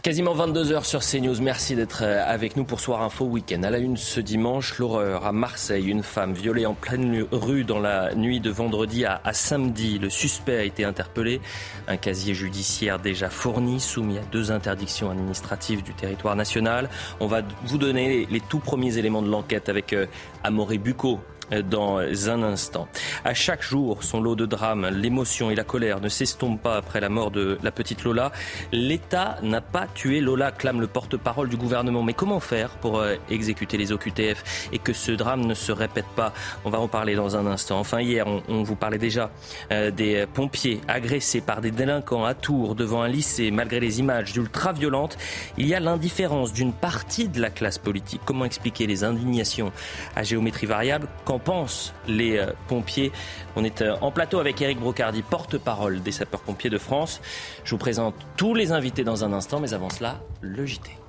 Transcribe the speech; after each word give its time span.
Quasiment 0.00 0.32
22h 0.32 0.84
sur 0.84 1.00
CNews. 1.00 1.42
Merci 1.42 1.74
d'être 1.74 2.02
euh, 2.04 2.22
avec 2.24 2.56
nous 2.56 2.62
pour 2.62 2.78
Soir 2.78 3.02
Info 3.02 3.24
Week-end. 3.24 3.64
À 3.64 3.70
la 3.70 3.78
une 3.78 3.96
ce 3.96 4.20
dimanche, 4.20 4.78
l'horreur 4.78 5.26
à 5.26 5.32
Marseille. 5.32 5.88
Une 5.88 6.04
femme 6.04 6.34
violée 6.34 6.66
en 6.66 6.74
pleine 6.74 7.26
rue 7.32 7.64
dans 7.64 7.80
la 7.80 8.14
nuit 8.14 8.38
de 8.38 8.48
vendredi 8.48 9.04
à, 9.04 9.20
samedi. 9.32 9.98
Le 9.98 10.08
suspect 10.08 10.56
a 10.56 10.62
été 10.62 10.84
interpellé. 10.84 11.40
Un 11.88 11.96
casier 11.96 12.32
judiciaire 12.32 13.00
déjà 13.00 13.28
fourni, 13.28 13.80
soumis 13.80 14.18
à 14.18 14.22
deux 14.30 14.52
interdictions 14.52 15.10
administratives 15.10 15.82
du 15.82 15.94
territoire 15.94 16.36
national. 16.36 16.88
On 17.18 17.26
va 17.26 17.42
vous 17.64 17.78
donner 17.78 18.08
les, 18.08 18.26
les 18.26 18.40
tout 18.40 18.60
premiers 18.60 18.98
éléments 18.98 19.22
de 19.22 19.28
l'enquête 19.28 19.68
avec 19.68 19.92
euh, 19.92 20.06
Amaury 20.44 20.78
Bucco 20.78 21.18
dans 21.70 21.98
un 21.98 22.42
instant. 22.42 22.88
À 23.24 23.34
chaque 23.34 23.62
jour, 23.62 24.02
son 24.02 24.20
lot 24.20 24.36
de 24.36 24.46
drames, 24.46 24.88
l'émotion 24.88 25.50
et 25.50 25.54
la 25.54 25.64
colère 25.64 26.00
ne 26.00 26.08
s'estompent 26.08 26.62
pas 26.62 26.76
après 26.76 27.00
la 27.00 27.08
mort 27.08 27.30
de 27.30 27.58
la 27.62 27.70
petite 27.70 28.04
Lola. 28.04 28.32
L'État 28.72 29.38
n'a 29.42 29.60
pas 29.60 29.86
tué 29.94 30.20
Lola, 30.20 30.50
clame 30.50 30.80
le 30.80 30.86
porte-parole 30.86 31.48
du 31.48 31.56
gouvernement. 31.56 32.02
Mais 32.02 32.12
comment 32.12 32.40
faire 32.40 32.70
pour 32.70 32.98
euh, 32.98 33.16
exécuter 33.30 33.76
les 33.76 33.92
OQTF 33.92 34.68
et 34.72 34.78
que 34.78 34.92
ce 34.92 35.12
drame 35.12 35.46
ne 35.46 35.54
se 35.54 35.72
répète 35.72 36.06
pas? 36.16 36.32
On 36.64 36.70
va 36.70 36.80
en 36.80 36.88
parler 36.88 37.14
dans 37.14 37.36
un 37.36 37.46
instant. 37.46 37.78
Enfin, 37.78 38.00
hier, 38.00 38.26
on, 38.26 38.42
on 38.48 38.62
vous 38.62 38.76
parlait 38.76 38.98
déjà 38.98 39.30
euh, 39.72 39.90
des 39.90 40.26
pompiers 40.32 40.80
agressés 40.88 41.40
par 41.40 41.60
des 41.60 41.70
délinquants 41.70 42.24
à 42.24 42.34
Tours 42.34 42.74
devant 42.74 43.02
un 43.02 43.08
lycée. 43.08 43.50
Malgré 43.50 43.80
les 43.80 44.00
images 44.00 44.36
ultra-violentes, 44.36 45.16
il 45.56 45.66
y 45.66 45.74
a 45.74 45.80
l'indifférence 45.80 46.52
d'une 46.52 46.72
partie 46.72 47.28
de 47.28 47.40
la 47.40 47.50
classe 47.50 47.78
politique. 47.78 48.20
Comment 48.24 48.44
expliquer 48.44 48.86
les 48.86 49.04
indignations 49.04 49.72
à 50.16 50.22
géométrie 50.22 50.66
variable 50.66 51.08
Qu'en 51.38 51.52
pensent 51.52 51.94
les 52.06 52.38
euh, 52.38 52.46
pompiers 52.66 53.12
On 53.56 53.64
est 53.64 53.82
euh, 53.82 53.96
en 54.00 54.10
plateau 54.10 54.40
avec 54.40 54.60
Eric 54.60 54.78
Brocardi, 54.78 55.22
porte-parole 55.22 56.02
des 56.02 56.12
sapeurs-pompiers 56.12 56.70
de 56.70 56.78
France. 56.78 57.20
Je 57.64 57.70
vous 57.70 57.78
présente 57.78 58.14
tous 58.36 58.54
les 58.54 58.72
invités 58.72 59.04
dans 59.04 59.24
un 59.24 59.32
instant, 59.32 59.60
mais 59.60 59.74
avant 59.74 59.90
cela, 59.90 60.20
le 60.40 60.66
JT. 60.66 61.07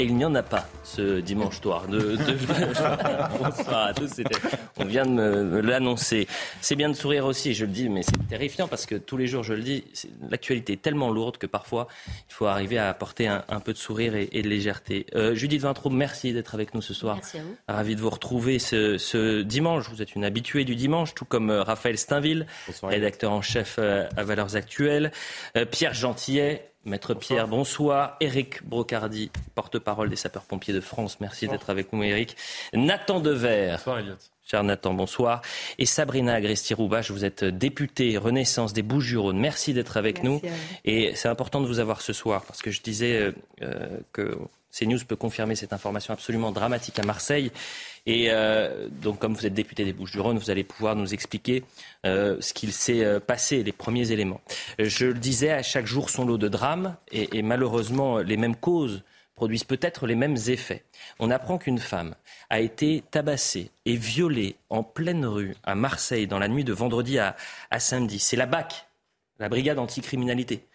Et 0.00 0.04
il 0.04 0.16
n'y 0.16 0.24
en 0.24 0.34
a 0.34 0.42
pas 0.42 0.66
ce 0.82 1.20
dimanche 1.20 1.60
soir. 1.60 1.86
De, 1.86 1.98
de... 1.98 2.16
Bonsoir 3.38 3.86
à 3.88 3.92
tous. 3.92 4.08
c'était- 4.08 4.34
On 4.78 4.86
vient 4.86 5.04
de 5.04 5.10
me, 5.10 5.44
me 5.44 5.60
l'annoncer. 5.60 6.26
C'est 6.62 6.74
bien 6.74 6.88
de 6.88 6.94
sourire 6.94 7.26
aussi, 7.26 7.52
je 7.52 7.66
le 7.66 7.70
dis, 7.70 7.90
mais 7.90 8.02
c'est 8.02 8.26
terrifiant 8.28 8.66
parce 8.66 8.86
que 8.86 8.94
tous 8.94 9.18
les 9.18 9.26
jours, 9.26 9.42
je 9.42 9.52
le 9.52 9.60
dis, 9.60 9.84
l'actualité 10.30 10.72
est 10.72 10.80
tellement 10.80 11.10
lourde 11.10 11.36
que 11.36 11.46
parfois, 11.46 11.86
il 12.30 12.32
faut 12.32 12.46
arriver 12.46 12.78
à 12.78 12.88
apporter 12.88 13.28
un, 13.28 13.44
un 13.50 13.60
peu 13.60 13.74
de 13.74 13.78
sourire 13.78 14.14
et, 14.16 14.30
et 14.32 14.40
de 14.40 14.48
légèreté. 14.48 15.04
Euh, 15.14 15.34
Judith 15.34 15.60
Vintraud, 15.60 15.90
merci 15.90 16.32
d'être 16.32 16.54
avec 16.54 16.72
nous 16.72 16.80
ce 16.80 16.94
soir. 16.94 17.16
Merci 17.16 17.38
à 17.38 17.42
vous. 17.42 17.56
Ravi 17.68 17.94
de 17.94 18.00
vous 18.00 18.08
retrouver 18.10 18.58
ce, 18.58 18.96
ce 18.96 19.42
dimanche. 19.42 19.90
Vous 19.90 20.00
êtes 20.00 20.14
une 20.14 20.24
habituée 20.24 20.64
du 20.64 20.76
dimanche, 20.76 21.14
tout 21.14 21.26
comme 21.26 21.50
euh, 21.50 21.62
Raphaël 21.62 21.98
Steinville, 21.98 22.46
rédacteur 22.82 23.32
en 23.32 23.42
chef 23.42 23.76
euh, 23.78 24.06
à 24.16 24.24
Valeurs 24.24 24.56
Actuelles. 24.56 25.12
Euh, 25.58 25.66
Pierre 25.66 25.92
Gentillet, 25.92 26.69
Maître 26.84 27.14
Pierre, 27.14 27.46
bonsoir. 27.46 28.16
Éric 28.20 28.64
Brocardi, 28.64 29.30
porte-parole 29.54 30.08
des 30.08 30.16
sapeurs-pompiers 30.16 30.72
de 30.72 30.80
France. 30.80 31.18
Merci 31.20 31.46
d'être 31.46 31.68
avec 31.68 31.92
nous, 31.92 32.02
Éric. 32.02 32.36
Nathan 32.72 33.20
Dever. 33.20 33.72
Bonsoir, 33.72 33.98
Elliot. 33.98 34.14
Cher 34.50 34.64
Nathan, 34.64 34.94
bonsoir. 34.94 35.42
Et 35.78 35.86
Sabrina 35.86 36.34
Agresti-Roubache, 36.34 37.12
vous 37.12 37.24
êtes 37.24 37.44
députée 37.44 38.16
Renaissance 38.18 38.72
des 38.72 38.82
Bouches-du-Rhône. 38.82 39.38
Merci 39.38 39.74
d'être 39.74 39.96
avec 39.96 40.24
nous. 40.24 40.40
Et 40.84 41.14
c'est 41.14 41.28
important 41.28 41.60
de 41.60 41.66
vous 41.66 41.78
avoir 41.78 42.00
ce 42.00 42.12
soir 42.12 42.44
parce 42.44 42.60
que 42.60 42.70
je 42.72 42.82
disais 42.82 43.16
euh, 43.16 43.32
euh, 43.62 44.00
que 44.12 44.36
CNews 44.72 45.00
peut 45.06 45.16
confirmer 45.16 45.56
cette 45.56 45.72
information 45.72 46.14
absolument 46.14 46.52
dramatique 46.52 46.98
à 46.98 47.02
Marseille. 47.02 47.50
Et 48.06 48.26
euh, 48.30 48.88
donc, 48.90 49.18
comme 49.18 49.34
vous 49.34 49.46
êtes 49.46 49.54
député 49.54 49.84
des 49.84 49.92
Bouches-du-Rhône, 49.92 50.38
vous 50.38 50.50
allez 50.50 50.64
pouvoir 50.64 50.96
nous 50.96 51.12
expliquer 51.12 51.64
euh, 52.06 52.36
ce 52.40 52.52
qu'il 52.54 52.72
s'est 52.72 53.04
euh, 53.04 53.20
passé, 53.20 53.62
les 53.62 53.72
premiers 53.72 54.12
éléments. 54.12 54.40
Je 54.78 55.06
le 55.06 55.14
disais, 55.14 55.50
à 55.50 55.62
chaque 55.62 55.86
jour 55.86 56.08
son 56.10 56.24
lot 56.24 56.38
de 56.38 56.48
drames 56.48 56.96
et, 57.12 57.42
malheureusement, 57.42 58.18
les 58.18 58.36
mêmes 58.36 58.56
causes 58.56 59.02
produisent 59.34 59.64
peut-être 59.64 60.06
les 60.06 60.14
mêmes 60.14 60.36
effets. 60.48 60.84
On 61.18 61.30
apprend 61.30 61.58
qu'une 61.58 61.78
femme 61.78 62.14
a 62.50 62.60
été 62.60 63.02
tabassée 63.10 63.70
et 63.86 63.96
violée 63.96 64.56
en 64.68 64.82
pleine 64.82 65.24
rue 65.24 65.56
à 65.64 65.74
Marseille 65.74 66.26
dans 66.26 66.38
la 66.38 66.48
nuit 66.48 66.64
de 66.64 66.74
vendredi 66.74 67.18
à, 67.18 67.36
samedi. 67.78 68.18
C'est 68.18 68.36
la 68.36 68.44
BAC, 68.44 68.86
la 69.38 69.48
brigade 69.48 69.78
anticriminalité, 69.78 70.66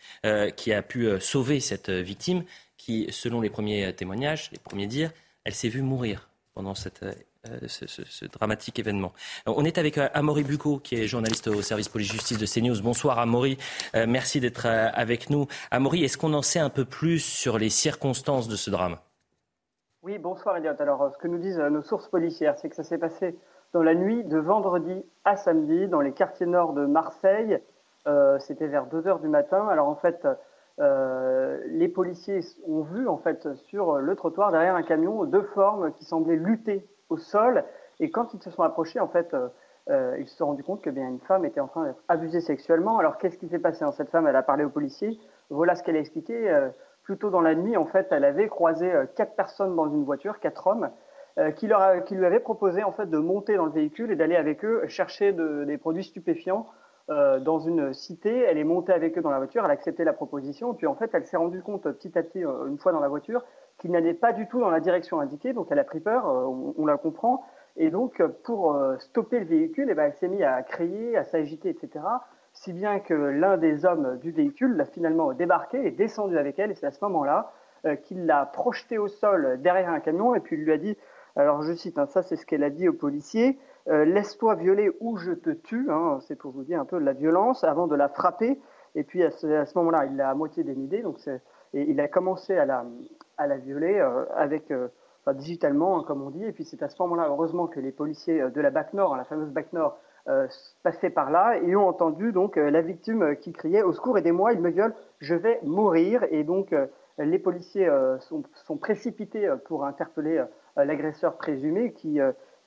qui 0.55 0.73
a 0.73 0.81
pu 0.81 1.09
sauver 1.19 1.59
cette 1.59 1.91
victime 1.91 2.43
qui, 2.85 3.07
selon 3.09 3.41
les 3.41 3.49
premiers 3.49 3.87
euh, 3.87 3.91
témoignages, 3.91 4.51
les 4.51 4.59
premiers 4.59 4.85
dires, 4.85 5.11
elle 5.43 5.55
s'est 5.55 5.69
vue 5.69 5.81
mourir 5.81 6.29
pendant 6.53 6.75
cette, 6.75 7.01
euh, 7.03 7.11
euh, 7.51 7.67
ce, 7.67 8.25
dramatique 8.25 8.77
événement. 8.77 9.11
On 9.47 9.65
est 9.65 9.79
avec 9.79 9.97
euh, 9.97 10.07
Amaury 10.13 10.43
Bucco, 10.43 10.77
qui 10.77 10.95
est 10.95 11.07
journaliste 11.07 11.47
au 11.47 11.63
service 11.63 11.89
police-justice 11.89 12.37
de 12.37 12.45
CNews. 12.45 12.79
Bonsoir 12.83 13.17
Amaury, 13.17 13.57
merci 14.07 14.39
d'être 14.39 14.67
avec 14.67 15.31
nous. 15.31 15.47
Amaury, 15.71 16.03
est-ce 16.03 16.17
qu'on 16.17 16.33
en 16.33 16.43
sait 16.43 16.59
un 16.59 16.69
peu 16.69 16.85
plus 16.85 17.19
sur 17.19 17.57
les 17.57 17.69
circonstances 17.69 18.47
de 18.47 18.55
ce 18.55 18.69
drame? 18.69 18.97
Oui, 20.03 20.19
bonsoir 20.19 20.57
Elliot. 20.57 20.75
Alors, 20.79 21.11
ce 21.11 21.17
que 21.17 21.27
nous 21.27 21.39
disent 21.39 21.57
nos 21.57 21.81
sources 21.81 22.07
policières, 22.07 22.55
c'est 22.59 22.69
que 22.69 22.75
ça 22.75 22.83
s'est 22.83 22.99
passé 22.99 23.35
dans 23.73 23.81
la 23.81 23.95
nuit 23.95 24.23
de 24.23 24.37
vendredi 24.37 25.03
à 25.23 25.35
samedi, 25.35 25.87
dans 25.87 26.01
les 26.01 26.13
quartiers 26.13 26.45
nord 26.45 26.73
de 26.73 26.85
Marseille. 26.85 27.59
C'était 28.39 28.67
vers 28.67 28.85
2 28.85 29.07
heures 29.07 29.19
du 29.19 29.27
matin. 29.27 29.67
Alors, 29.67 29.87
en 29.87 29.95
fait, 29.95 30.27
euh, 30.79 31.61
les 31.67 31.87
policiers 31.87 32.41
ont 32.67 32.81
vu, 32.81 33.07
en 33.07 33.17
fait, 33.17 33.53
sur 33.55 33.97
le 33.99 34.15
trottoir, 34.15 34.51
derrière 34.51 34.75
un 34.75 34.83
camion, 34.83 35.23
deux 35.25 35.41
formes 35.41 35.91
qui 35.93 36.05
semblaient 36.05 36.35
lutter 36.35 36.87
au 37.09 37.17
sol. 37.17 37.63
Et 37.99 38.09
quand 38.11 38.33
ils 38.33 38.41
se 38.41 38.49
sont 38.49 38.63
approchés, 38.63 38.99
en 38.99 39.07
fait, 39.07 39.33
euh, 39.33 39.47
euh, 39.89 40.17
ils 40.19 40.27
se 40.27 40.35
sont 40.37 40.47
rendus 40.47 40.63
compte 40.63 40.81
que 40.81 40.89
bien 40.89 41.07
une 41.07 41.19
femme 41.19 41.45
était 41.45 41.59
en 41.61 41.67
train 41.67 41.85
d'être 41.85 42.03
abusée 42.07 42.41
sexuellement. 42.41 42.97
Alors, 42.97 43.17
qu'est-ce 43.17 43.37
qui 43.37 43.47
s'est 43.47 43.59
passé 43.59 43.85
Cette 43.95 44.09
femme, 44.09 44.27
elle 44.27 44.35
a 44.35 44.43
parlé 44.43 44.65
aux 44.65 44.69
policiers. 44.69 45.17
Voilà 45.49 45.75
ce 45.75 45.83
qu'elle 45.83 45.95
a 45.95 45.99
expliqué. 45.99 46.49
Euh, 46.49 46.69
plus 47.03 47.17
tôt 47.17 47.29
dans 47.29 47.41
la 47.41 47.53
nuit, 47.53 47.77
en 47.77 47.85
fait, 47.85 48.07
elle 48.09 48.25
avait 48.25 48.47
croisé 48.47 48.91
euh, 48.91 49.05
quatre 49.05 49.35
personnes 49.35 49.75
dans 49.75 49.87
une 49.87 50.03
voiture, 50.03 50.39
quatre 50.39 50.67
hommes, 50.67 50.89
qui, 51.57 51.67
leur 51.67 52.05
qui 52.05 52.15
lui 52.15 52.25
avaient 52.25 52.39
proposé 52.39 52.81
en 52.83 52.93
fait 52.93 53.07
de 53.09 53.17
monter 53.17 53.57
dans 53.57 53.65
le 53.65 53.71
véhicule 53.73 54.09
et 54.09 54.15
d'aller 54.15 54.37
avec 54.37 54.63
eux 54.63 54.87
chercher 54.87 55.33
de- 55.33 55.65
des 55.65 55.77
produits 55.77 56.05
stupéfiants 56.05 56.65
euh, 57.09 57.39
dans 57.39 57.59
une 57.59 57.93
cité. 57.93 58.39
Elle 58.39 58.57
est 58.57 58.63
montée 58.63 58.91
avec 58.91 59.15
eux 59.17 59.21
dans 59.21 59.29
la 59.29 59.37
voiture, 59.37 59.63
elle 59.63 59.69
a 59.69 59.73
accepté 59.73 60.03
la 60.03 60.13
proposition, 60.13 60.73
puis 60.73 60.87
en 60.87 60.95
fait, 60.95 61.11
elle 61.13 61.25
s'est 61.25 61.37
rendue 61.37 61.61
compte 61.61 61.85
euh, 61.85 61.93
petit 61.93 62.17
à 62.17 62.23
petit, 62.23 62.43
euh, 62.43 62.65
une 62.67 62.79
fois 62.79 62.91
dans 62.91 62.99
la 62.99 63.09
voiture, 63.09 63.43
qu'il 63.77 63.91
n'allait 63.91 64.15
pas 64.15 64.33
du 64.33 64.47
tout 64.47 64.59
dans 64.59 64.71
la 64.71 64.79
direction 64.79 65.19
indiquée, 65.19 65.53
donc 65.53 65.67
elle 65.69 65.77
a 65.77 65.83
pris 65.83 65.99
peur, 65.99 66.27
euh, 66.27 66.73
on, 66.77 66.85
la 66.87 66.97
comprend, 66.97 67.43
et 67.77 67.91
donc 67.91 68.23
pour 68.43 68.75
stopper 68.99 69.39
le 69.39 69.45
véhicule, 69.45 69.87
eh 69.91 69.93
ben, 69.93 70.05
elle 70.05 70.13
s'est 70.13 70.29
mise 70.29 70.41
à 70.41 70.63
crier, 70.63 71.17
à 71.17 71.23
s'agiter, 71.23 71.69
etc 71.69 72.03
si 72.57 72.71
bien 72.71 73.01
que 73.01 73.13
l'un 73.13 73.57
des 73.57 73.85
hommes 73.85 74.17
du 74.19 74.31
véhicule 74.31 74.77
l'a 74.77 74.85
finalement 74.85 75.33
débarqué 75.33 75.85
et 75.85 75.91
descendu 75.91 76.37
avec 76.37 76.57
elle, 76.57 76.71
et 76.71 76.73
c'est 76.73 76.85
à 76.85 76.91
ce 76.91 77.03
moment-là 77.03 77.51
qu'il 78.03 78.25
l'a 78.25 78.45
projeté 78.45 78.97
au 78.97 79.09
sol 79.09 79.59
derrière 79.61 79.89
un 79.89 79.99
camion, 79.99 80.35
et 80.35 80.39
puis 80.39 80.55
il 80.55 80.63
lui 80.63 80.71
a 80.71 80.77
dit, 80.77 80.97
alors 81.35 81.63
je 81.63 81.73
cite, 81.73 81.97
hein, 81.97 82.05
ça 82.05 82.23
c'est 82.23 82.37
ce 82.37 82.45
qu'elle 82.45 82.63
a 82.63 82.69
dit 82.69 82.87
au 82.87 82.93
policier, 82.93 83.59
euh, 83.87 84.03
laisse-toi 84.03 84.55
violer 84.55 84.89
ou 84.99 85.17
je 85.17 85.31
te 85.31 85.51
tue, 85.51 85.91
hein, 85.91 86.17
c'est 86.21 86.35
pour 86.35 86.51
vous 86.51 86.63
dire 86.63 86.79
un 86.79 86.85
peu 86.85 86.97
la 86.97 87.13
violence, 87.13 87.63
avant 87.63 87.85
de 87.85 87.95
la 87.95 88.09
frapper, 88.09 88.59
et 88.95 89.03
puis 89.03 89.23
à 89.23 89.29
ce, 89.29 89.77
moment-là, 89.77 90.05
il 90.05 90.15
l'a 90.15 90.29
à 90.29 90.33
moitié 90.33 90.63
dénudée, 90.63 91.03
donc 91.03 91.19
et 91.27 91.81
il 91.81 91.99
a 91.99 92.07
commencé 92.07 92.57
à 92.57 92.65
la, 92.65 93.57
violer 93.57 93.99
euh, 93.99 94.25
avec, 94.35 94.71
euh, 94.71 94.87
enfin, 95.21 95.35
digitalement, 95.35 95.99
hein, 95.99 96.03
comme 96.07 96.23
on 96.23 96.31
dit, 96.31 96.43
et 96.43 96.51
puis 96.51 96.65
c'est 96.65 96.81
à 96.81 96.89
ce 96.89 96.99
moment-là, 97.03 97.27
heureusement, 97.29 97.67
que 97.67 97.79
les 97.79 97.91
policiers 97.91 98.49
de 98.49 98.61
la 98.61 98.71
BAC 98.71 98.93
Nord, 98.93 99.13
hein, 99.13 99.17
la 99.17 99.25
fameuse 99.25 99.51
BAC 99.51 99.71
Nord, 99.73 99.97
passaient 100.81 101.11
par 101.11 101.29
là 101.29 101.55
et 101.59 101.75
ont 101.75 101.87
entendu 101.87 102.31
donc 102.31 102.55
la 102.55 102.81
victime 102.81 103.35
qui 103.35 103.53
criait 103.53 103.83
au 103.83 103.93
secours 103.93 104.17
aidez-moi 104.17 104.53
il 104.53 104.59
me 104.59 104.71
viole 104.71 104.95
je 105.19 105.35
vais 105.35 105.59
mourir 105.61 106.25
et 106.31 106.43
donc 106.43 106.73
les 107.19 107.37
policiers 107.37 107.87
sont, 108.21 108.77
précipités 108.77 109.47
pour 109.65 109.85
interpeller 109.85 110.43
l'agresseur 110.77 111.37
présumé 111.37 111.93
qui, 111.93 112.19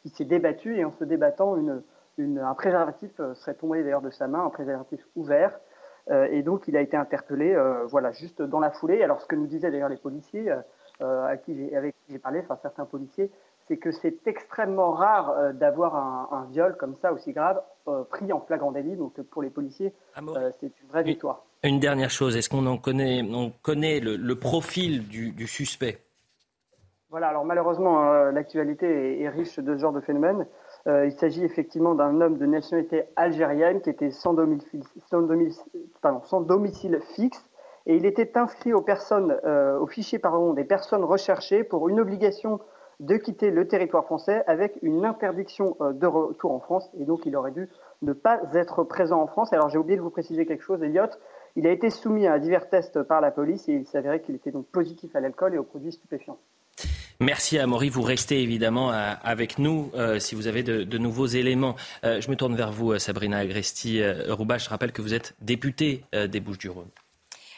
qui 0.02 0.10
s'est 0.10 0.24
débattu 0.24 0.76
et 0.76 0.84
en 0.84 0.92
se 0.92 1.04
débattant 1.04 1.56
une, 1.56 1.82
une- 2.16 2.38
un 2.38 2.54
préservatif 2.54 3.10
euh, 3.20 3.34
serait 3.34 3.54
tombé 3.54 3.82
d'ailleurs 3.82 4.02
de 4.02 4.10
sa 4.10 4.28
main 4.28 4.44
un 4.44 4.50
préservatif 4.50 5.00
ouvert 5.16 5.58
Euh, 6.10 6.36
et 6.36 6.42
donc 6.42 6.68
il 6.68 6.74
a 6.74 6.80
été 6.80 6.96
interpellé 6.96 7.52
euh, 7.52 7.84
voilà 7.84 8.12
juste 8.12 8.40
dans 8.40 8.60
la 8.60 8.70
foulée 8.70 9.02
alors 9.02 9.20
ce 9.20 9.26
que 9.26 9.36
nous 9.36 9.46
disaient 9.46 9.70
d'ailleurs 9.70 9.90
les 9.90 10.02
policiers 10.08 10.50
à 11.00 11.36
qui 11.36 11.52
avec 11.74 11.94
qui 11.98 12.12
j'ai 12.12 12.18
parlé 12.18 12.40
enfin 12.40 12.56
certains 12.62 12.86
policiers 12.86 13.30
c'est 13.68 13.76
que 13.76 13.92
c'est 13.92 14.26
extrêmement 14.26 14.92
rare 14.92 15.30
euh, 15.30 15.52
d'avoir 15.52 15.94
un, 15.94 16.46
viol 16.50 16.76
comme 16.76 16.96
ça 16.96 17.12
aussi 17.12 17.32
grave 17.32 17.60
euh, 17.86 18.02
pris 18.04 18.32
en 18.32 18.40
flagrant 18.40 18.72
délit. 18.72 18.96
Donc 18.96 19.20
pour 19.20 19.42
les 19.42 19.50
policiers, 19.50 19.92
euh, 20.16 20.50
c'est 20.58 20.72
une 20.82 20.88
vraie 20.88 21.02
victoire. 21.02 21.44
Une 21.62 21.78
dernière 21.78 22.10
chose, 22.10 22.36
est-ce 22.36 22.48
qu'on 22.48 22.66
en 22.66 22.78
connaît, 22.78 23.22
on 23.22 23.50
connaît 23.62 24.00
le, 24.00 24.34
profil 24.34 25.06
du, 25.08 25.46
suspect? 25.46 25.98
Voilà, 27.10 27.28
alors 27.28 27.44
malheureusement, 27.44 28.30
l'actualité 28.30 29.22
est, 29.22 29.28
riche 29.30 29.58
de 29.58 29.74
ce 29.74 29.80
genre 29.80 29.92
de 29.92 30.00
phénomène. 30.00 30.46
il 30.86 31.12
s'agit 31.12 31.42
effectivement 31.42 31.94
d'un 31.94 32.20
homme 32.20 32.36
de 32.36 32.44
nationalité 32.44 33.04
algérienne 33.16 33.80
qui 33.80 33.88
était 33.88 34.10
sans 34.10 34.34
domicile, 34.34 34.82
fixe 37.16 37.48
et 37.86 37.96
il 37.96 38.04
était 38.04 38.36
inscrit 38.36 38.74
aux 38.74 38.82
personnes, 38.82 39.38
au 39.80 39.86
fichier 39.86 40.18
pardon, 40.18 40.52
des 40.52 40.64
personnes 40.64 41.02
recherchées 41.02 41.64
pour 41.64 41.88
une 41.88 41.98
obligation 41.98 42.60
de 43.00 43.16
quitter 43.16 43.50
le 43.50 43.68
territoire 43.68 44.04
français 44.04 44.42
avec 44.46 44.78
une 44.82 45.04
interdiction 45.04 45.76
euh, 45.80 45.92
de 45.92 46.06
retour 46.06 46.52
en 46.52 46.60
France. 46.60 46.90
Et 46.98 47.04
donc, 47.04 47.26
il 47.26 47.36
aurait 47.36 47.52
dû 47.52 47.68
ne 48.02 48.12
pas 48.12 48.40
être 48.54 48.82
présent 48.84 49.20
en 49.20 49.26
France. 49.26 49.52
Alors, 49.52 49.68
j'ai 49.68 49.78
oublié 49.78 49.96
de 49.96 50.02
vous 50.02 50.10
préciser 50.10 50.46
quelque 50.46 50.64
chose, 50.64 50.82
Elliot. 50.82 51.06
Il 51.56 51.66
a 51.66 51.70
été 51.70 51.90
soumis 51.90 52.26
à 52.26 52.38
divers 52.38 52.68
tests 52.68 53.02
par 53.02 53.20
la 53.20 53.30
police 53.30 53.68
et 53.68 53.72
il 53.72 53.86
s'avérait 53.86 54.20
qu'il 54.20 54.34
était 54.34 54.50
donc 54.50 54.66
positif 54.66 55.14
à 55.14 55.20
l'alcool 55.20 55.54
et 55.54 55.58
aux 55.58 55.64
produits 55.64 55.92
stupéfiants. 55.92 56.38
Merci 57.20 57.58
à 57.58 57.66
Maury. 57.66 57.88
Vous 57.88 58.02
restez 58.02 58.42
évidemment 58.42 58.92
euh, 58.92 59.14
avec 59.22 59.58
nous 59.58 59.90
euh, 59.94 60.20
si 60.20 60.34
vous 60.34 60.46
avez 60.46 60.62
de, 60.62 60.98
nouveaux 60.98 61.26
éléments. 61.26 61.76
je 62.02 62.30
me 62.30 62.36
tourne 62.36 62.54
vers 62.54 62.72
vous, 62.72 62.98
Sabrina 62.98 63.38
Agresti-Rouba. 63.38 64.58
Je 64.58 64.68
rappelle 64.68 64.92
que 64.92 65.02
vous 65.02 65.14
êtes 65.14 65.34
députée 65.40 66.04
des 66.12 66.40
Bouches-du-Rhône. 66.40 66.88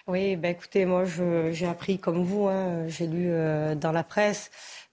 Oui, 0.06 0.36
ben 0.36 0.50
écoutez, 0.50 0.86
moi 0.86 1.04
j'ai 1.04 1.66
appris 1.66 1.98
comme 1.98 2.24
vous, 2.24 2.46
hein, 2.48 2.88
j'ai 2.88 3.06
lu 3.06 3.30
dans 3.76 3.92
la 3.92 4.02
presse 4.02 4.50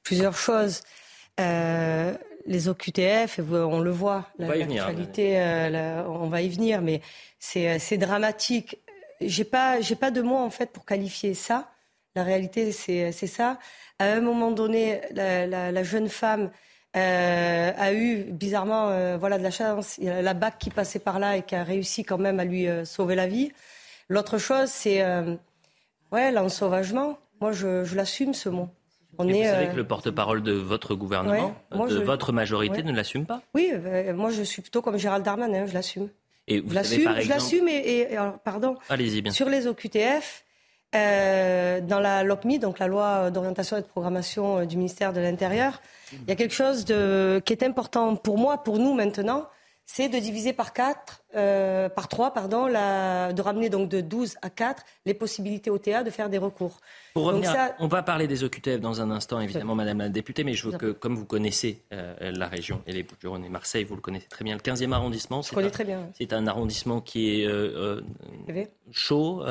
plusieurs 0.07 0.37
choses. 0.37 0.81
Euh, 1.39 2.13
les 2.45 2.69
OQTF, 2.69 3.39
on 3.51 3.79
le 3.79 3.91
voit, 3.91 4.29
la, 4.39 4.47
euh, 4.47 6.03
on 6.07 6.27
va 6.27 6.41
y 6.41 6.49
venir, 6.49 6.81
mais 6.81 7.01
c'est 7.39 7.69
euh, 7.69 7.97
dramatique. 7.97 8.79
J'ai 9.19 9.43
pas, 9.43 9.81
j'ai 9.81 9.95
pas 9.95 10.11
de 10.11 10.21
mots 10.21 10.37
en 10.37 10.49
fait 10.49 10.71
pour 10.71 10.85
qualifier 10.85 11.33
ça. 11.33 11.69
La 12.15 12.23
réalité, 12.23 12.71
c'est 12.71 13.11
ça. 13.11 13.59
À 13.99 14.05
un 14.05 14.21
moment 14.21 14.51
donné, 14.51 15.01
la, 15.11 15.83
jeune 15.83 16.09
femme 16.09 16.51
a 16.93 17.93
eu 17.93 18.23
bizarrement, 18.31 19.17
voilà, 19.17 19.37
de 19.37 19.43
la 19.43 19.51
chance. 19.51 19.97
Il 19.99 20.05
y 20.05 20.09
a 20.09 20.21
la 20.21 20.33
BAC 20.33 20.57
qui 20.57 20.69
passait 20.69 20.99
par 20.99 21.19
là 21.19 21.37
et 21.37 21.43
qui 21.43 21.55
a 21.55 21.63
réussi 21.63 22.03
quand 22.03 22.17
même 22.17 22.39
à 22.39 22.45
lui 22.45 22.67
sauver 22.85 23.15
la 23.15 23.27
vie. 23.27 23.51
L'autre 24.09 24.37
chose, 24.37 24.69
c'est 24.69 25.05
ouais, 26.11 26.31
l'ensauvagement. 26.31 27.19
Moi, 27.39 27.51
je 27.51 27.95
l'assume 27.95 28.33
ce 28.33 28.49
mot 28.49 28.69
vous 29.25 29.29
savez 29.29 29.47
euh, 29.47 29.65
que 29.67 29.75
le 29.75 29.83
porte-parole 29.83 30.43
de 30.43 30.53
votre 30.53 30.95
gouvernement, 30.95 31.55
de 31.71 31.99
votre 31.99 32.31
majorité, 32.31 32.83
ne 32.83 32.91
l'assume 32.91 33.25
pas? 33.25 33.41
Oui, 33.55 33.71
euh, 33.73 34.13
moi 34.13 34.31
je 34.31 34.43
suis 34.43 34.61
plutôt 34.61 34.81
comme 34.81 34.97
Gérald 34.97 35.23
Darmanin, 35.23 35.65
je 35.65 35.73
l'assume. 35.73 36.09
Et 36.47 36.61
vous 36.61 36.69
je 36.69 36.75
l'assume, 37.29 37.67
et, 37.67 38.07
pardon. 38.43 38.77
Allez-y 38.89 39.21
bien. 39.21 39.31
Sur 39.31 39.49
les 39.49 39.67
OQTF, 39.67 40.45
euh, 40.95 41.81
dans 41.81 41.99
la 41.99 42.23
LOPMI, 42.23 42.59
donc 42.59 42.79
la 42.79 42.87
loi 42.87 43.29
d'orientation 43.31 43.77
et 43.77 43.81
de 43.81 43.85
programmation 43.85 44.65
du 44.65 44.77
ministère 44.77 45.13
de 45.13 45.19
l'Intérieur, 45.19 45.81
il 46.13 46.27
y 46.27 46.31
a 46.31 46.35
quelque 46.35 46.53
chose 46.53 46.85
de, 46.85 47.41
qui 47.45 47.53
est 47.53 47.63
important 47.63 48.15
pour 48.15 48.37
moi, 48.37 48.63
pour 48.63 48.79
nous 48.79 48.93
maintenant, 48.93 49.47
c'est 49.89 50.09
de 50.09 50.19
diviser 50.19 50.51
par 50.51 50.73
quatre, 50.73 51.23
euh, 51.33 51.87
par 51.87 52.09
trois, 52.09 52.33
pardon, 52.33 52.67
la, 52.67 53.31
de 53.31 53.41
ramener 53.41 53.69
donc 53.69 53.87
de 53.87 54.01
12 54.01 54.35
à 54.41 54.49
4 54.49 54.83
les 55.05 55.13
possibilités 55.13 55.69
OTA 55.69 56.03
de 56.03 56.09
faire 56.09 56.29
des 56.29 56.37
recours. 56.37 56.81
Pour 57.13 57.23
revenir, 57.23 57.55
on 57.79 57.87
va 57.87 58.03
parler 58.03 58.27
des 58.27 58.43
OQTF 58.43 58.81
dans 58.81 58.99
un 58.99 59.09
instant, 59.09 59.39
évidemment, 59.39 59.75
Madame 59.75 59.99
la 59.99 60.09
députée, 60.09 60.43
mais 60.43 60.53
je 60.53 60.69
veux 60.69 60.77
que, 60.77 60.91
comme 60.91 61.15
vous 61.15 61.25
connaissez 61.25 61.81
euh, 61.93 62.31
la 62.35 62.47
région 62.47 62.81
et 62.85 62.91
les 62.91 63.03
Bouches-du-Rhône 63.03 63.45
et 63.45 63.49
Marseille, 63.49 63.85
vous 63.85 63.95
le 63.95 64.01
connaissez 64.01 64.27
très 64.27 64.43
bien, 64.43 64.55
le 64.55 64.61
15e 64.61 64.91
arrondissement, 64.91 65.41
c'est 65.41 65.57
un, 65.57 65.69
très 65.69 65.85
bien. 65.85 66.09
C'est 66.17 66.33
un 66.33 66.45
arrondissement 66.47 66.99
qui 66.99 67.41
est 67.41 67.47
euh, 67.47 68.01
chaud. 68.91 69.41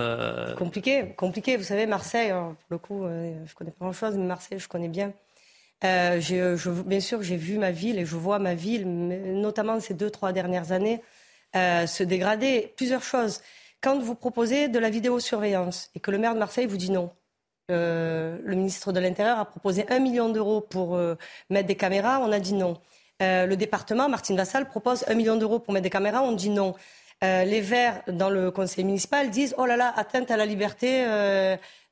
Compliqué, 0.59 1.15
compliqué. 1.17 1.57
Vous 1.57 1.65
savez, 1.65 1.87
Marseille, 1.87 2.31
hein, 2.31 2.57
pour 2.69 2.75
le 2.75 2.79
coup, 2.79 3.07
je 3.07 3.55
connais 3.55 3.71
pas 3.71 3.87
grand-chose, 3.87 4.17
mais 4.19 4.27
Marseille, 4.27 4.59
je 4.59 4.69
connais 4.69 4.89
bien. 4.89 5.15
Euh, 5.85 6.21
je, 6.21 6.71
bien 6.83 7.01
sûr, 7.01 7.23
j'ai 7.23 7.37
vu 7.37 7.59
ma 7.59 7.71
ville 7.71 7.99
et 7.99 8.07
je 8.07 8.17
vois 8.17 8.39
ma 8.39 8.55
ville, 8.55 8.87
notamment 8.89 9.79
ces 9.81 9.95
deux, 9.95 10.11
trois 10.11 10.33
dernières 10.33 10.73
années, 10.73 11.03
euh, 11.55 11.87
se 11.87 12.03
dégrader. 12.03 12.73
Plusieurs 12.77 13.03
choses. 13.03 13.41
Quand 13.83 13.99
vous 13.99 14.15
proposez 14.15 14.69
de 14.69 14.79
la 14.79 14.91
vidéosurveillance 14.91 15.91
et 15.95 16.01
que 16.01 16.11
le 16.11 16.19
maire 16.19 16.35
de 16.35 16.39
Marseille 16.39 16.67
vous 16.67 16.79
dit 16.79 16.91
non, 16.91 17.11
euh, 17.71 18.39
le 18.43 18.57
ministre 18.57 18.93
de 18.93 19.01
l'Intérieur 19.01 19.39
a 19.39 19.45
proposé 19.45 19.85
un 19.91 19.99
million 19.99 20.31
d'euros 20.31 20.61
pour 20.61 20.99
mettre 21.51 21.69
des 21.69 21.77
caméras, 21.77 22.21
on 22.21 22.33
a 22.33 22.41
dit 22.41 22.55
non. 22.55 22.81
le 23.21 23.55
département, 23.55 24.09
Martine 24.09 24.37
Vassal, 24.37 24.67
propose 24.69 25.05
un 25.09 25.15
million 25.15 25.37
d'euros 25.37 25.59
pour 25.59 25.75
mettre 25.75 25.85
des 25.85 25.91
caméras, 25.91 26.23
on 26.23 26.33
dit 26.33 26.51
non. 26.51 26.75
les 27.23 27.61
Verts, 27.61 28.03
dans 28.09 28.31
le 28.31 28.51
conseil 28.51 28.85
municipal, 28.85 29.31
disent 29.31 29.55
oh 29.59 29.67
là 29.67 29.77
là, 29.77 29.93
atteinte 29.95 30.31
à 30.31 30.37
la 30.39 30.47
liberté 30.47 31.05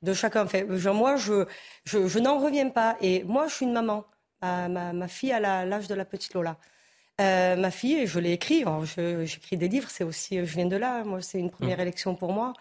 de 0.04 0.12
chacun. 0.14 0.46
Fait, 0.46 0.64
moi, 0.64 1.16
je, 1.16 1.46
je, 1.84 2.18
n'en 2.18 2.38
reviens 2.38 2.68
pas. 2.68 2.96
Et 3.00 3.24
moi, 3.24 3.48
je 3.48 3.54
suis 3.54 3.66
une 3.66 3.72
maman. 3.72 4.04
Ma, 4.42 5.08
fille 5.08 5.32
a 5.32 5.64
l'âge 5.64 5.88
de 5.88 5.94
la 5.94 6.04
petite 6.04 6.34
Lola. 6.34 6.56
Euh, 7.20 7.56
ma 7.56 7.70
fille, 7.70 8.06
je 8.06 8.18
l'ai 8.18 8.32
écrit. 8.32 8.64
J'écris 9.24 9.56
des 9.56 9.68
livres, 9.68 9.88
c'est 9.90 10.04
aussi, 10.04 10.38
je 10.44 10.54
viens 10.54 10.66
de 10.66 10.76
là. 10.76 11.04
Moi, 11.04 11.22
c'est 11.22 11.38
une 11.38 11.50
première 11.50 11.78
mmh. 11.78 11.82
élection 11.82 12.14
pour 12.14 12.32
moi. 12.32 12.52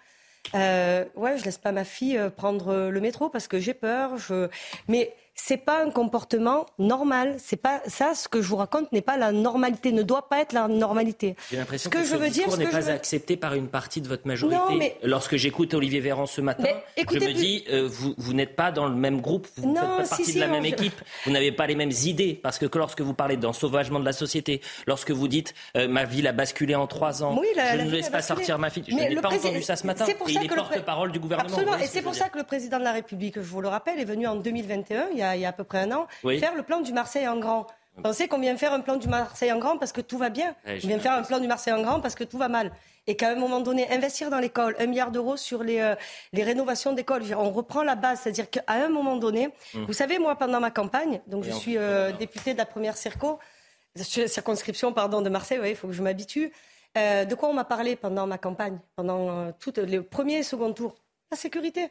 Euh, 0.56 1.06
ouais, 1.16 1.38
je 1.38 1.46
laisse 1.46 1.58
pas 1.58 1.72
ma 1.72 1.86
fille 1.86 2.18
euh, 2.18 2.30
prendre 2.30 2.90
le 2.90 3.02
métro 3.02 3.30
parce 3.30 3.48
que 3.48 3.60
j'ai 3.60 3.74
peur. 3.74 4.18
Je... 4.18 4.50
Mais 4.88 5.14
c'est 5.36 5.58
pas 5.58 5.84
un 5.84 5.90
comportement 5.90 6.66
normal. 6.80 7.36
C'est 7.38 7.58
pas 7.58 7.82
ça. 7.88 8.14
Ce 8.16 8.28
que 8.28 8.42
je 8.42 8.48
vous 8.48 8.56
raconte 8.56 8.92
n'est 8.92 9.02
pas 9.02 9.18
la 9.18 9.32
normalité. 9.32 9.92
Ne 9.92 10.04
doit 10.04 10.30
pas 10.30 10.40
être 10.42 10.54
la 10.54 10.68
normalité. 10.68 11.36
J'ai 11.52 11.58
l'impression 11.58 11.90
que, 11.90 12.04
ce 12.04 12.16
discours 12.16 12.58
n'est 12.58 12.68
pas 12.68 12.90
accepté 12.90 13.36
par 13.36 13.54
une 13.54 13.68
partie 13.68 14.02
de 14.02 14.08
votre 14.08 14.28
majorité. 14.28 14.96
Lorsque 15.04 15.36
j'écoute 15.36 15.74
Olivier 15.74 16.00
Véran 16.00 16.26
ce 16.26 16.42
matin, 16.42 16.70
je 16.98 17.20
me 17.20 17.34
dis 17.34 17.66
euh, 17.70 17.88
vous, 17.88 18.14
vous 18.18 18.34
n'êtes 18.34 18.56
pas 18.56 18.72
dans 18.72 18.88
le 18.88 18.96
même 18.96 19.22
groupe, 19.22 19.48
vous 19.58 19.72
ne 19.72 19.76
faites 19.76 19.84
pas 19.84 20.08
partie 20.08 20.34
de 20.34 20.40
la 20.40 20.48
même 20.48 20.66
équipe, 20.66 21.02
vous 21.26 21.32
n'avez 21.32 21.52
pas 21.52 21.68
les 21.68 21.76
mêmes 21.76 21.92
idées. 22.04 22.40
Parce 22.42 22.60
que 22.60 22.66
lorsque 22.78 23.02
vous 23.02 23.14
parlez 23.14 23.38
d'ensauvagement 23.38 24.00
de 24.00 24.06
la 24.06 24.14
société, 24.14 24.62
lorsque 24.88 25.12
vous 25.12 25.28
dites 25.28 25.54
euh, 25.78 25.88
ma 25.88 26.04
ville 26.04 26.28
a 26.28 26.32
basculé 26.32 26.76
en 26.76 26.88
trois 26.88 27.24
ans, 27.24 27.40
je 27.56 27.78
ne 27.78 27.90
laisse 27.90 28.10
pas 28.10 28.22
sortir 28.22 28.60
ma 28.60 28.70
fille. 28.70 28.84
Je 28.88 28.96
n'ai 28.96 29.16
pas 29.16 29.34
entendu 29.34 29.62
ça 29.62 29.76
ce 29.76 29.88
matin. 29.88 30.06
Pour 30.18 30.30
il 30.30 30.44
est 30.44 30.48
porte-parole 30.48 31.12
du 31.12 31.20
gouvernement. 31.20 31.50
Absolument. 31.50 31.78
Et 31.78 31.88
c'est 31.88 32.02
pour 32.02 32.16
ça 32.16 32.30
que 32.30 32.38
le 32.38 32.44
président 32.44 32.80
de 32.80 32.84
la 32.84 32.92
République, 32.92 33.36
je 33.36 33.42
vous 33.42 33.62
le 33.62 33.68
rappelle, 33.68 34.00
est 34.00 34.06
venu 34.06 34.28
en 34.28 34.36
2021 34.36 35.08
il 35.36 35.42
y 35.42 35.46
a 35.46 35.50
à 35.50 35.54
peu 35.54 35.64
près 35.64 35.80
un 35.80 35.92
an, 35.92 36.08
faire 36.22 36.56
le 36.56 36.64
plan 36.64 36.82
du 36.82 36.94
Marseille 36.94 37.28
en 37.28 37.38
grand. 37.38 37.68
Vous 37.96 38.02
pensez 38.02 38.28
qu'on 38.28 38.40
vient 38.40 38.58
faire 38.58 38.74
un 38.74 38.80
plan 38.80 38.96
du 38.96 39.08
Marseille 39.08 39.52
en 39.52 39.60
grand 39.60 39.78
parce 39.78 39.92
que 39.92 40.02
tout 40.02 40.18
va 40.18 40.30
bien 40.30 40.56
On 40.66 40.76
vient 40.76 41.00
faire 41.00 41.14
un 41.14 41.24
plan 41.24 41.40
du 41.40 41.48
Marseille 41.48 41.74
en 41.74 41.82
grand 41.82 42.00
parce 42.00 42.16
que 42.16 42.24
tout 42.24 42.38
va 42.38 42.48
mal. 42.48 42.72
Et 43.06 43.16
qu'à 43.16 43.32
un 43.32 43.36
moment 43.36 43.60
donné, 43.60 43.92
investir 43.92 44.30
dans 44.30 44.40
l'école, 44.40 44.76
un 44.80 44.86
milliard 44.86 45.12
d'euros 45.12 45.36
sur 45.36 45.62
les, 45.62 45.80
euh, 45.80 45.96
les 46.32 46.44
rénovations 46.44 46.94
d'écoles, 46.94 47.22
on 47.38 47.52
reprend 47.52 47.84
la 47.84 47.96
base. 47.96 48.22
C'est-à-dire 48.22 48.50
qu'à 48.50 48.64
un 48.68 48.88
moment 48.88 49.18
donné, 49.18 49.50
hum. 49.76 49.86
vous 49.86 49.94
savez, 49.94 50.20
moi, 50.20 50.38
pendant 50.38 50.62
ma 50.62 50.72
campagne, 50.72 51.22
donc 51.28 51.44
je 51.44 51.52
suis 51.52 51.78
euh, 51.78 52.14
députée 52.14 52.54
de 52.54 52.58
la 52.58 52.66
première 52.66 52.96
circo, 52.96 53.40
circonscription 53.96 54.94
pardon, 54.94 55.22
de 55.22 55.30
Marseille, 55.30 55.60
il 55.66 55.76
faut 55.76 55.88
que 55.88 55.94
je 55.94 56.02
m'habitue. 56.02 56.52
Euh, 56.98 57.26
de 57.26 57.36
quoi 57.36 57.50
on 57.50 57.54
m'a 57.54 57.66
parlé 57.66 57.96
pendant 57.96 58.26
ma 58.26 58.38
campagne, 58.38 58.80
pendant 58.96 59.52
tout 59.54 59.74
les 59.78 60.00
premiers 60.02 60.38
et 60.38 60.44
second 60.44 60.72
tours 60.72 60.96
La 61.30 61.38
sécurité. 61.38 61.90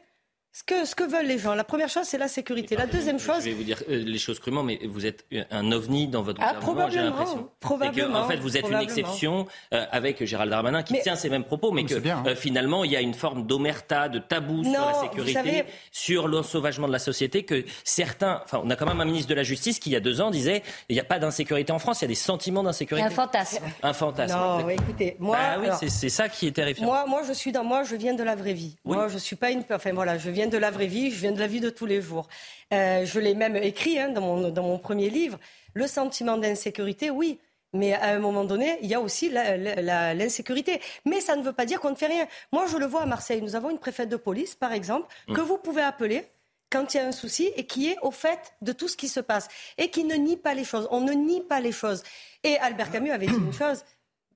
Ce 0.55 0.63
que, 0.63 0.85
ce 0.85 0.93
que 0.93 1.03
veulent 1.03 1.25
les 1.25 1.39
gens, 1.39 1.55
la 1.55 1.63
première 1.63 1.89
chose, 1.89 2.03
c'est 2.03 2.19
la 2.19 2.27
sécurité. 2.27 2.75
La 2.75 2.85
deuxième 2.85 3.17
chose. 3.17 3.39
Je 3.39 3.45
vais 3.45 3.55
vous 3.55 3.63
dire 3.63 3.81
euh, 3.89 4.03
les 4.05 4.19
choses 4.19 4.37
crûment, 4.37 4.61
mais 4.61 4.79
vous 4.85 5.07
êtes 5.07 5.25
un 5.49 5.71
ovni 5.71 6.07
dans 6.07 6.21
votre 6.21 6.39
ah, 6.43 6.53
gouvernement, 6.61 6.89
j'ai 6.91 7.01
l'impression. 7.01 7.49
Probablement. 7.59 8.19
en 8.19 8.27
fait, 8.27 8.37
vous 8.37 8.55
êtes 8.55 8.69
une 8.69 8.79
exception 8.79 9.47
euh, 9.73 9.83
avec 9.89 10.23
Gérald 10.23 10.51
Darmanin 10.51 10.83
qui 10.83 11.01
tient 11.01 11.15
ces 11.15 11.31
mêmes 11.31 11.43
propos, 11.43 11.71
mais 11.71 11.85
que 11.85 11.95
hein. 12.07 12.23
euh, 12.27 12.35
finalement, 12.35 12.83
il 12.83 12.91
y 12.91 12.95
a 12.95 13.01
une 13.01 13.15
forme 13.15 13.47
d'omerta, 13.47 14.09
de 14.09 14.19
tabou 14.19 14.63
sur 14.63 14.73
la 14.73 14.93
sécurité, 14.93 15.65
sur 15.91 16.27
l'ensauvagement 16.27 16.85
de 16.87 16.93
la 16.93 16.99
société, 16.99 17.45
que 17.45 17.65
certains. 17.83 18.39
Enfin, 18.43 18.61
on 18.63 18.69
a 18.69 18.75
quand 18.75 18.85
même 18.85 19.01
un 19.01 19.05
ministre 19.05 19.29
de 19.29 19.35
la 19.35 19.43
Justice 19.43 19.79
qui, 19.79 19.89
il 19.89 19.93
y 19.93 19.95
a 19.95 20.01
deux 20.01 20.21
ans, 20.21 20.29
disait 20.29 20.61
il 20.87 20.93
n'y 20.93 20.99
a 20.99 21.03
pas 21.03 21.17
d'insécurité 21.17 21.73
en 21.73 21.79
France, 21.79 22.01
il 22.01 22.03
y 22.03 22.05
a 22.05 22.09
des 22.09 22.13
sentiments 22.13 22.61
d'insécurité. 22.61 23.07
Un 23.07 23.09
fantasme. 23.09 23.63
Un 23.81 23.93
fantasme. 23.93 24.37
Non, 24.37 24.69
écoutez, 24.69 25.15
moi. 25.17 25.35
Bah, 25.35 25.61
oui, 25.79 25.87
c'est 25.89 26.09
ça 26.09 26.29
qui 26.29 26.45
est 26.45 26.51
terrifiant. 26.51 26.85
Moi, 26.85 27.05
moi, 27.07 27.23
je 27.27 27.33
suis 27.33 27.51
dans. 27.51 27.63
Moi, 27.63 27.81
je 27.85 27.95
viens 27.95 28.13
de 28.13 28.23
la 28.23 28.35
vraie 28.35 28.53
vie. 28.53 28.77
Moi, 28.85 29.07
je 29.07 29.17
suis 29.17 29.35
pas 29.35 29.49
une. 29.49 29.63
Enfin, 29.71 29.93
voilà, 29.93 30.19
je 30.19 30.29
viens 30.29 30.42
de 30.47 30.57
la 30.57 30.71
vraie 30.71 30.87
vie 30.87 31.09
viens 31.09 31.31
de 31.31 31.39
la 31.39 31.47
vie 31.47 31.59
de 31.59 31.69
tous 31.69 31.85
les 31.85 32.01
jours. 32.01 32.27
Euh, 32.73 33.05
je 33.05 33.19
l'ai 33.19 33.35
même 33.35 33.55
écrit 33.55 33.99
hein, 33.99 34.09
dans, 34.09 34.21
mon, 34.21 34.49
dans 34.49 34.63
mon 34.63 34.77
premier 34.77 35.09
livre. 35.09 35.39
Le 35.73 35.87
sentiment 35.87 36.37
d'insécurité, 36.37 37.09
oui. 37.09 37.39
Mais 37.73 37.93
à 37.93 38.09
un 38.09 38.19
moment 38.19 38.43
donné, 38.43 38.77
il 38.83 38.89
y 38.89 38.93
a 38.93 39.01
aussi 39.01 39.29
l'insécurité. 39.31 40.79
Mais 41.05 41.21
ça 41.21 41.35
ne 41.35 41.41
veut 41.41 41.53
pas 41.53 41.65
dire 41.65 41.79
qu'on 41.81 41.89
ne 41.89 41.95
fait 41.95 42.07
rien. 42.07 42.27
Moi, 42.51 42.67
je 42.67 42.77
le 42.77 42.85
vois 42.85 43.01
à 43.01 43.05
Marseille. 43.07 43.41
Nous 43.41 43.55
avons 43.55 43.71
une 43.71 43.79
préfète 43.79 44.09
de 44.09 44.15
police, 44.15 44.53
par 44.53 44.73
exemple, 44.73 45.07
que 45.27 45.41
mm. 45.41 45.45
vous 45.45 45.57
pouvez 45.57 45.81
appeler 45.81 46.27
quand 46.71 46.93
il 46.93 46.97
y 46.97 46.99
a 46.99 47.07
un 47.07 47.11
souci 47.11 47.51
et 47.55 47.65
qui 47.65 47.89
est 47.89 47.97
au 48.01 48.11
fait 48.11 48.53
de 48.61 48.71
tout 48.71 48.87
ce 48.87 48.97
qui 48.97 49.07
se 49.07 49.19
passe 49.19 49.47
et 49.77 49.89
qui 49.89 50.03
ne 50.03 50.15
nie 50.15 50.37
pas 50.37 50.53
les 50.53 50.63
choses. 50.63 50.87
On 50.91 51.01
ne 51.01 51.13
nie 51.13 51.41
pas 51.41 51.59
les 51.61 51.71
choses. 51.71 52.03
Et 52.43 52.57
Albert 52.57 52.91
Camus 52.91 53.11
avait 53.11 53.27
dit 53.27 53.33
une 53.33 53.53
chose 53.53 53.83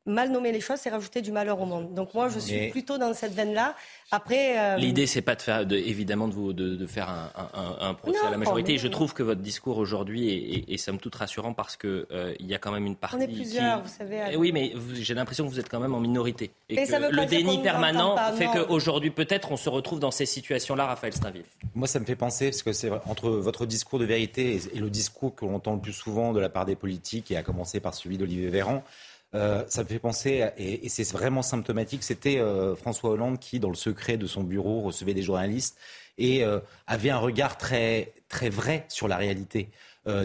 mal 0.07 0.31
nommer 0.31 0.51
les 0.51 0.61
choses, 0.61 0.79
c'est 0.79 0.89
rajouter 0.89 1.21
du 1.21 1.31
malheur 1.31 1.61
au 1.61 1.65
monde. 1.65 1.93
Donc 1.93 2.13
moi, 2.13 2.29
je 2.29 2.39
suis 2.39 2.69
plutôt 2.69 2.97
dans 2.97 3.13
cette 3.13 3.33
veine-là. 3.33 3.75
Après, 4.09 4.57
euh, 4.57 4.77
l'idée, 4.77 5.05
c'est 5.05 5.21
pas 5.21 5.35
de 5.35 5.41
faire, 5.41 5.65
de, 5.65 5.75
évidemment, 5.75 6.29
de, 6.29 6.33
vous, 6.33 6.53
de, 6.53 6.75
de 6.75 6.87
faire 6.87 7.09
un, 7.09 7.29
un, 7.35 7.89
un 7.89 7.93
procès 7.93 8.25
à 8.25 8.31
la 8.31 8.37
majorité. 8.37 8.77
je 8.77 8.87
trouve 8.87 9.13
que 9.13 9.21
votre 9.21 9.41
discours 9.41 9.77
aujourd'hui 9.77 10.29
est, 10.29 10.73
est, 10.73 10.77
somme 10.77 10.97
toute 10.97 11.15
rassurant 11.15 11.53
parce 11.53 11.75
que 11.75 12.07
euh, 12.11 12.33
il 12.39 12.47
y 12.47 12.55
a 12.55 12.57
quand 12.57 12.71
même 12.71 12.85
une 12.85 12.95
partie. 12.95 13.17
On 13.17 13.19
est 13.19 13.27
plusieurs, 13.27 13.83
vous 13.83 13.89
savez. 13.89 14.21
Eh 14.31 14.37
oui, 14.37 14.51
mais 14.53 14.73
j'ai 14.93 15.13
l'impression 15.13 15.45
que 15.45 15.49
vous 15.49 15.59
êtes 15.59 15.69
quand 15.69 15.81
même 15.81 15.93
en 15.93 15.99
minorité 15.99 16.51
et, 16.69 16.75
que 16.75 17.11
le 17.11 17.25
déni 17.25 17.61
permanent 17.61 18.15
fait 18.37 18.47
qu'aujourd'hui, 18.47 19.11
peut-être, 19.11 19.51
on 19.51 19.57
se 19.57 19.69
retrouve 19.69 19.99
dans 19.99 20.11
ces 20.11 20.25
situations-là, 20.25 20.85
Raphaël 20.85 21.13
Steinville. 21.13 21.43
Moi, 21.75 21.87
ça 21.87 21.99
me 21.99 22.05
fait 22.05 22.15
penser 22.15 22.45
parce 22.45 22.63
que 22.63 22.71
c'est 22.71 22.89
entre 23.05 23.29
votre 23.29 23.65
discours 23.65 23.99
de 23.99 24.05
vérité 24.05 24.59
et, 24.73 24.79
le 24.79 24.89
discours 24.89 25.35
que 25.35 25.43
l'on 25.43 25.55
entend 25.55 25.73
le 25.73 25.81
plus 25.81 25.93
souvent 25.93 26.31
de 26.31 26.39
la 26.39 26.49
part 26.49 26.65
des 26.65 26.75
politiques, 26.75 27.31
et 27.31 27.37
à 27.37 27.43
commencer 27.43 27.79
par 27.79 27.93
celui 27.93 28.17
d'Olivier 28.17 28.47
Véran. 28.47 28.83
Euh, 29.35 29.65
ça 29.67 29.83
me 29.83 29.87
fait 29.87 29.99
penser, 29.99 30.47
et, 30.57 30.87
c'est 30.87 31.11
vraiment 31.11 31.41
symptomatique, 31.41 32.03
c'était 32.03 32.39
euh, 32.39 32.75
François 32.75 33.09
Hollande 33.11 33.39
qui, 33.39 33.59
dans 33.59 33.69
le 33.69 33.75
secret 33.75 34.17
de 34.17 34.25
son 34.25 34.43
bureau, 34.43 34.81
recevait 34.81 35.13
des 35.13 35.21
journalistes 35.21 35.77
et 36.17 36.43
euh, 36.43 36.59
avait 36.87 37.09
un 37.09 37.17
regard 37.17 37.57
très, 37.57 38.13
très 38.29 38.49
vrai 38.49 38.85
sur 38.89 39.07
la 39.07 39.17
réalité 39.17 39.69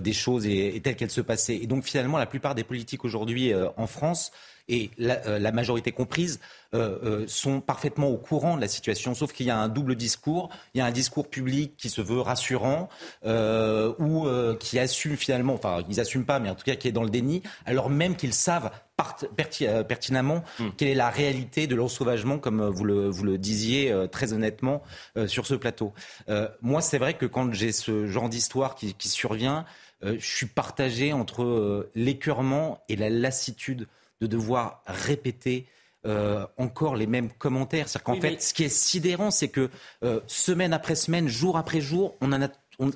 des 0.01 0.13
choses 0.13 0.47
et, 0.47 0.77
et 0.77 0.81
telle 0.81 0.95
qu'elle 0.95 1.11
se 1.11 1.21
passait. 1.21 1.57
Et 1.57 1.67
donc 1.67 1.83
finalement, 1.83 2.17
la 2.17 2.27
plupart 2.27 2.55
des 2.55 2.63
politiques 2.63 3.05
aujourd'hui 3.05 3.53
en 3.77 3.89
France 3.89 4.31
et 4.73 4.91
la, 4.97 5.39
la 5.39 5.53
majorité 5.53 5.93
comprise, 5.93 6.41
euh, 6.75 6.99
euh, 7.05 7.25
sont 7.29 7.61
parfaitement 7.61 8.09
au 8.09 8.17
courant 8.17 8.57
de 8.57 8.63
la 8.63 8.69
situation, 8.69 9.15
sauf 9.15 9.35
qu'il 9.35 9.45
y 9.45 9.51
a 9.51 9.59
un 9.59 9.69
double 9.69 9.95
discours. 9.95 10.49
Il 10.73 10.79
y 10.79 10.81
a 10.81 10.87
un 10.87 10.91
discours 10.91 11.29
public 11.29 11.77
qui 11.77 11.91
se 11.91 12.01
veut 12.01 12.21
rassurant 12.21 12.89
euh, 13.27 13.93
ou 13.99 14.27
euh, 14.27 14.57
qui 14.57 14.79
assume 14.79 15.19
finalement, 15.19 15.53
enfin 15.53 15.85
ils 15.91 15.97
n'assument 15.97 16.25
pas, 16.25 16.39
mais 16.39 16.49
en 16.49 16.55
tout 16.55 16.65
cas 16.65 16.75
qui 16.75 16.89
est 16.89 16.93
dans 16.93 17.03
le 17.03 17.11
déni, 17.11 17.43
alors 17.67 17.91
même 17.91 18.17
qu'ils 18.17 18.33
savent 18.33 18.71
pertinemment 19.87 20.45
hmm. 20.59 20.69
quelle 20.79 20.89
est 20.89 20.95
la 20.95 21.11
réalité 21.11 21.67
de 21.67 21.75
l'ensauvagement, 21.75 22.39
comme 22.39 22.67
vous 22.67 22.85
le, 22.85 23.11
vous 23.11 23.25
le 23.25 23.37
disiez 23.37 23.95
très 24.13 24.33
honnêtement 24.33 24.83
sur 25.27 25.47
ce 25.47 25.55
plateau. 25.55 25.93
moi, 26.61 26.81
c'est 26.83 26.99
vrai 26.99 27.15
que 27.15 27.27
quand 27.27 27.53
j'ai 27.53 27.73
ce 27.73 28.07
genre 28.07 28.29
d'histoire 28.29 28.77
qui, 28.77 28.95
qui, 28.95 29.09
survient, 29.09 29.65
je 30.05 30.25
suis 30.25 30.47
partagé 30.47 31.13
entre 31.13 31.91
l'écœurement 31.97 32.81
et 32.89 32.95
la 32.95 33.11
lassitude 33.11 33.89
de 34.23 34.29
devoir 34.29 34.83
répéter 34.87 35.67
euh, 36.07 36.47
encore 36.57 36.95
les 36.95 37.09
mêmes 37.09 37.29
commentaires. 37.31 37.89
C'est-à-dire 37.89 38.05
qu'en 38.05 38.21
fait, 38.21 38.41
ce 38.41 38.55
qui 38.55 38.63
est 38.63 38.69
sidérant, 38.69 39.33
c'est 39.33 39.49
que 39.49 39.69
euh, 40.05 40.21
semaine 40.29 40.73
après 40.73 40.95
semaine, 40.95 41.27
jour 41.27 41.59
après 41.59 41.81
jour, 41.81 42.15
on 42.21 42.33
en 42.33 42.41
a, 42.43 42.49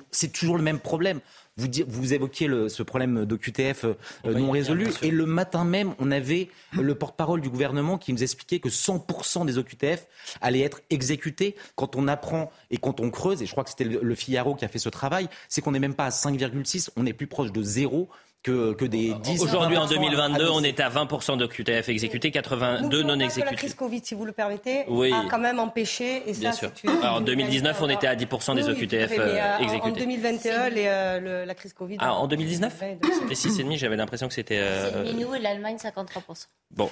c'est 0.09 0.31
toujours 0.31 0.55
le 0.55 0.63
même 0.63 0.79
problème. 0.79 1.19
Vous, 1.57 1.67
vous 1.87 2.13
évoquiez 2.13 2.47
le, 2.47 2.69
ce 2.69 2.81
problème 2.83 3.25
d'OQTF 3.25 3.83
euh, 3.85 3.95
non 4.25 4.51
résolu. 4.51 4.87
Et 5.01 5.11
le 5.11 5.25
matin 5.25 5.65
même, 5.65 5.95
on 5.99 6.11
avait 6.11 6.49
le 6.71 6.95
porte-parole 6.95 7.41
du 7.41 7.49
gouvernement 7.49 7.97
qui 7.97 8.13
nous 8.13 8.23
expliquait 8.23 8.59
que 8.59 8.69
100% 8.69 9.45
des 9.45 9.57
OQTF 9.57 10.07
allaient 10.39 10.61
être 10.61 10.81
exécutés. 10.89 11.55
Quand 11.75 11.97
on 11.97 12.07
apprend 12.07 12.51
et 12.71 12.77
quand 12.77 13.01
on 13.01 13.09
creuse, 13.09 13.41
et 13.41 13.45
je 13.45 13.51
crois 13.51 13.65
que 13.65 13.69
c'était 13.69 13.85
le, 13.85 13.99
le 14.01 14.15
Figaro 14.15 14.55
qui 14.55 14.63
a 14.63 14.69
fait 14.69 14.79
ce 14.79 14.89
travail, 14.89 15.27
c'est 15.49 15.61
qu'on 15.61 15.71
n'est 15.71 15.79
même 15.79 15.95
pas 15.95 16.05
à 16.05 16.09
5,6, 16.09 16.89
on 16.95 17.05
est 17.05 17.13
plus 17.13 17.27
proche 17.27 17.51
de 17.51 17.61
zéro 17.61 18.07
que, 18.47 18.85
des 18.85 19.13
10 19.13 19.41
Aujourd'hui, 19.41 19.77
en 19.77 19.87
2022, 19.87 20.49
on 20.49 20.63
est 20.63 20.79
à 20.79 20.89
20% 20.89 21.37
de 21.37 21.45
QTF 21.45 21.89
exécutés, 21.89 22.31
82 22.31 23.03
non 23.03 23.19
exécutés. 23.19 23.51
La 23.51 23.57
crise 23.57 23.73
Covid, 23.73 24.01
si 24.03 24.15
vous 24.15 24.25
le 24.25 24.31
permettez, 24.31 24.81
a 24.81 25.29
quand 25.29 25.39
même 25.39 25.59
empêché. 25.59 26.23
Et 26.27 26.33
Bien 26.33 26.51
sûr. 26.51 26.71
Alors, 27.01 27.17
en 27.17 27.21
2019, 27.21 27.81
on 27.81 27.89
était 27.89 28.07
à 28.07 28.15
10% 28.15 28.55
des 28.55 28.69
OQTF 28.69 29.11
euh, 29.17 29.57
exécutés. 29.59 29.89
En 29.89 30.05
2021, 30.05 30.71
euh, 30.75 31.45
la 31.45 31.55
crise 31.55 31.73
Covid. 31.73 31.97
Ah, 31.99 32.13
en 32.13 32.27
2019 32.27 32.73
C'était 33.01 33.33
6,5, 33.33 33.77
j'avais 33.77 33.95
l'impression 33.95 34.27
que 34.27 34.33
c'était. 34.33 34.59
Euh, 34.61 35.11
nous 35.13 35.33
et 35.35 35.39
l'Allemagne, 35.39 35.77
53%. 35.77 36.47
Bon, 36.71 36.89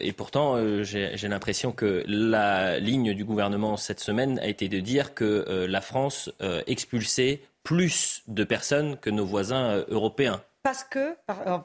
et 0.00 0.12
pourtant, 0.12 0.56
j'ai 0.82 1.28
l'impression 1.28 1.72
que 1.72 2.04
la 2.06 2.78
ligne 2.78 3.14
du 3.14 3.24
gouvernement 3.24 3.76
cette 3.76 4.00
semaine 4.00 4.38
a 4.38 4.46
été 4.46 4.68
de 4.68 4.80
dire 4.80 5.14
que 5.14 5.66
la 5.68 5.80
France 5.80 6.30
expulsait 6.66 7.40
plus 7.62 8.22
de 8.28 8.44
personnes 8.44 8.96
que 8.96 9.10
nos 9.10 9.26
voisins 9.26 9.84
européens 9.88 10.40
parce 10.62 10.84
que, 10.84 11.16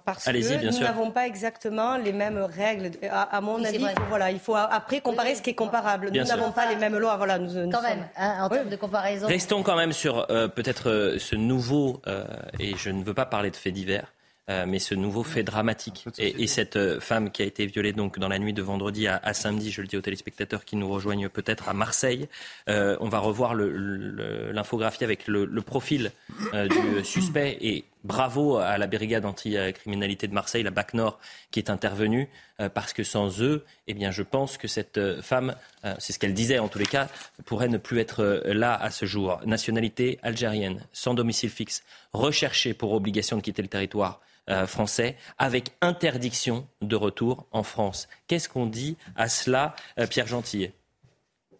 parce 0.05 0.25
que 0.25 0.65
nous 0.65 0.79
n'avons 0.79 1.11
pas 1.11 1.27
exactement 1.27 1.97
les 1.97 2.13
mêmes 2.13 2.37
règles. 2.37 2.91
À, 3.09 3.41
mon 3.41 3.63
avis, 3.63 3.77
il 3.77 3.89
faut, 3.89 4.03
voilà, 4.09 4.31
il 4.31 4.39
faut 4.39 4.55
après 4.55 5.01
comparer 5.01 5.35
ce 5.35 5.41
qui 5.41 5.51
est 5.51 5.55
comparable. 5.55 6.09
nous 6.13 6.23
n'avons 6.23 6.51
pas 6.51 6.69
les 6.69 6.75
mêmes 6.75 6.97
lois. 6.97 7.17
Voilà, 7.17 7.39
nous, 7.39 7.69
quand 7.69 7.81
même, 7.81 8.07
hein, 8.17 8.43
en 8.43 8.49
termes 8.49 8.69
de 8.69 8.75
comparaison. 8.75 9.27
Restons 9.27 9.63
quand 9.63 9.75
même 9.75 9.93
sur 9.93 10.29
euh, 10.29 10.47
peut-être 10.47 10.89
euh, 10.89 11.19
ce 11.19 11.35
nouveau, 11.35 12.01
euh, 12.07 12.25
et 12.59 12.75
je 12.77 12.89
ne 12.89 13.03
veux 13.03 13.13
pas 13.13 13.25
parler 13.25 13.51
de 13.51 13.55
faits 13.55 13.73
divers, 13.73 14.13
euh, 14.49 14.65
mais 14.67 14.79
ce 14.79 14.93
nouveau 14.93 15.23
fait 15.23 15.43
dramatique. 15.43 16.05
Et, 16.17 16.43
et, 16.43 16.47
cette 16.47 16.75
euh, 16.75 16.99
femme 16.99 17.31
qui 17.31 17.41
a 17.41 17.45
été 17.45 17.65
violée 17.65 17.93
donc 17.93 18.19
dans 18.19 18.27
la 18.27 18.39
nuit 18.39 18.51
de 18.51 18.61
vendredi 18.61 19.07
à, 19.07 19.17
à 19.23 19.33
samedi, 19.33 19.71
je 19.71 19.81
le 19.81 19.87
dis 19.87 19.95
aux 19.95 20.01
téléspectateurs 20.01 20.65
qui 20.65 20.75
nous 20.75 20.89
rejoignent 20.89 21.29
peut-être 21.29 21.69
à 21.69 21.73
Marseille, 21.73 22.27
euh, 22.69 22.97
on 22.99 23.07
va 23.07 23.19
revoir 23.19 23.55
l'infographie 23.55 25.05
avec 25.05 25.27
le, 25.27 25.45
le 25.45 25.61
profil 25.61 26.11
euh, 26.53 26.67
du 26.67 27.05
suspect 27.05 27.57
et 27.61 27.85
bravo 28.03 28.57
à 28.57 28.77
la 28.77 28.87
brigade 28.87 29.25
anti-criminalité 29.25 30.27
de 30.27 30.33
Marseille, 30.33 30.63
la 30.63 30.71
BAC 30.71 30.93
Nord, 30.93 31.19
qui 31.51 31.59
est 31.59 31.69
intervenue, 31.69 32.29
parce 32.73 32.93
que 32.93 33.03
sans 33.03 33.41
eux, 33.41 33.65
eh 33.87 33.93
bien, 33.93 34.11
je 34.11 34.23
pense 34.23 34.57
que 34.57 34.67
cette 34.67 35.21
femme, 35.21 35.55
c'est 35.99 36.13
ce 36.13 36.19
qu'elle 36.19 36.33
disait 36.33 36.59
en 36.59 36.67
tous 36.67 36.79
les 36.79 36.85
cas, 36.85 37.07
pourrait 37.45 37.69
ne 37.69 37.77
plus 37.77 37.99
être 37.99 38.43
là 38.45 38.75
à 38.75 38.91
ce 38.91 39.05
jour. 39.05 39.39
Nationalité 39.45 40.19
algérienne, 40.21 40.85
sans 40.91 41.13
domicile 41.13 41.49
fixe, 41.49 41.83
recherchée 42.13 42.73
pour 42.73 42.93
obligation 42.93 43.37
de 43.37 43.41
quitter 43.41 43.61
le 43.61 43.67
territoire 43.67 44.21
euh, 44.49 44.67
français 44.67 45.15
avec 45.37 45.71
interdiction 45.79 46.67
de 46.81 46.97
retour 46.97 47.47
en 47.53 47.63
France. 47.63 48.09
Qu'est-ce 48.27 48.49
qu'on 48.49 48.65
dit 48.65 48.97
à 49.15 49.29
cela, 49.29 49.73
euh, 49.97 50.05
Pierre 50.05 50.27
Gentillet? 50.27 50.73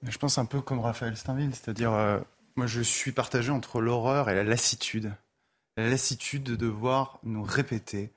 Je 0.05 0.17
pense 0.17 0.38
un 0.38 0.43
peu 0.43 0.59
comme 0.59 0.81
Raphaël 0.81 1.15
Steinville, 1.15 1.51
c'est-à-dire, 1.55 1.93
euh, 1.93 2.19
moi 2.57 2.67
je 2.67 2.81
suis 2.81 3.13
partagé 3.13 3.51
entre 3.51 3.79
l'horreur 3.79 4.29
et 4.29 4.35
la 4.35 4.43
lassitude. 4.43 5.13
La 5.75 5.89
lassitude 5.89 6.44
de 6.44 6.56
devoir 6.56 7.20
nous 7.24 7.44
répéter 7.44 8.12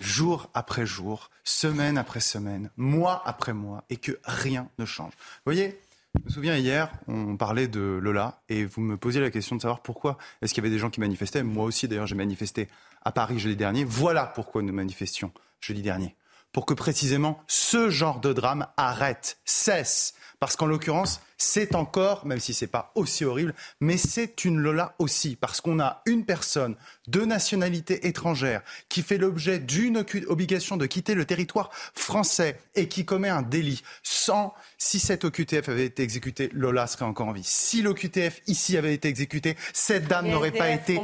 jour 0.00 0.48
après 0.54 0.86
jour, 0.86 1.30
semaine 1.42 1.98
après 1.98 2.20
semaine, 2.20 2.70
mois 2.76 3.22
après 3.26 3.52
mois, 3.52 3.82
et 3.90 3.96
que 3.96 4.18
rien 4.24 4.68
ne 4.78 4.84
change. 4.84 5.12
Vous 5.12 5.52
voyez, 5.52 5.80
je 6.18 6.24
me 6.24 6.30
souviens 6.30 6.56
hier, 6.56 6.92
on 7.08 7.36
parlait 7.36 7.68
de 7.68 7.80
Lola 7.80 8.40
et 8.48 8.64
vous 8.64 8.80
me 8.80 8.96
posiez 8.96 9.20
la 9.20 9.30
question 9.30 9.56
de 9.56 9.60
savoir 9.62 9.80
pourquoi 9.80 10.18
est-ce 10.40 10.54
qu'il 10.54 10.62
y 10.62 10.66
avait 10.66 10.74
des 10.74 10.80
gens 10.80 10.90
qui 10.90 11.00
manifestaient. 11.00 11.42
Moi 11.42 11.64
aussi, 11.64 11.88
d'ailleurs, 11.88 12.06
j'ai 12.06 12.14
manifesté 12.14 12.68
à 13.02 13.12
Paris 13.12 13.38
jeudi 13.38 13.56
dernier. 13.56 13.84
Voilà 13.84 14.26
pourquoi 14.26 14.62
nous 14.62 14.72
manifestions 14.72 15.32
jeudi 15.60 15.82
dernier. 15.82 16.16
Pour 16.52 16.66
que 16.66 16.74
précisément 16.74 17.40
ce 17.46 17.90
genre 17.90 18.20
de 18.20 18.32
drame 18.32 18.66
arrête, 18.76 19.38
cesse. 19.44 20.14
Parce 20.40 20.56
qu'en 20.56 20.64
l'occurrence, 20.64 21.20
c'est 21.36 21.74
encore, 21.74 22.24
même 22.24 22.40
si 22.40 22.54
c'est 22.54 22.66
pas 22.66 22.92
aussi 22.94 23.26
horrible, 23.26 23.54
mais 23.80 23.98
c'est 23.98 24.46
une 24.46 24.58
Lola 24.58 24.94
aussi, 24.98 25.36
parce 25.36 25.60
qu'on 25.60 25.78
a 25.80 26.00
une 26.06 26.24
personne 26.24 26.76
de 27.08 27.26
nationalité 27.26 28.06
étrangère 28.06 28.62
qui 28.88 29.02
fait 29.02 29.18
l'objet 29.18 29.58
d'une 29.58 30.02
obligation 30.28 30.78
de 30.78 30.86
quitter 30.86 31.14
le 31.14 31.26
territoire 31.26 31.68
français 31.94 32.58
et 32.74 32.88
qui 32.88 33.04
commet 33.04 33.28
un 33.28 33.42
délit 33.42 33.82
sans, 34.02 34.54
si 34.78 34.98
cette 34.98 35.26
OQTF 35.26 35.68
avait 35.68 35.84
été 35.84 36.02
exécutée, 36.02 36.48
Lola 36.54 36.86
serait 36.86 37.04
encore 37.04 37.28
en 37.28 37.32
vie. 37.32 37.44
Si 37.44 37.82
l'OQTF 37.82 38.40
ici 38.46 38.78
avait 38.78 38.94
été 38.94 39.08
exécutée, 39.08 39.58
cette 39.74 40.08
dame 40.08 40.26
n'aurait 40.26 40.52
pas 40.52 40.70
été 40.70 40.98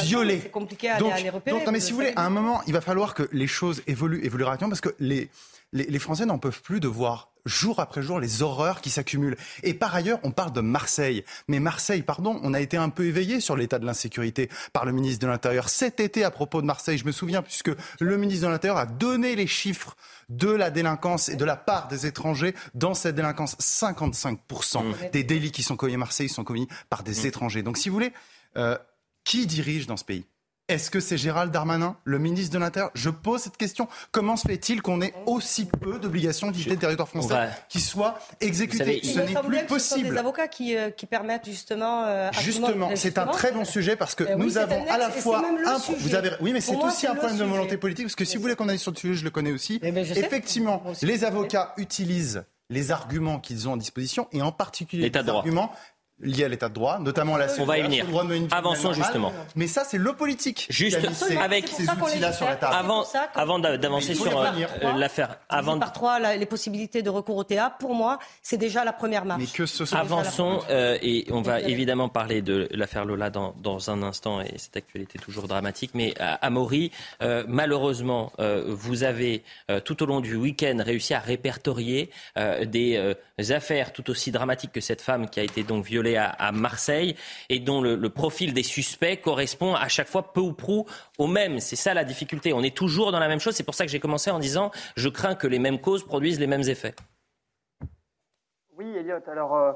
violée. 0.00 0.40
C'est 0.42 0.50
compliqué 0.50 0.90
à, 0.90 0.98
donc, 0.98 1.12
les 1.22 1.30
repérer. 1.30 1.56
Donc, 1.56 1.66
non, 1.66 1.72
mais 1.72 1.80
si 1.80 1.92
vous 1.92 1.98
voulez, 1.98 2.12
à 2.16 2.26
un 2.26 2.30
moment, 2.30 2.60
il 2.66 2.72
va 2.72 2.80
falloir 2.80 3.14
que 3.14 3.28
les 3.30 3.46
choses 3.46 3.82
évoluent, 3.86 4.24
évoluent 4.24 4.42
rapidement, 4.42 4.68
parce 4.70 4.80
que 4.80 4.96
les, 4.98 5.30
les, 5.72 5.84
les 5.84 5.98
Français 5.98 6.26
n'en 6.26 6.38
peuvent 6.38 6.62
plus 6.62 6.80
de 6.80 6.88
voir 6.88 7.30
jour 7.44 7.80
après 7.80 8.02
jour 8.02 8.20
les 8.20 8.42
horreurs 8.42 8.80
qui 8.80 8.90
s'accumulent. 8.90 9.36
Et 9.62 9.74
par 9.74 9.94
ailleurs, 9.94 10.18
on 10.22 10.30
parle 10.30 10.52
de 10.52 10.60
Marseille. 10.60 11.24
Mais 11.48 11.60
Marseille, 11.60 12.02
pardon, 12.02 12.40
on 12.42 12.54
a 12.54 12.60
été 12.60 12.76
un 12.76 12.88
peu 12.88 13.06
éveillé 13.06 13.40
sur 13.40 13.56
l'état 13.56 13.78
de 13.78 13.86
l'insécurité 13.86 14.48
par 14.72 14.84
le 14.84 14.92
ministre 14.92 15.20
de 15.22 15.30
l'Intérieur 15.30 15.68
cet 15.68 16.00
été 16.00 16.24
à 16.24 16.30
propos 16.30 16.60
de 16.60 16.66
Marseille. 16.66 16.98
Je 16.98 17.06
me 17.06 17.12
souviens 17.12 17.42
puisque 17.42 17.70
le 18.00 18.16
ministre 18.16 18.46
de 18.46 18.52
l'Intérieur 18.52 18.78
a 18.78 18.86
donné 18.86 19.36
les 19.36 19.46
chiffres 19.46 19.96
de 20.28 20.50
la 20.50 20.70
délinquance 20.70 21.28
et 21.28 21.36
de 21.36 21.44
la 21.44 21.56
part 21.56 21.88
des 21.88 22.06
étrangers 22.06 22.54
dans 22.74 22.94
cette 22.94 23.16
délinquance. 23.16 23.56
55% 23.56 24.84
mmh. 24.84 24.94
des 25.12 25.24
délits 25.24 25.52
qui 25.52 25.62
sont 25.62 25.76
commis 25.76 25.94
à 25.94 25.98
Marseille 25.98 26.28
sont 26.28 26.44
commis 26.44 26.68
par 26.88 27.02
des 27.02 27.22
mmh. 27.22 27.26
étrangers. 27.26 27.62
Donc 27.62 27.78
si 27.78 27.88
vous 27.88 27.94
voulez, 27.94 28.12
euh, 28.56 28.76
qui 29.24 29.46
dirige 29.46 29.86
dans 29.86 29.96
ce 29.96 30.04
pays? 30.04 30.24
Est-ce 30.70 30.90
que 30.90 31.00
c'est 31.00 31.18
Gérald 31.18 31.52
Darmanin, 31.52 31.96
le 32.04 32.18
ministre 32.18 32.54
de 32.54 32.58
l'Intérieur? 32.60 32.90
Je 32.94 33.10
pose 33.10 33.40
cette 33.40 33.56
question. 33.56 33.88
Comment 34.12 34.36
se 34.36 34.46
fait-il 34.46 34.82
qu'on 34.82 35.02
ait 35.02 35.12
aussi 35.26 35.66
peu 35.66 35.98
d'obligations 35.98 36.50
de 36.50 36.56
quitter 36.56 36.70
le 36.70 36.76
territoire 36.76 37.08
français 37.08 37.50
qui 37.68 37.80
soient 37.80 38.18
exécutées? 38.40 39.00
Ce 39.02 39.18
n'est 39.18 39.34
plus 39.34 39.66
possible. 39.66 40.06
Ce 40.06 40.12
des 40.12 40.18
avocats 40.18 40.48
qui, 40.48 40.76
euh, 40.76 40.90
qui 40.90 41.06
permettent 41.06 41.46
justement. 41.46 42.04
Euh, 42.04 42.30
justement, 42.40 42.90
c'est 42.94 43.18
un 43.18 43.26
très 43.26 43.50
bon 43.50 43.64
sujet 43.64 43.96
parce 43.96 44.14
que 44.14 44.24
euh, 44.24 44.36
nous 44.36 44.58
avons 44.58 44.86
à 44.88 44.96
la 44.96 45.10
fois 45.10 45.42
un. 45.66 45.78
Vous 45.98 46.14
avez, 46.14 46.30
oui, 46.40 46.52
mais 46.52 46.60
c'est 46.60 46.76
aussi 46.76 47.06
un 47.06 47.14
problème 47.14 47.38
de 47.38 47.44
volonté 47.44 47.76
politique 47.76 48.06
parce 48.06 48.14
que 48.14 48.24
si 48.24 48.36
vous 48.36 48.42
voulez 48.42 48.54
qu'on 48.54 48.68
aille 48.68 48.78
sur 48.78 48.92
le 48.92 48.96
sujet, 48.96 49.14
je 49.14 49.24
le 49.24 49.30
connais 49.30 49.52
aussi. 49.52 49.80
Eh 49.82 49.90
ben, 49.90 50.04
Effectivement, 50.04 50.82
les 51.02 51.24
avocats 51.24 51.74
utilisent 51.76 52.44
les 52.68 52.92
arguments 52.92 53.40
qu'ils 53.40 53.68
ont 53.68 53.72
en 53.72 53.76
disposition 53.76 54.28
et 54.30 54.40
en 54.40 54.52
particulier 54.52 55.10
les 55.10 55.28
arguments 55.28 55.72
liées 56.22 56.44
à 56.44 56.48
l'état 56.48 56.68
de 56.68 56.74
droit, 56.74 56.98
notamment 56.98 57.36
la 57.36 57.46
On 57.58 57.64
va 57.64 57.78
y 57.78 57.82
venir. 57.82 58.06
Avançons 58.50 58.92
justement. 58.92 59.32
Mais 59.56 59.66
ça, 59.66 59.84
c'est 59.84 59.98
le 59.98 60.12
politique. 60.12 60.66
Juste 60.70 60.98
avec 61.40 61.68
ces 61.68 61.88
outils-là 61.88 62.32
sur 62.32 62.46
la 62.46 62.56
table. 62.56 62.74
Avant, 62.76 63.04
avant 63.34 63.58
d'avancer 63.58 64.14
sur 64.14 64.40
euh, 64.40 64.92
l'affaire, 64.96 65.38
avant 65.48 65.78
par 65.78 65.92
trois 65.92 66.18
les 66.36 66.46
possibilités 66.46 67.02
de 67.02 67.10
recours 67.10 67.36
au 67.36 67.44
TA, 67.44 67.70
pour 67.70 67.94
moi, 67.94 68.18
c'est 68.42 68.56
déjà 68.56 68.84
la 68.84 68.92
première 68.92 69.24
marche. 69.24 69.40
Mais 69.40 69.46
que 69.46 69.66
ce 69.66 69.84
soit 69.84 69.98
Avançons 69.98 70.60
euh, 70.70 70.98
et 71.02 71.26
on 71.30 71.42
va 71.42 71.60
évidemment 71.60 72.08
parler 72.08 72.42
de 72.42 72.68
l'affaire 72.72 73.04
Lola 73.04 73.30
dans, 73.30 73.54
dans, 73.62 73.90
un 73.90 74.02
instant 74.02 74.40
et 74.40 74.58
cette 74.58 74.76
actualité 74.76 75.18
toujours 75.18 75.48
dramatique. 75.48 75.92
Mais 75.94 76.14
à 76.20 76.34
Amaury, 76.34 76.90
euh, 77.22 77.44
malheureusement, 77.48 78.32
vous 78.66 79.04
avez 79.04 79.42
tout 79.84 80.02
au 80.02 80.06
long 80.06 80.20
du 80.20 80.36
week-end 80.36 80.76
réussi 80.84 81.14
à 81.14 81.18
répertorier 81.18 82.10
des 82.36 83.14
affaires 83.50 83.92
tout 83.92 84.10
aussi 84.10 84.30
dramatiques 84.30 84.72
que 84.72 84.80
cette 84.80 85.00
femme 85.00 85.28
qui 85.28 85.40
a 85.40 85.42
été 85.42 85.62
donc 85.62 85.84
violée 85.84 86.09
à, 86.16 86.52
Marseille 86.52 87.16
et 87.48 87.58
dont 87.58 87.80
le, 87.80 88.08
profil 88.08 88.52
des 88.52 88.62
suspects 88.62 89.20
correspond 89.20 89.74
à 89.74 89.88
chaque 89.88 90.08
fois 90.08 90.32
peu 90.32 90.40
ou 90.40 90.52
prou 90.52 90.86
au 91.18 91.26
même. 91.26 91.60
C'est 91.60 91.76
ça 91.76 91.94
la 91.94 92.04
difficulté. 92.04 92.52
On 92.52 92.62
est 92.62 92.76
toujours 92.76 93.12
dans 93.12 93.20
la 93.20 93.28
même 93.28 93.40
chose. 93.40 93.54
C'est 93.54 93.64
pour 93.64 93.74
ça 93.74 93.84
que 93.84 93.90
j'ai 93.90 94.00
commencé 94.00 94.30
en 94.30 94.38
disant 94.38 94.70
je 94.96 95.08
crains 95.08 95.34
que 95.34 95.46
les 95.46 95.58
mêmes 95.58 95.80
causes 95.80 96.04
produisent 96.04 96.40
les 96.40 96.46
mêmes 96.46 96.68
effets. 96.68 96.94
Oui, 98.76 98.96
Elliot. 98.96 99.18
Alors, 99.30 99.54
euh, 99.56 99.72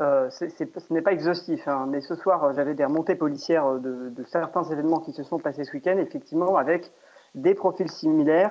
euh, 0.00 0.30
ce 0.30 0.92
n'est 0.92 1.02
pas 1.02 1.12
exhaustif, 1.12 1.68
hein, 1.68 1.86
mais 1.88 2.00
ce 2.00 2.16
soir, 2.16 2.42
euh, 2.42 2.52
j'avais 2.54 2.74
des 2.74 2.84
remontées 2.84 3.14
policières 3.14 3.74
de, 3.74 4.12
certains 4.26 4.64
événements 4.64 4.98
qui 4.98 5.12
se 5.12 5.22
sont 5.22 5.38
passés 5.38 5.62
ce 5.62 5.72
week-end, 5.72 5.96
effectivement, 5.98 6.56
avec 6.56 6.90
des 7.36 7.54
profils 7.54 7.88
similaires. 7.88 8.50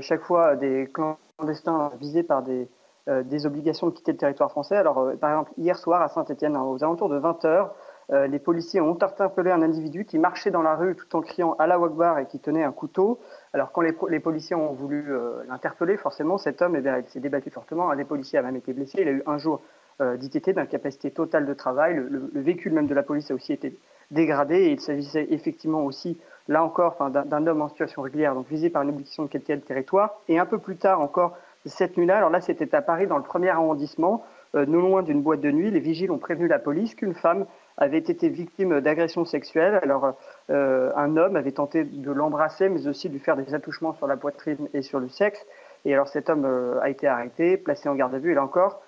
chaque 0.00 0.22
fois, 0.22 0.54
des 0.54 0.88
clandestins 0.92 1.90
visés 1.98 2.22
par 2.22 2.42
des, 2.42 2.62
euh, 2.62 2.77
des 3.08 3.46
obligations 3.46 3.86
de 3.86 3.92
quitter 3.92 4.12
le 4.12 4.18
territoire 4.18 4.50
français. 4.50 4.76
Alors, 4.76 4.98
euh, 4.98 5.16
par 5.16 5.30
exemple, 5.30 5.52
hier 5.56 5.78
soir 5.78 6.02
à 6.02 6.08
Saint-Etienne, 6.08 6.56
hein, 6.56 6.62
aux 6.62 6.82
alentours 6.84 7.08
de 7.08 7.16
20 7.16 7.44
heures, 7.46 7.74
euh, 8.10 8.26
les 8.26 8.38
policiers 8.38 8.80
ont 8.80 8.98
interpellé 9.02 9.50
un 9.50 9.62
individu 9.62 10.04
qui 10.04 10.18
marchait 10.18 10.50
dans 10.50 10.62
la 10.62 10.74
rue 10.74 10.94
tout 10.94 11.16
en 11.16 11.20
criant 11.20 11.54
à 11.58 11.66
la 11.66 11.78
Wagbar 11.78 12.18
et 12.18 12.26
qui 12.26 12.38
tenait 12.38 12.64
un 12.64 12.72
couteau. 12.72 13.18
Alors 13.52 13.72
quand 13.72 13.80
les, 13.80 14.20
policiers 14.20 14.56
ont 14.56 14.72
voulu 14.72 15.12
l'interpeller, 15.48 15.96
forcément 15.96 16.38
cet 16.38 16.62
homme 16.62 16.76
eh 16.76 16.80
bien, 16.80 17.02
s'est 17.08 17.20
débattu 17.20 17.50
fortement. 17.50 17.90
Un 17.90 17.96
des 17.96 18.04
policiers 18.04 18.38
a 18.38 18.42
même 18.42 18.56
été 18.56 18.72
blessé. 18.72 18.98
Il 19.00 19.08
a 19.08 19.12
eu 19.12 19.22
un 19.26 19.38
jour 19.38 19.60
d'ITT, 20.00 20.50
d'incapacité 20.50 21.10
totale 21.10 21.44
de 21.44 21.54
travail. 21.54 21.96
Le, 21.96 22.30
véhicule 22.34 22.72
même 22.72 22.86
de 22.86 22.94
la 22.94 23.02
police 23.02 23.30
a 23.30 23.34
aussi 23.34 23.52
été 23.52 23.78
dégradé 24.10 24.56
et 24.56 24.72
il 24.72 24.80
s'agissait 24.80 25.26
effectivement 25.30 25.84
aussi, 25.84 26.18
là 26.46 26.64
encore, 26.64 27.10
d'un 27.10 27.46
homme 27.46 27.60
en 27.60 27.68
situation 27.68 28.02
régulière, 28.02 28.34
donc 28.34 28.48
visé 28.48 28.70
par 28.70 28.82
une 28.82 28.90
obligation 28.90 29.24
de 29.24 29.28
quitter 29.28 29.54
le 29.54 29.60
territoire. 29.60 30.20
Et 30.28 30.38
un 30.38 30.46
peu 30.46 30.58
plus 30.58 30.76
tard 30.76 31.00
encore, 31.00 31.36
cette 31.66 31.96
nuit-là, 31.96 32.16
alors 32.16 32.30
là 32.30 32.40
c'était 32.40 32.74
à 32.74 32.82
Paris 32.82 33.06
dans 33.06 33.16
le 33.16 33.22
premier 33.22 33.48
arrondissement, 33.48 34.24
euh, 34.54 34.64
non 34.66 34.80
loin 34.80 35.02
d'une 35.02 35.22
boîte 35.22 35.40
de 35.40 35.50
nuit, 35.50 35.70
les 35.70 35.80
vigiles 35.80 36.10
ont 36.10 36.18
prévenu 36.18 36.48
la 36.48 36.58
police 36.58 36.94
qu'une 36.94 37.14
femme 37.14 37.46
avait 37.76 37.98
été 37.98 38.28
victime 38.28 38.80
d'agression 38.80 39.24
sexuelle. 39.24 39.78
Alors 39.82 40.14
euh, 40.50 40.90
un 40.96 41.16
homme 41.16 41.36
avait 41.36 41.52
tenté 41.52 41.84
de 41.84 42.10
l'embrasser, 42.10 42.68
mais 42.68 42.86
aussi 42.86 43.08
de 43.08 43.14
lui 43.14 43.20
faire 43.20 43.36
des 43.36 43.54
attouchements 43.54 43.92
sur 43.94 44.06
la 44.06 44.16
poitrine 44.16 44.68
et 44.72 44.82
sur 44.82 45.00
le 45.00 45.08
sexe. 45.08 45.44
Et 45.84 45.92
alors 45.92 46.08
cet 46.08 46.30
homme 46.30 46.44
euh, 46.44 46.80
a 46.80 46.88
été 46.88 47.06
arrêté, 47.06 47.56
placé 47.56 47.88
en 47.88 47.94
garde 47.94 48.14
à 48.14 48.18
vue, 48.18 48.32
et 48.32 48.34
là 48.34 48.42
encore, 48.42 48.80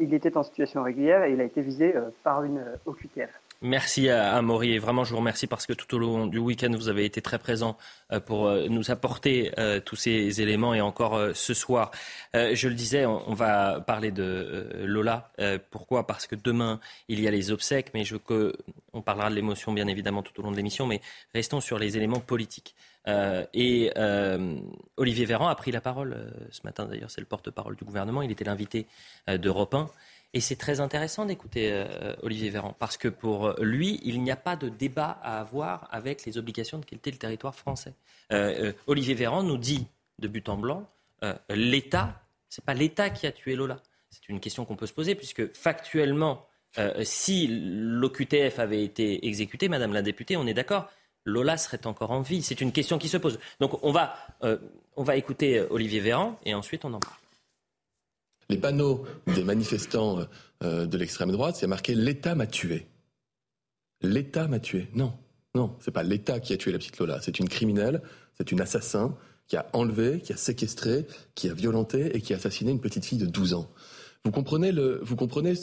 il 0.00 0.14
était 0.14 0.38
en 0.38 0.42
situation 0.42 0.82
régulière 0.82 1.24
et 1.24 1.32
il 1.34 1.42
a 1.42 1.44
été 1.44 1.60
visé 1.60 1.92
par 2.24 2.42
une 2.42 2.64
OQTF. 2.86 3.28
Merci 3.60 4.08
à, 4.08 4.40
Maury 4.40 4.74
et 4.74 4.78
vraiment 4.78 5.02
je 5.02 5.10
vous 5.10 5.16
remercie 5.16 5.48
parce 5.48 5.66
que 5.66 5.72
tout 5.72 5.92
au 5.96 5.98
long 5.98 6.28
du 6.28 6.38
week-end 6.38 6.70
vous 6.70 6.88
avez 6.88 7.04
été 7.04 7.20
très 7.20 7.40
présent 7.40 7.76
euh, 8.12 8.20
pour 8.20 8.46
euh, 8.46 8.68
nous 8.68 8.92
apporter 8.92 9.50
euh, 9.58 9.80
tous 9.80 9.96
ces 9.96 10.40
éléments 10.40 10.74
et 10.74 10.80
encore 10.80 11.20
ce 11.34 11.54
soir. 11.54 11.90
Je 12.34 12.68
le 12.68 12.74
disais, 12.74 13.04
on 13.04 13.34
va 13.34 13.80
parler 13.80 14.12
de 14.12 14.84
Lola. 14.84 15.32
Pourquoi? 15.72 16.06
Parce 16.06 16.28
que 16.28 16.36
demain 16.36 16.78
il 17.08 17.20
y 17.20 17.26
a 17.26 17.32
les 17.32 17.50
obsèques, 17.50 17.90
mais 17.94 18.04
je 18.04 18.14
veux 18.14 18.20
que 18.20 18.54
on 18.92 19.02
parlera 19.02 19.28
de 19.28 19.34
l'émotion 19.34 19.72
bien 19.72 19.88
évidemment 19.88 20.22
tout 20.22 20.38
au 20.38 20.44
long 20.44 20.52
de 20.52 20.56
l'émission, 20.56 20.86
mais 20.86 21.00
restons 21.34 21.60
sur 21.60 21.80
les 21.80 21.96
éléments 21.96 22.20
politiques. 22.20 22.76
et 23.08 23.92
Olivier 24.96 25.24
Véran 25.24 25.48
a 25.48 25.54
pris 25.56 25.72
la 25.72 25.80
parole 25.80 26.32
ce 26.52 26.60
matin, 26.62 26.84
d'ailleurs, 26.84 27.10
c'est 27.10 27.20
le 27.20 27.26
porte-parole 27.26 27.74
du 27.74 27.84
gouvernement. 27.84 28.22
Il 28.22 28.30
était 28.30 28.44
l'invité 28.44 28.86
d'Europe 29.26 29.74
1. 29.74 29.90
Et 30.34 30.40
c'est 30.40 30.56
très 30.56 30.80
intéressant 30.80 31.24
d'écouter 31.24 31.70
euh, 31.72 32.14
Olivier 32.22 32.50
Véran, 32.50 32.74
parce 32.78 32.98
que 32.98 33.08
pour 33.08 33.54
lui, 33.60 33.98
il 34.04 34.22
n'y 34.22 34.30
a 34.30 34.36
pas 34.36 34.56
de 34.56 34.68
débat 34.68 35.18
à 35.22 35.40
avoir 35.40 35.88
avec 35.90 36.26
les 36.26 36.36
obligations 36.36 36.78
de 36.78 36.84
quitter 36.84 37.10
le 37.10 37.16
territoire 37.16 37.54
français. 37.54 37.94
Euh, 38.32 38.68
euh, 38.68 38.72
Olivier 38.86 39.14
Véran 39.14 39.42
nous 39.42 39.56
dit, 39.56 39.86
de 40.18 40.28
but 40.28 40.48
en 40.48 40.56
blanc, 40.56 40.86
l'État, 41.48 42.22
c'est 42.48 42.64
pas 42.64 42.74
l'État 42.74 43.10
qui 43.10 43.26
a 43.26 43.32
tué 43.32 43.56
Lola. 43.56 43.80
C'est 44.10 44.28
une 44.28 44.38
question 44.38 44.64
qu'on 44.64 44.76
peut 44.76 44.86
se 44.86 44.92
poser, 44.92 45.14
puisque 45.14 45.52
factuellement, 45.54 46.46
si 47.02 47.48
l'OQTF 47.48 48.58
avait 48.58 48.84
été 48.84 49.26
exécuté, 49.26 49.68
Madame 49.68 49.92
la 49.92 50.02
députée, 50.02 50.36
on 50.36 50.46
est 50.46 50.54
d'accord, 50.54 50.88
Lola 51.24 51.56
serait 51.56 51.86
encore 51.86 52.12
en 52.12 52.20
vie. 52.20 52.42
C'est 52.42 52.60
une 52.60 52.70
question 52.70 52.98
qui 52.98 53.08
se 53.08 53.16
pose. 53.16 53.40
Donc 53.58 53.82
on 53.82 53.90
va, 53.90 54.16
on 54.96 55.02
va 55.02 55.16
écouter 55.16 55.60
Olivier 55.70 56.00
Véran 56.00 56.38
et 56.44 56.54
ensuite 56.54 56.84
on 56.84 56.94
en 56.94 57.00
parle 57.00 57.16
les 58.48 58.56
panneaux 58.56 59.04
des 59.26 59.44
manifestants 59.44 60.20
euh, 60.62 60.86
de 60.86 60.98
l'extrême 60.98 61.30
droite, 61.30 61.56
c'est 61.56 61.66
marqué 61.66 61.94
l'État 61.94 62.34
m'a 62.34 62.46
tué. 62.46 62.86
L'État 64.00 64.48
m'a 64.48 64.60
tué. 64.60 64.88
Non, 64.94 65.12
non, 65.54 65.76
c'est 65.80 65.90
pas 65.90 66.02
l'État 66.02 66.40
qui 66.40 66.52
a 66.52 66.56
tué 66.56 66.72
la 66.72 66.78
petite 66.78 66.98
Lola. 66.98 67.20
C'est 67.20 67.38
une 67.38 67.48
criminelle, 67.48 68.02
c'est 68.36 68.52
une 68.52 68.60
assassin 68.60 69.16
qui 69.46 69.56
a 69.56 69.66
enlevé, 69.72 70.20
qui 70.20 70.32
a 70.32 70.36
séquestré, 70.36 71.06
qui 71.34 71.48
a 71.48 71.54
violenté 71.54 72.16
et 72.16 72.20
qui 72.20 72.32
a 72.32 72.36
assassiné 72.36 72.70
une 72.70 72.80
petite 72.80 73.04
fille 73.04 73.18
de 73.18 73.26
12 73.26 73.54
ans. 73.54 73.70
Vous 74.24 74.30
comprenez 74.30 74.72
le, 74.72 75.00
vous 75.02 75.16
comprenez, 75.16 75.54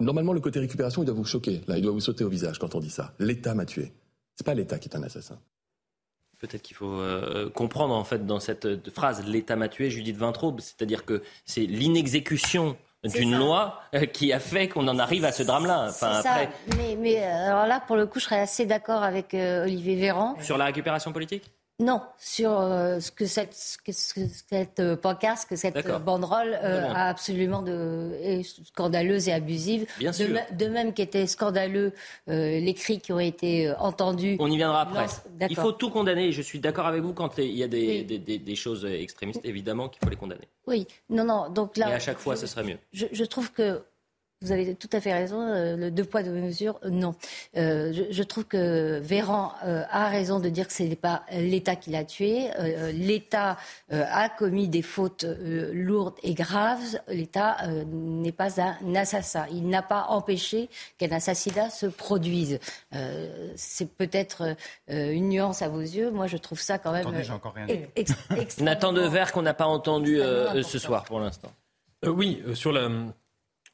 normalement 0.00 0.32
le 0.32 0.40
côté 0.40 0.58
récupération, 0.58 1.02
il 1.02 1.06
doit 1.06 1.14
vous 1.14 1.24
choquer. 1.24 1.60
Là, 1.68 1.78
il 1.78 1.82
doit 1.82 1.92
vous 1.92 2.00
sauter 2.00 2.24
au 2.24 2.28
visage 2.28 2.58
quand 2.58 2.74
on 2.74 2.80
dit 2.80 2.90
ça. 2.90 3.14
L'État 3.18 3.54
m'a 3.54 3.66
tué. 3.66 3.92
C'est 4.34 4.44
pas 4.44 4.54
l'État 4.54 4.78
qui 4.78 4.88
est 4.88 4.96
un 4.96 5.02
assassin 5.02 5.38
peut-être 6.42 6.62
qu'il 6.62 6.76
faut 6.76 6.98
euh, 6.98 7.48
comprendre 7.50 7.94
en 7.94 8.04
fait 8.04 8.26
dans 8.26 8.40
cette 8.40 8.90
phrase 8.90 9.24
l'État 9.26 9.56
m'a 9.56 9.68
tué, 9.68 9.90
Judith 9.90 10.16
Vintraube, 10.16 10.60
c'est-à-dire 10.60 11.04
que 11.04 11.22
c'est 11.46 11.62
l'inexécution 11.62 12.76
d'une 13.04 13.36
loi 13.36 13.80
euh, 13.94 14.06
qui 14.06 14.32
a 14.32 14.40
fait 14.40 14.68
qu'on 14.68 14.86
en 14.88 14.98
arrive 14.98 15.24
à 15.24 15.32
ce 15.32 15.44
drame-là. 15.44 15.86
Enfin, 15.88 16.18
après... 16.18 16.50
mais, 16.76 16.96
mais, 16.98 17.22
euh, 17.22 17.50
alors 17.50 17.66
là, 17.66 17.80
pour 17.86 17.96
le 17.96 18.06
coup, 18.06 18.18
je 18.18 18.24
serais 18.24 18.40
assez 18.40 18.66
d'accord 18.66 19.02
avec 19.02 19.34
Olivier 19.34 19.96
Véran. 19.96 20.34
Sur 20.40 20.58
la 20.58 20.66
récupération 20.66 21.12
politique? 21.12 21.44
Non, 21.82 22.00
sur 22.18 22.52
euh, 22.52 23.00
ce 23.00 23.10
que 23.10 23.26
cette, 23.26 23.54
cette 23.54 24.80
euh, 24.80 24.96
pancarte, 24.96 25.46
que 25.48 25.56
cette 25.56 25.86
banderole 26.04 26.58
euh, 26.62 26.88
a 26.88 27.08
absolument 27.08 27.62
de, 27.62 28.12
est 28.22 28.42
scandaleuse 28.66 29.28
et 29.28 29.32
abusive. 29.32 29.86
Bien 29.98 30.12
sûr. 30.12 30.28
De, 30.52 30.66
même 30.66 30.94
qu'était 30.94 31.26
scandaleux 31.26 31.92
les 32.26 32.74
cris 32.74 33.00
qui 33.00 33.12
ont 33.12 33.18
été 33.18 33.72
entendus. 33.78 34.36
On 34.38 34.50
y 34.50 34.56
viendra 34.56 34.82
après. 34.82 35.06
Il 35.50 35.56
faut 35.56 35.72
tout 35.72 35.90
condamner. 35.90 36.32
Je 36.32 36.42
suis 36.42 36.60
d'accord 36.60 36.86
avec 36.86 37.02
vous 37.02 37.12
quand 37.12 37.38
il 37.38 37.56
y 37.56 37.62
a 37.62 37.68
des, 37.68 38.02
des, 38.04 38.56
choses 38.56 38.84
extrémistes, 38.84 39.44
évidemment 39.44 39.88
qu'il 39.88 40.02
faut 40.02 40.10
les 40.10 40.16
condamner. 40.16 40.48
Oui, 40.66 40.86
non, 41.10 41.24
non. 41.24 41.50
Donc 41.50 41.76
là. 41.76 41.90
Et 41.90 41.94
à 41.94 41.98
chaque 41.98 42.18
fois, 42.18 42.36
ce 42.36 42.46
serait 42.46 42.64
mieux. 42.64 42.78
Je, 42.92 43.06
je 43.10 43.24
trouve 43.24 43.52
que 43.52 43.82
vous 44.42 44.52
avez 44.52 44.74
tout 44.74 44.88
à 44.92 45.00
fait 45.00 45.12
raison. 45.12 45.40
Euh, 45.40 45.76
le 45.76 45.90
deux 45.90 46.04
poids, 46.04 46.22
deux 46.22 46.30
mesures, 46.30 46.78
euh, 46.84 46.90
non. 46.90 47.14
Euh, 47.56 47.92
je, 48.10 48.22
trouve 48.22 48.44
que 48.44 48.98
Véran 49.00 49.52
a 49.62 50.08
raison 50.08 50.40
de 50.40 50.48
dire 50.48 50.66
que 50.66 50.72
ce 50.72 50.82
n'est 50.82 50.96
pas 50.96 51.22
l'État 51.32 51.76
qui 51.76 51.90
l'a 51.90 52.04
tué. 52.04 52.48
L'État 52.92 53.58
a 53.90 54.28
commis 54.28 54.68
des 54.68 54.80
fautes 54.80 55.26
lourdes 55.72 56.14
et 56.22 56.34
graves. 56.34 56.98
L'État 57.08 57.58
n'est 57.86 58.32
pas 58.32 58.60
un 58.60 58.94
assassin. 58.94 59.46
Il 59.50 59.68
n'a 59.68 59.82
pas 59.82 60.06
empêché 60.08 60.70
qu'un 60.98 61.10
assassinat 61.10 61.68
se 61.68 61.86
produise. 61.86 62.58
C'est 63.56 63.90
peut-être 63.90 64.56
une 64.88 65.28
nuance 65.28 65.62
à 65.62 65.68
vos 65.68 65.80
yeux. 65.80 66.10
Moi, 66.10 66.26
je 66.26 66.36
trouve 66.38 66.60
ça 66.60 66.78
quand 66.78 66.92
même. 66.92 67.02
Attendez, 67.02 67.24
j'ai 67.24 67.32
encore 67.32 67.54
rien 67.54 67.66
dit. 67.66 68.62
Nathan 68.62 68.92
Devers 68.92 69.32
qu'on 69.32 69.42
n'a 69.42 69.54
pas 69.54 69.66
entendu 69.66 70.18
ce 70.62 70.78
soir 70.78 71.04
pour 71.04 71.20
l'instant. 71.20 71.52
oui, 72.06 72.42
sur 72.54 72.72
la 72.72 72.88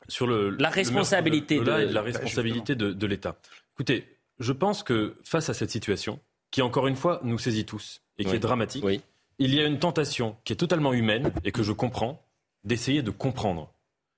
sur 0.08 0.26
le, 0.26 0.50
la 0.50 0.70
responsabilité, 0.70 1.58
de, 1.60 1.70
la 1.70 2.02
responsabilité 2.02 2.74
de, 2.74 3.06
l'État. 3.06 3.36
Écoutez, 3.74 4.06
je 4.38 4.52
pense 4.52 4.82
que 4.82 5.16
face 5.24 5.48
à 5.50 5.54
cette 5.54 5.70
situation, 5.70 6.18
qui 6.50 6.62
encore 6.62 6.86
une 6.86 6.96
fois 6.96 7.20
nous 7.22 7.38
saisit 7.38 7.66
tous 7.66 8.00
et 8.18 8.24
qui 8.24 8.34
est 8.34 8.38
dramatique, 8.38 8.84
il 9.38 9.54
y 9.54 9.60
a 9.60 9.66
une 9.66 9.78
tentation 9.78 10.36
qui 10.44 10.52
est 10.52 10.56
totalement 10.56 10.92
humaine 10.92 11.32
et 11.44 11.52
que 11.52 11.62
je 11.62 11.72
comprends 11.72 12.24
d'essayer 12.64 13.02
de 13.02 13.10
comprendre. 13.10 13.72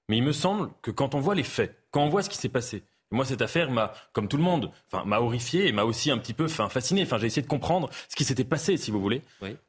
Mais 0.09 0.16
il 0.16 0.22
me 0.22 0.33
semble 0.33 0.70
que 0.83 0.90
quand 0.90 1.14
on 1.14 1.20
voit 1.20 1.35
les 1.35 1.42
faits, 1.42 1.76
quand 1.90 2.03
on 2.03 2.09
voit 2.09 2.22
ce 2.22 2.31
qui 2.31 2.38
s'est 2.38 2.48
passé, 2.48 2.83
moi, 3.12 3.24
cette 3.24 3.42
affaire 3.42 3.72
m'a, 3.72 3.92
comme 4.12 4.29
tout 4.29 4.37
le 4.37 4.42
monde, 4.42 4.70
enfin, 4.90 5.05
m'a 5.05 5.18
horrifié 5.18 5.66
et 5.66 5.72
m'a 5.72 5.83
aussi 5.83 6.12
un 6.12 6.18
petit 6.18 6.33
peu 6.33 6.46
fasciné. 6.46 7.03
Enfin, 7.03 7.18
j'ai 7.18 7.26
essayé 7.26 7.42
de 7.42 7.48
comprendre 7.48 7.90
ce 8.09 8.14
qui 8.14 8.22
s'était 8.22 8.44
passé, 8.44 8.76
si 8.76 8.92
vous 8.92 9.00
voulez. 9.00 9.22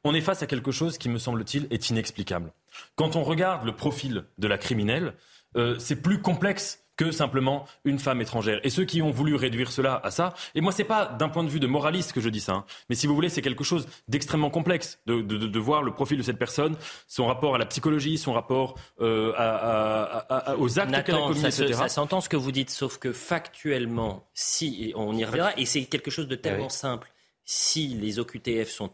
On 0.04 0.14
est 0.14 0.20
face 0.20 0.42
à 0.42 0.46
quelque 0.46 0.70
chose 0.70 0.96
qui, 0.96 1.08
me 1.08 1.18
semble-t-il, 1.18 1.66
est 1.70 1.90
inexplicable. 1.90 2.52
Quand 2.94 3.16
on 3.16 3.24
regarde 3.24 3.66
le 3.66 3.74
profil 3.74 4.24
de 4.38 4.46
la 4.46 4.58
criminelle, 4.58 5.14
euh, 5.56 5.76
c'est 5.78 5.96
plus 5.96 6.20
complexe 6.20 6.82
que 6.96 7.10
simplement 7.10 7.66
une 7.84 7.98
femme 7.98 8.20
étrangère. 8.20 8.60
Et 8.64 8.70
ceux 8.70 8.84
qui 8.84 9.00
ont 9.02 9.10
voulu 9.10 9.34
réduire 9.34 9.72
cela 9.72 10.00
à 10.04 10.10
ça, 10.10 10.34
et 10.54 10.60
moi 10.60 10.72
c'est 10.72 10.84
pas 10.84 11.06
d'un 11.06 11.28
point 11.28 11.42
de 11.42 11.48
vue 11.48 11.60
de 11.60 11.66
moraliste 11.66 12.12
que 12.12 12.20
je 12.20 12.28
dis 12.28 12.40
ça, 12.40 12.52
hein, 12.52 12.64
mais 12.88 12.94
si 12.94 13.06
vous 13.06 13.14
voulez 13.14 13.28
c'est 13.28 13.42
quelque 13.42 13.64
chose 13.64 13.86
d'extrêmement 14.08 14.50
complexe 14.50 14.98
de, 15.06 15.22
de, 15.22 15.38
de, 15.38 15.58
voir 15.58 15.82
le 15.82 15.92
profil 15.92 16.18
de 16.18 16.22
cette 16.22 16.38
personne, 16.38 16.76
son 17.08 17.26
rapport 17.26 17.54
à 17.54 17.58
la 17.58 17.66
psychologie, 17.66 18.18
son 18.18 18.32
rapport 18.32 18.78
euh, 19.00 19.32
à, 19.36 20.52
à, 20.52 20.56
aux 20.56 20.78
actes 20.78 20.90
qu'elle 21.04 21.14
a 21.14 21.18
commis, 21.18 21.40
ça, 21.40 21.48
etc. 21.48 21.72
Ça 21.72 21.88
s'entend 21.88 22.20
ce 22.20 22.28
que 22.28 22.36
vous 22.36 22.52
dites, 22.52 22.70
sauf 22.70 22.98
que 22.98 23.12
factuellement, 23.12 24.28
si, 24.34 24.92
on 24.94 25.16
y 25.16 25.24
reviendra, 25.24 25.52
et 25.56 25.64
c'est 25.64 25.84
quelque 25.84 26.10
chose 26.10 26.28
de 26.28 26.36
tellement 26.36 26.68
simple, 26.68 27.10
si 27.44 27.88
les 27.88 28.18
OQTF 28.18 28.68
sont 28.68 28.92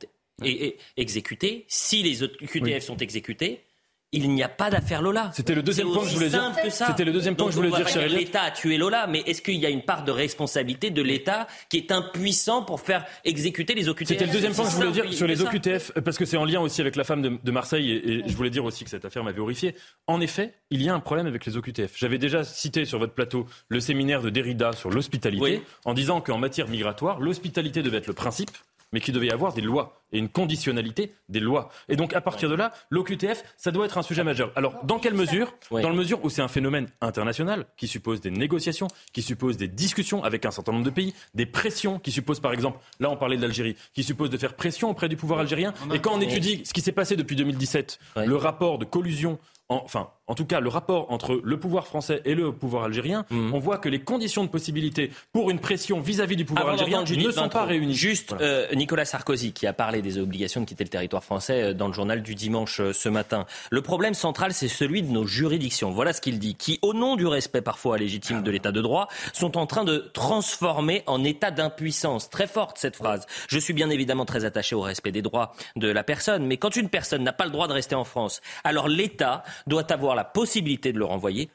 exécutés, 0.96 1.64
si 1.68 2.02
les 2.02 2.22
OQTF 2.22 2.84
sont 2.84 2.96
exécutés, 2.96 3.64
il 4.12 4.30
n'y 4.30 4.42
a 4.42 4.48
pas 4.48 4.70
d'affaire 4.70 5.02
Lola. 5.02 5.30
C'était 5.34 5.54
le 5.54 5.62
deuxième 5.62 5.92
point 5.92 6.02
que 6.02 6.08
je 6.08 6.14
voulais 6.14 6.30
dire. 6.30 6.52
C'était 6.70 7.04
le 7.04 7.12
deuxième 7.12 7.36
point 7.36 7.46
que 7.46 7.52
je 7.52 7.56
voulais 7.56 7.70
dire, 7.70 8.08
L'État 8.08 8.42
a 8.42 8.50
tué 8.50 8.78
Lola, 8.78 9.06
mais 9.06 9.20
est-ce 9.26 9.42
qu'il 9.42 9.56
y 9.56 9.66
a 9.66 9.70
une 9.70 9.82
part 9.82 10.04
de 10.04 10.12
responsabilité 10.12 10.90
de 10.90 11.02
l'État 11.02 11.46
qui 11.68 11.76
est 11.76 11.92
impuissant 11.92 12.62
pour 12.62 12.80
faire 12.80 13.04
exécuter 13.24 13.74
les 13.74 13.88
OQTF 13.88 14.08
C'était 14.08 14.26
le 14.26 14.32
deuxième 14.32 14.54
point 14.54 14.64
que 14.64 14.70
je 14.70 14.76
voulais 14.76 14.92
dire 14.92 15.12
sur 15.12 15.26
les 15.26 15.42
OQTF, 15.42 15.92
parce 16.04 16.16
que 16.16 16.24
c'est 16.24 16.36
en 16.36 16.44
lien 16.44 16.60
aussi 16.60 16.80
avec 16.80 16.96
la 16.96 17.04
femme 17.04 17.38
de, 17.42 17.50
Marseille, 17.50 17.90
et, 17.92 18.22
je 18.26 18.36
voulais 18.36 18.50
dire 18.50 18.64
aussi 18.64 18.84
que 18.84 18.90
cette 18.90 19.04
affaire 19.04 19.24
m'avait 19.24 19.40
horrifié. 19.40 19.74
En 20.06 20.20
effet, 20.20 20.54
il 20.70 20.82
y 20.82 20.88
a 20.88 20.94
un 20.94 21.00
problème 21.00 21.26
avec 21.26 21.44
les 21.44 21.56
OQTF. 21.56 21.92
J'avais 21.96 22.18
déjà 22.18 22.44
cité 22.44 22.84
sur 22.84 22.98
votre 22.98 23.14
plateau 23.14 23.46
le 23.68 23.80
séminaire 23.80 24.22
de 24.22 24.30
Derrida 24.30 24.72
sur 24.72 24.90
l'hospitalité, 24.90 25.62
en 25.84 25.92
disant 25.92 26.20
qu'en 26.20 26.38
matière 26.38 26.68
migratoire, 26.68 27.20
l'hospitalité 27.20 27.82
devait 27.82 27.98
être 27.98 28.06
le 28.06 28.14
principe 28.14 28.50
mais 28.92 29.00
qu'il 29.00 29.14
devait 29.14 29.26
y 29.26 29.30
avoir 29.30 29.52
des 29.52 29.60
lois 29.60 30.02
et 30.12 30.18
une 30.18 30.28
conditionnalité 30.28 31.14
des 31.28 31.40
lois. 31.40 31.68
Et 31.88 31.96
donc, 31.96 32.14
à 32.14 32.20
partir 32.20 32.48
de 32.48 32.54
là, 32.54 32.72
l'OQTF, 32.90 33.44
ça 33.56 33.70
doit 33.70 33.84
être 33.84 33.98
un 33.98 34.02
sujet 34.02 34.24
majeur. 34.24 34.52
Alors, 34.56 34.82
dans 34.84 34.98
quelle 34.98 35.14
mesure? 35.14 35.54
Dans 35.70 35.88
la 35.88 35.94
mesure 35.94 36.24
où 36.24 36.30
c'est 36.30 36.40
un 36.40 36.48
phénomène 36.48 36.88
international 37.00 37.66
qui 37.76 37.86
suppose 37.86 38.20
des 38.20 38.30
négociations, 38.30 38.88
qui 39.12 39.22
suppose 39.22 39.56
des 39.56 39.68
discussions 39.68 40.24
avec 40.24 40.46
un 40.46 40.50
certain 40.50 40.72
nombre 40.72 40.84
de 40.84 40.90
pays, 40.90 41.14
des 41.34 41.46
pressions, 41.46 41.98
qui 41.98 42.10
suppose, 42.10 42.40
par 42.40 42.52
exemple, 42.52 42.78
là, 43.00 43.10
on 43.10 43.16
parlait 43.16 43.36
de 43.36 43.42
l'Algérie, 43.42 43.76
qui 43.92 44.02
suppose 44.02 44.30
de 44.30 44.38
faire 44.38 44.54
pression 44.54 44.90
auprès 44.90 45.08
du 45.08 45.16
pouvoir 45.16 45.40
algérien. 45.40 45.74
Et 45.92 45.98
quand 45.98 46.12
on 46.14 46.20
étudie 46.20 46.62
ce 46.64 46.72
qui 46.72 46.80
s'est 46.80 46.92
passé 46.92 47.16
depuis 47.16 47.36
2017, 47.36 47.98
le 48.16 48.36
rapport 48.36 48.78
de 48.78 48.84
collusion 48.84 49.38
enfin, 49.68 50.10
en 50.26 50.34
tout 50.34 50.44
cas, 50.44 50.60
le 50.60 50.68
rapport 50.68 51.10
entre 51.10 51.40
le 51.42 51.58
pouvoir 51.58 51.86
français 51.86 52.22
et 52.24 52.34
le 52.34 52.52
pouvoir 52.52 52.84
algérien, 52.84 53.24
mm. 53.30 53.54
on 53.54 53.58
voit 53.58 53.78
que 53.78 53.88
les 53.88 54.00
conditions 54.00 54.44
de 54.44 54.48
possibilité 54.48 55.10
pour 55.32 55.50
une 55.50 55.58
pression 55.58 56.00
vis-à-vis 56.00 56.36
du 56.36 56.44
pouvoir 56.44 56.68
algérien 56.68 57.02
ne 57.02 57.30
sont 57.30 57.48
pas 57.48 57.64
réunies. 57.64 57.94
Juste 57.94 58.34
euh, 58.40 58.66
Nicolas 58.74 59.04
Sarkozy 59.04 59.52
qui 59.52 59.66
a 59.66 59.72
parlé 59.72 60.02
des 60.02 60.18
obligations 60.18 60.60
de 60.60 60.66
quitter 60.66 60.84
le 60.84 60.90
territoire 60.90 61.24
français 61.24 61.62
euh, 61.62 61.74
dans 61.74 61.86
le 61.86 61.92
journal 61.92 62.22
du 62.22 62.34
dimanche 62.34 62.80
euh, 62.80 62.92
ce 62.92 63.08
matin. 63.08 63.46
Le 63.70 63.82
problème 63.82 64.14
central, 64.14 64.52
c'est 64.52 64.68
celui 64.68 65.02
de 65.02 65.10
nos 65.10 65.26
juridictions. 65.26 65.90
Voilà 65.90 66.12
ce 66.12 66.20
qu'il 66.20 66.38
dit, 66.38 66.54
qui, 66.54 66.78
au 66.82 66.94
nom 66.94 67.16
du 67.16 67.26
respect 67.26 67.62
parfois 67.62 67.98
légitime 67.98 68.42
de 68.42 68.50
l'état 68.50 68.72
de 68.72 68.80
droit, 68.80 69.08
sont 69.32 69.56
en 69.56 69.66
train 69.66 69.84
de 69.84 70.10
transformer 70.12 71.02
en 71.06 71.24
état 71.24 71.50
d'impuissance. 71.50 72.30
Très 72.30 72.46
forte 72.46 72.78
cette 72.78 72.96
phrase. 72.96 73.26
Je 73.48 73.58
suis 73.58 73.72
bien 73.72 73.90
évidemment 73.90 74.24
très 74.24 74.44
attaché 74.44 74.74
au 74.74 74.80
respect 74.80 75.12
des 75.12 75.22
droits 75.22 75.52
de 75.76 75.88
la 75.88 76.04
personne, 76.04 76.46
mais 76.46 76.56
quand 76.56 76.76
une 76.76 76.88
personne 76.88 77.22
n'a 77.22 77.32
pas 77.32 77.44
le 77.44 77.50
droit 77.50 77.68
de 77.68 77.72
rester 77.72 77.94
en 77.94 78.04
France, 78.04 78.40
alors 78.64 78.88
l'État 78.88 79.42
doit 79.66 79.90
avoir 79.92 80.14
la 80.14 80.24
possibilité 80.24 80.92
de 80.92 80.98
le 80.98 81.04
renvoyer 81.04 81.50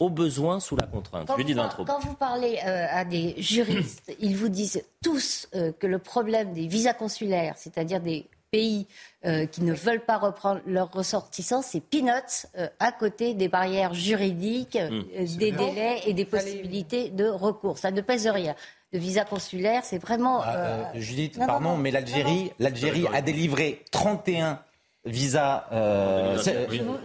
au 0.00 0.10
besoin 0.10 0.60
sous 0.60 0.76
la 0.76 0.86
contrainte. 0.86 1.26
Quand, 1.26 1.36
vous, 1.36 1.84
quand 1.84 1.98
vous 2.00 2.14
parlez 2.14 2.58
euh, 2.64 2.86
à 2.90 3.04
des 3.04 3.34
juristes, 3.38 4.14
ils 4.20 4.36
vous 4.36 4.48
disent 4.48 4.82
tous 5.02 5.48
euh, 5.54 5.72
que 5.72 5.86
le 5.86 5.98
problème 5.98 6.52
des 6.52 6.66
visas 6.66 6.94
consulaires, 6.94 7.54
c'est-à-dire 7.56 8.00
des 8.00 8.26
pays 8.50 8.86
euh, 9.24 9.46
qui 9.46 9.62
ne 9.62 9.74
veulent 9.74 10.04
pas 10.04 10.16
reprendre 10.16 10.60
leurs 10.66 10.90
ressortissants, 10.90 11.62
c'est 11.62 11.80
peanuts 11.80 12.46
à 12.78 12.92
côté 12.92 13.34
des 13.34 13.48
barrières 13.48 13.92
juridiques, 13.92 14.78
mmh. 14.78 15.36
des 15.36 15.52
délais 15.52 16.00
et 16.06 16.14
des 16.14 16.24
possibilités 16.24 17.10
de 17.10 17.26
recours. 17.26 17.78
Ça 17.78 17.90
ne 17.90 18.00
pèse 18.00 18.26
rien. 18.26 18.54
Le 18.92 18.98
visa 18.98 19.24
consulaire, 19.24 19.84
c'est 19.84 19.98
vraiment. 19.98 20.40
Ah, 20.42 20.92
Judith, 20.94 21.38
pardon, 21.38 21.76
mais 21.76 21.90
l'Algérie, 21.90 22.52
l'Algérie 22.58 23.06
a 23.12 23.20
délivré 23.20 23.84
31 23.90 24.60
visa. 25.08 25.66
Euh, 25.72 26.38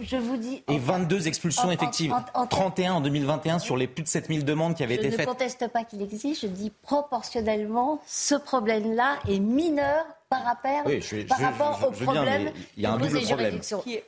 je, 0.00 0.16
vous, 0.16 0.36
dis. 0.36 0.62
Et 0.68 0.78
22 0.78 1.26
expulsions 1.26 1.70
effectives. 1.70 2.14
31 2.50 2.94
en 2.94 3.00
2021 3.00 3.58
sur 3.58 3.76
les 3.76 3.86
plus 3.86 4.02
de 4.02 4.08
7000 4.08 4.44
demandes 4.44 4.74
qui 4.74 4.82
avaient 4.82 4.94
été 4.94 5.10
faites. 5.10 5.20
Je 5.20 5.22
ne 5.22 5.26
conteste 5.26 5.68
pas 5.68 5.84
qu'il 5.84 6.02
existe. 6.02 6.42
Je 6.42 6.46
dis 6.46 6.70
proportionnellement, 6.82 8.00
ce 8.06 8.34
problème-là 8.34 9.18
est 9.28 9.40
mineur 9.40 10.04
par 10.28 10.44
rapport, 10.44 10.84
par 11.28 11.38
rapport 11.38 11.88
au 11.88 11.90
problème 11.92 12.50
il 12.76 12.82
y 12.82 12.86
a 12.86 12.92
un 12.92 12.98
double 12.98 13.20
problème. 13.22 13.60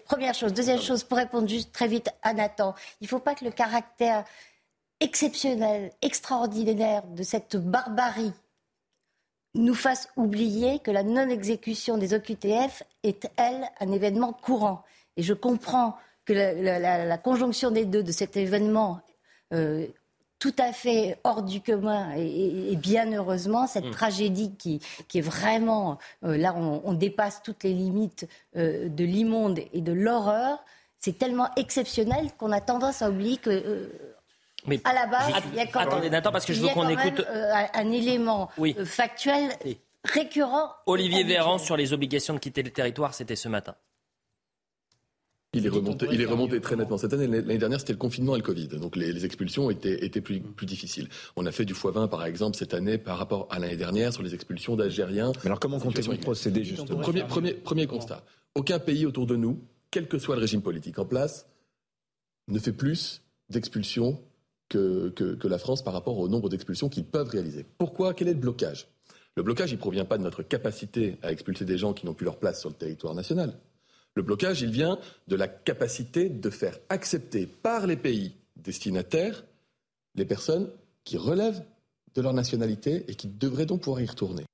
Première 0.06 0.34
chose. 0.34 0.52
Deuxième 0.52 0.80
chose, 0.80 1.04
pour 1.04 1.18
répondre 1.18 1.48
juste 1.48 1.72
très 1.72 1.86
vite 1.86 2.08
à 2.22 2.34
Nathan, 2.34 2.74
il 3.00 3.04
ne 3.04 3.08
faut 3.08 3.18
pas 3.18 3.34
que 3.34 3.44
le 3.44 3.50
caractère 3.50 4.24
exceptionnel, 5.00 5.92
extraordinaire 6.02 7.02
de 7.06 7.22
cette 7.22 7.56
barbarie 7.56 8.32
nous 9.56 9.74
fasse 9.74 10.08
oublier 10.16 10.78
que 10.80 10.90
la 10.90 11.02
non-exécution 11.02 11.98
des 11.98 12.14
OQTF 12.14 12.82
est, 13.02 13.28
elle, 13.36 13.68
un 13.80 13.92
événement 13.92 14.32
courant. 14.32 14.82
Et 15.16 15.22
je 15.22 15.34
comprends 15.34 15.96
que 16.24 16.32
la, 16.32 17.18
conjonction 17.18 17.70
des 17.70 17.84
deux, 17.84 18.02
de 18.02 18.12
cet 18.12 18.36
événement 18.36 19.00
euh, 19.52 19.86
tout 20.38 20.54
à 20.58 20.72
fait 20.72 21.18
hors 21.24 21.42
du 21.42 21.60
commun 21.60 22.12
et, 22.16 22.76
bien 22.76 23.10
heureusement, 23.12 23.66
cette 23.66 23.86
mm. 23.86 23.90
tragédie 23.92 24.54
qui, 24.56 24.80
qui, 25.08 25.18
est 25.18 25.22
vraiment, 25.22 25.98
euh, 26.24 26.36
là 26.36 26.54
on, 26.54 26.92
dépasse 26.92 27.42
toutes 27.42 27.64
les 27.64 27.72
limites 27.72 28.28
euh, 28.56 28.88
de 28.88 29.04
l'immonde 29.04 29.60
et 29.72 29.80
de 29.80 29.92
l'horreur, 29.92 30.62
c'est 30.98 31.16
tellement 31.16 31.48
exceptionnel 31.56 32.30
qu'on 32.36 32.52
a 32.52 32.60
tendance 32.60 33.00
à 33.00 33.10
oublier 33.10 33.36
que 33.38 33.90
mais 34.66 34.80
à 34.84 34.94
la 34.94 35.06
base, 35.06 35.32
il 35.52 35.58
y 35.58 35.60
a 35.60 35.66
quand 35.66 35.80
Attendez, 35.80 36.10
Nathan, 36.10 36.32
parce 36.32 36.44
que 36.44 36.52
je 36.52 36.60
veux 36.60 36.68
qu'on 36.68 36.88
écoute. 36.88 37.20
Euh, 37.20 37.52
un 37.74 37.90
élément 37.90 38.50
euh, 38.58 38.84
factuel 38.84 39.50
récurrent. 40.04 40.70
Olivier 40.86 41.24
Véran 41.24 41.58
sur 41.58 41.76
les 41.76 41.92
obligations 41.92 42.34
de 42.34 42.38
quitter 42.38 42.62
le 42.62 42.70
territoire, 42.70 43.14
c'était 43.14 43.36
ce 43.36 43.48
matin. 43.48 43.74
Il 45.52 45.64
est 45.64 45.70
remonté, 45.70 46.06
il 46.12 46.20
est 46.20 46.26
remonté 46.26 46.60
très 46.60 46.76
nettement. 46.76 46.98
Cette 46.98 47.14
année, 47.14 47.26
l'année 47.26 47.56
dernière, 47.56 47.80
c'était 47.80 47.94
le 47.94 47.98
confinement 47.98 48.34
et 48.34 48.38
le 48.38 48.44
Covid. 48.44 48.68
Donc 48.68 48.94
les, 48.94 49.24
expulsions 49.24 49.70
étaient, 49.70 50.04
étaient 50.04 50.20
plus, 50.20 50.40
plus, 50.40 50.66
difficiles. 50.66 51.08
On 51.34 51.46
a 51.46 51.52
fait 51.52 51.64
du 51.64 51.72
x20, 51.72 52.08
par 52.08 52.26
exemple, 52.26 52.58
cette 52.58 52.74
année 52.74 52.98
par 52.98 53.16
rapport 53.16 53.48
à 53.50 53.58
l'année 53.58 53.76
dernière 53.76 54.12
sur 54.12 54.22
les 54.22 54.34
expulsions 54.34 54.76
d'Algériens. 54.76 55.32
Mais 55.36 55.46
alors 55.46 55.60
comment 55.60 55.78
comptez-vous 55.78 56.16
procéder 56.18 56.62
justement 56.62 57.00
premier, 57.00 57.24
premier, 57.24 57.54
premier 57.54 57.86
constat. 57.86 58.22
Aucun 58.54 58.78
pays 58.78 59.06
autour 59.06 59.26
de 59.26 59.36
nous, 59.36 59.58
quel 59.90 60.08
que 60.08 60.18
soit 60.18 60.34
le 60.34 60.42
régime 60.42 60.62
politique 60.62 60.98
en 60.98 61.06
place, 61.06 61.46
ne 62.48 62.58
fait 62.58 62.72
plus 62.72 63.22
d'expulsions 63.48 64.20
que, 64.68 65.46
la 65.46 65.58
France 65.58 65.82
par 65.82 65.92
rapport 65.92 66.18
au 66.18 66.28
nombre 66.28 66.48
d'expulsions 66.48 66.88
qu'ils 66.88 67.04
peuvent 67.04 67.28
réaliser. 67.28 67.64
Pourquoi? 67.78 68.14
Quel 68.14 68.28
est 68.28 68.34
le 68.34 68.40
blocage? 68.40 68.88
Le 69.36 69.42
blocage, 69.42 69.70
il 69.70 69.74
ne 69.74 69.80
provient 69.80 70.04
pas 70.04 70.18
de 70.18 70.22
notre 70.22 70.42
capacité 70.42 71.18
à 71.22 71.30
expulser 71.30 71.64
des 71.64 71.78
gens 71.78 71.92
qui 71.92 72.06
n'ont 72.06 72.14
plus 72.14 72.24
leur 72.24 72.38
place 72.38 72.60
sur 72.60 72.70
le 72.70 72.74
territoire 72.74 73.14
national. 73.14 73.54
Le 74.14 74.22
blocage, 74.22 74.62
il 74.62 74.70
vient 74.70 74.98
de 75.28 75.36
la 75.36 75.46
capacité 75.46 76.30
de 76.30 76.50
faire 76.50 76.78
accepter 76.88 77.46
par 77.46 77.86
les 77.86 77.96
pays 77.96 78.34
destinataires 78.56 79.44
les 80.14 80.24
personnes 80.24 80.68
qui 81.04 81.18
relèvent 81.18 81.62
de 82.14 82.22
leur 82.22 82.32
nationalité 82.32 83.04
et 83.08 83.14
qui 83.14 83.28
devraient 83.28 83.66
donc 83.66 83.82
pouvoir 83.82 84.00
y 84.00 84.06
retourner. 84.06 84.44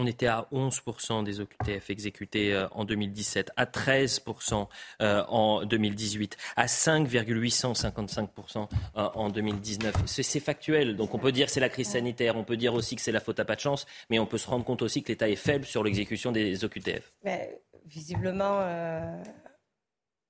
On 0.00 0.06
était 0.06 0.28
à 0.28 0.46
11% 0.52 1.24
des 1.24 1.40
OQTF 1.40 1.90
exécutés 1.90 2.54
euh, 2.54 2.68
en 2.70 2.84
2017, 2.84 3.50
à 3.56 3.64
13% 3.64 4.68
euh, 5.02 5.24
en 5.26 5.64
2018, 5.64 6.36
à 6.56 6.66
5,855% 6.66 8.68
euh, 8.96 9.08
en 9.14 9.28
2019. 9.28 9.96
C'est 10.06 10.38
factuel. 10.38 10.96
Donc 10.96 11.14
on 11.14 11.18
peut 11.18 11.32
dire 11.32 11.46
que 11.46 11.52
c'est 11.52 11.58
la 11.58 11.68
crise 11.68 11.88
sanitaire, 11.88 12.36
on 12.36 12.44
peut 12.44 12.56
dire 12.56 12.74
aussi 12.74 12.94
que 12.94 13.02
c'est 13.02 13.10
la 13.10 13.18
faute 13.18 13.40
à 13.40 13.44
pas 13.44 13.56
de 13.56 13.60
chance, 13.60 13.86
mais 14.08 14.20
on 14.20 14.26
peut 14.26 14.38
se 14.38 14.48
rendre 14.48 14.64
compte 14.64 14.82
aussi 14.82 15.02
que 15.02 15.08
l'État 15.08 15.28
est 15.28 15.34
faible 15.34 15.64
sur 15.64 15.82
l'exécution 15.82 16.30
des 16.30 16.64
OQTF. 16.64 17.12
Mais, 17.24 17.60
visiblement, 17.84 18.64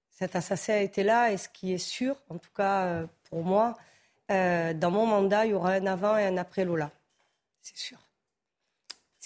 cet 0.08 0.34
assassin 0.34 0.72
a 0.74 0.80
été 0.80 1.02
là 1.02 1.30
et 1.30 1.36
ce 1.36 1.50
qui 1.50 1.74
est 1.74 1.78
sûr, 1.78 2.16
en 2.30 2.38
tout 2.38 2.52
cas 2.56 3.02
pour 3.28 3.44
moi, 3.44 3.76
dans 4.30 4.90
mon 4.90 5.04
mandat, 5.04 5.44
il 5.44 5.50
y 5.50 5.54
aura 5.54 5.72
un 5.72 5.86
avant 5.86 6.16
et 6.16 6.24
un 6.24 6.38
après 6.38 6.64
Lola. 6.64 6.90
C'est 7.60 7.76
sûr. 7.76 7.98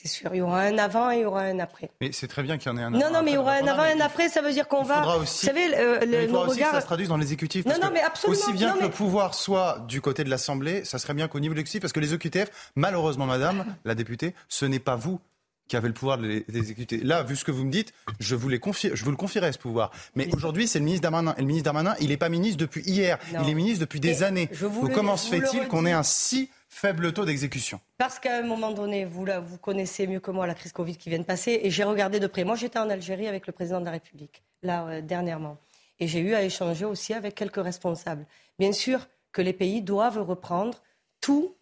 C'est 0.02 0.08
sûr, 0.08 0.30
il 0.34 0.38
y 0.38 0.40
aura 0.40 0.62
un 0.62 0.78
avant 0.78 1.12
et 1.12 1.18
il 1.18 1.22
y 1.22 1.24
aura 1.24 1.42
un 1.42 1.60
après. 1.60 1.88
Mais 2.00 2.10
c'est 2.10 2.26
très 2.26 2.42
bien 2.42 2.58
qu'il 2.58 2.72
y 2.72 2.74
en 2.74 2.76
ait 2.76 2.82
un 2.82 2.92
avant. 2.92 2.98
Non, 2.98 3.12
non, 3.12 3.22
mais 3.22 3.30
il 3.30 3.34
y 3.34 3.38
aura 3.38 3.52
un 3.52 3.66
avant 3.68 3.84
et 3.84 3.92
un 3.92 4.00
après, 4.00 4.28
ça 4.28 4.42
veut 4.42 4.52
dire 4.52 4.66
qu'on 4.66 4.82
va. 4.82 5.16
Aussi, 5.18 5.46
vous 5.46 5.52
savez, 5.52 5.68
le, 5.68 6.22
il 6.24 6.28
faudra 6.28 6.48
aussi 6.48 6.58
que 6.58 6.64
ça 6.66 6.80
se 6.80 6.86
traduise 6.86 7.08
dans 7.08 7.16
l'exécutif. 7.16 7.64
Non, 7.66 7.76
non, 7.80 7.90
mais 7.92 8.00
absolument. 8.00 8.40
Aussi 8.40 8.52
bien 8.52 8.76
que 8.76 8.82
le 8.82 8.90
pouvoir 8.90 9.34
soit 9.34 9.84
du 9.86 10.00
côté 10.00 10.24
de 10.24 10.30
l'Assemblée, 10.30 10.84
ça 10.84 10.98
serait 10.98 11.14
bien 11.14 11.28
qu'au 11.28 11.38
niveau 11.38 11.54
de 11.54 11.58
l'exécutif, 11.58 11.82
parce 11.82 11.92
que 11.92 12.00
les 12.00 12.12
OQTF, 12.14 12.72
malheureusement, 12.74 13.26
madame 13.26 13.64
la 13.84 13.94
députée, 13.94 14.34
ce 14.48 14.64
n'est 14.64 14.80
pas 14.80 14.96
vous 14.96 15.20
qui 15.68 15.76
avez 15.76 15.86
le 15.86 15.94
pouvoir 15.94 16.18
de 16.18 16.26
les 16.26 16.44
exécuter. 16.58 16.98
Là, 16.98 17.22
vu 17.22 17.36
ce 17.36 17.44
que 17.44 17.52
vous 17.52 17.64
me 17.64 17.70
dites, 17.70 17.94
je 18.18 18.34
vous, 18.34 18.48
les 18.48 18.58
confie, 18.58 18.90
je 18.92 19.04
vous 19.04 19.12
le 19.12 19.16
confierai, 19.16 19.52
ce 19.52 19.58
pouvoir. 19.58 19.92
Mais 20.16 20.28
aujourd'hui, 20.34 20.66
c'est 20.66 20.80
le 20.80 20.84
ministre 20.84 21.02
Darmanin. 21.02 21.34
Et 21.38 21.42
le 21.42 21.46
ministre 21.46 21.66
Darmanin, 21.66 21.94
il 22.00 22.08
n'est 22.08 22.16
pas 22.16 22.28
ministre 22.28 22.58
depuis 22.58 22.82
hier. 22.82 23.18
Il 23.40 23.48
est 23.48 23.54
ministre 23.54 23.80
depuis 23.80 24.00
des 24.00 24.24
années. 24.24 24.50
Donc 24.60 24.92
comment 24.92 25.16
se 25.16 25.30
fait-il 25.30 25.68
qu'on 25.68 25.86
ait 25.86 25.92
un 25.92 26.02
si 26.02 26.50
faible 26.72 27.12
taux 27.12 27.26
d'exécution 27.26 27.80
Parce 27.98 28.18
qu'à 28.18 28.38
un 28.38 28.42
moment 28.42 28.72
donné, 28.72 29.04
vous, 29.04 29.26
là, 29.26 29.40
vous 29.40 29.58
connaissez 29.58 30.06
mieux 30.06 30.20
que 30.20 30.30
moi 30.30 30.46
la 30.46 30.54
crise 30.54 30.72
Covid 30.72 30.96
qui 30.96 31.10
vient 31.10 31.18
de 31.18 31.24
passer, 31.24 31.60
et 31.62 31.70
j'ai 31.70 31.84
regardé 31.84 32.18
de 32.18 32.26
près. 32.26 32.44
Moi, 32.44 32.56
j'étais 32.56 32.78
en 32.78 32.88
Algérie 32.88 33.28
avec 33.28 33.46
le 33.46 33.52
président 33.52 33.78
de 33.78 33.84
la 33.84 33.92
République, 33.92 34.42
là, 34.62 34.86
euh, 34.86 35.00
dernièrement. 35.02 35.58
Et 36.00 36.08
j'ai 36.08 36.20
eu 36.20 36.34
à 36.34 36.42
échanger 36.42 36.86
aussi 36.86 37.12
avec 37.12 37.34
quelques 37.34 37.62
responsables. 37.62 38.26
Bien 38.58 38.72
sûr, 38.72 39.06
que 39.32 39.42
les 39.42 39.52
pays 39.52 39.82
doivent 39.82 40.22
reprendre 40.22 40.82
tous 41.20 41.54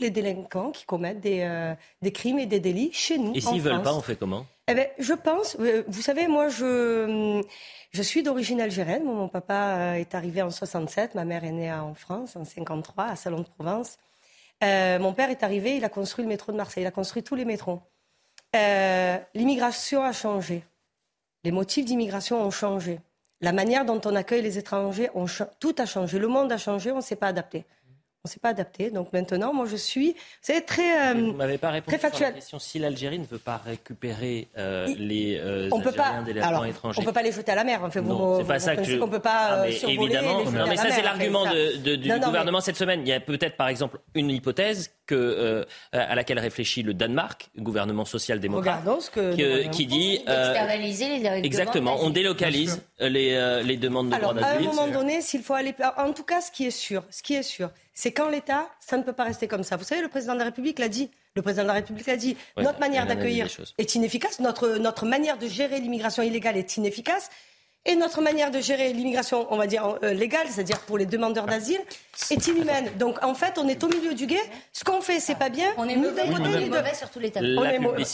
les 0.00 0.10
délinquants 0.10 0.72
qui 0.72 0.84
commettent 0.84 1.20
des, 1.20 1.42
euh, 1.42 1.74
des, 2.02 2.10
crimes 2.10 2.38
et 2.38 2.46
des 2.46 2.60
délits 2.60 2.90
chez 2.92 3.18
nous. 3.18 3.34
Et 3.34 3.40
s'ils 3.40 3.58
ne 3.58 3.60
veulent 3.60 3.82
pas, 3.82 3.94
on 3.94 4.00
fait 4.00 4.16
comment? 4.16 4.46
Eh 4.68 4.74
ben, 4.74 4.88
Je 4.98 5.12
pense, 5.12 5.56
euh, 5.60 5.84
vous 5.86 6.02
savez, 6.02 6.28
moi, 6.28 6.48
je, 6.48 7.42
je 7.92 8.02
suis 8.02 8.22
d'origine 8.22 8.60
algérienne. 8.60 9.04
Mon 9.04 9.28
papa 9.28 9.98
est 9.98 10.14
arrivé 10.14 10.42
en 10.42 10.50
67, 10.50 11.14
ma 11.14 11.24
mère 11.24 11.44
est 11.44 11.52
née 11.52 11.72
en 11.72 11.94
France 11.94 12.36
en 12.36 12.44
53, 12.44 13.04
à 13.04 13.16
Salon 13.16 13.40
de 13.40 13.48
Provence. 13.48 13.98
Euh, 14.64 14.98
mon 14.98 15.12
père 15.12 15.30
est 15.30 15.42
arrivé, 15.42 15.76
il 15.76 15.84
a 15.84 15.88
construit 15.88 16.24
le 16.24 16.28
métro 16.28 16.52
de 16.52 16.56
Marseille, 16.56 16.82
il 16.82 16.86
a 16.86 16.90
construit 16.90 17.22
tous 17.22 17.34
les 17.34 17.44
métros. 17.44 17.80
L'immigration 19.34 20.02
a 20.02 20.12
changé. 20.12 20.64
Les 21.44 21.50
motifs 21.50 21.84
d'immigration 21.84 22.42
ont 22.42 22.50
changé. 22.50 23.00
La 23.42 23.52
manière 23.52 23.84
dont 23.84 24.00
on 24.06 24.14
accueille 24.16 24.40
les 24.40 24.56
étrangers, 24.56 25.10
tout 25.60 25.74
a 25.76 25.84
changé. 25.84 26.18
Le 26.18 26.26
monde 26.26 26.50
a 26.50 26.56
changé, 26.56 26.90
on 26.90 26.96
ne 26.96 27.00
s'est 27.02 27.16
pas 27.16 27.28
adapté 27.28 27.66
on 28.26 28.28
s'est 28.28 28.40
pas 28.40 28.48
adapté. 28.48 28.90
Donc 28.90 29.12
maintenant, 29.12 29.54
moi, 29.54 29.66
je 29.70 29.76
suis, 29.76 30.16
c'est 30.42 30.62
très, 30.62 31.12
euh, 31.12 31.14
vous 31.14 31.32
m'avez 31.32 31.58
pas 31.58 31.70
répondu 31.70 31.96
très 31.96 32.08
factuel. 32.08 32.30
la 32.30 32.34
question. 32.34 32.58
Si 32.58 32.80
l'Algérie 32.80 33.20
ne 33.20 33.24
veut 33.24 33.38
pas 33.38 33.62
récupérer 33.64 34.48
euh, 34.58 34.92
les 34.98 35.38
euh, 35.40 35.68
on 35.70 35.80
peut 35.80 35.92
pas, 35.92 36.12
alors, 36.42 36.66
étrangers, 36.66 37.00
on 37.00 37.04
peut 37.04 37.12
pas 37.12 37.22
les 37.22 37.30
jeter 37.30 37.52
à 37.52 37.54
la 37.54 37.62
mer. 37.62 37.80
Enfin, 37.84 38.00
non, 38.00 38.40
c'est 38.40 38.46
pas 38.46 38.58
ça 38.58 38.74
que. 38.74 39.00
On 39.00 39.08
peut 39.08 39.20
pas 39.20 39.62
ah, 39.62 39.64
mais 39.64 39.94
évidemment. 39.94 40.42
non, 40.42 40.66
mais 40.68 40.76
ça, 40.76 40.90
c'est 40.90 41.02
l'argument 41.02 41.44
du 41.46 42.18
gouvernement 42.20 42.60
cette 42.60 42.76
semaine. 42.76 43.02
Il 43.02 43.08
y 43.08 43.12
a 43.12 43.20
peut-être, 43.20 43.56
par 43.56 43.68
exemple, 43.68 44.00
une 44.14 44.30
hypothèse 44.30 44.90
que, 45.06 45.64
à 45.92 46.16
laquelle 46.16 46.40
réfléchit 46.40 46.82
le 46.82 46.94
Danemark, 46.94 47.50
gouvernement 47.56 48.04
social-démocrate, 48.04 48.82
qui 49.70 49.86
dit 49.86 50.14
externaliser 50.16 51.18
les 51.18 51.26
exactement, 51.46 51.98
on 52.00 52.10
délocalise 52.10 52.82
les, 52.98 53.62
les 53.62 53.76
demandes 53.76 54.10
de 54.10 54.16
droit 54.16 54.34
d'asile. 54.34 54.66
À 54.66 54.70
un 54.70 54.74
moment 54.74 54.88
donné, 54.88 55.20
s'il 55.20 55.42
faut 55.42 55.54
aller, 55.54 55.74
en 55.96 56.12
tout 56.12 56.24
cas, 56.24 56.40
ce 56.40 56.50
qui 56.50 56.66
est 56.66 56.70
sûr, 56.72 57.04
ce 57.10 57.22
qui 57.22 57.34
est 57.34 57.44
sûr, 57.44 57.70
c'est 57.98 58.12
quand 58.12 58.28
l'État, 58.28 58.68
ça 58.78 58.98
ne 58.98 59.02
peut 59.02 59.14
pas 59.14 59.24
rester 59.24 59.48
comme 59.48 59.62
ça. 59.64 59.76
Vous 59.76 59.84
savez, 59.84 60.02
le 60.02 60.08
président 60.08 60.34
de 60.34 60.38
la 60.38 60.44
République 60.44 60.78
l'a 60.78 60.88
dit. 60.88 61.10
Le 61.34 61.40
président 61.40 61.62
de 61.62 61.68
la 61.68 61.72
République 61.72 62.06
l'a 62.06 62.16
dit. 62.16 62.36
notre 62.58 62.78
manière 62.78 63.06
d'accueillir 63.06 63.48
est 63.78 63.94
inefficace. 63.94 64.38
Notre, 64.38 64.76
notre 64.76 65.06
manière 65.06 65.38
de 65.38 65.46
gérer 65.48 65.80
l'immigration 65.80 66.22
illégale 66.22 66.58
est 66.58 66.76
inefficace. 66.76 67.30
Et 67.88 67.94
notre 67.94 68.20
manière 68.20 68.50
de 68.50 68.58
gérer 68.58 68.92
l'immigration, 68.92 69.46
on 69.50 69.56
va 69.56 69.68
dire 69.68 69.98
euh, 70.02 70.12
légale, 70.12 70.48
c'est-à-dire 70.48 70.80
pour 70.80 70.98
les 70.98 71.06
demandeurs 71.06 71.46
d'asile, 71.46 71.78
est 72.30 72.46
inhumaine. 72.48 72.90
Donc 72.98 73.22
en 73.22 73.34
fait, 73.34 73.58
on 73.58 73.68
est 73.68 73.82
au 73.84 73.88
milieu 73.88 74.12
du 74.12 74.26
guet. 74.26 74.42
Ce 74.72 74.82
qu'on 74.82 75.00
fait, 75.00 75.20
c'est 75.20 75.36
pas 75.36 75.50
bien. 75.50 75.68
On 75.76 75.88
est 75.88 75.94
mauvais, 75.94 76.26
mauvais 76.26 76.94
sur 76.94 77.08
tous 77.10 77.20
les 77.20 77.30
tableaux. 77.30 77.62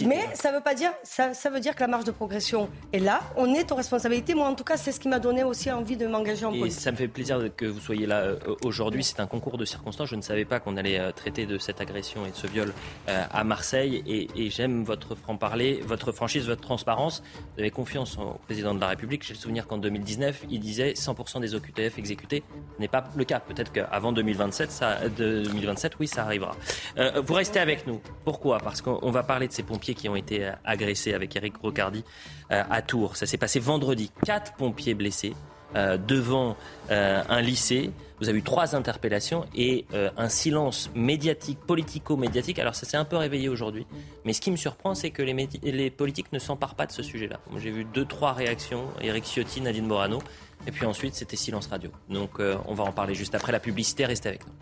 Mais 0.06 0.20
ça 0.34 0.52
veut 0.52 0.60
pas 0.60 0.74
dire, 0.74 0.92
ça, 1.02 1.32
ça, 1.32 1.48
veut 1.48 1.60
dire 1.60 1.74
que 1.74 1.80
la 1.80 1.86
marge 1.86 2.04
de 2.04 2.10
progression 2.10 2.68
est 2.92 2.98
là. 2.98 3.20
On 3.36 3.54
est 3.54 3.72
aux 3.72 3.74
responsabilités. 3.74 4.34
Moi, 4.34 4.46
en 4.46 4.54
tout 4.54 4.64
cas, 4.64 4.76
c'est 4.76 4.92
ce 4.92 5.00
qui 5.00 5.08
m'a 5.08 5.18
donné 5.18 5.42
aussi 5.42 5.70
envie 5.70 5.96
de 5.96 6.06
m'engager 6.06 6.44
en 6.44 6.50
politique. 6.50 6.80
Ça 6.80 6.92
me 6.92 6.96
fait 6.96 7.08
plaisir 7.08 7.40
que 7.56 7.64
vous 7.64 7.80
soyez 7.80 8.06
là 8.06 8.20
euh, 8.20 8.36
aujourd'hui. 8.64 9.02
C'est 9.02 9.20
un 9.20 9.26
concours 9.26 9.56
de 9.56 9.64
circonstances. 9.64 10.10
Je 10.10 10.16
ne 10.16 10.22
savais 10.22 10.44
pas 10.44 10.60
qu'on 10.60 10.76
allait 10.76 10.98
euh, 10.98 11.12
traiter 11.12 11.46
de 11.46 11.56
cette 11.56 11.80
agression 11.80 12.26
et 12.26 12.30
de 12.30 12.36
ce 12.36 12.46
viol 12.46 12.74
à 13.06 13.44
Marseille. 13.44 14.02
Et, 14.06 14.28
et 14.36 14.50
j'aime 14.50 14.84
votre 14.84 15.14
franc-parler, 15.14 15.80
votre 15.86 16.12
franchise, 16.12 16.46
votre 16.46 16.60
transparence. 16.60 17.22
Vous 17.54 17.60
avez 17.60 17.70
confiance 17.70 18.18
au 18.18 18.38
président 18.44 18.74
de 18.74 18.80
la 18.80 18.88
République. 18.88 19.22
J'ai 19.22 19.34
le 19.34 19.38
souvenir 19.38 19.61
qu'en 19.66 19.78
2019, 19.78 20.44
il 20.50 20.60
disait 20.60 20.92
100% 20.92 21.40
des 21.40 21.54
OQTF 21.54 21.98
exécutés. 21.98 22.42
Ce 22.76 22.80
n'est 22.80 22.88
pas 22.88 23.04
le 23.16 23.24
cas. 23.24 23.40
Peut-être 23.40 23.72
qu'avant 23.72 24.12
2027, 24.12 24.70
ça, 24.70 25.08
2027, 25.08 25.94
oui, 26.00 26.06
ça 26.06 26.22
arrivera. 26.24 26.56
Euh, 26.98 27.22
vous 27.24 27.34
restez 27.34 27.60
avec 27.60 27.86
nous. 27.86 28.00
Pourquoi? 28.24 28.58
Parce 28.58 28.82
qu'on 28.82 29.10
va 29.10 29.22
parler 29.22 29.48
de 29.48 29.52
ces 29.52 29.62
pompiers 29.62 29.94
qui 29.94 30.08
ont 30.08 30.16
été 30.16 30.44
euh, 30.44 30.52
agressés 30.64 31.14
avec 31.14 31.34
Eric 31.36 31.56
Rocardi 31.58 32.04
euh, 32.50 32.62
à 32.70 32.82
Tours. 32.82 33.16
Ça 33.16 33.26
s'est 33.26 33.38
passé 33.38 33.60
vendredi. 33.60 34.10
Quatre 34.24 34.54
pompiers 34.54 34.94
blessés. 34.94 35.34
Devant 35.74 36.56
un 36.90 37.40
lycée. 37.40 37.90
Vous 38.20 38.28
avez 38.28 38.38
eu 38.38 38.42
trois 38.42 38.76
interpellations 38.76 39.46
et 39.54 39.86
un 40.16 40.28
silence 40.28 40.90
médiatique, 40.94 41.58
politico-médiatique. 41.66 42.58
Alors 42.58 42.74
ça 42.74 42.86
s'est 42.86 42.96
un 42.96 43.04
peu 43.04 43.16
réveillé 43.16 43.48
aujourd'hui. 43.48 43.86
Mais 44.24 44.32
ce 44.32 44.40
qui 44.40 44.50
me 44.50 44.56
surprend, 44.56 44.94
c'est 44.94 45.10
que 45.10 45.22
les, 45.22 45.90
politiques 45.90 46.32
ne 46.32 46.38
s'emparent 46.38 46.74
pas 46.74 46.86
de 46.86 46.92
ce 46.92 47.02
sujet-là. 47.02 47.40
J'ai 47.56 47.70
vu 47.70 47.84
deux, 47.84 48.04
trois 48.04 48.32
réactions. 48.32 48.84
Eric 49.00 49.24
Ciotti, 49.24 49.60
Nadine 49.60 49.86
Morano. 49.86 50.20
Et 50.66 50.70
puis 50.70 50.86
ensuite, 50.86 51.14
c'était 51.14 51.36
silence 51.36 51.66
radio. 51.66 51.90
Donc 52.08 52.38
euh, 52.38 52.56
on 52.66 52.74
va 52.74 52.84
en 52.84 52.92
parler 52.92 53.14
juste 53.14 53.34
après 53.34 53.52
la 53.52 53.60
publicité. 53.60 54.04
Restez 54.04 54.28
avec 54.28 54.46
nous. 54.46 54.52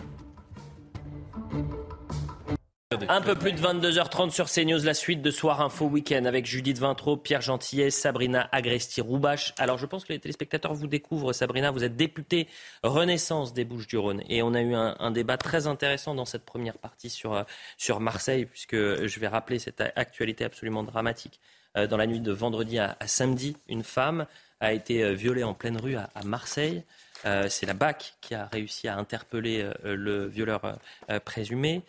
Un 3.09 3.20
peu 3.20 3.37
plus 3.37 3.53
de 3.53 3.61
22h30 3.61 4.31
sur 4.31 4.50
CNews, 4.50 4.83
la 4.83 4.94
suite 4.94 5.22
de 5.22 5.31
Soir 5.31 5.61
Info 5.61 5.87
Week-end 5.87 6.24
avec 6.24 6.44
Judith 6.44 6.81
Vintraud, 6.81 7.18
Pierre 7.18 7.40
Gentillet, 7.40 7.88
Sabrina 7.90 8.48
Agresti-Roubache. 8.50 9.55
Alors 9.59 9.79
je 9.79 9.87
pense 9.87 10.05
que 10.05 10.12
les 10.12 10.18
téléspectateurs 10.18 10.74
vous 10.74 10.88
découvrent. 10.88 11.33
Sabrina, 11.33 11.70
vous 11.70 11.85
êtes 11.85 11.94
députée 11.94 12.48
Renaissance 12.83 13.55
des 13.55 13.64
Bouches-du-Rhône. 13.64 14.24
Et 14.29 14.42
on 14.42 14.55
a 14.55 14.61
eu 14.61 14.74
un, 14.74 15.11
débat 15.12 15.37
très 15.37 15.68
intéressant 15.68 16.16
dans 16.16 16.24
cette 16.24 16.44
première 16.44 16.79
partie 16.79 17.11
sur, 17.11 17.33
euh, 17.33 17.44
sur 17.79 18.00
Marseille, 18.00 18.44
puisque 18.44 18.74
je 18.74 19.20
vais 19.20 19.29
rappeler 19.29 19.61
cette 19.61 19.81
actualité 19.94 20.44
absolument 20.44 20.83
dramatique. 20.83 21.38
Euh, 21.76 21.87
dans 21.87 21.96
la 21.96 22.09
nuit 22.09 22.18
de 22.18 22.33
vendredi 22.33 22.81
à 22.81 22.96
samedi, 23.07 23.57
une 23.68 23.85
femme 23.85 24.26
a 24.59 24.72
été 24.72 25.05
euh, 25.05 25.12
violée 25.12 25.44
en 25.44 25.55
pleine 25.55 25.81
rue 25.81 25.94
à, 25.94 26.09
Marseille. 26.24 26.83
C'est 27.22 27.66
la 27.66 27.74
BAC 27.74 28.14
qui 28.20 28.35
a 28.35 28.46
réussi 28.46 28.88
à 28.88 28.96
interpeller 28.96 29.68
le 29.85 30.26
violeur 30.26 30.79
présumé. 31.26 31.83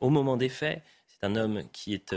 Au 0.00 0.10
moment 0.10 0.36
des 0.36 0.48
faits, 0.48 0.82
c'est 1.06 1.26
un 1.26 1.36
homme 1.36 1.62
qui 1.72 1.94
est 1.94 2.14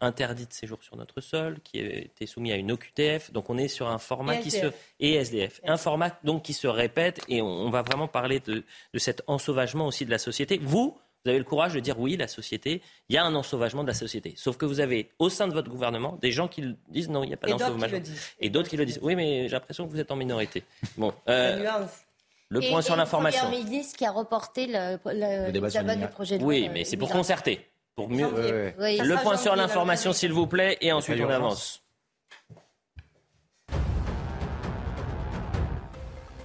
interdit 0.00 0.46
de 0.46 0.52
séjour 0.52 0.82
sur 0.82 0.96
notre 0.96 1.20
sol, 1.20 1.58
qui 1.62 1.80
a 1.80 1.84
été 1.84 2.26
soumis 2.26 2.52
à 2.52 2.56
une 2.56 2.72
OQTF. 2.72 3.32
Donc 3.32 3.50
on 3.50 3.58
est 3.58 3.68
sur 3.68 3.88
un 3.88 3.98
format 3.98 4.36
qui 4.38 4.50
se 4.50 4.66
et 4.98 5.14
SDF, 5.14 5.60
un 5.64 5.76
format 5.76 6.18
donc 6.24 6.42
qui 6.42 6.52
se 6.52 6.66
répète 6.66 7.20
et 7.28 7.42
on, 7.42 7.70
va 7.70 7.82
vraiment 7.82 8.08
parler 8.08 8.40
de, 8.40 8.64
de 8.92 8.98
cet 8.98 9.22
ensauvagement 9.26 9.86
aussi 9.86 10.04
de 10.04 10.10
la 10.10 10.18
société. 10.18 10.58
Vous, 10.62 10.96
vous 11.24 11.30
avez 11.30 11.38
le 11.38 11.44
courage 11.44 11.74
de 11.74 11.80
dire 11.80 12.00
oui, 12.00 12.16
la 12.16 12.28
société, 12.28 12.80
il 13.10 13.14
y 13.14 13.18
a 13.18 13.24
un 13.24 13.34
ensauvagement 13.34 13.82
de 13.82 13.88
la 13.88 13.94
société. 13.94 14.32
Sauf 14.36 14.56
que 14.56 14.64
vous 14.64 14.80
avez 14.80 15.10
au 15.18 15.28
sein 15.28 15.48
de 15.48 15.52
votre 15.52 15.70
gouvernement 15.70 16.18
des 16.22 16.32
gens 16.32 16.48
qui 16.48 16.64
disent 16.88 17.10
non, 17.10 17.24
il 17.24 17.28
n'y 17.28 17.34
a 17.34 17.36
pas 17.36 17.48
d'ensauvagement. 17.48 18.00
Et 18.40 18.48
d'autres 18.48 18.70
qui 18.70 18.78
le 18.78 18.86
disent. 18.86 19.00
Oui, 19.02 19.14
mais 19.16 19.42
j'ai 19.48 19.54
l'impression 19.54 19.86
que 19.86 19.92
vous 19.92 20.00
êtes 20.00 20.10
en 20.10 20.16
minorité. 20.16 20.62
Bon. 20.96 21.12
Euh, 21.28 21.62
le 22.50 22.60
point 22.60 22.82
sur 22.82 22.96
l'information. 22.96 23.50
Le 23.50 23.56
ministre 23.56 23.96
qui 23.96 24.04
a 24.04 24.10
reporté 24.10 24.66
le, 24.66 24.98
le, 25.06 25.50
débat 25.52 25.96
du 25.96 26.06
projet 26.08 26.36
de 26.36 26.42
loi. 26.42 26.48
Oui, 26.48 26.68
mais 26.72 26.84
c'est 26.84 26.96
pour 26.96 27.10
concerter. 27.10 27.66
Pour 27.94 28.10
mieux. 28.10 28.28
Le 28.28 29.22
point 29.22 29.36
sur 29.36 29.56
l'information, 29.56 30.12
s'il 30.12 30.32
vous 30.32 30.46
plaît, 30.46 30.76
et 30.80 30.92
ensuite 30.92 31.20
on 31.20 31.30
avance. 31.30 31.82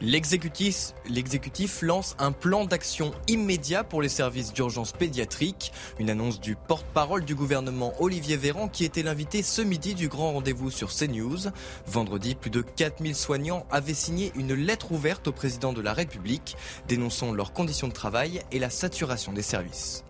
L'exécutif 0.06 1.82
lance 1.82 2.16
un 2.20 2.32
plan 2.32 2.66
d'action 2.66 3.12
immédiat 3.28 3.84
pour 3.84 4.04
les 4.04 4.10
services 4.10 4.54
d'urgence 4.54 4.92
pédiatrique. 4.92 5.74
Une 5.98 6.12
annonce 6.12 6.40
du 6.40 6.56
porte-parole 6.56 7.26
du 7.26 7.34
gouvernement 7.34 7.92
Olivier 8.00 8.38
Véran 8.38 8.68
qui 8.68 8.86
était 8.86 9.02
l'invité 9.02 9.42
ce 9.42 9.64
midi 9.64 9.96
du 9.96 10.08
grand 10.08 10.34
rendez-vous 10.34 10.70
sur 10.70 10.94
CNews. 10.94 11.50
Vendredi, 11.88 12.36
plus 12.36 12.52
de 12.52 12.62
4000 12.62 13.16
soignants 13.16 13.66
avaient 13.72 13.96
signé 13.96 14.32
une 14.36 14.54
lettre 14.54 14.92
ouverte 14.92 15.28
au 15.28 15.32
président 15.32 15.74
de 15.74 15.82
la 15.82 15.94
République 15.94 16.56
dénonçant 16.88 17.34
leurs 17.34 17.52
conditions 17.52 17.88
de 17.88 17.94
travail 17.94 18.44
et 18.52 18.60
la 18.60 18.70
saturation 18.70 19.34
des 19.34 19.42
services. 19.42 20.04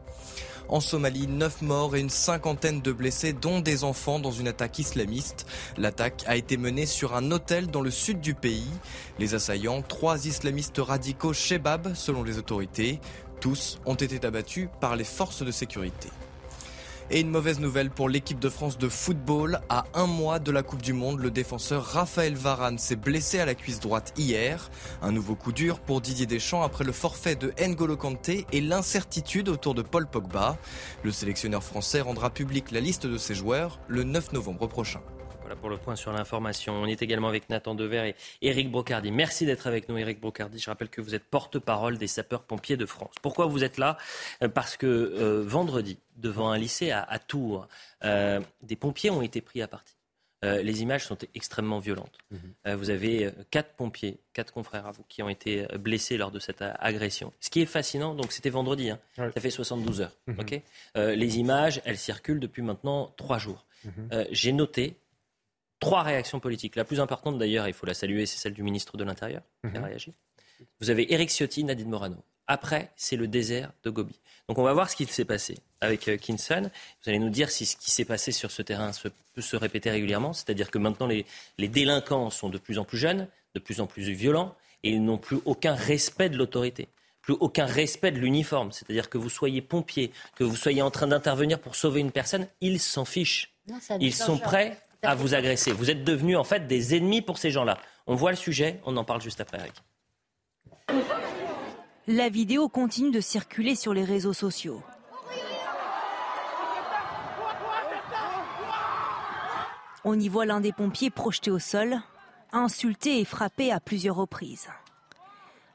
En 0.67 0.80
Somalie, 0.80 1.28
9 1.28 1.62
morts 1.62 1.95
et 1.95 1.99
une 1.99 2.10
cinquantaine 2.10 2.82
de 2.82 2.91
blessés, 2.91 3.34
dont 3.34 3.60
des 3.60 3.84
enfants, 3.84 4.19
dans 4.19 4.32
une 4.32 4.47
attaque 4.47 4.80
islamiste. 4.80 5.45
L'attaque 5.78 6.23
a 6.28 6.36
été 6.36 6.58
menée 6.58 6.86
sur 6.86 7.15
un 7.15 7.32
hôtel 7.32 7.67
dans 7.67 7.82
le 7.82 7.91
sud 7.91 8.19
du 8.19 8.34
pays. 8.34 8.71
Les 9.19 9.36
assaillants, 9.36 9.82
trois 9.82 10.25
islamistes 10.25 10.80
radicaux 10.80 11.34
Shebab, 11.34 11.93
selon 11.93 12.23
les 12.23 12.38
autorités. 12.38 12.99
Tous 13.41 13.80
ont 13.86 13.95
été 13.95 14.25
abattus 14.25 14.69
par 14.82 14.95
les 14.95 15.04
forces 15.04 15.43
de 15.43 15.51
sécurité. 15.51 16.10
Et 17.12 17.20
une 17.20 17.30
mauvaise 17.30 17.60
nouvelle 17.60 17.91
pour 17.91 18.10
l'équipe 18.10 18.39
de 18.39 18.50
France 18.50 18.80
de 18.80 18.89
football. 18.89 19.60
À 19.70 19.86
un 19.94 20.08
mois 20.08 20.39
de 20.39 20.52
la 20.52 20.63
Coupe 20.63 20.82
du 20.82 20.91
Monde, 20.91 21.20
le 21.20 21.30
défenseur 21.30 21.86
Raphaël 21.86 22.34
Varane 22.34 22.80
s'est 22.80 22.96
blessé 22.96 23.39
à 23.39 23.46
la 23.46 23.54
cuisse 23.54 23.80
droite 23.80 24.12
hier. 24.18 24.72
Un 25.04 25.12
nouveau 25.12 25.36
coup 25.36 25.52
dur 25.52 25.80
pour 25.80 26.02
Didier 26.02 26.26
Deschamps 26.26 26.63
après 26.63 26.84
le 26.84 26.91
forfait 26.91 27.36
de 27.36 27.54
N'Golo 27.60 27.96
Kanté 27.96 28.48
et 28.52 28.60
l'incertitude 28.60 29.50
autour 29.50 29.76
de 29.76 29.84
Paul 29.84 30.08
Pogba. 30.08 30.58
Le 31.04 31.12
sélectionneur 31.12 31.63
français 31.63 32.02
rendra 32.02 32.32
public 32.32 32.72
la 32.72 32.80
liste 32.80 33.06
de 33.06 33.18
ses 33.20 33.36
joueurs 33.36 33.80
le 33.88 34.04
9 34.04 34.34
novembre 34.34 34.65
prochain. 34.65 35.02
Voilà 35.46 35.58
pour 35.58 35.70
le 35.70 35.78
point 35.78 35.96
sur 35.96 36.12
l'information. 36.12 36.74
On 36.74 36.88
est 36.88 37.04
également 37.04 37.28
avec 37.28 37.52
Nathan 37.52 37.76
Dever 37.76 38.10
et 38.10 38.16
Éric 38.48 38.72
Brocardi. 38.72 39.12
Merci 39.12 39.46
d'être 39.46 39.68
avec 39.68 39.88
nous, 39.90 39.96
Éric 39.96 40.20
Brocardi. 40.20 40.58
Je 40.58 40.68
rappelle 40.72 40.90
que 40.90 41.02
vous 41.02 41.14
êtes 41.14 41.24
porte-parole 41.24 42.00
des 42.00 42.08
sapeurs-pompiers 42.08 42.78
de 42.78 42.86
France. 42.88 43.14
Pourquoi 43.22 43.46
vous 43.46 43.64
êtes 43.64 43.78
là? 43.78 44.00
Euh, 44.42 44.50
Parce 44.50 44.76
que 44.76 44.88
euh, 44.88 45.44
vendredi, 45.46 46.00
devant 46.18 46.50
un 46.50 46.58
lycée 46.58 46.90
à, 46.90 47.20
Tours, 47.20 47.68
euh, 48.04 48.42
des 48.64 48.76
pompiers 48.76 49.12
ont 49.12 49.22
été 49.22 49.40
pris 49.40 49.62
à 49.62 49.68
partie. 49.68 49.94
les 50.42 50.82
images 50.82 51.06
sont 51.06 51.18
extrêmement 51.36 51.80
violentes. 51.80 52.18
Mhm. 52.32 52.76
vous 52.76 52.90
avez 52.90 53.32
quatre 53.52 53.74
pompiers, 53.76 54.18
quatre 54.34 54.52
confrères 54.52 54.88
à 54.88 54.92
vous, 54.92 55.04
qui 55.10 55.22
ont 55.22 55.30
été 55.30 55.68
blessés 55.78 56.18
lors 56.18 56.32
de 56.32 56.40
cette 56.40 56.64
agression. 56.80 57.32
Ce 57.40 57.52
qui 57.52 57.62
est 57.62 57.68
fascinant, 57.68 58.16
donc 58.16 58.32
c'était 58.32 58.52
vendredi, 58.52 58.90
hein. 58.90 59.00
ça 59.16 59.42
fait 59.42 59.52
72 59.52 60.02
heures. 60.02 60.16
Mhm. 60.28 60.46
les 60.96 61.38
images, 61.40 61.82
elles 61.86 61.98
circulent 61.98 62.40
depuis 62.40 62.64
maintenant 62.64 63.14
trois 63.16 63.38
jours. 63.40 63.66
Mhm. 63.86 64.26
J'ai 64.32 64.52
noté 64.52 64.98
trois 65.80 66.04
réactions 66.04 66.40
politiques. 66.40 66.76
La 66.76 66.86
plus 66.86 67.00
importante 67.00 67.38
d'ailleurs, 67.38 67.68
il 67.68 67.74
faut 67.74 67.86
la 67.86 67.94
saluer, 67.94 68.26
c'est 68.26 68.38
celle 68.38 68.54
du 68.54 68.64
ministre 68.64 68.98
de 68.98 69.04
l'Intérieur 69.04 69.42
qui 69.62 69.76
a 69.76 69.80
mhm. 69.80 69.86
réagi. 69.86 70.14
Vous 70.80 70.90
avez 70.90 71.12
Éric 71.14 71.30
Ciotti, 71.30 71.64
Nadine 71.64 71.90
Morano. 71.90 72.18
Après, 72.48 72.92
c'est 72.96 73.16
le 73.16 73.28
désert 73.28 73.72
de 73.84 73.90
Gobi. 73.90 74.20
Donc 74.48 74.60
on 74.60 74.64
va 74.64 74.74
voir 74.74 74.90
ce 74.90 74.96
qui 74.96 75.06
s'est 75.06 75.26
passé 75.26 75.58
avec 75.82 76.08
euh, 76.08 76.18
Kinson. 76.18 76.70
Vous 77.04 77.10
allez 77.10 77.20
nous 77.20 77.30
dire 77.30 77.50
si 77.50 77.66
ce 77.66 77.76
qui 77.76 77.90
s'est 77.90 78.06
passé 78.06 78.32
sur 78.32 78.52
ce 78.52 78.62
terrain 78.62 78.92
peut 79.34 79.42
se 79.42 79.56
répéter 79.56 79.90
régulièrement. 79.90 80.34
C'est-à-dire 80.34 80.70
que 80.70 80.78
maintenant, 80.78 81.08
les, 81.08 81.26
les 81.58 81.68
délinquants 81.68 82.30
sont 82.30 82.50
de 82.50 82.60
plus 82.60 82.78
en 82.78 82.86
plus 82.86 83.00
jeunes, 83.00 83.28
de 83.56 83.60
plus 83.60 83.82
en 83.82 83.88
plus 83.88 84.04
violents, 84.12 84.56
et 84.84 84.92
ils 84.92 85.04
n'ont 85.04 85.18
plus 85.18 85.40
aucun 85.46 85.74
respect 85.74 86.30
de 86.30 86.38
l'autorité 86.38 86.88
plus 87.26 87.36
aucun 87.40 87.66
respect 87.66 88.12
de 88.12 88.20
l'uniforme. 88.20 88.72
C'est-à-dire 88.72 89.10
que 89.10 89.18
vous 89.18 89.30
soyez 89.30 89.60
pompier, 89.60 90.12
que 90.36 90.44
vous 90.44 90.56
soyez 90.56 90.84
en 90.84 90.92
train 90.92 91.08
d'intervenir 91.08 91.60
pour 91.60 91.76
sauver 91.76 92.00
une 92.00 92.12
personne, 92.12 92.48
ils 92.62 92.80
s'en 92.80 93.04
fichent. 93.04 93.56
ils 94.00 94.14
sont 94.14 94.38
prêts 94.38 94.78
à 95.06 95.15
vous 95.15 95.34
agresser. 95.36 95.72
Vous 95.72 95.89
êtes 95.89 96.04
devenus 96.04 96.38
en 96.38 96.44
fait 96.44 96.68
des 96.68 96.96
ennemis 96.96 97.22
pour 97.22 97.38
ces 97.38 97.52
gens-là. 97.52 97.78
On 98.08 98.15
voit 98.15 98.32
le 98.32 98.38
sujet, 98.38 98.80
on 98.86 98.98
en 98.98 99.04
parle 99.04 99.22
juste 99.22 99.41
après 99.41 99.60
Eric. 99.60 99.74
La 102.08 102.30
vidéo 102.30 102.70
continue 102.70 103.12
de 103.12 103.20
circuler 103.20 103.76
sur 103.76 103.94
les 103.94 104.04
réseaux 104.04 104.34
sociaux. 104.34 104.82
On 110.04 110.20
y 110.20 110.30
voit 110.30 110.46
l'un 110.46 110.62
des 110.62 110.72
pompiers 110.72 111.10
projeté 111.10 111.50
au 111.50 111.58
sol, 111.58 112.00
insulté 112.52 113.20
et 113.20 113.26
frappé 113.26 113.72
à 113.72 113.80
plusieurs 113.80 114.18
reprises. 114.18 114.68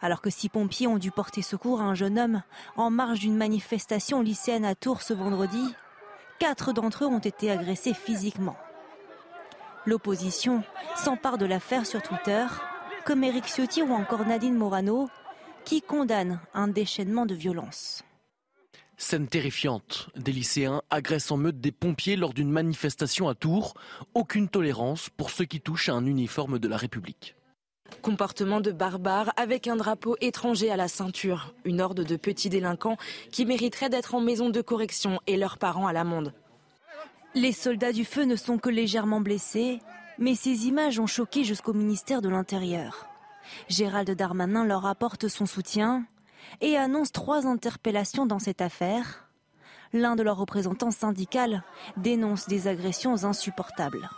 Alors 0.01 0.21
que 0.21 0.31
six 0.31 0.49
pompiers 0.49 0.87
ont 0.87 0.99
dû 0.99 1.11
porter 1.11 1.43
secours 1.43 1.81
à 1.81 1.85
un 1.85 1.95
jeune 1.95 2.19
homme 2.19 2.43
en 2.77 2.91
marge 2.91 3.19
d'une 3.19 3.37
manifestation 3.37 4.23
lycéenne 4.23 4.65
à 4.65 4.77
Tours 4.77 5.03
ce 5.03 5.13
vendredi, 5.13 5.75
quatre 6.39 6.73
d'entre 6.73 7.05
eux 7.05 7.09
ont 7.09 7.19
été 7.19 7.51
agressés 7.51 7.93
physiquement. 7.93 8.57
L'opposition 9.91 10.63
s'empare 10.95 11.37
de 11.37 11.47
l'affaire 11.47 11.85
sur 11.85 12.01
Twitter, 12.01 12.47
comme 13.05 13.25
Eric 13.25 13.47
Ciotti 13.49 13.83
ou 13.83 13.93
encore 13.93 14.25
Nadine 14.25 14.55
Morano, 14.55 15.11
qui 15.65 15.83
condamne 15.83 16.39
un 16.55 16.69
déchaînement 16.69 17.27
de 17.27 17.35
violence. 17.35 18.05
Scène 18.97 19.27
terrifiante. 19.27 20.09
Des 20.15 20.31
lycéens 20.31 20.83
agressent 20.91 21.33
en 21.33 21.39
meute 21.39 21.61
des 21.61 21.73
pompiers 21.73 22.15
lors 22.15 22.35
d'une 22.35 22.53
manifestation 22.53 23.29
à 23.29 23.35
Tours. 23.35 23.75
Aucune 24.15 24.49
tolérance 24.49 25.11
pour 25.11 25.31
ceux 25.31 25.45
qui 25.45 25.61
touchent 25.61 25.89
à 25.89 25.95
un 25.95 26.07
uniforme 26.07 26.61
de 26.61 26.69
la 26.69 26.77
République. 26.77 27.35
Comportement 28.01 28.61
de 28.61 28.71
barbares 28.71 29.33
avec 29.37 29.67
un 29.67 29.75
drapeau 29.75 30.17
étranger 30.21 30.71
à 30.71 30.77
la 30.77 30.87
ceinture. 30.87 31.53
Une 31.65 31.81
horde 31.81 32.05
de 32.05 32.15
petits 32.15 32.49
délinquants 32.49 32.97
qui 33.33 33.45
mériteraient 33.45 33.91
d'être 33.91 34.15
en 34.15 34.21
maison 34.21 34.51
de 34.51 34.61
correction 34.61 35.19
et 35.27 35.37
leurs 35.37 35.59
parents 35.59 35.89
à 35.89 35.93
l'amende. 35.93 36.33
Les 37.35 37.53
soldats 37.53 37.93
du 37.93 38.05
feu 38.05 38.25
ne 38.25 38.35
sont 38.35 38.59
que 38.59 38.71
légèrement 38.71 39.21
blessés, 39.21 39.79
mais 40.19 40.35
ces 40.35 40.67
images 40.67 40.99
ont 40.99 41.07
choqué 41.07 41.45
jusqu'au 41.45 41.73
ministère 41.73 42.23
de 42.23 42.29
l'Intérieur. 42.29 43.07
Gérald 43.69 44.11
Darmanin 44.11 44.65
leur 44.65 44.85
apporte 44.85 45.29
son 45.29 45.47
soutien 45.47 46.05
et 46.61 46.77
annonce 46.77 47.13
trois 47.13 47.47
interpellations 47.47 48.27
dans 48.27 48.41
cette 48.41 48.61
affaire. 48.61 49.29
L'un 49.93 50.17
de 50.17 50.25
leurs 50.25 50.39
représentants 50.39 50.91
syndicaux 50.91 51.61
dénonce 51.97 52.49
des 52.49 52.67
agressions 52.67 53.25
insupportables. 53.25 54.09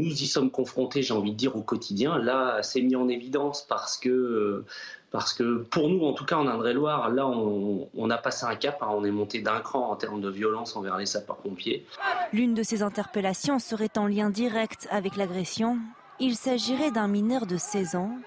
Nous 0.00 0.22
y 0.22 0.26
sommes 0.26 0.50
confrontés, 0.50 1.02
j'ai 1.02 1.14
envie 1.14 1.32
de 1.32 1.36
dire, 1.36 1.56
au 1.56 1.62
quotidien. 1.62 2.18
Là, 2.18 2.62
c'est 2.62 2.80
mis 2.80 2.96
en 2.96 3.08
évidence 3.08 3.66
parce 3.68 3.96
que, 3.96 4.64
parce 5.10 5.32
que 5.32 5.58
pour 5.58 5.88
nous, 5.88 6.04
en 6.04 6.12
tout 6.12 6.24
cas 6.24 6.36
en 6.36 6.46
Indre-et-Loire, 6.46 7.10
là, 7.10 7.26
on, 7.26 8.10
a 8.10 8.18
passé 8.18 8.46
un 8.46 8.56
cap, 8.56 8.78
hein. 8.82 8.88
on 8.90 9.04
est 9.04 9.10
monté 9.10 9.40
d'un 9.40 9.60
cran 9.60 9.90
en 9.90 9.96
termes 9.96 10.20
de 10.20 10.30
violence 10.30 10.76
envers 10.76 10.96
les 10.96 11.06
sapeurs-pompiers. 11.06 11.86
L'une 12.32 12.54
de 12.54 12.62
ces 12.62 12.82
interpellations 12.82 13.58
serait 13.58 13.96
en 13.96 14.06
lien 14.06 14.30
direct 14.30 14.88
avec 14.90 15.16
l'agression 15.16 15.78
il 16.20 16.36
s'agirait 16.36 16.90
d'un 16.90 17.08
mineur 17.08 17.46
de 17.46 17.56
16 17.56 17.94
ans. 17.94 18.18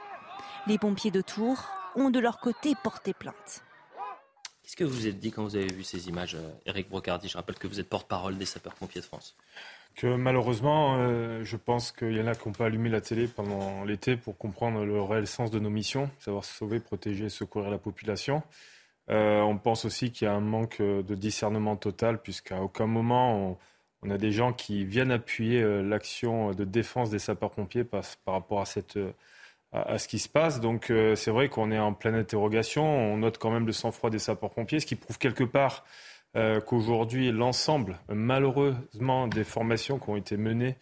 Les 0.65 0.79
pompiers 0.79 1.11
de 1.11 1.21
Tours 1.21 1.63
ont 1.95 2.09
de 2.09 2.19
leur 2.19 2.39
côté 2.39 2.73
porté 2.83 3.13
plainte. 3.13 3.61
Qu'est-ce 4.63 4.75
que 4.75 4.83
vous 4.83 4.95
vous 4.95 5.07
êtes 5.07 5.19
dit 5.19 5.31
quand 5.31 5.43
vous 5.43 5.55
avez 5.55 5.71
vu 5.71 5.83
ces 5.83 6.09
images, 6.09 6.35
Eric 6.65 6.87
euh, 6.87 6.89
Brocardi? 6.89 7.27
Je 7.27 7.37
rappelle 7.37 7.59
que 7.59 7.67
vous 7.67 7.79
êtes 7.79 7.89
porte-parole 7.89 8.37
des 8.37 8.45
sapeurs-pompiers 8.45 9.01
de 9.01 9.05
France. 9.05 9.35
Que 9.95 10.07
malheureusement, 10.07 10.95
euh, 10.97 11.43
je 11.43 11.55
pense 11.55 11.91
qu'il 11.91 12.17
y 12.17 12.21
en 12.21 12.25
a 12.25 12.33
qui 12.33 12.47
n'ont 12.47 12.53
pas 12.53 12.65
allumé 12.65 12.89
la 12.89 12.99
télé 12.99 13.27
pendant 13.27 13.83
l'été 13.83 14.17
pour 14.17 14.37
comprendre 14.37 14.83
le 14.85 14.99
réel 15.01 15.27
sens 15.27 15.51
de 15.51 15.59
nos 15.59 15.69
missions, 15.69 16.09
savoir 16.17 16.45
sauver, 16.45 16.79
protéger, 16.79 17.29
secourir 17.29 17.69
la 17.69 17.77
population. 17.77 18.41
Euh, 19.11 19.41
on 19.41 19.57
pense 19.57 19.85
aussi 19.85 20.11
qu'il 20.11 20.25
y 20.25 20.29
a 20.29 20.33
un 20.33 20.39
manque 20.39 20.81
de 20.81 21.15
discernement 21.15 21.75
total, 21.75 22.21
puisqu'à 22.21 22.61
aucun 22.61 22.87
moment 22.87 23.59
on, 24.01 24.09
a 24.09 24.17
des 24.17 24.31
gens 24.31 24.51
qui 24.51 24.83
viennent 24.83 25.11
appuyer 25.11 25.61
euh, 25.61 25.81
l'action 25.83 26.51
de 26.51 26.63
défense 26.63 27.09
des 27.11 27.19
sapeurs-pompiers 27.19 27.83
par, 27.83 28.03
rapport 28.25 28.61
à, 28.61 28.65
ce 28.65 30.07
qui 30.07 30.17
se 30.17 30.29
passe. 30.29 30.59
Donc 30.59 30.91
c'est 31.15 31.31
vrai 31.31 31.49
qu'on 31.49 31.71
est 31.71 31.79
en 31.79 31.93
pleine 31.93 32.15
interrogation. 32.15 32.83
On 32.83 33.17
note 33.17 33.37
quand 33.37 33.51
même 33.51 33.67
le 33.67 33.73
sang-froid 33.73 34.09
des 34.09 34.19
sapeurs-pompiers, 34.19 34.79
ce 34.79 34.87
qui 34.87 34.95
prouve 34.95 35.19
quelque 35.19 35.43
part 35.43 35.85
qu'aujourd'hui 36.65 37.31
l'ensemble, 37.31 37.99
malheureusement, 38.09 39.27
des 39.27 39.43
formations 39.43 39.99
qui 39.99 40.09
ont 40.09 40.15
été 40.15 40.37
menées 40.37 40.77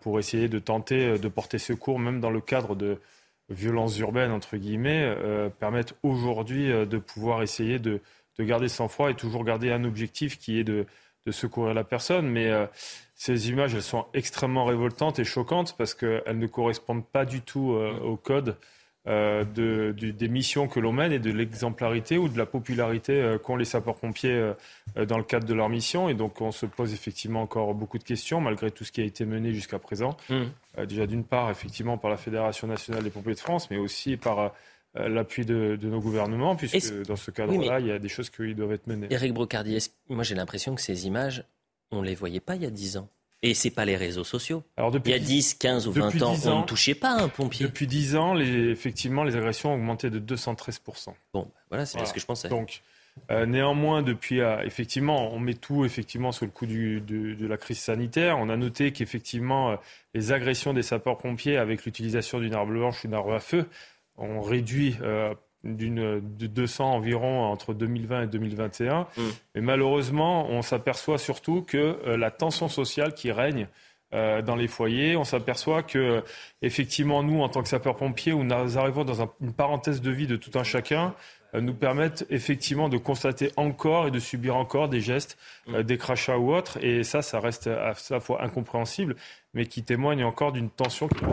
pour 0.00 0.18
essayer 0.18 0.48
de 0.48 0.58
tenter 0.58 1.18
de 1.18 1.28
porter 1.28 1.58
secours, 1.58 1.98
même 1.98 2.20
dans 2.20 2.30
le 2.30 2.40
cadre 2.40 2.74
de 2.74 3.00
violences 3.48 3.98
urbaines, 3.98 4.30
entre 4.30 4.56
guillemets, 4.56 5.16
permettent 5.58 5.94
aujourd'hui 6.02 6.68
de 6.68 6.98
pouvoir 6.98 7.42
essayer 7.42 7.78
de, 7.78 8.00
de 8.38 8.44
garder 8.44 8.68
sang-froid 8.68 9.10
et 9.10 9.14
toujours 9.14 9.44
garder 9.44 9.72
un 9.72 9.84
objectif 9.84 10.38
qui 10.38 10.58
est 10.58 10.64
de 10.64 10.86
secourir 11.30 11.74
la 11.74 11.84
personne. 11.84 12.28
Mais 12.28 12.50
euh, 12.50 12.66
ces 13.14 13.48
images, 13.50 13.74
elles 13.74 13.82
sont 13.82 14.06
extrêmement 14.14 14.64
révoltantes 14.64 15.18
et 15.18 15.24
choquantes 15.24 15.76
parce 15.76 15.94
qu'elles 15.94 16.38
ne 16.38 16.46
correspondent 16.46 17.06
pas 17.06 17.24
du 17.24 17.40
tout 17.40 17.72
euh, 17.72 17.98
au 18.00 18.16
code 18.16 18.56
euh, 19.06 19.44
de, 19.44 19.92
des 19.92 20.28
missions 20.28 20.66
que 20.66 20.80
l'on 20.80 20.92
mène 20.92 21.12
et 21.12 21.18
de 21.18 21.30
l'exemplarité 21.30 22.18
ou 22.18 22.28
de 22.28 22.38
la 22.38 22.46
popularité 22.46 23.36
qu'ont 23.42 23.56
les 23.56 23.64
sapeurs-pompiers 23.64 24.52
dans 24.96 25.18
le 25.18 25.24
cadre 25.24 25.46
de 25.46 25.54
leur 25.54 25.68
mission. 25.68 26.08
Et 26.08 26.14
donc, 26.14 26.40
on 26.40 26.52
se 26.52 26.66
pose 26.66 26.92
effectivement 26.92 27.42
encore 27.42 27.74
beaucoup 27.74 27.98
de 27.98 28.04
questions, 28.04 28.40
malgré 28.40 28.70
tout 28.70 28.84
ce 28.84 28.92
qui 28.92 29.00
a 29.00 29.04
été 29.04 29.24
mené 29.24 29.52
jusqu'à 29.52 29.78
présent. 29.78 30.16
Mmh. 30.30 30.84
déjà, 30.86 31.06
d'une 31.06 31.24
part, 31.24 31.50
effectivement, 31.50 31.98
par 31.98 32.10
la 32.10 32.16
Fédération 32.16 32.66
nationale 32.66 33.02
des 33.02 33.10
pompiers 33.10 33.34
de 33.34 33.40
France, 33.40 33.70
mais 33.70 33.76
aussi 33.76 34.16
par 34.16 34.52
euh, 34.96 35.08
l'appui 35.08 35.44
de, 35.44 35.76
nos 35.82 36.00
gouvernements, 36.00 36.54
puisque 36.54 37.02
dans 37.02 37.16
ce 37.16 37.32
cadre-là, 37.32 37.80
il 37.80 37.86
y 37.86 37.90
a 37.90 37.98
des 37.98 38.08
choses 38.08 38.30
qui 38.30 38.54
doivent 38.54 38.72
être 38.72 38.86
menées. 38.86 39.08
Éric 39.10 39.34
Brocardi, 39.34 39.90
moi 40.08 40.22
j'ai 40.22 40.36
l'impression 40.36 40.76
que 40.76 40.80
ces 40.80 41.08
images, 41.08 41.44
on 41.90 42.00
ne 42.00 42.06
les 42.06 42.14
voyait 42.14 42.40
pas 42.40 42.54
il 42.54 42.62
y 42.62 42.66
a 42.66 42.70
10 42.70 42.98
ans? 42.98 43.08
Et 43.44 43.52
ce 43.52 43.68
n'est 43.68 43.74
pas 43.74 43.84
les 43.84 43.96
réseaux 43.96 44.24
sociaux. 44.24 44.62
Alors 44.78 44.90
depuis 44.90 45.10
il 45.10 45.12
y 45.12 45.20
a 45.20 45.22
10, 45.22 45.54
15 45.54 45.86
ou 45.86 45.92
20 45.92 46.22
ans, 46.22 46.34
on 46.46 46.60
ne 46.60 46.64
touchait 46.64 46.94
pas 46.94 47.10
un 47.10 47.28
pompier. 47.28 47.66
Depuis 47.66 47.86
10 47.86 48.16
ans, 48.16 48.32
les, 48.32 48.70
effectivement, 48.70 49.22
les 49.22 49.36
agressions 49.36 49.70
ont 49.72 49.74
augmenté 49.74 50.08
de 50.08 50.18
213%. 50.18 51.12
Bon, 51.34 51.50
voilà, 51.68 51.84
c'est 51.84 52.02
ce 52.06 52.14
que 52.14 52.20
je 52.20 52.24
pensais. 52.24 52.48
Donc, 52.48 52.80
euh, 53.30 53.44
néanmoins, 53.44 54.00
depuis, 54.02 54.40
euh, 54.40 54.62
effectivement, 54.64 55.30
on 55.30 55.38
met 55.38 55.52
tout 55.52 55.84
effectivement 55.84 56.32
sous 56.32 56.46
le 56.46 56.50
coup 56.50 56.64
du, 56.64 57.02
de, 57.02 57.46
la 57.46 57.58
crise 57.58 57.80
sanitaire. 57.80 58.38
On 58.38 58.48
a 58.48 58.56
noté 58.56 58.92
qu'effectivement, 58.92 59.76
les 60.14 60.32
agressions 60.32 60.72
des 60.72 60.82
sapeurs-pompiers 60.82 61.58
avec 61.58 61.84
l'utilisation 61.84 62.40
d'une 62.40 62.54
arme 62.54 62.70
blanche, 62.70 63.04
une 63.04 63.12
arme 63.12 63.32
à 63.32 63.40
feu, 63.40 63.66
on 64.16 64.40
réduit 64.40 64.96
euh, 65.02 65.34
d'une 65.64 66.20
de 66.20 66.46
200 66.46 66.92
environ 66.92 67.44
entre 67.44 67.74
2020 67.74 68.22
et 68.22 68.26
2021. 68.26 69.00
Mm. 69.00 69.22
Mais 69.54 69.60
malheureusement, 69.60 70.48
on 70.50 70.62
s'aperçoit 70.62 71.18
surtout 71.18 71.62
que 71.62 71.98
euh, 72.06 72.16
la 72.16 72.30
tension 72.30 72.68
sociale 72.68 73.14
qui 73.14 73.32
règne 73.32 73.68
euh, 74.14 74.42
dans 74.42 74.54
les 74.54 74.68
foyers, 74.68 75.16
on 75.16 75.24
s'aperçoit 75.24 75.82
que 75.82 76.22
effectivement 76.62 77.22
nous, 77.22 77.40
en 77.42 77.48
tant 77.48 77.62
que 77.62 77.68
sapeurs-pompiers, 77.68 78.32
où 78.32 78.44
nous 78.44 78.78
arrivons 78.78 79.04
dans 79.04 79.28
une 79.40 79.52
parenthèse 79.52 80.00
de 80.00 80.10
vie 80.10 80.26
de 80.26 80.36
tout 80.36 80.56
un 80.58 80.64
chacun, 80.64 81.14
nous 81.52 81.74
permettent 81.74 82.26
effectivement 82.30 82.88
de 82.88 82.98
constater 82.98 83.52
encore 83.56 84.08
et 84.08 84.10
de 84.10 84.18
subir 84.18 84.56
encore 84.56 84.88
des 84.88 85.00
gestes, 85.00 85.38
mm. 85.66 85.82
des 85.82 85.98
crachats 85.98 86.38
ou 86.38 86.52
autres. 86.54 86.82
Et 86.84 87.04
ça, 87.04 87.22
ça 87.22 87.40
reste 87.40 87.66
à 87.68 87.94
la 88.10 88.20
fois 88.20 88.42
incompréhensible, 88.42 89.16
mais 89.52 89.66
qui 89.66 89.82
témoigne 89.82 90.24
encore 90.24 90.52
d'une 90.52 90.70
tension 90.70 91.08
qui 91.08 91.24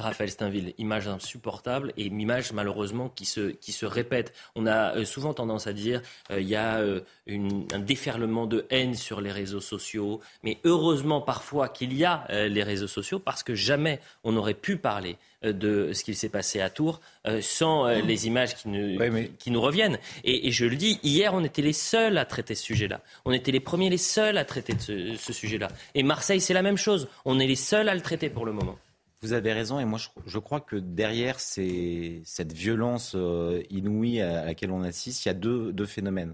Raphaël 0.00 0.30
Steinville, 0.30 0.74
image 0.78 1.08
insupportable 1.08 1.92
et 1.96 2.04
une 2.04 2.20
image 2.20 2.52
malheureusement 2.52 3.08
qui 3.08 3.24
se, 3.24 3.50
qui 3.50 3.72
se 3.72 3.86
répète. 3.86 4.32
On 4.54 4.66
a 4.66 4.96
euh, 4.96 5.04
souvent 5.04 5.34
tendance 5.34 5.66
à 5.66 5.72
dire 5.72 6.02
euh, 6.30 6.40
il 6.40 6.48
y 6.48 6.56
a 6.56 6.78
euh, 6.78 7.00
un 7.28 7.78
déferlement 7.78 8.46
de 8.46 8.66
haine 8.70 8.94
sur 8.94 9.20
les 9.20 9.30
réseaux 9.30 9.60
sociaux, 9.60 10.20
mais 10.42 10.58
heureusement 10.64 11.20
parfois 11.20 11.68
qu'il 11.68 11.92
y 11.92 12.04
a 12.04 12.26
les 12.30 12.62
réseaux 12.62 12.88
sociaux 12.88 13.18
parce 13.18 13.42
que 13.42 13.54
jamais 13.54 14.00
on 14.24 14.32
n'aurait 14.32 14.54
pu 14.54 14.76
parler 14.76 15.16
de 15.42 15.92
ce 15.92 16.04
qu'il 16.04 16.16
s'est 16.16 16.28
passé 16.28 16.60
à 16.60 16.70
Tours 16.70 17.00
sans 17.40 17.86
les 17.86 18.26
images 18.26 18.56
qui 18.56 18.68
nous, 18.68 18.98
qui 19.38 19.50
nous 19.50 19.60
reviennent. 19.60 19.98
Et, 20.24 20.50
je 20.50 20.66
le 20.66 20.76
dis, 20.76 20.98
hier 21.02 21.32
on 21.34 21.44
était 21.44 21.62
les 21.62 21.72
seuls 21.72 22.18
à 22.18 22.24
traiter 22.24 22.54
ce 22.54 22.64
sujet-là. 22.64 23.00
On 23.24 23.32
était 23.32 23.52
les 23.52 23.60
premiers, 23.60 23.90
les 23.90 23.96
seuls 23.96 24.38
à 24.38 24.44
traiter 24.44 24.74
de 24.74 24.80
ce, 24.80 25.16
ce 25.16 25.32
sujet-là. 25.32 25.68
Et 25.94 26.02
Marseille, 26.02 26.40
c'est 26.40 26.54
la 26.54 26.62
même 26.62 26.78
chose. 26.78 27.08
On 27.24 27.38
est 27.38 27.46
les 27.46 27.56
seuls 27.56 27.88
à 27.88 27.94
le 27.94 28.00
traiter 28.00 28.28
pour 28.28 28.44
le 28.44 28.52
moment. 28.52 28.76
Vous 29.22 29.34
avez 29.34 29.52
raison, 29.52 29.78
et 29.78 29.84
moi 29.84 29.98
je, 30.24 30.38
crois 30.38 30.60
que 30.60 30.76
derrière 30.76 31.40
cette 31.40 32.52
violence 32.54 33.12
euh, 33.14 33.62
inouïe 33.68 34.22
à, 34.22 34.46
laquelle 34.46 34.70
on 34.70 34.82
assiste, 34.82 35.26
il 35.26 35.28
y 35.28 35.30
a 35.30 35.34
deux, 35.34 35.86
phénomènes. 35.86 36.32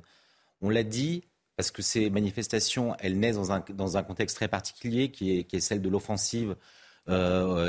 On 0.63 0.71
l'a 0.71 0.85
dit, 0.85 1.25
parce 1.57 1.73
que 1.73 1.83
ces 1.83 2.11
manifestations, 2.11 2.95
elles 3.01 3.19
naissent 3.19 3.39
dans 3.71 3.97
un, 3.97 4.03
contexte 4.05 4.37
très 4.37 4.47
particulier, 4.47 5.11
qui 5.11 5.47
est, 5.51 5.61
celle 5.61 5.83
de 5.83 5.89
l'offensive 5.89 6.55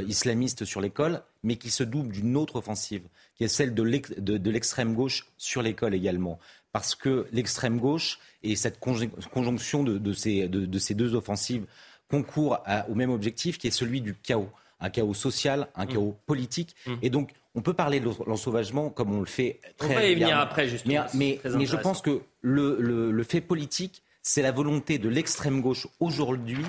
islamiste 0.08 0.66
sur 0.66 0.82
l'école, 0.82 1.24
mais 1.41 1.56
qui 1.56 1.72
se 1.72 1.84
double 1.84 2.12
d'une 2.12 2.38
autre 2.38 2.58
offensive, 2.58 3.08
qui 3.34 3.44
est 3.44 3.48
celle 3.48 3.74
de 3.74 4.50
l'extrême 4.50 4.94
gauche 4.94 5.26
sur 5.38 5.64
l'école 5.64 5.96
également. 5.96 6.38
Parce 6.74 6.94
que 6.94 7.26
l'extrême 7.32 7.80
gauche 7.80 8.20
et 8.44 8.56
cette 8.56 8.80
conjonction 8.80 9.84
de, 9.84 10.14
ces, 10.14 10.48
deux 10.48 11.16
offensives 11.16 11.66
concourent 12.08 12.60
au 12.88 12.94
même 12.94 13.10
objectif, 13.10 13.58
qui 13.58 13.66
est 13.66 13.72
celui 13.72 14.02
du 14.02 14.14
chaos 14.14 14.52
un 14.80 14.90
chaos 14.90 15.14
social, 15.14 15.68
un 15.76 15.86
mmh. 15.86 15.90
chaos 15.90 16.18
politique. 16.26 16.76
Mmh. 16.86 16.94
Et 17.02 17.10
donc, 17.10 17.32
on 17.56 17.62
peut 17.62 17.74
parler 17.74 18.00
de 18.00 18.10
l'ensauvagement 18.26 18.90
comme 18.90 19.14
on 19.14 19.20
le 19.20 19.26
fait 19.26 19.60
très 19.78 19.92
On 19.92 19.96
va 19.96 20.06
y 20.06 20.16
venir 20.16 20.40
après, 20.40 20.68
justement. 20.68 21.06
Mais, 21.14 21.40
mais, 21.44 21.66
je 21.66 21.76
pense 21.76 22.02
que 22.02 22.22
le, 22.42 22.78
le 23.12 23.24
fait 23.24 23.42
politique, 23.42 24.04
c'est 24.22 24.42
la 24.42 24.52
volonté 24.52 24.98
de 25.00 25.10
l'extrême 25.10 25.62
gauche 25.62 25.88
aujourd'hui 26.00 26.64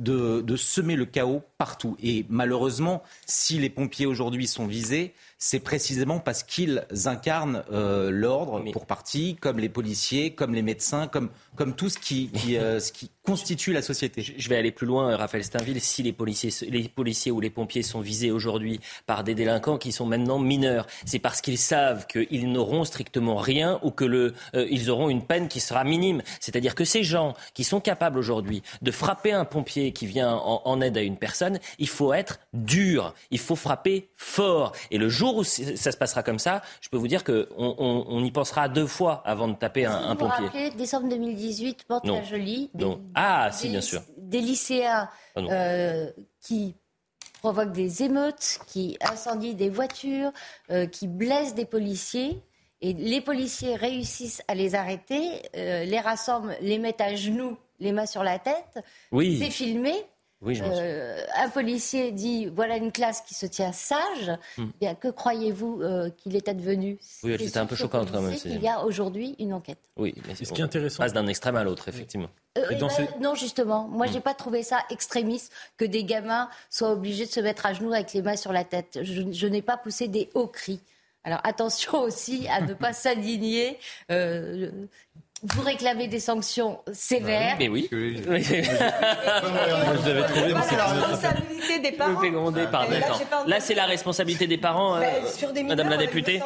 de, 0.00 0.40
de, 0.40 0.56
semer 0.56 0.96
le 0.96 1.04
chaos 1.04 1.42
partout. 1.58 1.96
Et 2.02 2.24
malheureusement, 2.28 3.02
si 3.26 3.58
les 3.58 3.68
pompiers 3.68 4.06
aujourd'hui 4.06 4.46
sont 4.46 4.66
visés, 4.66 5.12
c'est 5.42 5.58
précisément 5.58 6.18
parce 6.18 6.42
qu'ils 6.42 6.84
incarnent 7.06 7.64
euh, 7.72 8.10
l'ordre 8.10 8.62
pour 8.72 8.84
partie, 8.84 9.36
comme 9.40 9.58
les 9.58 9.70
policiers, 9.70 10.34
comme 10.34 10.54
les 10.54 10.60
médecins, 10.60 11.08
comme, 11.08 11.30
comme 11.56 11.74
tout 11.74 11.88
ce 11.88 11.98
qui, 11.98 12.28
qui, 12.28 12.58
euh, 12.58 12.78
ce 12.80 12.92
qui 12.92 13.10
constitue 13.24 13.72
la 13.72 13.80
société. 13.80 14.22
Je 14.22 14.48
vais 14.50 14.56
aller 14.56 14.70
plus 14.70 14.86
loin, 14.86 15.16
Raphaël 15.16 15.42
Steinville. 15.42 15.80
Si 15.80 16.02
les 16.02 16.12
policiers, 16.12 16.52
les 16.68 16.88
policiers 16.88 17.32
ou 17.32 17.40
les 17.40 17.48
pompiers 17.48 17.82
sont 17.82 18.00
visés 18.00 18.30
aujourd'hui 18.30 18.80
par 19.06 19.24
des 19.24 19.34
délinquants 19.34 19.78
qui 19.78 19.92
sont 19.92 20.04
maintenant 20.04 20.38
mineurs, 20.38 20.86
c'est 21.06 21.18
parce 21.18 21.40
qu'ils 21.40 21.58
savent 21.58 22.06
qu'ils 22.06 22.52
n'auront 22.52 22.84
strictement 22.84 23.36
rien 23.36 23.80
ou 23.82 23.92
que 23.92 24.04
le, 24.04 24.34
euh, 24.54 24.66
ils 24.70 24.90
auront 24.90 25.08
une 25.08 25.24
peine 25.24 25.48
qui 25.48 25.60
sera 25.60 25.84
minime. 25.84 26.22
C'est-à-dire 26.38 26.74
que 26.74 26.84
ces 26.84 27.02
gens 27.02 27.34
qui 27.54 27.64
sont 27.64 27.80
capables 27.80 28.18
aujourd'hui 28.18 28.62
de 28.82 28.90
frapper 28.90 29.32
un 29.32 29.46
pompier 29.46 29.92
qui 29.92 30.06
vient 30.06 30.34
en, 30.34 30.60
en 30.66 30.80
aide 30.82 30.98
à 30.98 31.02
une 31.02 31.16
personne, 31.16 31.60
il 31.78 31.88
faut 31.88 32.12
être 32.12 32.40
dur, 32.52 33.14
il 33.30 33.38
faut 33.38 33.56
frapper 33.56 34.10
fort. 34.16 34.72
Et 34.90 34.98
le 34.98 35.08
jour 35.08 35.29
où 35.36 35.44
ça 35.44 35.92
se 35.92 35.96
passera 35.96 36.22
comme 36.22 36.38
ça, 36.38 36.62
je 36.80 36.88
peux 36.88 36.96
vous 36.96 37.08
dire 37.08 37.24
qu'on 37.24 37.46
on, 37.58 38.24
y 38.24 38.30
pensera 38.30 38.68
deux 38.68 38.86
fois 38.86 39.22
avant 39.24 39.48
de 39.48 39.54
taper 39.54 39.86
un, 39.86 39.96
un 39.96 40.16
pompier. 40.16 40.38
Vous 40.38 40.44
rappelez, 40.46 40.70
décembre 40.70 41.08
2018, 41.08 41.84
Porte-la-Jolie. 41.84 42.70
Ah, 43.14 43.50
si, 43.52 43.68
bien 43.68 43.80
sûr. 43.80 44.02
Des 44.16 44.40
lycéens 44.40 45.08
ah 45.36 45.40
euh, 45.40 46.10
qui 46.40 46.74
provoquent 47.40 47.72
des 47.72 48.02
émeutes, 48.02 48.60
qui 48.66 48.96
incendient 49.00 49.54
des 49.54 49.70
voitures, 49.70 50.30
euh, 50.70 50.86
qui 50.86 51.08
blessent 51.08 51.54
des 51.54 51.64
policiers. 51.64 52.42
Et 52.82 52.94
les 52.94 53.20
policiers 53.20 53.76
réussissent 53.76 54.42
à 54.48 54.54
les 54.54 54.74
arrêter, 54.74 55.42
euh, 55.56 55.84
les 55.84 56.00
rassemblent, 56.00 56.56
les 56.62 56.78
mettent 56.78 57.00
à 57.00 57.14
genoux, 57.14 57.56
les 57.78 57.92
mains 57.92 58.06
sur 58.06 58.22
la 58.22 58.38
tête. 58.38 58.78
Oui. 59.12 59.38
C'est 59.38 59.50
filmé. 59.50 59.92
Euh, 60.42 61.22
un 61.36 61.50
policier 61.50 62.12
dit 62.12 62.46
voilà 62.46 62.76
une 62.76 62.92
classe 62.92 63.20
qui 63.20 63.34
se 63.34 63.44
tient 63.44 63.72
sage. 63.72 64.32
Hmm. 64.56 64.68
Bien, 64.80 64.94
que 64.94 65.08
croyez-vous 65.08 65.82
euh, 65.82 66.10
qu'il 66.16 66.34
est 66.34 66.48
advenu? 66.48 66.98
Oui, 67.22 67.36
c'était 67.38 67.58
un 67.58 67.66
peu 67.66 67.76
choquant 67.76 68.06
quand 68.06 68.22
même. 68.22 68.36
Il 68.46 68.62
y 68.62 68.68
a 68.68 68.82
aujourd'hui 68.84 69.36
une 69.38 69.52
enquête. 69.52 69.78
Oui, 69.96 70.14
mais 70.26 70.34
ce 70.34 70.50
qui 70.52 70.60
est 70.60 70.64
intéressant. 70.64 71.02
Passe 71.02 71.12
d'un 71.12 71.26
extrême 71.26 71.56
à 71.56 71.64
l'autre, 71.64 71.88
effectivement. 71.88 72.30
Euh, 72.56 72.66
ben, 72.70 72.88
non, 73.20 73.34
justement, 73.34 73.86
moi 73.86 74.06
hmm. 74.06 74.12
j'ai 74.12 74.20
pas 74.20 74.34
trouvé 74.34 74.62
ça 74.62 74.78
extrémiste 74.90 75.52
que 75.76 75.84
des 75.84 76.04
gamins 76.04 76.48
soient 76.70 76.92
obligés 76.92 77.26
de 77.26 77.30
se 77.30 77.40
mettre 77.40 77.66
à 77.66 77.74
genoux 77.74 77.92
avec 77.92 78.12
les 78.14 78.22
mains 78.22 78.36
sur 78.36 78.52
la 78.52 78.64
tête. 78.64 78.98
je 79.02 79.46
n'ai 79.46 79.62
pas 79.62 79.76
poussé 79.76 80.08
des 80.08 80.30
hauts 80.34 80.46
cris. 80.46 80.80
Alors 81.22 81.40
attention 81.44 82.00
aussi 82.00 82.48
à 82.48 82.62
ne 82.62 82.72
pas 82.72 82.94
s'indigner. 82.94 83.78
Euh, 85.42 85.46
vous 85.46 85.62
réclamez 85.62 86.08
des 86.08 86.20
sanctions 86.20 86.80
sévères. 86.92 87.56
Mais 87.58 87.68
oui. 87.68 87.88
oui. 87.92 88.22
Moi, 88.28 88.38
je 88.38 90.08
l'avais 90.08 90.22
trouvé 90.24 90.52
dans 90.52 90.58
La 90.58 90.86
responsabilité 90.86 91.78
des 91.80 91.92
parents. 91.92 92.22
Là, 92.22 93.46
là 93.46 93.60
c'est 93.60 93.74
la 93.74 93.86
responsabilité 93.86 94.46
des 94.46 94.58
parents, 94.58 94.96
euh, 94.96 95.62
Madame 95.66 95.88
la 95.88 95.96
députée. 95.96 96.40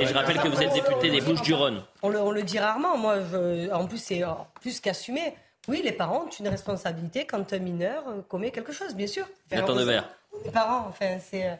Et 0.00 0.06
je 0.06 0.14
rappelle 0.14 0.38
que 0.38 0.48
vous 0.48 0.62
êtes 0.62 0.72
députée 0.72 1.10
des 1.10 1.20
Bouches-du-Rhône. 1.20 1.82
On 2.02 2.08
le, 2.08 2.20
on 2.20 2.30
le, 2.30 2.42
dit 2.42 2.58
rarement. 2.58 2.96
Moi, 2.96 3.18
je, 3.30 3.70
en 3.72 3.86
plus, 3.86 3.98
c'est 3.98 4.22
plus 4.60 4.80
qu'assumé. 4.80 5.34
Oui, 5.68 5.80
les 5.84 5.92
parents 5.92 6.24
ont 6.24 6.30
une 6.40 6.48
responsabilité 6.48 7.24
quand 7.24 7.52
un 7.52 7.58
mineur 7.58 8.02
euh, 8.08 8.20
commet 8.28 8.50
quelque 8.50 8.72
chose, 8.72 8.94
bien 8.94 9.06
sûr. 9.06 9.26
Enfin, 9.52 9.74
de 9.74 9.84
verre. 9.84 10.08
Les 10.44 10.50
parents, 10.50 10.86
enfin, 10.88 11.18
c'est. 11.20 11.58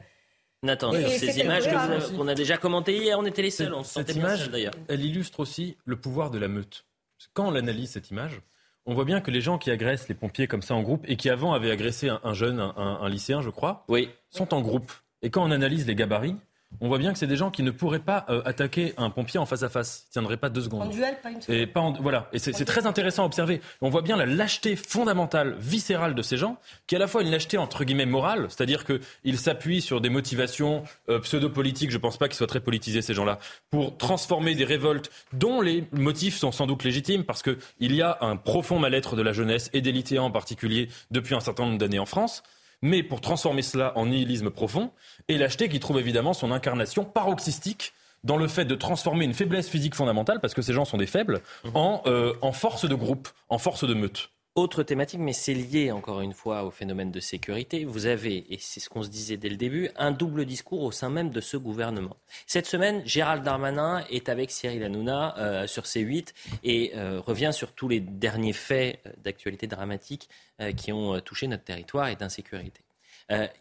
Nathan, 0.62 0.92
ces 0.92 1.40
images 1.40 1.68
qu'on 2.16 2.28
a 2.28 2.34
déjà 2.34 2.56
commentées 2.56 2.96
hier, 2.96 3.18
on 3.18 3.24
était 3.24 3.42
les 3.42 3.50
seuls. 3.50 3.74
On 3.74 3.82
cette 3.82 4.14
image, 4.14 4.48
d'ailleurs. 4.50 4.74
Elle 4.88 5.04
illustre 5.04 5.40
aussi 5.40 5.76
le 5.84 5.96
pouvoir 5.96 6.30
de 6.30 6.38
la 6.38 6.48
meute. 6.48 6.86
Quand 7.34 7.48
on 7.48 7.54
analyse 7.54 7.90
cette 7.90 8.10
image, 8.10 8.40
on 8.86 8.94
voit 8.94 9.04
bien 9.04 9.20
que 9.20 9.30
les 9.30 9.40
gens 9.40 9.58
qui 9.58 9.70
agressent 9.70 10.08
les 10.08 10.14
pompiers 10.14 10.46
comme 10.46 10.62
ça 10.62 10.74
en 10.74 10.82
groupe 10.82 11.04
et 11.08 11.16
qui 11.16 11.30
avant 11.30 11.52
avaient 11.52 11.70
agressé 11.70 12.10
un, 12.10 12.34
jeune, 12.34 12.60
un, 12.60 12.74
un, 12.76 13.08
lycéen, 13.08 13.40
je 13.40 13.50
crois, 13.50 13.84
oui. 13.88 14.08
sont 14.30 14.54
en 14.54 14.60
groupe. 14.60 14.92
Et 15.22 15.30
quand 15.30 15.44
on 15.44 15.50
analyse 15.50 15.86
les 15.86 15.94
gabarits, 15.94 16.36
on 16.80 16.88
voit 16.88 16.98
bien 16.98 17.12
que 17.12 17.18
c'est 17.18 17.26
des 17.26 17.36
gens 17.36 17.50
qui 17.50 17.62
ne 17.62 17.70
pourraient 17.70 18.00
pas 18.00 18.24
euh, 18.28 18.42
attaquer 18.44 18.94
un 18.96 19.10
pompier 19.10 19.38
en 19.38 19.46
face 19.46 19.62
à 19.62 19.68
face. 19.68 20.06
Ils 20.08 20.12
tiendraient 20.12 20.36
pas 20.36 20.48
deux 20.48 20.62
secondes. 20.62 20.82
En 20.82 20.86
duel, 20.86 21.16
pas 21.22 21.30
une 21.30 21.40
seconde. 21.40 21.56
Et 21.56 21.66
pas 21.66 21.92
voilà. 22.00 22.28
Et 22.32 22.38
c'est 22.38 22.64
très 22.64 22.86
intéressant 22.86 23.22
à 23.22 23.26
observer. 23.26 23.60
On 23.80 23.90
voit 23.90 24.02
bien 24.02 24.16
la 24.16 24.26
lâcheté 24.26 24.76
fondamentale, 24.76 25.56
viscérale 25.58 26.14
de 26.14 26.22
ces 26.22 26.36
gens, 26.36 26.58
qui 26.86 26.94
est 26.94 26.96
à 26.96 27.00
la 27.00 27.06
fois 27.06 27.22
une 27.22 27.30
lâcheté 27.30 27.58
entre 27.58 27.84
guillemets 27.84 28.06
morale, 28.06 28.46
c'est-à-dire 28.48 28.84
qu'ils 28.84 29.38
s'appuient 29.38 29.80
sur 29.80 30.00
des 30.00 30.08
motivations 30.08 30.82
euh, 31.08 31.20
pseudo-politiques, 31.20 31.90
je 31.90 31.96
ne 31.96 32.02
pense 32.02 32.16
pas 32.16 32.28
qu'ils 32.28 32.36
soient 32.36 32.46
très 32.46 32.60
politisés 32.60 33.02
ces 33.02 33.14
gens-là, 33.14 33.38
pour 33.70 33.96
transformer 33.96 34.54
des 34.54 34.64
révoltes 34.64 35.10
dont 35.32 35.60
les 35.60 35.86
motifs 35.92 36.36
sont 36.36 36.52
sans 36.52 36.66
doute 36.66 36.84
légitimes, 36.84 37.24
parce 37.24 37.42
qu'il 37.42 37.94
y 37.94 38.02
a 38.02 38.18
un 38.20 38.36
profond 38.36 38.78
mal-être 38.78 39.16
de 39.16 39.22
la 39.22 39.32
jeunesse 39.32 39.70
et 39.72 39.80
des 39.80 39.92
lycéens 39.92 40.22
en 40.22 40.30
particulier 40.30 40.88
depuis 41.10 41.34
un 41.34 41.40
certain 41.40 41.64
nombre 41.64 41.78
d'années 41.78 41.98
en 41.98 42.06
France 42.06 42.42
mais 42.82 43.02
pour 43.02 43.20
transformer 43.20 43.62
cela 43.62 43.96
en 43.96 44.06
nihilisme 44.06 44.50
profond, 44.50 44.90
et 45.28 45.38
l'acheter 45.38 45.68
qui 45.68 45.80
trouve 45.80 45.98
évidemment 45.98 46.34
son 46.34 46.50
incarnation 46.50 47.04
paroxystique 47.04 47.92
dans 48.24 48.36
le 48.36 48.48
fait 48.48 48.64
de 48.64 48.74
transformer 48.74 49.24
une 49.24 49.34
faiblesse 49.34 49.68
physique 49.68 49.94
fondamentale, 49.94 50.40
parce 50.40 50.54
que 50.54 50.62
ces 50.62 50.72
gens 50.72 50.84
sont 50.84 50.98
des 50.98 51.06
faibles, 51.06 51.40
en, 51.74 52.02
euh, 52.06 52.34
en 52.42 52.52
force 52.52 52.88
de 52.88 52.94
groupe, 52.94 53.28
en 53.48 53.58
force 53.58 53.84
de 53.84 53.94
meute. 53.94 54.30
Autre 54.54 54.82
thématique, 54.82 55.18
mais 55.18 55.32
c'est 55.32 55.54
lié 55.54 55.92
encore 55.92 56.20
une 56.20 56.34
fois 56.34 56.64
au 56.64 56.70
phénomène 56.70 57.10
de 57.10 57.20
sécurité. 57.20 57.86
Vous 57.86 58.04
avez, 58.04 58.52
et 58.52 58.58
c'est 58.60 58.80
ce 58.80 58.90
qu'on 58.90 59.02
se 59.02 59.08
disait 59.08 59.38
dès 59.38 59.48
le 59.48 59.56
début, 59.56 59.88
un 59.96 60.10
double 60.10 60.44
discours 60.44 60.82
au 60.82 60.92
sein 60.92 61.08
même 61.08 61.30
de 61.30 61.40
ce 61.40 61.56
gouvernement. 61.56 62.18
Cette 62.46 62.66
semaine, 62.66 63.00
Gérald 63.06 63.42
Darmanin 63.42 64.04
est 64.10 64.28
avec 64.28 64.50
Cyril 64.50 64.84
Hanouna 64.84 65.38
euh, 65.38 65.66
sur 65.66 65.84
C8 65.84 66.34
et 66.64 66.92
euh, 66.96 67.18
revient 67.20 67.48
sur 67.54 67.72
tous 67.72 67.88
les 67.88 68.00
derniers 68.00 68.52
faits 68.52 69.00
euh, 69.06 69.12
d'actualité 69.24 69.66
dramatique 69.66 70.28
qui 70.76 70.92
ont 70.92 71.18
touché 71.20 71.48
notre 71.48 71.64
territoire 71.64 72.08
et 72.08 72.14
d'insécurité. 72.14 72.82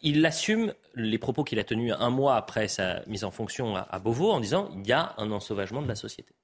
il 0.04 0.24
assume 0.24 0.72
les 0.94 1.18
propos 1.18 1.44
qu'il 1.44 1.58
a 1.58 1.64
tenus 1.64 1.96
un 1.98 2.10
mois 2.12 2.36
après 2.36 2.68
sa 2.68 3.02
mise 3.08 3.24
en 3.24 3.32
fonction 3.32 3.76
à, 3.76 3.88
à 3.90 3.98
Beauvau 3.98 4.30
en 4.30 4.40
disant 4.40 4.70
il 4.76 4.86
y 4.86 4.92
a 4.92 5.16
un 5.18 5.32
ensauvagement 5.32 5.82
de 5.82 5.88
la 5.88 5.96
société 5.96 6.36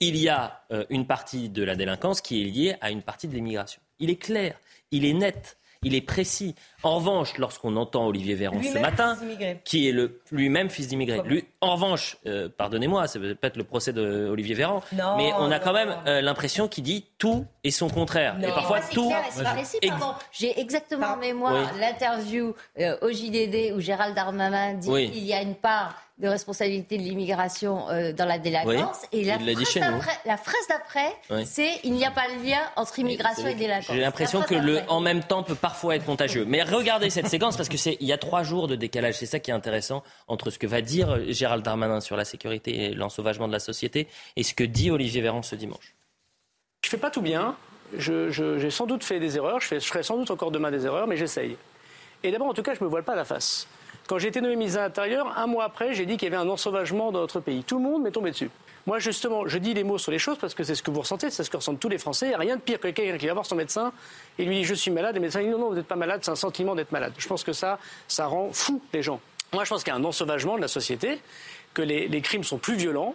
il 0.00 0.16
y 0.16 0.28
a 0.28 0.62
euh, 0.72 0.84
une 0.90 1.06
partie 1.06 1.48
de 1.48 1.62
la 1.62 1.76
délinquance 1.76 2.20
qui 2.20 2.42
est 2.42 2.44
liée 2.44 2.76
à 2.80 2.90
une 2.90 3.02
partie 3.02 3.28
de 3.28 3.34
l'immigration. 3.34 3.80
Il 3.98 4.10
est 4.10 4.16
clair, 4.16 4.58
il 4.90 5.04
est 5.04 5.12
net, 5.12 5.56
il 5.82 5.94
est 5.94 6.00
précis. 6.00 6.54
En 6.82 6.96
revanche, 6.96 7.38
lorsqu'on 7.38 7.76
entend 7.76 8.06
Olivier 8.06 8.34
Véran 8.34 8.60
ce 8.62 8.78
matin, 8.78 9.16
qui 9.64 9.88
est 9.88 9.94
lui-même 10.30 10.68
fils 10.68 10.88
d'immigré, 10.88 11.44
en 11.60 11.74
revanche, 11.74 12.16
euh, 12.26 12.48
pardonnez-moi, 12.48 13.06
c'est 13.08 13.18
peut-être 13.18 13.56
le 13.56 13.64
procès 13.64 13.92
d'Olivier 13.92 14.54
Véran, 14.54 14.82
mais 15.16 15.32
on 15.38 15.50
a 15.50 15.58
quand 15.58 15.72
même 15.72 15.94
euh, 16.06 16.20
l'impression 16.20 16.68
qu'il 16.68 16.84
dit 16.84 17.06
tout 17.18 17.46
et 17.64 17.70
son 17.70 17.88
contraire. 17.88 18.36
Et 18.42 18.48
parfois 18.48 18.80
tout. 18.80 19.12
J'ai 20.32 20.58
exactement 20.60 21.08
en 21.08 21.16
mémoire 21.16 21.72
l'interview 21.78 22.54
au 23.02 23.10
JDD 23.10 23.72
où 23.74 23.80
Gérald 23.80 24.14
Darmanin 24.14 24.74
dit 24.74 24.90
qu'il 24.90 25.24
y 25.24 25.32
a 25.32 25.42
une 25.42 25.54
part 25.54 26.05
de 26.18 26.28
responsabilité 26.28 26.96
de 26.96 27.02
l'immigration 27.02 27.90
euh, 27.90 28.12
dans 28.12 28.24
la 28.24 28.38
délinquance. 28.38 29.02
et 29.12 29.24
la 29.24 30.36
phrase, 30.36 30.66
d'après, 30.68 31.14
c'est 31.44 31.80
il 31.84 31.92
n'y 31.92 32.06
a 32.06 32.10
pas 32.10 32.26
de 32.28 32.42
lien 32.42 32.60
entre 32.76 32.98
immigration 32.98 33.46
et 33.46 33.54
délinquance. 33.54 33.94
J'ai 33.94 34.00
l'impression 34.00 34.42
que 34.42 34.54
le 34.54 34.80
en 34.88 35.00
même 35.00 35.22
temps 35.22 35.42
peut 35.42 35.54
parfois 35.54 35.96
être 35.96 36.06
contagieux. 36.06 36.44
Mais 36.46 36.62
regardez 36.62 37.10
cette 37.10 37.28
séquence 37.28 37.56
parce 37.56 37.68
que 37.68 37.76
c'est 37.76 37.98
il 38.00 38.06
y 38.06 38.12
a 38.12 38.18
trois 38.18 38.42
jours 38.42 38.66
de 38.66 38.76
décalage. 38.76 39.16
C'est 39.16 39.26
ça 39.26 39.40
qui 39.40 39.50
est 39.50 39.54
intéressant 39.54 40.02
entre 40.26 40.50
ce 40.50 40.58
que 40.58 40.66
va 40.66 40.80
dire 40.80 41.20
Gérald 41.28 41.62
Darmanin 41.62 42.00
sur 42.00 42.16
la 42.16 42.24
sécurité 42.24 42.84
et 42.84 42.94
l'ensauvagement 42.94 43.46
de 43.46 43.52
la 43.52 43.60
société 43.60 44.08
et 44.36 44.42
ce 44.42 44.54
que 44.54 44.64
dit 44.64 44.90
Olivier 44.90 45.20
Véran 45.20 45.42
ce 45.42 45.54
dimanche. 45.54 45.94
Je 46.82 46.88
fais 46.88 46.96
pas 46.96 47.10
tout 47.10 47.22
bien. 47.22 47.56
J'ai 47.98 48.70
sans 48.70 48.86
doute 48.86 49.04
fait 49.04 49.20
des 49.20 49.36
erreurs. 49.36 49.60
Je, 49.60 49.66
fais, 49.66 49.80
je 49.80 49.86
ferai 49.86 50.02
sans 50.02 50.16
doute 50.16 50.30
encore 50.30 50.50
demain 50.50 50.70
des 50.70 50.86
erreurs, 50.86 51.06
mais 51.06 51.16
j'essaye. 51.16 51.56
Et 52.22 52.30
d'abord, 52.30 52.48
en 52.48 52.54
tout 52.54 52.62
cas, 52.62 52.74
je 52.74 52.82
me 52.82 52.88
voile 52.88 53.04
pas 53.04 53.14
la 53.14 53.24
face. 53.24 53.68
Quand 54.06 54.18
j'ai 54.18 54.28
été 54.28 54.40
nommé 54.40 54.56
ministre 54.56 54.78
de 54.78 54.84
l'Intérieur, 54.84 55.36
un 55.36 55.46
mois 55.46 55.64
après, 55.64 55.94
j'ai 55.94 56.06
dit 56.06 56.16
qu'il 56.16 56.30
y 56.30 56.34
avait 56.34 56.42
un 56.42 56.48
ensauvagement 56.48 57.10
dans 57.10 57.20
notre 57.20 57.40
pays. 57.40 57.64
Tout 57.64 57.78
le 57.78 57.82
monde 57.82 58.02
m'est 58.02 58.12
tombé 58.12 58.30
dessus. 58.30 58.50
Moi, 58.86 59.00
justement, 59.00 59.48
je 59.48 59.58
dis 59.58 59.74
les 59.74 59.82
mots 59.82 59.98
sur 59.98 60.12
les 60.12 60.20
choses 60.20 60.38
parce 60.38 60.54
que 60.54 60.62
c'est 60.62 60.76
ce 60.76 60.82
que 60.82 60.92
vous 60.92 61.00
ressentez, 61.00 61.28
c'est 61.30 61.42
ce 61.42 61.50
que 61.50 61.56
ressentent 61.56 61.80
tous 61.80 61.88
les 61.88 61.98
Français. 61.98 62.26
Il 62.26 62.28
n'y 62.28 62.34
a 62.36 62.38
rien 62.38 62.56
de 62.56 62.60
pire 62.60 62.78
que 62.78 62.88
quelqu'un 62.88 63.18
qui 63.18 63.26
va 63.26 63.32
voir 63.32 63.44
son 63.44 63.56
médecin 63.56 63.92
et 64.38 64.44
lui 64.44 64.58
dit 64.58 64.64
Je 64.64 64.74
suis 64.74 64.92
malade. 64.92 65.16
Et 65.16 65.18
le 65.18 65.22
médecin 65.22 65.42
dit 65.42 65.48
Non, 65.48 65.58
non, 65.58 65.68
vous 65.70 65.74
n'êtes 65.74 65.88
pas 65.88 65.96
malade, 65.96 66.20
c'est 66.22 66.30
un 66.30 66.36
sentiment 66.36 66.76
d'être 66.76 66.92
malade. 66.92 67.12
Je 67.18 67.26
pense 67.26 67.42
que 67.42 67.52
ça, 67.52 67.80
ça 68.06 68.26
rend 68.26 68.52
fou 68.52 68.80
les 68.92 69.02
gens. 69.02 69.20
Moi, 69.52 69.64
je 69.64 69.70
pense 69.70 69.82
qu'il 69.82 69.92
y 69.92 69.96
a 69.96 69.98
un 69.98 70.04
ensauvagement 70.04 70.56
de 70.56 70.60
la 70.60 70.68
société, 70.68 71.18
que 71.74 71.82
les, 71.82 72.20
crimes 72.20 72.44
sont 72.44 72.58
plus 72.58 72.74
violents, 72.74 73.14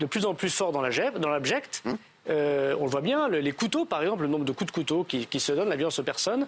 de 0.00 0.06
plus 0.06 0.26
en 0.26 0.34
plus 0.34 0.50
forts 0.50 0.72
dans 0.72 0.80
l'abject. 0.80 1.82
Euh, 2.28 2.74
on 2.80 2.84
le 2.84 2.90
voit 2.90 3.00
bien, 3.00 3.28
les 3.28 3.52
couteaux, 3.52 3.84
par 3.84 4.02
exemple, 4.02 4.22
le 4.22 4.28
nombre 4.28 4.44
de 4.44 4.52
coups 4.52 4.70
de 4.70 4.74
couteau 4.74 5.04
qui, 5.04 5.40
se 5.40 5.52
donnent, 5.52 5.68
la 5.68 5.76
violence 5.76 5.98
aux 5.98 6.04
personnes, 6.04 6.46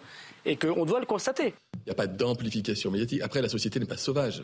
et 0.48 0.56
qu'on 0.56 0.84
doit 0.86 1.00
le 1.00 1.06
constater. 1.06 1.54
Il 1.74 1.86
n'y 1.86 1.92
a 1.92 1.94
pas 1.94 2.06
d'amplification 2.06 2.90
médiatique. 2.90 3.20
Après, 3.22 3.42
la 3.42 3.48
société 3.48 3.78
n'est 3.78 3.86
pas 3.86 3.96
sauvage. 3.96 4.42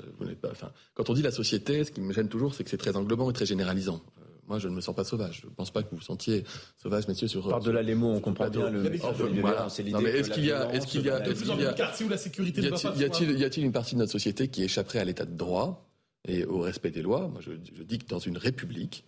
quand 0.94 1.10
on 1.10 1.14
dit 1.14 1.22
la 1.22 1.30
société, 1.30 1.84
ce 1.84 1.90
qui 1.90 2.00
me 2.00 2.12
gêne 2.12 2.28
toujours, 2.28 2.54
c'est 2.54 2.62
que 2.62 2.70
c'est 2.70 2.76
très 2.76 2.96
englobant 2.96 3.30
et 3.30 3.32
très 3.32 3.46
généralisant. 3.46 4.02
Euh, 4.18 4.24
moi, 4.46 4.58
je 4.58 4.68
ne 4.68 4.74
me 4.74 4.82
sens 4.82 4.94
pas 4.94 5.04
sauvage. 5.04 5.40
Je 5.42 5.46
ne 5.46 5.52
pense 5.52 5.70
pas 5.70 5.82
que 5.82 5.90
vous 5.90 5.96
vous 5.96 6.02
sentiez 6.02 6.44
sauvage, 6.76 7.08
messieurs, 7.08 7.28
sur. 7.28 7.48
Par 7.48 7.60
delà 7.60 7.82
les 7.82 7.94
mots, 7.94 8.12
on 8.12 8.20
comprend 8.20 8.50
bien 8.50 8.68
le. 8.68 8.82
Non, 8.82 10.00
mais 10.00 10.10
est-ce 10.10 10.30
qu'il 10.30 10.44
y 10.44 10.52
a, 10.52 10.72
est-ce 10.74 10.86
qu'il 10.86 11.02
y 11.02 11.10
a, 11.10 11.26
est-ce 11.26 11.42
qu'il 11.42 11.60
y 11.62 12.06
a, 12.06 12.10
la 12.10 12.18
sécurité 12.18 12.60
y 12.60 12.66
a-t-il, 13.04 13.38
y 13.38 13.44
a-t-il 13.44 13.64
une 13.64 13.72
partie 13.72 13.94
de 13.94 14.00
notre 14.00 14.12
société 14.12 14.48
qui 14.48 14.62
échapperait 14.62 14.98
à 14.98 15.04
l'état 15.04 15.24
de 15.24 15.34
droit 15.34 15.88
et 16.28 16.44
au 16.44 16.60
respect 16.60 16.90
des 16.90 17.02
lois? 17.02 17.28
Moi, 17.28 17.40
je, 17.40 17.52
je 17.74 17.82
dis 17.82 17.98
que 17.98 18.06
dans 18.06 18.18
une 18.18 18.36
république, 18.36 19.04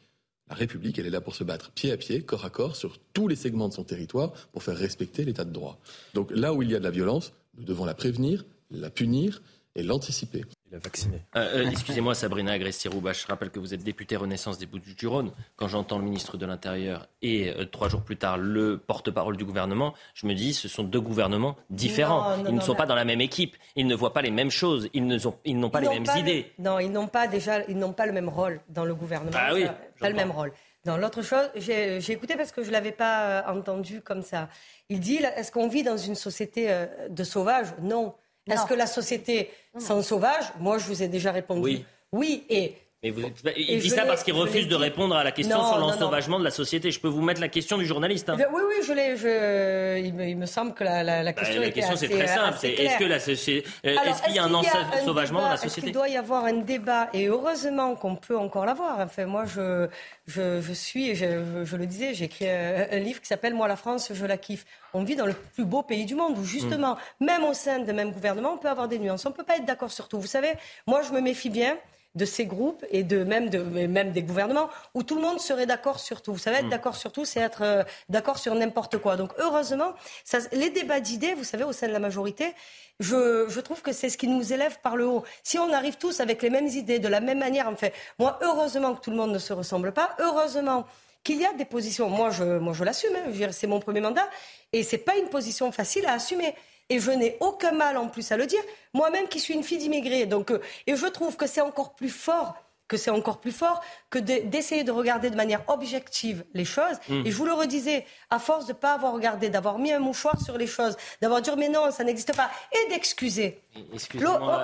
la 0.49 0.55
République, 0.55 0.99
elle 0.99 1.07
est 1.07 1.11
là 1.11 1.21
pour 1.21 1.35
se 1.35 1.45
battre 1.45 1.71
pied 1.73 1.91
à 1.91 1.97
pied, 1.97 2.23
corps 2.23 2.45
à 2.45 2.51
corps, 2.51 2.77
sur 2.77 2.99
tous 3.13 3.29
les 3.29 3.37
segments 3.37 3.69
de 3.69 3.75
son 3.75 3.85
territoire, 3.85 4.33
pour 4.53 4.63
faire 4.63 4.77
respecter 4.77 5.25
l'état 5.25 5.45
de 5.45 5.53
droit. 5.53 5.79
Donc 6.15 6.31
là 6.31 6.55
où 6.55 6.63
il 6.63 6.71
y 6.71 6.77
a 6.77 6.79
de 6.79 6.85
la 6.85 6.91
violence, 6.91 7.33
nous 7.59 7.65
devons 7.65 7.85
la 7.85 7.95
prévenir, 7.95 8.45
la 8.71 8.91
punir 8.91 9.43
et 9.75 9.83
l'anticiper. 9.83 10.45
Il 10.71 10.77
a 10.77 10.79
vacciné. 10.81 11.23
Euh, 11.37 11.65
euh, 11.65 11.71
excusez-moi, 11.71 12.15
Sabrina 12.15 12.53
Agresti-Rouba, 12.53 13.13
je 13.13 13.25
rappelle 13.27 13.51
que 13.51 13.61
vous 13.61 13.73
êtes 13.73 13.85
députée 13.85 14.17
Renaissance 14.17 14.59
des 14.59 14.67
Bouches-du-Rhône. 14.67 15.31
Quand 15.55 15.69
j'entends 15.69 15.99
le 15.99 16.05
ministre 16.05 16.37
de 16.37 16.45
l'Intérieur 16.45 17.09
et 17.23 17.51
euh, 17.51 17.67
trois 17.67 17.89
jours 17.89 18.03
plus 18.03 18.17
tard 18.17 18.37
le 18.37 18.77
porte-parole 18.77 19.37
du 19.37 19.45
gouvernement, 19.45 19.95
je 20.15 20.27
me 20.27 20.35
dis 20.35 20.55
ce 20.55 20.67
sont 20.67 20.83
deux 20.83 21.01
gouvernements 21.01 21.57
différents. 21.71 22.37
ils 22.49 22.55
ne 22.55 22.61
sont 22.61 22.75
pas 22.75 22.87
dans 22.87 22.97
la 22.97 23.05
même 23.05 23.21
équipe. 23.21 23.57
Ils 23.77 23.87
ne 23.87 23.95
voient 23.95 24.13
pas 24.13 24.23
les 24.23 24.33
mêmes 24.33 24.51
choses. 24.51 24.89
Ils 24.93 25.07
n'ont 25.07 25.71
pas 25.71 25.81
les 25.81 25.89
mêmes 25.89 26.07
idées. 26.17 26.53
non, 26.59 26.81
ils 26.81 26.91
n'ont 26.91 27.09
pas 27.09 27.29
déjà, 27.29 27.65
ils 27.69 27.79
n'ont 27.79 27.93
pas 27.93 28.07
le 28.07 28.13
même 28.13 28.29
rôle 28.29 28.61
dans 28.69 28.85
le 28.85 28.95
gouvernement. 28.95 29.37
Ah 29.39 29.55
oui, 29.55 29.67
pas 30.01 30.09
le 30.09 30.17
même 30.17 30.33
rôle. 30.33 30.53
Dans 30.85 30.97
l'autre 30.97 31.23
chose, 31.23 31.49
j'ai 31.57 32.13
écouté 32.13 32.37
parce 32.37 32.53
que 32.53 32.63
je 32.63 32.69
ne 32.69 32.73
l'avais 32.73 32.93
pas 32.93 33.45
entendu 33.49 34.01
comme 34.01 34.23
ça. 34.23 34.49
Il 34.89 34.99
dit 34.99 35.17
est-ce 35.37 35.53
qu'on 35.53 35.69
vit 35.69 35.85
dans 35.85 35.97
une 35.97 36.17
société 36.17 36.87
de 37.09 37.25
sauvages? 37.25 37.69
Non. 37.81 38.15
Est-ce 38.51 38.67
que 38.67 38.75
la 38.75 38.87
société 38.87 39.51
sans 39.79 40.03
sauvage 40.03 40.53
Moi, 40.59 40.79
je 40.79 40.87
vous 40.87 41.03
ai 41.03 41.09
déjà 41.09 41.33
répondu. 41.33 41.63
Oui. 41.63 41.85
Oui, 42.13 42.47
et 42.49 42.77
il 43.03 43.81
dit 43.81 43.91
ça 43.91 44.05
parce 44.07 44.25
qu'il 44.25 44.35
refuse 44.35 44.69
de 44.69 44.75
répondre 44.75 45.15
à 45.15 45.23
la 45.23 45.33
question 45.33 45.63
sur 45.65 45.79
l'ensauvagement 45.79 46.39
de 46.39 46.45
la 46.45 46.51
société. 46.51 46.91
Je 46.91 46.99
peux 46.99 47.09
vous 47.09 47.21
mettre 47.21 47.41
la 47.41 47.49
question 47.49 47.77
du 47.77 47.85
journaliste. 47.85 48.29
Hein. 48.31 48.37
Oui, 48.53 48.63
oui, 48.67 48.85
je 48.87 48.93
l'ai. 48.93 49.17
Je... 49.17 49.99
Il, 49.99 50.37
me, 50.37 50.47
semble 50.47 50.73
que 50.75 50.83
la, 50.83 51.03
la, 51.03 51.23
la 51.23 51.33
question, 51.33 51.61
bah, 51.61 51.67
la 51.67 51.73
question 51.73 51.97
c'est 51.97 52.09
très 52.09 52.27
simple. 52.27 52.59
Est-ce 52.65 52.99
que 52.99 53.05
la 53.05 53.17
est-ce 53.17 54.23
qu'il 54.23 54.35
y 54.35 54.39
a 54.39 54.45
un 54.45 54.55
ensauvagement 54.55 55.43
dans 55.43 55.51
la 55.51 55.57
société 55.57 55.89
Il 55.89 55.93
doit 55.93 56.09
y 56.09 56.17
avoir 56.17 56.45
un 56.45 56.55
débat? 56.55 57.09
Et 57.13 57.27
heureusement 57.27 57.95
qu'on 57.97 58.17
peut 58.17 58.37
encore 58.37 58.65
l'avoir. 58.65 59.01
Enfin, 59.01 59.27
moi, 59.27 59.45
je, 59.45 59.89
je, 60.27 60.61
je 60.61 60.73
suis, 60.73 61.15
je, 61.15 61.65
je, 61.65 61.77
le 61.77 61.87
disais, 61.87 62.15
j'ai 62.15 62.25
écrit 62.25 62.49
un, 62.49 62.99
livre 62.99 63.21
qui 63.21 63.27
s'appelle 63.27 63.55
Moi 63.55 63.69
la 63.69 63.77
France, 63.77 64.11
je 64.13 64.27
la 64.27 64.39
kiffe. 64.39 64.65
On 64.95 65.05
vit 65.05 65.17
dans 65.17 65.27
le 65.27 65.35
plus 65.35 65.65
beau 65.65 65.83
pays 65.83 66.07
du 66.07 66.15
monde 66.15 66.39
où 66.39 66.45
justement, 66.45 66.97
mm. 67.21 67.27
même 67.27 67.45
au 67.45 67.53
sein 67.53 67.81
de 67.81 67.93
même 67.93 68.13
gouvernement, 68.13 68.55
on 68.55 68.59
peut 68.59 68.71
avoir 68.71 68.89
des 68.89 68.99
nuances. 68.99 69.27
On 69.27 69.31
ne 69.31 69.35
peut 69.35 69.45
pas 69.45 69.57
être 69.57 69.67
d'accord 69.67 69.91
sur 69.91 70.09
tout. 70.09 70.19
Vous 70.19 70.27
savez, 70.27 70.53
moi, 70.87 71.03
je 71.03 71.13
me 71.13 71.21
méfie 71.21 71.51
bien 71.51 71.77
de 72.17 72.25
ces 72.25 72.47
groupes 72.47 72.85
et 72.91 73.05
de 73.05 73.23
même, 73.23 73.51
de, 73.51 73.59
même 73.59 74.11
des 74.11 74.23
gouvernements 74.23 74.69
où 74.95 75.03
tout 75.03 75.15
le 75.15 75.21
monde 75.21 75.39
serait 75.39 75.67
d'accord 75.67 76.01
sur 76.01 76.23
tout. 76.23 76.33
Vous 76.33 76.39
savez, 76.39 76.59
être 76.59 76.67
mm. 76.67 76.71
d'accord 76.71 76.97
sur 76.97 77.13
tout, 77.13 77.25
c'est 77.25 77.41
être 77.41 77.63
euh, 77.63 77.85
d'accord 78.09 78.39
sur 78.39 78.55
n'importe 78.55 78.99
quoi. 78.99 79.17
Donc 79.17 79.33
heureusement, 79.39 79.95
ça, 80.25 80.39
les 80.53 80.71
débats 80.71 81.01
d'idées, 81.01 81.35
vous 81.35 81.45
savez, 81.45 81.65
au 81.65 81.73
sein 81.73 81.87
de 81.87 81.93
la 81.93 81.99
majorité, 81.99 82.55
je, 82.99 83.47
je 83.49 83.61
trouve 83.61 83.83
que 83.83 83.93
c'est 83.93 84.09
ce 84.09 84.17
qui 84.17 84.27
nous 84.27 84.53
élève 84.53 84.79
par 84.83 84.97
le 84.97 85.07
haut. 85.07 85.25
Si 85.45 85.59
on 85.59 85.73
arrive 85.73 85.97
tous 85.97 86.21
avec 86.21 86.43
les 86.43 86.51
mêmes 86.51 86.69
idées, 86.69 86.99
de 86.99 87.09
la 87.09 87.21
même 87.21 87.39
manière, 87.39 87.69
en 87.69 87.77
fait, 87.77 87.93
moi, 88.19 88.39
heureusement 88.43 88.95
que 88.95 89.03
tout 89.03 89.11
le 89.11 89.17
monde 89.17 89.33
ne 89.33 89.39
se 89.39 89.53
ressemble 89.53 89.93
pas, 89.93 90.17
heureusement 90.19 90.87
qu'il 91.23 91.41
y 91.41 91.45
a 91.45 91.53
des 91.53 91.65
positions. 91.65 92.09
Moi, 92.09 92.31
je, 92.31 92.45
moi, 92.45 92.73
je 92.73 92.85
l'assume. 92.85 93.15
Hein, 93.17 93.49
c'est 93.51 93.67
mon 93.67 93.81
premier 93.81 94.01
mandat, 94.01 94.29
et 94.73 94.83
c'est 94.83 94.99
pas 94.99 95.17
une 95.17 95.29
position 95.29 95.71
facile 95.73 96.07
à 96.07 96.13
assumer. 96.13 96.55
Et 96.89 97.01
je 97.01 97.11
n'ai 97.11 97.37
aucun 97.41 97.73
mal 97.73 97.97
en 97.97 98.09
plus 98.09 98.31
à 98.33 98.37
le 98.37 98.47
dire. 98.47 98.63
Moi-même 98.95 99.29
qui 99.29 99.41
suis 99.41 99.55
une 99.55 99.65
fille 99.65 99.79
d'immigrés. 99.79 100.27
Donc, 100.27 100.51
euh, 100.51 100.61
et 100.87 100.97
je 100.97 101.07
trouve 101.07 101.37
que 101.37 101.47
c'est 101.47 101.61
encore 101.61 101.95
plus 101.95 102.09
fort 102.09 102.55
que 102.89 102.97
c'est 102.97 103.11
encore 103.11 103.41
plus 103.41 103.53
fort 103.53 103.81
que 104.11 104.19
d'essayer 104.19 104.85
de, 104.85 104.93
regarder 104.93 105.31
de 105.31 105.37
manière 105.37 105.63
objective 105.69 106.45
les 106.55 106.65
choses. 106.65 106.97
Mm. 107.09 107.27
Et 107.27 107.31
je 107.31 107.37
vous 107.37 107.47
le 107.47 107.53
redisais, 107.53 108.05
à 108.31 108.39
force 108.39 108.67
de 108.67 108.73
ne 108.73 108.79
pas 108.79 108.95
avoir 108.95 109.13
regardé, 109.13 109.49
d'avoir 109.49 109.79
mis 109.79 109.93
un 109.93 109.99
mouchoir 109.99 110.41
sur 110.41 110.57
les 110.57 110.67
choses, 110.67 110.97
d'avoir 111.21 111.43
dit 111.43 111.51
mais 111.59 111.69
non, 111.69 111.91
ça 111.91 112.05
n'existe 112.05 112.35
pas, 112.35 112.51
et 112.73 112.91
d'excuser. 112.91 113.63
Excusez-moi, 113.93 114.63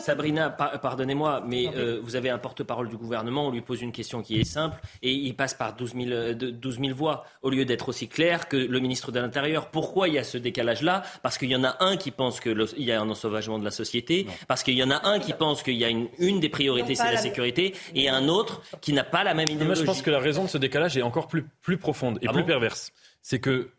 Sabrina, 0.00 0.50
pardonnez-moi, 0.50 1.42
mais 1.46 1.68
euh, 1.74 2.00
vous 2.02 2.16
avez 2.16 2.30
un 2.30 2.38
porte-parole 2.38 2.88
du 2.88 2.96
gouvernement, 2.96 3.48
on 3.48 3.50
lui 3.50 3.60
pose 3.60 3.82
une 3.82 3.92
question 3.92 4.22
qui 4.22 4.40
est 4.40 4.44
simple, 4.44 4.80
et 5.02 5.12
il 5.12 5.34
passe 5.34 5.54
par 5.54 5.74
12 5.74 5.94
000, 5.94 6.32
12 6.34 6.78
000 6.80 6.94
voix, 6.94 7.24
au 7.42 7.50
lieu 7.50 7.64
d'être 7.64 7.88
aussi 7.88 8.08
clair 8.08 8.48
que 8.48 8.56
le 8.56 8.80
ministre 8.80 9.12
de 9.12 9.20
l'Intérieur. 9.20 9.70
Pourquoi 9.70 10.08
il 10.08 10.14
y 10.14 10.18
a 10.18 10.24
ce 10.24 10.38
décalage-là? 10.38 11.02
Parce 11.22 11.38
qu'il 11.38 11.50
y 11.50 11.56
en 11.56 11.64
a 11.64 11.76
un 11.80 11.96
qui 11.96 12.10
pense 12.10 12.40
qu'il 12.40 12.66
y 12.78 12.92
a 12.92 13.00
un 13.00 13.10
ensauvagement 13.10 13.58
de 13.58 13.64
la 13.64 13.70
société, 13.70 14.26
parce 14.46 14.62
qu'il 14.62 14.74
y 14.74 14.82
en 14.82 14.90
a 14.90 15.06
un 15.08 15.18
qui 15.18 15.32
pense 15.32 15.62
qu'il 15.62 15.76
y 15.76 15.84
a 15.84 15.88
une, 15.88 16.08
une 16.18 16.40
des 16.40 16.48
priorités, 16.48 16.94
c'est 16.94 17.10
la, 17.10 17.16
sécurité, 17.16 17.53
et 17.58 18.08
un 18.08 18.28
autre 18.28 18.62
qui 18.80 18.92
n'a 18.92 19.04
pas 19.04 19.24
la 19.24 19.34
même 19.34 19.48
idéologie. 19.48 19.66
Moi, 19.66 19.74
je 19.74 19.84
pense 19.84 20.02
que 20.02 20.10
la 20.10 20.18
raison 20.18 20.44
de 20.44 20.48
ce 20.48 20.58
décalage 20.58 20.96
est 20.96 21.02
encore 21.02 21.28
plus, 21.28 21.44
plus 21.62 21.76
profonde 21.76 22.18
et 22.22 22.26
ah 22.28 22.32
plus 22.32 22.44
perverse. 22.44 22.92
C'est 23.22 23.40
que 23.40 23.70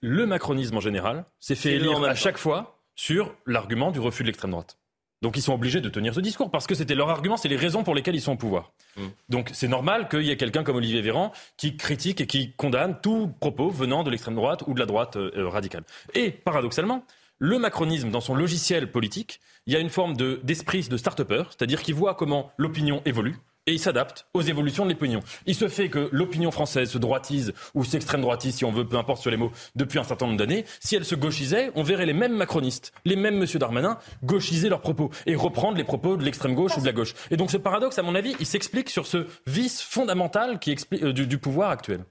le 0.00 0.26
macronisme 0.26 0.76
en 0.76 0.80
général 0.80 1.24
s'est 1.40 1.54
fait 1.54 1.74
élire 1.74 2.02
à 2.02 2.14
chaque 2.14 2.38
fois 2.38 2.80
sur 2.94 3.34
l'argument 3.46 3.92
du 3.92 4.00
refus 4.00 4.22
de 4.24 4.28
l'extrême 4.28 4.50
droite. 4.50 4.76
Donc 5.20 5.36
ils 5.36 5.42
sont 5.42 5.52
obligés 5.52 5.80
de 5.80 5.88
tenir 5.88 6.14
ce 6.14 6.20
discours 6.20 6.50
parce 6.50 6.66
que 6.66 6.74
c'était 6.74 6.94
leur 6.94 7.10
argument, 7.10 7.36
c'est 7.36 7.48
les 7.48 7.56
raisons 7.56 7.82
pour 7.82 7.94
lesquelles 7.94 8.14
ils 8.14 8.20
sont 8.20 8.32
au 8.32 8.36
pouvoir. 8.36 8.72
Mm. 8.96 9.06
Donc 9.28 9.50
c'est 9.52 9.68
normal 9.68 10.08
qu'il 10.08 10.22
y 10.22 10.30
ait 10.30 10.36
quelqu'un 10.36 10.62
comme 10.62 10.76
Olivier 10.76 11.00
Véran 11.00 11.32
qui 11.56 11.76
critique 11.76 12.20
et 12.20 12.26
qui 12.26 12.52
condamne 12.52 12.98
tout 13.00 13.32
propos 13.40 13.68
venant 13.68 14.04
de 14.04 14.10
l'extrême 14.10 14.36
droite 14.36 14.62
ou 14.66 14.74
de 14.74 14.80
la 14.80 14.86
droite 14.86 15.16
euh, 15.16 15.48
radicale. 15.48 15.82
Et 16.14 16.30
paradoxalement, 16.30 17.04
le 17.38 17.58
macronisme, 17.58 18.10
dans 18.10 18.20
son 18.20 18.34
logiciel 18.34 18.90
politique, 18.90 19.40
il 19.68 19.74
y 19.74 19.76
a 19.76 19.80
une 19.80 19.90
forme 19.90 20.16
d'esprit 20.16 20.88
de, 20.88 20.96
start-upper, 20.96 21.44
c'est-à-dire 21.50 21.82
qu'il 21.82 21.94
voit 21.94 22.14
comment 22.14 22.50
l'opinion 22.56 23.02
évolue 23.04 23.36
et 23.66 23.72
il 23.72 23.78
s'adapte 23.78 24.26
aux 24.32 24.40
évolutions 24.40 24.86
de 24.86 24.90
l'opinion. 24.92 25.20
Il 25.44 25.54
se 25.54 25.68
fait 25.68 25.90
que 25.90 26.08
l'opinion 26.10 26.50
française 26.50 26.88
se 26.88 26.96
droitise 26.96 27.52
ou 27.74 27.84
s'extrême 27.84 28.22
droitise, 28.22 28.54
si 28.54 28.64
on 28.64 28.72
veut, 28.72 28.86
peu 28.86 28.96
importe 28.96 29.20
sur 29.20 29.30
les 29.30 29.36
mots, 29.36 29.52
depuis 29.74 29.98
un 29.98 30.04
certain 30.04 30.24
nombre 30.24 30.38
d'années. 30.38 30.64
Si 30.80 30.96
elle 30.96 31.04
se 31.04 31.14
gauchisait, 31.14 31.70
on 31.74 31.82
verrait 31.82 32.06
les 32.06 32.14
mêmes 32.14 32.34
macronistes, 32.34 32.94
les 33.04 33.14
mêmes 33.14 33.36
Monsieur 33.36 33.58
Darmanin, 33.58 33.98
gauchiser 34.24 34.70
leurs 34.70 34.80
propos 34.80 35.10
et 35.26 35.36
reprendre 35.36 35.76
les 35.76 35.84
propos 35.84 36.16
de 36.16 36.24
l'extrême 36.24 36.54
gauche 36.54 36.78
ou 36.78 36.80
de 36.80 36.86
la 36.86 36.92
gauche. 36.92 37.12
Et 37.30 37.36
donc 37.36 37.50
ce 37.50 37.58
paradoxe, 37.58 37.98
à 37.98 38.02
mon 38.02 38.14
avis, 38.14 38.34
il 38.40 38.46
s'explique 38.46 38.88
sur 38.88 39.06
ce 39.06 39.26
vice 39.46 39.82
fondamental 39.82 40.60
qui 40.60 40.70
explique, 40.70 41.02
euh, 41.02 41.12
du, 41.12 41.36
pouvoir 41.36 41.68
actuel. 41.68 42.06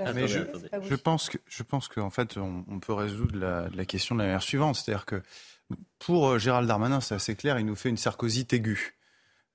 Ah, 0.00 0.12
mais 0.12 0.26
je, 0.26 0.40
pense 0.96 1.28
que 1.28 1.38
je 1.46 1.62
pense 1.62 1.86
qu'en 1.86 2.10
fait 2.10 2.36
on, 2.36 2.80
peut 2.80 2.94
résoudre 2.94 3.38
la, 3.38 3.68
la, 3.72 3.84
question 3.84 4.16
de 4.16 4.22
la 4.22 4.26
manière 4.26 4.42
suivante, 4.42 4.74
c'est-à-dire 4.74 5.06
que 5.06 5.22
pour 5.98 6.28
euh, 6.28 6.38
Gérald 6.38 6.66
Darmanin, 6.68 7.00
c'est 7.00 7.14
assez 7.14 7.34
clair, 7.34 7.58
il 7.58 7.66
nous 7.66 7.74
fait 7.74 7.88
une 7.88 7.96
Sarkozy 7.96 8.46
aiguë. 8.50 8.96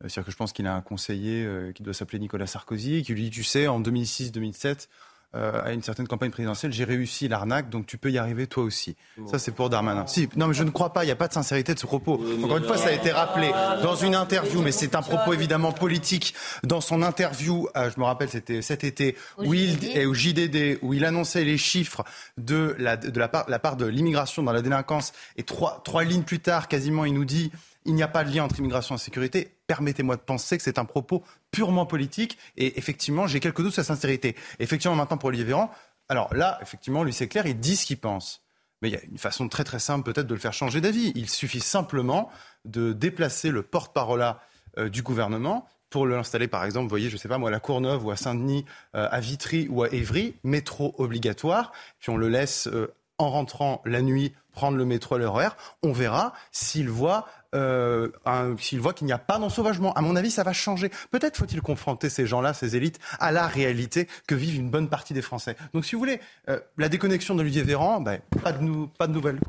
Euh, 0.03 0.07
c'est-à-dire 0.07 0.25
que 0.25 0.31
je 0.31 0.37
pense 0.37 0.53
qu'il 0.53 0.67
a 0.67 0.75
un 0.75 0.81
conseiller 0.81 1.43
euh, 1.45 1.71
qui 1.71 1.83
doit 1.83 1.93
s'appeler 1.93 2.19
Nicolas 2.19 2.47
Sarkozy, 2.47 3.03
qui 3.03 3.13
lui 3.13 3.23
dit, 3.23 3.29
tu 3.29 3.43
sais, 3.43 3.67
en 3.67 3.81
2006-2007, 3.81 4.87
euh, 5.35 5.61
à 5.63 5.71
une 5.71 5.81
certaine 5.81 6.07
campagne 6.07 6.31
présidentielle, 6.31 6.71
j'ai 6.71 6.83
réussi 6.83 7.27
l'arnaque, 7.27 7.69
donc 7.69 7.85
tu 7.87 7.97
peux 7.97 8.11
y 8.11 8.17
arriver 8.17 8.45
toi 8.47 8.63
aussi. 8.63 8.95
Ça, 9.25 9.39
c'est 9.39 9.51
pour 9.51 9.69
Darmanin. 9.69 10.05
Si, 10.07 10.29
non, 10.35 10.47
mais 10.47 10.53
je 10.53 10.63
ne 10.63 10.69
crois 10.69 10.93
pas, 10.93 11.03
il 11.03 11.07
n'y 11.07 11.11
a 11.11 11.15
pas 11.15 11.27
de 11.27 11.33
sincérité 11.33 11.73
de 11.73 11.79
ce 11.79 11.87
propos. 11.87 12.23
Encore 12.43 12.57
une 12.57 12.65
fois, 12.65 12.77
ça 12.77 12.89
a 12.89 12.91
été 12.91 13.11
rappelé 13.11 13.51
dans 13.81 13.95
une 13.95 14.15
interview, 14.15 14.61
mais 14.61 14.71
c'est 14.71 14.95
un 14.95 15.01
propos 15.01 15.33
évidemment 15.33 15.71
politique. 15.71 16.35
Dans 16.63 16.81
son 16.81 17.01
interview, 17.01 17.67
je 17.75 17.99
me 17.99 18.05
rappelle, 18.05 18.29
c'était 18.29 18.61
cet 18.61 18.83
été, 18.83 19.15
où 19.39 19.53
il, 19.53 19.97
et 19.97 20.05
au 20.05 20.13
JDD, 20.13 20.79
où 20.81 20.93
il 20.93 21.05
annonçait 21.05 21.43
les 21.43 21.57
chiffres 21.57 22.03
de 22.37 22.75
la, 22.77 22.97
de 22.97 23.19
la, 23.19 23.27
part, 23.27 23.45
la 23.47 23.59
part 23.59 23.75
de 23.75 23.85
l'immigration 23.85 24.43
dans 24.43 24.53
la 24.53 24.61
délinquance, 24.61 25.13
et 25.37 25.43
trois, 25.43 25.81
trois 25.83 26.03
lignes 26.03 26.23
plus 26.23 26.39
tard, 26.39 26.67
quasiment, 26.67 27.05
il 27.05 27.13
nous 27.13 27.25
dit 27.25 27.51
il 27.85 27.95
n'y 27.95 28.03
a 28.03 28.07
pas 28.07 28.23
de 28.23 28.33
lien 28.33 28.43
entre 28.43 28.59
immigration 28.59 28.95
et 28.95 28.97
sécurité. 28.97 29.55
Permettez-moi 29.67 30.15
de 30.15 30.21
penser 30.21 30.57
que 30.57 30.63
c'est 30.63 30.77
un 30.77 30.85
propos 30.85 31.23
purement 31.51 31.85
politique. 31.85 32.37
Et 32.57 32.77
effectivement, 32.77 33.27
j'ai 33.27 33.39
quelques 33.39 33.61
doutes 33.61 33.73
sur 33.73 33.83
sa 33.83 33.95
sincérité. 33.95 34.35
Effectivement, 34.59 34.95
maintenant, 34.95 35.17
pour 35.17 35.27
Olivier 35.27 35.45
Véran, 35.45 35.71
alors 36.09 36.33
là, 36.33 36.59
effectivement, 36.61 37.03
lui, 37.03 37.13
c'est 37.13 37.27
clair, 37.27 37.45
il 37.45 37.59
dit 37.59 37.75
ce 37.75 37.85
qu'il 37.85 37.97
pense. 37.97 38.41
Mais 38.81 38.89
il 38.89 38.93
y 38.93 38.97
a 38.97 39.03
une 39.09 39.17
façon 39.17 39.47
très 39.47 39.63
très 39.63 39.79
simple 39.79 40.11
peut-être 40.11 40.27
de 40.27 40.33
le 40.33 40.39
faire 40.39 40.53
changer 40.53 40.81
d'avis. 40.81 41.11
Il 41.15 41.29
suffit 41.29 41.61
simplement 41.61 42.29
de 42.65 42.91
déplacer 42.91 43.49
le 43.49 43.63
porte-parole 43.63 44.35
euh, 44.77 44.89
du 44.89 45.01
gouvernement 45.01 45.67
pour 45.89 46.07
l'installer, 46.07 46.47
par 46.47 46.65
exemple, 46.65 46.85
vous 46.85 46.89
voyez, 46.89 47.07
je 47.07 47.13
ne 47.13 47.19
sais 47.19 47.29
pas 47.29 47.37
moi, 47.37 47.49
à 47.49 47.51
la 47.51 47.59
Courneuve 47.59 48.03
ou 48.03 48.09
à 48.09 48.15
Saint-Denis, 48.15 48.65
euh, 48.95 49.07
à 49.11 49.19
Vitry 49.19 49.67
ou 49.69 49.83
à 49.83 49.89
Évry, 49.93 50.33
métro 50.43 50.95
obligatoire, 50.97 51.71
puis 51.99 52.09
on 52.09 52.17
le 52.17 52.29
laisse 52.29 52.67
euh, 52.67 52.91
en 53.19 53.29
rentrant 53.29 53.79
la 53.85 54.01
nuit 54.01 54.33
prendre 54.51 54.75
le 54.75 54.85
métro 54.85 55.15
à 55.15 55.17
l'heure 55.19 55.55
on 55.83 55.91
verra 55.91 56.33
s'il 56.51 56.89
voit 56.89 57.27
euh, 57.53 58.09
s'il 58.57 58.79
voit 58.79 58.93
qu'il 58.93 59.07
n'y 59.07 59.13
a 59.13 59.17
pas 59.17 59.39
d'ensauvagement. 59.39 59.93
À 59.93 60.01
mon 60.01 60.15
avis, 60.15 60.31
ça 60.31 60.43
va 60.43 60.53
changer. 60.53 60.89
Peut-être 61.11 61.37
faut-il 61.37 61.61
confronter 61.61 62.09
ces 62.09 62.25
gens-là, 62.25 62.53
ces 62.53 62.75
élites, 62.75 62.99
à 63.19 63.31
la 63.31 63.47
réalité 63.47 64.07
que 64.27 64.35
vivent 64.35 64.55
une 64.55 64.69
bonne 64.69 64.89
partie 64.89 65.13
des 65.13 65.21
Français. 65.21 65.55
Donc, 65.73 65.85
si 65.85 65.95
vous 65.95 65.99
voulez, 65.99 66.19
euh, 66.49 66.59
la 66.77 66.89
déconnexion 66.89 67.35
d'Olivier 67.35 67.63
Véran, 67.63 68.01
ben, 68.01 68.19
pas, 68.41 68.51
de 68.51 68.85
pas 68.97 69.07
de 69.07 69.13
nouvelles. 69.13 69.39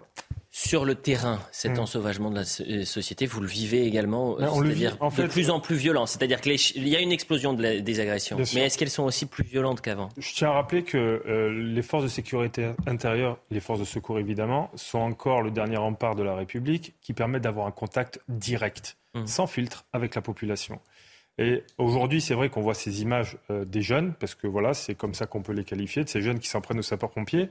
Sur 0.56 0.84
le 0.84 0.94
terrain, 0.94 1.40
cet 1.50 1.78
hmm. 1.78 1.80
ensauvagement 1.80 2.30
de 2.30 2.36
la 2.36 2.42
euh, 2.60 2.84
société, 2.84 3.26
vous 3.26 3.40
le 3.40 3.46
vivez 3.48 3.88
également, 3.88 4.36
c'est-à-dire 4.38 4.96
de 4.98 5.26
plus 5.26 5.50
en 5.50 5.58
plus 5.58 5.74
violent. 5.74 6.06
C'est-à-dire 6.06 6.40
qu'il 6.40 6.86
y 6.88 6.94
a 6.94 7.00
une 7.00 7.10
explosion 7.10 7.54
des 7.54 8.00
agressions, 8.00 8.36
mais 8.54 8.60
est-ce 8.60 8.78
qu'elles 8.78 8.88
sont 8.88 9.02
aussi 9.02 9.26
plus 9.26 9.42
violentes 9.42 9.80
qu'avant? 9.80 10.10
Je 10.16 10.32
tiens 10.32 10.50
à 10.50 10.52
rappeler 10.52 10.84
que 10.84 10.96
euh, 11.26 11.50
les 11.50 11.82
forces 11.82 12.04
de 12.04 12.08
sécurité 12.08 12.70
intérieure, 12.86 13.38
les 13.50 13.58
forces 13.58 13.80
de 13.80 13.84
secours 13.84 14.20
évidemment, 14.20 14.70
sont 14.76 15.00
encore 15.00 15.42
le 15.42 15.50
dernier 15.50 15.76
rempart 15.76 16.14
de 16.14 16.22
la 16.22 16.36
République 16.36 16.94
qui 17.00 17.14
permet 17.14 17.40
d'avoir 17.40 17.66
un 17.66 17.72
contact 17.72 18.20
direct, 18.28 18.96
hmm. 19.14 19.26
sans 19.26 19.48
filtre, 19.48 19.86
avec 19.92 20.14
la 20.14 20.22
population. 20.22 20.78
Et 21.36 21.64
aujourd'hui, 21.78 22.20
c'est 22.20 22.34
vrai 22.34 22.48
qu'on 22.48 22.60
voit 22.60 22.74
ces 22.74 23.02
images 23.02 23.36
euh, 23.50 23.64
des 23.64 23.82
jeunes, 23.82 24.14
parce 24.20 24.36
que 24.36 24.46
voilà, 24.46 24.72
c'est 24.72 24.94
comme 24.94 25.14
ça 25.14 25.26
qu'on 25.26 25.42
peut 25.42 25.52
les 25.52 25.64
qualifier, 25.64 26.04
de 26.04 26.08
ces 26.08 26.22
jeunes 26.22 26.38
qui 26.38 26.48
s'en 26.48 26.60
prennent 26.60 26.78
aux 26.78 26.82
sapeurs-pompiers. 26.82 27.48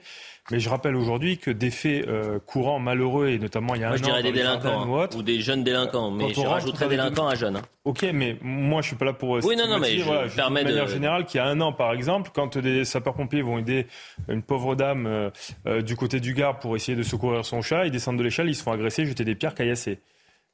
Mais 0.51 0.59
je 0.61 0.69
rappelle 0.69 0.95
aujourd'hui 0.95 1.37
que 1.37 1.51
des 1.51 1.69
faits 1.69 2.07
euh, 2.07 2.39
courants 2.39 2.79
malheureux, 2.79 3.27
et 3.27 3.39
notamment 3.39 3.75
il 3.75 3.81
y 3.81 3.83
a 3.83 3.87
moi, 3.87 3.95
un 3.95 3.97
je 3.97 4.03
dirais 4.03 4.23
des 4.23 4.31
délinquants, 4.31 5.07
ou, 5.17 5.21
des 5.21 5.41
jeunes 5.41 5.65
délinquants, 5.65 6.11
mais 6.11 6.33
je 6.33 6.39
rajouterais 6.39 6.87
délinquants 6.87 7.27
à 7.27 7.35
jeunes. 7.35 7.57
Hein. 7.57 7.61
Ok, 7.83 8.05
mais 8.13 8.37
moi 8.41 8.81
je 8.81 8.87
suis 8.87 8.95
pas 8.95 9.03
là 9.03 9.11
pour. 9.11 9.31
Oui, 9.43 9.57
non, 9.57 9.67
non, 9.67 9.79
mais 9.79 9.97
je 9.97 10.05
voilà, 10.05 10.29
permets 10.29 10.63
de 10.63 10.69
manière 10.69 10.87
générale 10.87 11.25
qu'il 11.25 11.39
y 11.39 11.41
a 11.41 11.47
un 11.47 11.59
an, 11.59 11.73
par 11.73 11.91
exemple, 11.91 12.31
quand 12.33 12.57
des 12.57 12.85
sapeurs-pompiers 12.85 13.41
vont 13.41 13.57
aider 13.57 13.87
une 14.29 14.43
pauvre 14.43 14.75
dame 14.75 15.05
euh, 15.07 15.81
du 15.81 15.97
côté 15.97 16.21
du 16.21 16.33
Gard 16.33 16.59
pour 16.59 16.77
essayer 16.77 16.97
de 16.97 17.03
secourir 17.03 17.43
son 17.43 17.61
chat, 17.61 17.85
ils 17.85 17.91
descendent 17.91 18.17
de 18.17 18.23
l'échelle, 18.23 18.47
ils 18.47 18.55
se 18.55 18.63
font 18.63 18.71
agresser, 18.71 19.05
jeter 19.05 19.25
des 19.25 19.35
pierres, 19.35 19.55
caillasser. 19.55 19.99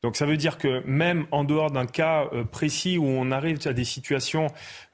Donc 0.02 0.16
ça 0.16 0.26
veut 0.26 0.38
dire 0.38 0.58
que 0.58 0.82
même 0.86 1.26
en 1.32 1.43
dehors 1.43 1.72
d'un 1.72 1.86
cas 1.86 2.30
euh, 2.32 2.45
précis 2.45 2.97
où 2.97 3.06
on 3.06 3.32
arrive 3.32 3.60
à 3.66 3.74
des 3.74 3.84
situations 3.84 4.47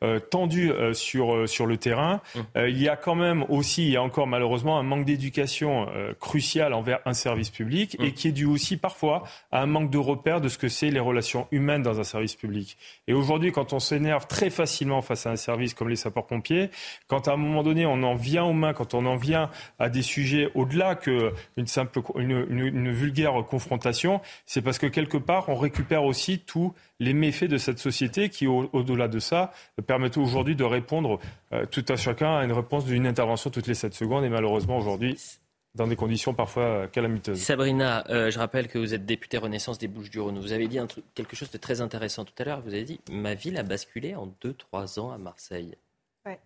euh, 0.03 0.19
tendues 0.19 0.71
euh, 0.71 0.93
sur, 0.93 1.47
sur 1.47 1.67
le 1.67 1.77
terrain, 1.77 2.21
mmh. 2.33 2.39
il 2.67 2.81
y 2.81 2.89
a 2.89 2.95
quand 2.95 3.13
même 3.13 3.45
aussi, 3.49 3.83
il 3.83 3.91
y 3.91 3.97
a 3.97 4.01
encore 4.01 4.25
malheureusement 4.25 4.79
un 4.79 4.83
manque 4.83 5.05
d'éducation 5.05 5.87
crucial 6.19 6.73
envers 6.73 6.99
un 7.05 7.13
service 7.13 7.49
public 7.49 7.95
et 7.99 8.07
mmh. 8.07 8.11
qui 8.13 8.27
est 8.29 8.31
dû 8.31 8.45
aussi 8.45 8.77
parfois 8.77 9.23
à 9.51 9.61
un 9.61 9.65
manque 9.65 9.91
de 9.91 9.97
repères 9.97 10.41
de 10.41 10.49
ce 10.49 10.57
que 10.57 10.69
c'est 10.69 10.89
les 10.89 10.99
relations 10.99 11.47
humaines 11.51 11.83
dans 11.83 11.99
un 11.99 12.03
service 12.03 12.35
public. 12.35 12.77
Et 13.07 13.13
aujourd'hui, 13.13 13.51
quand 13.51 13.73
on 13.73 13.79
s'énerve 13.79 14.27
très 14.27 14.49
facilement 14.49 15.01
face 15.01 15.27
à 15.27 15.31
un 15.31 15.35
service 15.35 15.73
comme 15.73 15.89
les 15.89 15.95
sapeurs-pompiers, 15.95 16.69
quand 17.07 17.27
à 17.27 17.33
un 17.33 17.37
moment 17.37 17.63
donné 17.63 17.85
on 17.85 18.01
en 18.03 18.15
vient 18.15 18.43
aux 18.43 18.53
mains, 18.53 18.73
quand 18.73 18.93
on 18.93 19.05
en 19.05 19.15
vient 19.15 19.49
à 19.77 19.89
des 19.89 20.01
sujets 20.01 20.49
au-delà 20.55 20.95
qu'une 20.95 21.67
simple, 21.67 22.01
une, 22.17 22.45
une, 22.49 22.65
une 22.65 22.91
vulgaire 22.91 23.33
confrontation, 23.45 24.21
c'est 24.45 24.61
parce 24.61 24.79
que 24.79 24.87
quelque 24.95 25.17
part, 25.17 25.49
on 25.49 25.55
récupère 25.55 26.05
aussi 26.05 26.39
tous 26.39 26.73
les 27.01 27.13
méfaits 27.13 27.49
de 27.49 27.57
cette 27.57 27.79
société 27.79 28.29
qui, 28.29 28.47
au-delà 28.47 29.09
de 29.09 29.19
ça, 29.19 29.51
permettent 29.85 30.17
aujourd'hui 30.17 30.55
de 30.55 30.63
répondre 30.63 31.19
euh, 31.51 31.65
tout 31.65 31.83
à 31.89 31.97
chacun 31.97 32.37
à 32.37 32.45
une 32.45 32.53
réponse 32.53 32.85
d'une 32.85 33.05
intervention 33.05 33.49
toutes 33.49 33.67
les 33.67 33.73
7 33.73 33.93
secondes. 33.93 34.23
Et 34.23 34.29
malheureusement, 34.29 34.77
aujourd'hui, 34.77 35.17
dans 35.75 35.85
des 35.85 35.97
conditions 35.97 36.33
parfois 36.33 36.87
calamiteuses. 36.87 37.39
Sabrina, 37.39 38.05
euh, 38.09 38.31
je 38.31 38.39
rappelle 38.39 38.69
que 38.69 38.79
vous 38.79 38.93
êtes 38.93 39.05
députée 39.05 39.37
Renaissance 39.37 39.77
des 39.77 39.89
Bouches-du-Rhône. 39.89 40.39
Vous 40.39 40.53
avez 40.53 40.69
dit 40.69 40.79
quelque 41.13 41.35
chose 41.35 41.51
de 41.51 41.57
très 41.57 41.81
intéressant 41.81 42.23
tout 42.23 42.33
à 42.39 42.45
l'heure. 42.45 42.61
Vous 42.61 42.73
avez 42.73 42.85
dit 42.85 43.01
Ma 43.11 43.33
ville 43.33 43.57
a 43.57 43.63
basculé 43.63 44.15
en 44.15 44.33
2-3 44.41 45.01
ans 45.01 45.11
à 45.11 45.17
Marseille. 45.17 45.75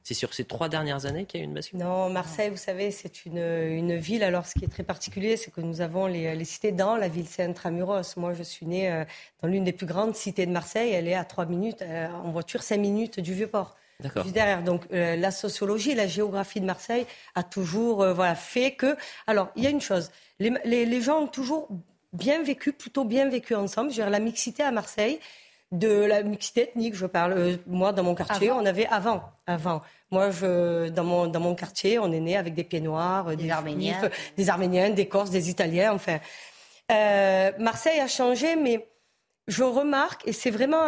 C'est 0.04 0.14
sur 0.14 0.34
ces 0.34 0.44
trois 0.44 0.70
dernières 0.70 1.06
années 1.06 1.26
qu'il 1.26 1.40
y 1.40 1.42
a 1.42 1.46
eu 1.46 1.48
une 1.48 1.54
bascule? 1.54 1.80
Non, 1.80 2.10
Marseille, 2.10 2.50
vous 2.50 2.58
savez, 2.58 2.92
c'est 2.92 3.26
une, 3.26 3.38
une, 3.38 3.96
ville. 3.96 4.24
Alors, 4.24 4.46
ce 4.46 4.54
qui 4.54 4.66
est 4.66 4.70
très 4.70 4.84
particulier, 4.84 5.38
c'est 5.38 5.52
que 5.52 5.62
nous 5.62 5.82
avons 5.82 6.06
les, 6.08 6.36
les, 6.36 6.46
cités 6.46 6.72
dans 6.72 6.96
la 6.96 7.08
ville, 7.08 7.28
c'est 7.28 7.44
intramuros. 7.44 8.18
Moi, 8.18 8.34
je 8.34 8.44
suis 8.44 8.66
née 8.66 8.92
euh, 8.92 9.06
dans 9.42 9.48
l'une 9.48 9.64
des 9.64 9.72
plus 9.72 9.86
grandes 9.86 10.16
cités 10.16 10.46
de 10.46 10.52
Marseille. 10.52 10.92
Elle 10.92 11.08
est 11.08 11.16
à 11.16 11.24
trois 11.24 11.46
minutes, 11.46 11.82
euh, 11.82 12.08
en 12.10 12.32
voiture, 12.32 12.64
cinq 12.64 12.80
minutes 12.80 13.20
du 13.20 13.34
Vieux-Port. 13.34 13.76
D'accord. 14.02 14.26
derrière. 14.26 14.64
Donc, 14.64 14.86
euh, 14.94 15.18
la 15.18 15.32
sociologie, 15.32 15.94
la 15.94 16.08
géographie 16.08 16.62
de 16.62 16.66
Marseille 16.66 17.06
a 17.36 17.44
toujours 17.44 18.06
voilà, 18.14 18.36
fait 18.36 18.72
que. 18.72 18.96
Alors, 19.28 19.50
il 19.56 19.64
y 19.64 19.68
a 19.68 19.70
une 19.70 19.82
chose. 19.82 20.12
Les, 20.40 20.54
les, 20.64 20.86
les 20.86 21.02
gens 21.02 21.24
ont 21.24 21.28
toujours 21.28 21.68
bien 22.14 22.42
vécu, 22.42 22.74
plutôt 22.74 23.04
bien 23.04 23.30
vécu 23.30 23.56
ensemble. 23.56 23.92
Je 23.92 23.98
veux 23.98 24.04
dire, 24.04 24.10
la 24.10 24.20
mixité 24.20 24.64
à 24.64 24.72
Marseille, 24.72 25.20
de 25.72 25.90
la 25.90 26.24
mixité 26.24 26.64
ethnique. 26.64 26.96
Je 26.96 27.06
parle, 27.06 27.34
euh, 27.34 27.58
moi, 27.68 27.94
dans 27.94 28.04
mon 28.04 28.16
quartier, 28.16 28.52
on 28.52 28.66
avait 28.66 28.88
avant, 28.88 29.24
avant. 29.46 29.82
Moi, 30.12 30.32
je, 30.32 30.90
dans 30.90 31.04
mon 31.04 31.28
dans 31.28 31.40
mon 31.40 31.56
quartier, 31.56 32.00
on 32.00 32.12
est 32.12 32.20
né 32.20 32.36
avec 32.38 32.56
des 32.56 32.64
pieds 32.64 32.82
noirs, 32.82 33.36
des, 33.36 33.52
Arméniens, 33.52 34.10
des 34.38 34.50
Arméniens, 34.50 34.90
des 34.90 35.08
Corses, 35.08 35.30
des 35.30 35.50
Italiens. 35.50 35.94
Enfin, 35.94 36.20
euh, 36.92 37.52
Marseille 37.60 38.00
a 38.00 38.08
changé, 38.08 38.56
mais 38.56 38.88
je 39.48 39.64
remarque, 39.64 40.28
et 40.28 40.32
c'est 40.32 40.52
vraiment 40.52 40.86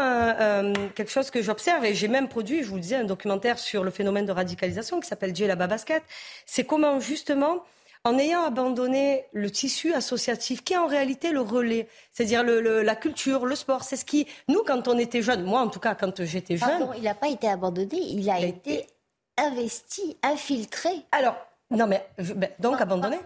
quelque 0.93 1.09
chose 1.09 1.32
que 1.32 1.41
j'observe, 1.41 1.84
et 1.84 1.95
j'ai 1.95 2.07
même 2.07 2.27
produit, 2.27 2.61
je 2.63 2.69
vous 2.69 2.75
le 2.75 2.82
disais, 2.82 2.95
un 2.95 3.05
documentaire 3.05 3.57
sur 3.57 3.84
le 3.84 3.89
phénomène 3.89 4.27
de 4.27 4.32
radicalisation 4.32 4.99
qui 4.99 5.07
s'appelle 5.07 5.34
la 5.36 5.55
basket. 5.55 6.03
C'est 6.45 6.63
comment 6.63 6.99
justement 6.99 7.63
en 8.03 8.17
ayant 8.17 8.43
abandonné 8.43 9.25
le 9.31 9.51
tissu 9.51 9.93
associatif, 9.93 10.63
qui 10.63 10.73
est 10.73 10.77
en 10.77 10.87
réalité 10.87 11.31
le 11.31 11.41
relais, 11.41 11.87
c'est-à-dire 12.11 12.43
la 12.43 12.95
culture, 12.95 13.45
le 13.45 13.55
sport. 13.55 13.83
C'est 13.83 13.95
ce 13.95 14.05
qui, 14.05 14.27
nous, 14.47 14.63
quand 14.65 14.87
on 14.87 14.97
était 14.97 15.21
jeunes, 15.21 15.43
moi 15.43 15.61
en 15.61 15.67
tout 15.67 15.79
cas, 15.79 15.95
quand 15.95 16.23
j'étais 16.23 16.57
jeune. 16.57 16.69
Pardon, 16.69 16.91
il 16.97 17.03
n'a 17.03 17.15
pas 17.15 17.29
été 17.29 17.47
abandonné, 17.47 17.97
il 17.97 18.29
a, 18.29 18.39
été, 18.39 18.87
investi, 19.37 20.17
infiltré. 20.23 20.89
Alors, 21.11 21.35
non, 21.69 21.87
mais 21.87 22.05
ben, 22.17 22.49
donc 22.59 22.81
abandonné 22.81 23.17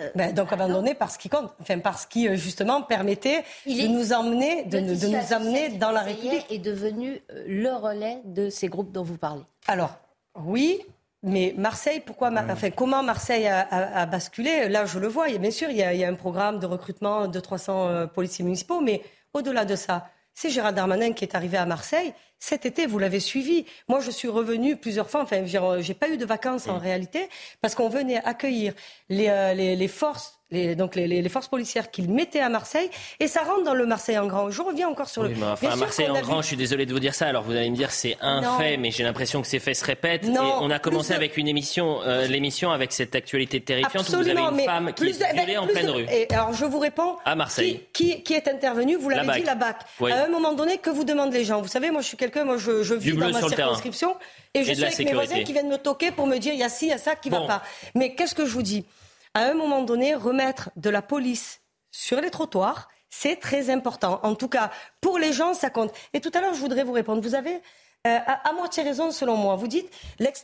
euh, 0.00 0.10
ben, 0.16 0.34
donc 0.34 0.52
abandonné 0.52 0.94
par 0.94 1.08
ce 1.12 1.18
qui 1.18 1.28
compte, 1.28 1.52
enfin 1.60 1.78
parce 1.78 2.04
qui 2.04 2.26
euh, 2.26 2.34
justement 2.34 2.82
permettait 2.82 3.44
de 3.64 3.86
nous 3.86 4.12
emmener, 4.12 4.64
de, 4.64 4.80
de 4.80 5.06
nous 5.06 5.32
amener 5.32 5.68
dans 5.68 5.92
la 5.92 6.00
République. 6.00 6.44
Est 6.50 6.58
devenu 6.58 7.22
euh, 7.30 7.44
le 7.46 7.72
relais 7.76 8.20
de 8.24 8.50
ces 8.50 8.66
groupes 8.66 8.90
dont 8.90 9.04
vous 9.04 9.18
parlez. 9.18 9.44
Alors 9.68 9.96
oui, 10.34 10.80
mais 11.24 11.54
Marseille, 11.56 12.02
pourquoi, 12.04 12.30
enfin, 12.50 12.70
comment 12.70 13.02
Marseille 13.02 13.46
a, 13.46 14.04
basculé? 14.04 14.68
Là, 14.68 14.84
je 14.84 14.98
le 14.98 15.08
vois. 15.08 15.28
bien 15.38 15.50
sûr, 15.50 15.70
il 15.70 15.76
y, 15.76 15.82
a, 15.82 16.08
un 16.08 16.14
programme 16.14 16.58
de 16.58 16.66
recrutement 16.66 17.28
de 17.28 17.40
300 17.40 17.88
euh, 17.88 18.06
policiers 18.06 18.44
municipaux, 18.44 18.82
mais 18.82 19.02
au-delà 19.32 19.64
de 19.64 19.74
ça, 19.74 20.10
c'est 20.34 20.50
Gérard 20.50 20.74
Darmanin 20.74 21.12
qui 21.12 21.24
est 21.24 21.34
arrivé 21.34 21.56
à 21.56 21.64
Marseille. 21.64 22.12
Cet 22.38 22.66
été, 22.66 22.84
vous 22.86 22.98
l'avez 22.98 23.20
suivi. 23.20 23.64
Moi, 23.88 24.00
je 24.00 24.10
suis 24.10 24.28
revenu 24.28 24.76
plusieurs 24.76 25.08
fois. 25.08 25.22
Enfin, 25.22 25.44
j'ai 25.46 25.94
pas 25.94 26.10
eu 26.10 26.18
de 26.18 26.26
vacances 26.26 26.68
en 26.68 26.78
réalité 26.78 27.30
parce 27.62 27.74
qu'on 27.74 27.88
venait 27.88 28.22
accueillir 28.22 28.74
les, 29.08 29.28
euh, 29.28 29.54
les, 29.54 29.76
les 29.76 29.88
forces 29.88 30.38
les, 30.54 30.74
donc 30.74 30.94
les, 30.94 31.28
forces 31.28 31.48
policières 31.48 31.90
qu'il 31.90 32.10
mettait 32.10 32.40
à 32.40 32.48
Marseille, 32.48 32.88
et 33.20 33.28
ça 33.28 33.42
rentre 33.42 33.64
dans 33.64 33.74
le 33.74 33.86
Marseille 33.86 34.18
en 34.18 34.26
grand. 34.26 34.50
Je 34.50 34.62
reviens 34.62 34.88
encore 34.88 35.08
sur 35.08 35.22
le. 35.22 35.30
Mais 35.30 35.36
enfin, 35.42 35.76
Marseille 35.76 36.08
en 36.08 36.20
grand, 36.20 36.40
je 36.40 36.46
suis 36.46 36.56
désolé 36.56 36.86
de 36.86 36.92
vous 36.92 37.00
dire 37.00 37.14
ça. 37.14 37.26
Alors 37.26 37.42
vous 37.42 37.52
allez 37.52 37.70
me 37.70 37.76
dire 37.76 37.90
c'est 37.90 38.16
un 38.20 38.56
fait, 38.58 38.76
mais 38.76 38.90
j'ai 38.90 39.02
l'impression 39.02 39.42
que 39.42 39.48
ces 39.48 39.58
faits 39.58 39.76
se 39.76 39.84
répètent. 39.84 40.24
et 40.24 40.38
on 40.38 40.70
a 40.70 40.78
commencé 40.78 41.12
avec 41.12 41.36
une 41.36 41.48
émission, 41.48 42.00
euh, 42.02 42.26
l'émission 42.26 42.70
avec 42.70 42.92
cette 42.92 43.14
actualité 43.14 43.60
terrifiante 43.60 44.08
où 44.08 44.16
vous 44.16 44.28
avez 44.28 44.40
une 44.40 44.60
femme 44.64 44.92
qui 44.94 45.04
est 45.04 45.32
violée 45.34 45.58
en 45.58 45.66
pleine 45.66 45.90
rue. 45.90 46.06
Et 46.10 46.32
alors 46.32 46.52
je 46.52 46.64
vous 46.64 46.78
réponds. 46.78 47.16
À 47.24 47.34
Marseille. 47.34 47.82
Qui, 47.92 48.22
qui, 48.22 48.34
est 48.34 48.48
intervenu 48.48 48.96
Vous 48.96 49.08
l'avez 49.08 49.40
dit, 49.40 49.44
la 49.44 49.54
BAC. 49.54 49.76
À 50.00 50.24
un 50.24 50.28
moment 50.28 50.52
donné, 50.52 50.78
que 50.78 50.90
vous 50.90 51.04
demandent 51.04 51.32
les 51.32 51.44
gens? 51.44 51.60
Vous 51.60 51.68
savez, 51.68 51.90
moi 51.90 52.00
je 52.00 52.08
suis 52.08 52.16
quelqu'un, 52.16 52.44
moi 52.44 52.56
je, 52.56 52.82
je 52.82 52.94
vis 52.94 53.12
dans 53.12 53.30
ma 53.30 53.42
circonscription. 53.48 54.16
Et 54.54 54.62
je 54.62 54.72
suis 54.72 54.84
avec 54.84 54.98
mes 55.00 55.12
voisins 55.12 55.42
qui 55.42 55.52
viennent 55.52 55.68
me 55.68 55.78
toquer 55.78 56.12
pour 56.12 56.26
me 56.26 56.38
dire 56.38 56.52
il 56.52 56.60
y 56.60 56.62
a 56.62 56.68
ci, 56.68 56.86
il 56.86 56.90
y 56.90 56.92
a 56.92 56.98
ça 56.98 57.16
qui 57.16 57.28
ne 57.28 57.36
va 57.36 57.46
pas. 57.46 57.62
Mais 57.94 58.14
qu'est-ce 58.14 58.34
que 58.34 58.46
je 58.46 58.52
vous 58.52 58.62
dis? 58.62 58.84
À 59.34 59.42
un 59.44 59.54
moment 59.54 59.82
donné, 59.82 60.14
remettre 60.14 60.70
de 60.76 60.90
la 60.90 61.02
police 61.02 61.60
sur 61.90 62.20
les 62.20 62.30
trottoirs, 62.30 62.88
c'est 63.10 63.36
très 63.36 63.70
important. 63.70 64.20
En 64.22 64.34
tout 64.34 64.48
cas, 64.48 64.70
pour 65.00 65.18
les 65.18 65.32
gens, 65.32 65.54
ça 65.54 65.70
compte. 65.70 65.92
Et 66.12 66.20
tout 66.20 66.30
à 66.34 66.40
l'heure, 66.40 66.54
je 66.54 66.60
voudrais 66.60 66.82
vous 66.82 66.92
répondre. 66.92 67.22
Vous 67.22 67.34
avez 67.34 67.60
euh, 68.06 68.18
à, 68.26 68.52
moitié 68.52 68.82
raison, 68.82 69.10
selon 69.10 69.36
moi. 69.36 69.56
Vous 69.56 69.68
dites 69.68 69.90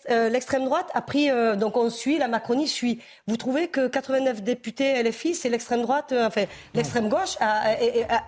euh, 0.08 0.28
l'extrême 0.28 0.64
droite 0.64 0.88
a 0.94 1.02
pris, 1.02 1.30
euh, 1.30 1.56
donc 1.56 1.76
on 1.76 1.90
suit, 1.90 2.16
la 2.18 2.28
Macronie 2.28 2.68
suit. 2.68 3.02
Vous 3.26 3.36
trouvez 3.36 3.68
que 3.68 3.86
89 3.86 4.42
députés 4.42 5.02
LFI, 5.02 5.34
c'est 5.34 5.48
l'extrême 5.50 5.82
droite, 5.82 6.14
enfin 6.16 6.44
l'extrême 6.74 7.08
gauche 7.08 7.36
a, 7.40 7.72
a 8.08 8.22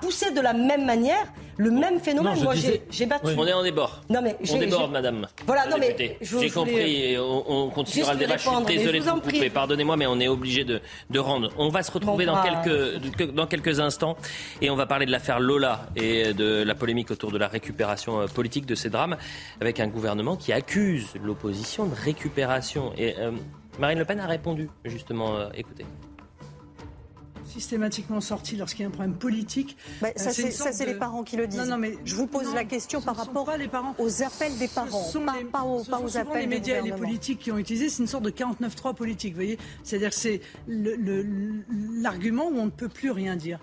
poussé 0.00 0.32
de 0.32 0.40
la 0.40 0.52
même 0.52 0.84
manière 0.84 1.26
le 1.58 1.72
même 1.72 1.98
phénomène. 1.98 2.40
Moi, 2.42 2.54
j'ai 2.54 3.06
battu. 3.06 3.34
On 3.36 3.46
est 3.46 3.52
en 3.52 3.62
débord. 3.62 4.00
Non, 4.08 4.22
mais 4.22 4.36
on 4.50 4.58
déborde, 4.58 4.92
madame. 4.92 5.26
Voilà, 5.44 5.66
non, 5.66 5.76
mais. 5.78 6.16
J'ai 6.20 6.50
compris. 6.50 7.16
On, 7.18 7.68
continuera 7.70 8.14
le 8.14 8.20
débat. 8.20 8.36
Je 8.36 8.48
suis 8.48 8.64
désolé 8.66 9.00
de 9.00 9.04
vous 9.04 9.20
couper. 9.20 9.50
Pardonnez-moi, 9.50 9.96
mais 9.96 10.06
on 10.06 10.20
est 10.20 10.28
obligé 10.28 10.64
de, 10.64 10.80
de, 11.10 11.18
rendre. 11.18 11.50
On 11.58 11.68
va 11.68 11.82
se 11.82 11.90
retrouver 11.90 12.26
dans, 12.26 12.40
quelques, 12.42 13.32
dans 13.34 13.46
quelques 13.46 13.80
instants 13.80 14.16
et 14.62 14.70
on 14.70 14.76
va 14.76 14.86
parler 14.86 15.06
de 15.06 15.10
l'affaire 15.10 15.40
Lola 15.40 15.86
et 15.96 16.32
de 16.32 16.62
la 16.62 16.74
polémique 16.74 17.10
autour 17.10 17.32
de 17.32 17.38
la 17.38 17.48
récupération 17.48 18.20
euh, 18.20 18.26
politique 18.26 18.66
de 18.66 18.74
ces 18.74 18.90
drames 18.90 19.16
avec 19.60 19.80
un 19.80 19.88
gouvernement 19.88 20.36
qui 20.36 20.52
accuse 20.52 21.08
l'opposition 21.22 21.86
de 21.86 21.94
récupération. 21.94 22.92
Et 22.96 23.16
euh, 23.18 23.32
Marine 23.78 23.98
Le 23.98 24.04
Pen 24.04 24.20
a 24.20 24.26
répondu, 24.26 24.70
justement. 24.84 25.36
Euh, 25.36 25.48
écoutez 25.54 25.84
systématiquement 27.48 28.20
sorti 28.20 28.56
lorsqu'il 28.56 28.82
y 28.82 28.84
a 28.84 28.88
un 28.88 28.92
problème 28.92 29.14
politique. 29.14 29.76
Bah, 30.00 30.08
ça, 30.16 30.32
c'est 30.32 30.86
les 30.86 30.94
parents 30.94 31.22
qui 31.24 31.36
le 31.36 31.46
disent. 31.46 31.68
Non, 31.68 31.78
mais 31.78 31.94
je 32.04 32.14
vous 32.14 32.26
pose 32.26 32.54
la 32.54 32.64
question 32.64 33.00
par 33.00 33.16
rapport 33.16 33.48
les 33.56 33.68
parents. 33.68 33.94
aux 33.98 34.22
appels 34.22 34.56
des 34.58 34.68
parents, 34.68 35.04
ce 35.04 35.12
sont 35.12 35.24
pas, 35.24 35.36
les, 35.38 35.44
pas, 35.44 35.62
aux, 35.62 35.84
pas 35.84 36.00
aux 36.00 36.16
appels 36.16 36.40
les 36.42 36.46
médias 36.46 36.78
et 36.78 36.82
les 36.82 36.92
politiques 36.92 37.40
qui 37.40 37.52
ont 37.52 37.58
utilisé. 37.58 37.88
C'est 37.88 38.02
une 38.02 38.08
sorte 38.08 38.24
de 38.24 38.30
49-3 38.30 38.94
politique, 38.94 39.32
vous 39.32 39.40
voyez 39.40 39.58
C'est-à-dire 39.82 40.12
c'est 40.12 40.40
l'argument 40.68 42.48
où 42.48 42.58
on 42.58 42.66
ne 42.66 42.70
peut 42.70 42.88
plus 42.88 43.10
rien 43.10 43.36
dire. 43.36 43.60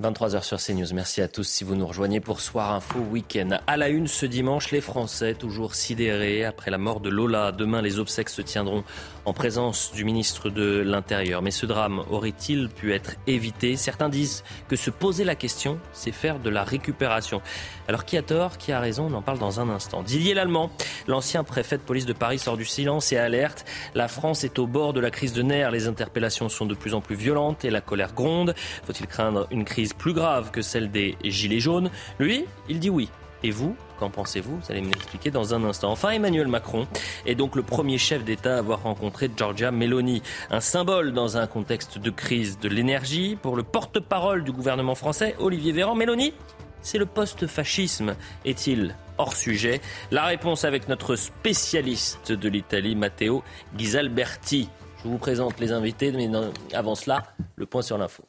23h 0.00 0.42
sur 0.42 0.58
CNews. 0.58 0.94
Merci 0.94 1.20
à 1.20 1.28
tous 1.28 1.44
si 1.44 1.64
vous 1.64 1.76
nous 1.76 1.86
rejoignez 1.86 2.18
pour 2.18 2.40
Soir 2.40 2.72
Info 2.72 2.98
Week-end. 2.98 3.58
À 3.66 3.76
la 3.76 3.88
une 3.88 4.06
ce 4.06 4.26
dimanche, 4.26 4.70
les 4.70 4.80
Français 4.80 5.34
toujours 5.34 5.74
sidérés 5.74 6.44
après 6.44 6.70
la 6.70 6.78
mort 6.78 7.00
de 7.00 7.10
Lola. 7.10 7.52
Demain, 7.52 7.82
les 7.82 7.98
obsèques 7.98 8.30
se 8.30 8.42
tiendront 8.42 8.84
en 9.24 9.32
présence 9.32 9.92
du 9.92 10.04
ministre 10.04 10.50
de 10.50 10.80
l'Intérieur. 10.80 11.42
Mais 11.42 11.50
ce 11.50 11.66
drame 11.66 12.02
aurait-il 12.10 12.68
pu 12.68 12.92
être 12.92 13.14
évité? 13.26 13.76
Certains 13.76 14.08
disent 14.08 14.42
que 14.68 14.76
se 14.76 14.90
poser 14.90 15.24
la 15.24 15.34
question, 15.34 15.78
c'est 15.92 16.12
faire 16.12 16.38
de 16.38 16.50
la 16.50 16.64
récupération. 16.64 17.40
Alors 17.88 18.04
qui 18.04 18.16
a 18.16 18.22
tort, 18.22 18.58
qui 18.58 18.72
a 18.72 18.80
raison? 18.80 19.08
On 19.10 19.14
en 19.14 19.22
parle 19.22 19.38
dans 19.38 19.60
un 19.60 19.68
instant. 19.68 20.02
Didier 20.02 20.34
Lallemand, 20.34 20.70
l'ancien 21.06 21.44
préfet 21.44 21.78
de 21.78 21.82
police 21.82 22.06
de 22.06 22.12
Paris, 22.12 22.38
sort 22.38 22.56
du 22.56 22.64
silence 22.64 23.12
et 23.12 23.18
alerte. 23.18 23.64
La 23.94 24.08
France 24.08 24.44
est 24.44 24.58
au 24.58 24.66
bord 24.66 24.92
de 24.92 25.00
la 25.00 25.10
crise 25.10 25.32
de 25.32 25.42
nerfs. 25.42 25.70
Les 25.70 25.86
interpellations 25.86 26.48
sont 26.48 26.66
de 26.66 26.74
plus 26.74 26.94
en 26.94 27.00
plus 27.00 27.16
violentes 27.16 27.64
et 27.64 27.70
la 27.70 27.80
colère 27.80 28.14
gronde. 28.14 28.54
Faut-il 28.84 29.06
craindre 29.06 29.46
une 29.50 29.64
crise 29.64 29.92
plus 29.92 30.12
grave 30.12 30.50
que 30.50 30.62
celle 30.62 30.90
des 30.90 31.16
Gilets 31.24 31.60
jaunes? 31.60 31.90
Lui, 32.18 32.44
il 32.68 32.80
dit 32.80 32.90
oui. 32.90 33.08
Et 33.44 33.50
vous, 33.50 33.74
qu'en 34.02 34.10
pensez-vous? 34.10 34.56
Vous 34.56 34.72
allez 34.72 34.80
me 34.80 34.88
l'expliquer 34.88 35.30
dans 35.30 35.54
un 35.54 35.62
instant. 35.62 35.92
Enfin, 35.92 36.10
Emmanuel 36.10 36.48
Macron 36.48 36.88
est 37.24 37.36
donc 37.36 37.54
le 37.54 37.62
premier 37.62 37.98
chef 37.98 38.24
d'État 38.24 38.56
à 38.56 38.58
avoir 38.58 38.82
rencontré 38.82 39.30
Giorgia 39.34 39.70
Meloni, 39.70 40.22
un 40.50 40.60
symbole 40.60 41.12
dans 41.12 41.36
un 41.36 41.46
contexte 41.46 41.98
de 41.98 42.10
crise 42.10 42.58
de 42.58 42.68
l'énergie. 42.68 43.36
Pour 43.40 43.54
le 43.54 43.62
porte-parole 43.62 44.42
du 44.42 44.50
gouvernement 44.50 44.96
français, 44.96 45.36
Olivier 45.38 45.70
Véran, 45.70 45.94
Meloni, 45.94 46.34
c'est 46.80 46.98
le 46.98 47.06
post-fascisme. 47.06 48.16
Est-il 48.44 48.96
hors 49.18 49.36
sujet? 49.36 49.80
La 50.10 50.24
réponse 50.24 50.64
avec 50.64 50.88
notre 50.88 51.14
spécialiste 51.14 52.32
de 52.32 52.48
l'Italie, 52.48 52.96
Matteo 52.96 53.44
Ghisalberti. 53.76 54.68
Je 55.04 55.08
vous 55.08 55.18
présente 55.18 55.60
les 55.60 55.70
invités, 55.70 56.10
mais 56.10 56.28
avant 56.74 56.96
cela, 56.96 57.22
le 57.54 57.66
point 57.66 57.82
sur 57.82 57.98
l'info. 57.98 58.24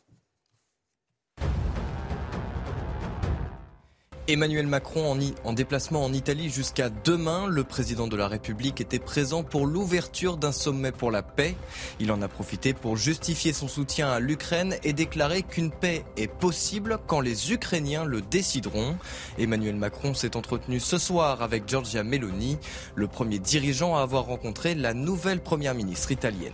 Emmanuel 4.30 4.67
Macron 4.67 5.19
en, 5.43 5.51
déplacement 5.51 6.05
en 6.05 6.13
Italie 6.13 6.49
jusqu'à 6.49 6.89
demain. 6.89 7.45
Le 7.47 7.65
président 7.65 8.07
de 8.07 8.15
la 8.15 8.30
République 8.30 8.80
était 8.80 8.99
présent 8.99 9.43
pour 9.43 9.65
l'ouverture 9.65 10.38
d'un 10.38 10.53
sommet 10.53 10.93
pour 10.93 11.11
la 11.11 11.21
paix. 11.24 11.55
Il 11.99 12.09
en 12.09 12.21
a 12.21 12.30
profité 12.30 12.74
pour 12.74 12.95
justifier 12.95 13.51
son 13.51 13.67
soutien 13.67 14.09
à 14.09 14.21
l'Ukraine 14.21 14.78
et 14.86 14.93
déclarer 14.93 15.43
qu'une 15.43 15.71
paix 15.71 16.05
est 16.15 16.32
possible 16.32 16.99
quand 17.05 17.19
les 17.19 17.51
Ukrainiens 17.51 18.05
le 18.05 18.21
décideront. 18.21 18.95
Emmanuel 19.38 19.76
Macron 19.76 20.13
s'est 20.13 20.38
entretenu 20.38 20.80
ce 20.80 20.97
soir 20.97 21.41
avec 21.41 21.67
Giorgia 21.67 22.03
Meloni, 22.03 22.57
le 22.95 23.07
premier 23.07 23.39
dirigeant 23.39 23.97
à 23.97 24.03
avoir 24.03 24.24
rencontré 24.24 24.74
la 24.74 24.93
nouvelle 24.93 25.41
première 25.41 25.76
ministre 25.76 26.11
italienne. 26.11 26.53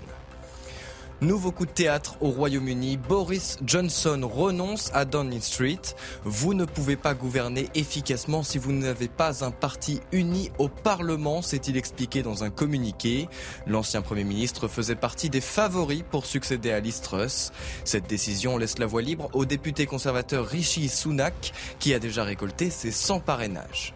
Nouveau 1.22 1.52
coup 1.52 1.66
de 1.66 1.72
théâtre 1.72 2.16
au 2.22 2.30
Royaume-Uni. 2.30 2.96
Boris 2.96 3.58
Johnson 3.66 4.22
renonce 4.24 4.90
à 4.94 5.04
Downing 5.04 5.42
Street. 5.42 5.82
Vous 6.24 6.54
ne 6.54 6.64
pouvez 6.64 6.96
pas 6.96 7.14
gouverner 7.14 7.68
efficacement 7.76 8.42
si 8.42 8.58
vous 8.58 8.72
n'avez 8.72 9.10
pas 9.10 9.44
un 9.44 9.52
parti 9.52 10.00
uni 10.14 10.50
au 10.60 10.70
Parlement, 10.70 11.42
s'est-il 11.42 11.76
expliqué 11.76 12.24
dans 12.24 12.46
un 12.46 12.50
communiqué. 12.50 13.28
L'ancien 13.68 14.02
Premier 14.02 14.24
ministre 14.24 14.70
faisait 14.70 14.96
partie 14.96 15.30
des 15.30 15.42
favoris 15.42 16.04
pour 16.10 16.26
succéder 16.26 16.72
à 16.72 16.80
Liz 16.80 17.02
Truss. 17.02 17.52
Cette 17.84 18.08
décision 18.08 18.58
laisse 18.58 18.80
la 18.80 18.86
voie 18.86 19.02
libre 19.02 19.30
au 19.34 19.44
député 19.44 19.86
conservateur 19.88 20.48
Rishi 20.48 20.88
Sunak, 20.88 21.52
qui 21.80 21.94
a 21.94 22.00
déjà 22.00 22.24
récolté 22.24 22.70
ses 22.70 22.92
100 22.92 23.20
parrainages. 23.20 23.94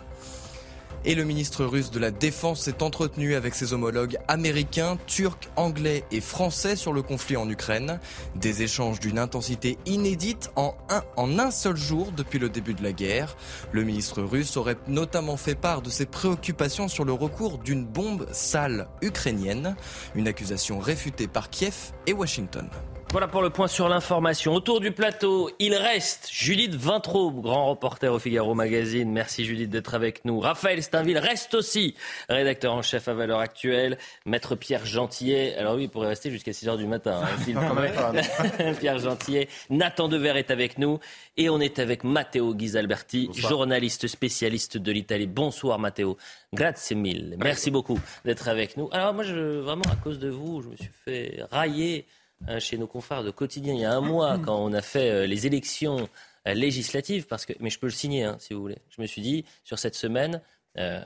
Et 1.05 1.15
le 1.15 1.25
ministre 1.25 1.65
russe 1.65 1.91
de 1.91 1.99
la 1.99 2.11
Défense 2.11 2.61
s'est 2.61 2.81
entretenu 2.81 3.35
avec 3.35 3.55
ses 3.55 3.73
homologues 3.73 4.17
américains, 4.29 4.97
turcs, 5.05 5.49
anglais 5.57 6.05
et 6.11 6.21
français 6.21 6.77
sur 6.77 6.93
le 6.93 7.01
conflit 7.01 7.35
en 7.35 7.49
Ukraine. 7.49 7.99
Des 8.35 8.63
échanges 8.63 9.01
d'une 9.01 9.19
intensité 9.19 9.77
inédite 9.85 10.49
en 10.55 10.75
un, 10.89 11.03
en 11.17 11.39
un 11.39 11.51
seul 11.51 11.75
jour 11.75 12.13
depuis 12.13 12.39
le 12.39 12.47
début 12.47 12.73
de 12.73 12.83
la 12.83 12.93
guerre. 12.93 13.35
Le 13.73 13.83
ministre 13.83 14.21
russe 14.21 14.55
aurait 14.55 14.77
notamment 14.87 15.35
fait 15.35 15.55
part 15.55 15.81
de 15.81 15.89
ses 15.89 16.05
préoccupations 16.05 16.87
sur 16.87 17.03
le 17.03 17.13
recours 17.13 17.57
d'une 17.57 17.85
bombe 17.85 18.25
sale 18.31 18.87
ukrainienne, 19.01 19.75
une 20.15 20.29
accusation 20.29 20.79
réfutée 20.79 21.27
par 21.27 21.49
Kiev 21.49 21.91
et 22.07 22.13
Washington. 22.13 22.69
Voilà 23.13 23.27
pour 23.27 23.43
le 23.43 23.51
point 23.51 23.67
sur 23.67 23.89
l'information. 23.89 24.55
Autour 24.55 24.79
du 24.79 24.91
plateau, 24.91 25.51
il 25.59 25.75
reste 25.75 26.29
Judith 26.31 26.73
Vintraube, 26.73 27.43
grand 27.43 27.69
reporter 27.69 28.11
au 28.11 28.17
Figaro 28.17 28.55
Magazine. 28.55 29.11
Merci 29.11 29.45
Judith 29.45 29.69
d'être 29.69 29.93
avec 29.93 30.25
nous. 30.25 30.39
Raphaël 30.39 30.81
Steinville 30.81 31.19
reste 31.19 31.53
aussi 31.53 31.93
rédacteur 32.27 32.73
en 32.73 32.81
chef 32.81 33.07
à 33.07 33.13
Valeurs 33.13 33.37
Actuelles. 33.37 33.99
Maître 34.25 34.55
Pierre 34.55 34.87
Gentillet, 34.87 35.55
alors 35.57 35.75
oui, 35.75 35.83
il 35.83 35.89
pourrait 35.89 36.07
rester 36.07 36.31
jusqu'à 36.31 36.53
6 36.53 36.69
heures 36.69 36.77
du 36.77 36.87
matin. 36.87 37.21
Hein, 37.23 38.73
Pierre 38.79 38.97
Gentillet. 38.97 39.47
Nathan 39.69 40.07
Dever 40.07 40.33
est 40.35 40.49
avec 40.49 40.79
nous. 40.79 40.97
Et 41.37 41.51
on 41.51 41.59
est 41.59 41.77
avec 41.77 42.03
Matteo 42.03 42.55
Ghisalberti, 42.55 43.29
journaliste 43.35 44.07
spécialiste 44.07 44.79
de 44.79 44.91
l'Italie. 44.91 45.27
Bonsoir 45.27 45.77
Matteo. 45.77 46.17
Grazie 46.51 46.95
mille. 46.95 47.35
Merci 47.37 47.69
beaucoup 47.69 47.99
d'être 48.25 48.47
avec 48.47 48.75
nous. 48.75 48.89
Alors 48.91 49.13
moi, 49.13 49.23
je, 49.23 49.59
vraiment, 49.59 49.85
à 49.91 49.97
cause 49.97 50.17
de 50.17 50.29
vous, 50.29 50.63
je 50.63 50.69
me 50.69 50.75
suis 50.75 50.89
fait 51.05 51.43
railler 51.51 52.07
Hein, 52.47 52.59
chez 52.59 52.77
nos 52.77 52.87
confrères 52.87 53.23
de 53.23 53.31
quotidien 53.31 53.73
il 53.73 53.79
y 53.79 53.85
a 53.85 53.93
un 53.93 54.01
mois, 54.01 54.37
quand 54.37 54.57
on 54.57 54.73
a 54.73 54.81
fait 54.81 55.09
euh, 55.09 55.25
les 55.25 55.47
élections 55.47 56.09
euh, 56.47 56.53
législatives, 56.53 57.25
parce 57.25 57.45
que, 57.45 57.53
mais 57.61 57.69
je 57.69 57.79
peux 57.79 57.87
le 57.87 57.93
signer 57.93 58.25
hein, 58.25 58.35
si 58.39 58.53
vous 58.53 58.61
voulez. 58.61 58.79
Je 58.89 59.01
me 59.01 59.07
suis 59.07 59.21
dit, 59.21 59.45
sur 59.63 59.79
cette 59.79 59.95
semaine, 59.95 60.41
euh, 60.77 61.01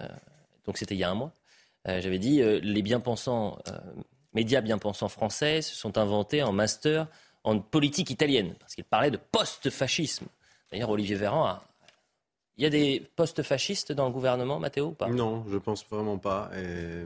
donc 0.66 0.78
c'était 0.78 0.96
il 0.96 1.00
y 1.00 1.04
a 1.04 1.12
un 1.12 1.16
mois, 1.16 1.32
j'avais 1.86 2.20
dit, 2.20 2.42
les 2.42 2.82
bien-pensants, 2.82 3.60
médias 4.34 4.60
bien-pensants 4.60 5.08
français 5.08 5.62
se 5.62 5.74
sont 5.74 5.98
inventés 5.98 6.44
en 6.44 6.52
master 6.52 7.08
en 7.46 7.60
politique 7.60 8.10
italienne, 8.10 8.56
parce 8.60 8.76
qu'ils 8.76 8.84
parlaient 8.84 9.10
de 9.10 9.16
post-fascisme. 9.16 10.26
D'ailleurs, 10.70 10.90
Olivier 10.90 11.16
Véran 11.16 11.46
a, 11.46 11.64
il 12.58 12.64
y 12.64 12.66
a 12.66 12.70
des 12.70 13.04
postes 13.16 13.44
fascistes 13.44 13.92
dans 13.92 14.06
le 14.06 14.12
gouvernement, 14.12 14.60
Matteo, 14.60 14.88
ou 14.88 14.92
pas? 14.92 15.08
Non, 15.08 15.46
je 15.52 15.58
pense 15.58 15.86
vraiment 15.90 16.18
pas. 16.18 16.50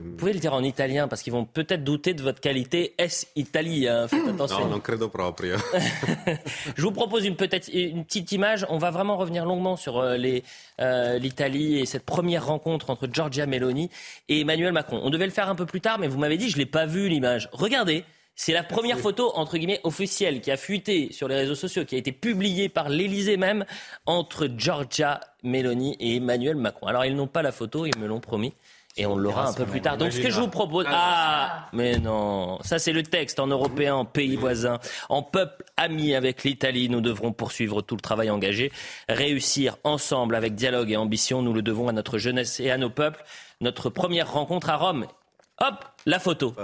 Vous 0.02 0.16
pouvez 0.16 0.32
le 0.32 0.40
dire 0.40 0.54
en 0.54 0.62
italien, 0.62 1.08
parce 1.08 1.22
qu'ils 1.22 1.32
vont 1.32 1.44
peut-être 1.44 1.84
douter 1.84 2.14
de 2.14 2.22
votre 2.22 2.40
qualité. 2.40 2.94
Est 2.98 3.28
italien 3.36 4.08
Faites 4.08 4.26
attention. 4.28 4.60
Non, 4.60 4.70
non 4.70 4.80
credo 4.80 5.08
proprio. 5.08 5.56
je 6.76 6.82
vous 6.82 6.92
propose 6.92 7.24
une, 7.24 7.36
peut-être, 7.36 7.68
une 7.72 8.04
petite 8.04 8.32
image. 8.32 8.66
On 8.68 8.78
va 8.78 8.90
vraiment 8.90 9.16
revenir 9.16 9.44
longuement 9.44 9.76
sur 9.76 9.98
euh, 9.98 10.16
euh, 10.80 11.18
l'Italie 11.18 11.80
et 11.80 11.86
cette 11.86 12.04
première 12.04 12.46
rencontre 12.46 12.90
entre 12.90 13.06
Giorgia 13.06 13.46
Meloni 13.46 13.90
et 14.28 14.40
Emmanuel 14.40 14.72
Macron. 14.72 15.00
On 15.02 15.10
devait 15.10 15.26
le 15.26 15.32
faire 15.32 15.48
un 15.48 15.54
peu 15.54 15.66
plus 15.66 15.80
tard, 15.80 15.98
mais 15.98 16.08
vous 16.08 16.18
m'avez 16.18 16.36
dit, 16.36 16.48
je 16.48 16.56
ne 16.56 16.60
l'ai 16.60 16.66
pas 16.66 16.86
vu 16.86 17.08
l'image. 17.08 17.48
Regardez. 17.52 18.04
C'est 18.34 18.52
la 18.52 18.64
première 18.64 18.98
photo, 18.98 19.30
entre 19.34 19.58
guillemets, 19.58 19.80
officielle 19.84 20.40
qui 20.40 20.50
a 20.50 20.56
fuité 20.56 21.12
sur 21.12 21.28
les 21.28 21.36
réseaux 21.36 21.54
sociaux, 21.54 21.84
qui 21.84 21.94
a 21.94 21.98
été 21.98 22.12
publiée 22.12 22.68
par 22.68 22.88
l'Élysée 22.88 23.36
même, 23.36 23.64
entre 24.06 24.48
Georgia 24.56 25.20
Meloni 25.42 25.96
et 26.00 26.16
Emmanuel 26.16 26.56
Macron. 26.56 26.86
Alors, 26.86 27.04
ils 27.04 27.14
n'ont 27.14 27.26
pas 27.26 27.42
la 27.42 27.52
photo, 27.52 27.86
ils 27.86 27.96
me 27.98 28.06
l'ont 28.06 28.20
promis. 28.20 28.54
Et 28.98 29.06
on 29.06 29.16
l'aura 29.16 29.48
un 29.48 29.54
peu 29.54 29.64
plus 29.64 29.80
tard. 29.80 29.96
Donc 29.96 30.12
ce 30.12 30.20
que 30.20 30.28
je 30.28 30.38
vous 30.38 30.48
propose... 30.48 30.84
Ah, 30.88 31.68
mais 31.72 31.98
non, 31.98 32.58
ça 32.62 32.78
c'est 32.78 32.92
le 32.92 33.02
texte 33.02 33.40
en 33.40 33.46
européen, 33.46 33.94
en 33.94 34.04
pays 34.04 34.36
voisin, 34.36 34.80
en 35.08 35.22
peuple 35.22 35.64
ami 35.78 36.14
avec 36.14 36.44
l'Italie. 36.44 36.90
Nous 36.90 37.00
devrons 37.00 37.32
poursuivre 37.32 37.80
tout 37.80 37.96
le 37.96 38.02
travail 38.02 38.28
engagé, 38.28 38.70
réussir 39.08 39.78
ensemble 39.84 40.34
avec 40.34 40.54
dialogue 40.54 40.90
et 40.90 40.98
ambition. 40.98 41.40
Nous 41.40 41.54
le 41.54 41.62
devons 41.62 41.88
à 41.88 41.92
notre 41.92 42.18
jeunesse 42.18 42.60
et 42.60 42.70
à 42.70 42.76
nos 42.76 42.90
peuples. 42.90 43.24
Notre 43.62 43.88
première 43.88 44.30
rencontre 44.30 44.68
à 44.68 44.76
Rome. 44.76 45.06
Hop, 45.58 45.84
la 46.04 46.18
photo. 46.18 46.54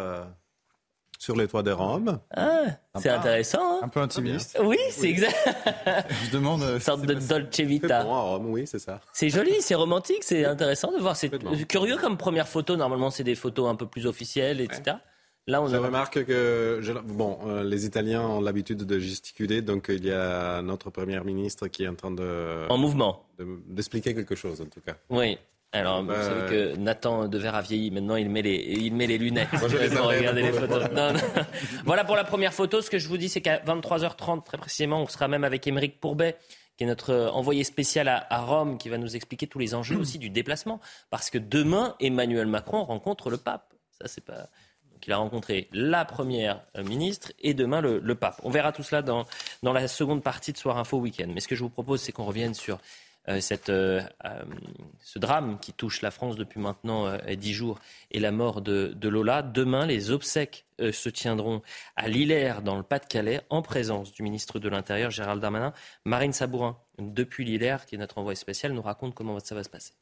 Euh, 1.19 1.25
sur 1.29 1.37
les 1.37 1.49
toits 1.49 1.63
de 1.63 1.71
Rome. 1.71 2.21
Ah, 2.35 2.65
c'est 2.97 3.09
intéressant. 3.09 3.59
Hein. 3.61 3.81
un 3.83 3.89
peu 3.89 4.01
intimiste. 4.01 4.59
Oui, 4.63 4.79
c'est 4.91 5.09
exact. 5.09 5.37
Je 6.25 6.31
demande. 6.31 6.63
Une 6.63 6.81
sorte 6.81 7.03
de 7.03 7.15
Dolce 7.15 7.61
Vita. 7.61 8.05
Bon 8.05 8.15
à 8.15 8.21
Rome, 8.21 8.47
oui, 8.51 8.67
c'est 8.67 8.79
ça. 8.79 9.01
C'est 9.13 9.29
joli, 9.29 9.53
c'est 9.61 9.75
romantique, 9.75 10.23
c'est 10.23 10.45
intéressant 10.45 10.93
de 10.93 10.99
voir. 10.99 11.17
C'est 11.17 11.31
curieux 11.67 11.97
comme 11.97 12.17
première 12.17 12.49
photo. 12.49 12.77
Normalement, 12.77 13.11
c'est 13.11 13.25
des 13.25 13.35
photos 13.35 13.69
un 13.69 13.75
peu 13.75 13.87
plus 13.87 14.07
officielles, 14.07 14.61
etc. 14.61 14.97
Là, 15.47 15.63
on 15.63 15.67
je 15.67 15.77
remarque 15.77 16.25
que 16.27 16.81
bon, 17.07 17.39
euh, 17.47 17.65
les 17.65 17.87
Italiens 17.87 18.21
ont 18.21 18.41
l'habitude 18.43 18.85
de 18.85 18.99
gesticuler, 18.99 19.63
donc 19.63 19.87
il 19.89 20.05
y 20.05 20.13
a 20.13 20.61
notre 20.61 20.91
première 20.91 21.25
ministre 21.25 21.69
qui 21.69 21.85
est 21.85 21.89
en 21.89 21.95
train 21.95 22.11
de 22.11 22.67
en 22.69 22.77
mouvement 22.77 23.25
d'expliquer 23.67 24.15
quelque 24.15 24.35
chose 24.35 24.61
en 24.61 24.67
tout 24.67 24.83
cas. 24.83 24.97
Oui. 25.09 25.39
Alors, 25.73 26.03
vous 26.03 26.13
savez 26.13 26.49
que 26.49 26.77
Nathan 26.77 27.29
Dever 27.29 27.49
a 27.49 27.61
vieilli. 27.61 27.91
Maintenant, 27.91 28.17
il 28.17 28.31
met 28.31 28.41
les, 28.41 28.57
il 28.57 28.95
met 28.95 29.07
les 29.07 29.19
lunettes. 29.19 29.53
Moi, 29.53 29.69
je 29.69 29.99
regarder 29.99 30.43
les 30.43 30.53
photos. 30.53 30.85
voilà 31.85 32.05
pour 32.05 32.17
la 32.17 32.25
première 32.25 32.55
photo. 32.55 32.81
Ce 32.81 32.89
que 32.89 32.99
je 32.99 33.07
vous 33.07 33.19
dis, 33.19 33.29
c'est 33.29 33.43
qu'à 33.43 33.59
23h30, 33.59 34.45
très 34.45 34.57
précisément, 34.57 35.03
on 35.03 35.07
sera 35.07 35.29
même 35.29 35.45
avec 35.45 35.67
Émeric 35.67 36.01
Pourbet, 36.01 36.37
qui 36.79 36.85
est 36.85 36.87
notre 36.87 37.31
envoyé 37.35 37.65
spécial 37.65 38.09
à, 38.09 38.27
à, 38.31 38.41
Rome, 38.41 38.79
qui 38.79 38.89
va 38.89 38.97
nous 38.97 39.15
expliquer 39.15 39.47
tous 39.47 39.59
les 39.59 39.75
enjeux 39.75 39.99
aussi 39.99 40.19
du 40.19 40.31
déplacement. 40.31 40.81
Parce 41.11 41.29
que 41.29 41.37
demain, 41.37 41.97
Emmanuel 42.01 42.47
Macron 42.47 42.83
rencontre 42.85 43.29
le 43.29 43.37
pape. 43.37 43.75
Ça, 44.01 44.09
c'est 44.09 44.25
pas. 44.25 44.49
Donc, 44.93 45.07
il 45.07 45.13
a 45.13 45.19
rencontré 45.19 45.69
la 45.73 46.07
première 46.07 46.63
ministre 46.83 47.33
et 47.41 47.53
demain 47.53 47.83
le, 47.83 47.99
le 47.99 48.15
pape. 48.15 48.41
On 48.43 48.49
verra 48.51 48.73
tout 48.73 48.83
cela 48.83 49.03
dans, 49.03 49.27
dans 49.63 49.75
la 49.75 49.87
seconde 49.87 50.23
partie 50.23 50.55
de 50.55 50.59
Soir 50.59 50.79
Info 50.79 50.97
Week-end. 50.97 51.29
Mais 51.35 51.41
ce 51.41 51.47
que 51.47 51.55
je 51.55 51.63
vous 51.63 51.69
propose, 51.69 52.01
c'est 52.01 52.13
qu'on 52.13 52.25
revienne 52.25 52.55
sur 52.55 52.79
cette, 53.41 53.67
ce 53.67 55.19
drame 55.19 55.59
qui 55.59 55.73
touche 55.73 56.03
la 56.03 56.11
France 56.11 56.37
depuis 56.37 56.61
maintenant 56.61 57.17
dix 57.37 57.53
jours 57.53 57.79
et 58.11 58.21
la 58.21 58.33
mort 58.33 58.63
de, 58.63 58.93
de 58.95 59.09
Lola. 59.09 59.43
Demain, 59.43 59.87
les 59.87 60.11
obsèques 60.11 60.67
se 60.79 61.09
tiendront 61.09 61.63
à 61.97 62.09
Lillers, 62.09 62.63
dans 62.65 62.77
le 62.77 62.83
Pas-de-Calais, 62.83 63.43
en 63.51 63.63
présence 63.63 64.13
du 64.13 64.23
ministre 64.23 64.59
de 64.59 64.69
l'Intérieur, 64.69 65.11
Gérald 65.11 65.43
Darmanin. 65.43 65.73
Marine 66.05 66.33
Sabourin, 66.33 66.79
depuis 66.99 67.45
Lillers, 67.45 67.85
qui 67.87 67.97
est 67.97 67.99
notre 67.99 68.19
envoyé 68.19 68.37
spécial, 68.37 68.73
nous 68.73 68.83
raconte 68.83 69.15
comment 69.15 69.39
ça 69.41 69.55
va 69.55 69.63
se 69.63 69.71
passer. 69.71 69.93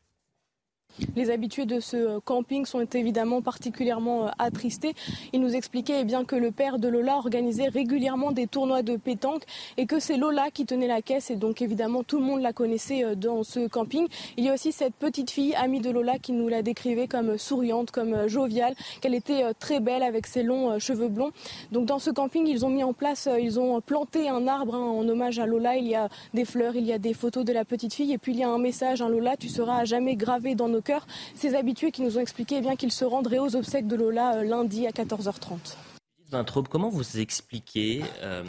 Les 1.14 1.30
habitués 1.30 1.66
de 1.66 1.80
ce 1.80 1.96
euh, 1.96 2.20
camping 2.24 2.64
sont 2.64 2.80
évidemment 2.80 3.42
particulièrement 3.42 4.26
euh, 4.26 4.30
attristés. 4.38 4.94
Ils 5.32 5.40
nous 5.40 5.54
expliquaient 5.54 6.00
eh 6.00 6.04
bien, 6.04 6.24
que 6.24 6.36
le 6.36 6.50
père 6.50 6.78
de 6.78 6.88
Lola 6.88 7.16
organisait 7.16 7.68
régulièrement 7.68 8.32
des 8.32 8.46
tournois 8.46 8.82
de 8.82 8.96
pétanque 8.96 9.42
et 9.76 9.86
que 9.86 10.00
c'est 10.00 10.16
Lola 10.16 10.50
qui 10.50 10.64
tenait 10.64 10.86
la 10.86 11.02
caisse 11.02 11.30
et 11.30 11.36
donc 11.36 11.60
évidemment 11.60 12.02
tout 12.02 12.18
le 12.18 12.24
monde 12.24 12.40
la 12.40 12.52
connaissait 12.52 13.04
euh, 13.04 13.14
dans 13.14 13.42
ce 13.42 13.68
camping. 13.68 14.06
Il 14.36 14.44
y 14.44 14.48
a 14.48 14.54
aussi 14.54 14.72
cette 14.72 14.94
petite 14.94 15.30
fille, 15.30 15.54
amie 15.54 15.80
de 15.80 15.90
Lola, 15.90 16.18
qui 16.18 16.32
nous 16.32 16.48
la 16.48 16.62
décrivait 16.62 17.08
comme 17.08 17.36
souriante, 17.36 17.90
comme 17.90 18.28
joviale, 18.28 18.74
qu'elle 19.00 19.14
était 19.14 19.52
très 19.58 19.80
belle 19.80 20.02
avec 20.02 20.26
ses 20.26 20.42
longs 20.42 20.78
cheveux 20.78 21.08
blonds. 21.08 21.32
Donc 21.72 21.86
dans 21.86 21.98
ce 21.98 22.10
camping, 22.10 22.46
ils 22.46 22.64
ont 22.64 22.70
mis 22.70 22.84
en 22.84 22.92
place, 22.92 23.28
ils 23.40 23.60
ont 23.60 23.80
planté 23.80 24.28
un 24.28 24.46
arbre 24.46 24.74
hein, 24.74 24.80
en 24.80 25.08
hommage 25.08 25.38
à 25.38 25.46
Lola. 25.46 25.76
Il 25.76 25.86
y 25.86 25.94
a 25.94 26.08
des 26.34 26.44
fleurs, 26.44 26.76
il 26.76 26.84
y 26.84 26.92
a 26.92 26.98
des 26.98 27.14
photos 27.14 27.44
de 27.44 27.52
la 27.52 27.64
petite 27.64 27.94
fille 27.94 28.12
et 28.12 28.18
puis 28.18 28.32
il 28.32 28.38
y 28.38 28.44
a 28.44 28.48
un 28.48 28.58
message, 28.58 29.02
un 29.02 29.08
Lola, 29.08 29.36
tu 29.36 29.48
seras 29.48 29.78
à 29.78 29.84
jamais 29.84 30.16
gravé 30.16 30.54
dans 30.54 30.68
nos 30.68 30.80
ces 31.34 31.54
habitués 31.54 31.90
qui 31.90 32.02
nous 32.02 32.18
ont 32.18 32.20
expliqué 32.20 32.56
eh 32.56 32.60
bien 32.60 32.76
qu'ils 32.76 32.92
se 32.92 33.04
rendraient 33.04 33.38
aux 33.38 33.56
obsèques 33.56 33.86
de 33.86 33.96
Lola 33.96 34.36
euh, 34.36 34.44
lundi 34.44 34.86
à 34.86 34.90
14h30. 34.90 35.76
comment 36.68 36.88
vous 36.88 37.18
expliquez 37.18 38.04
euh, 38.22 38.44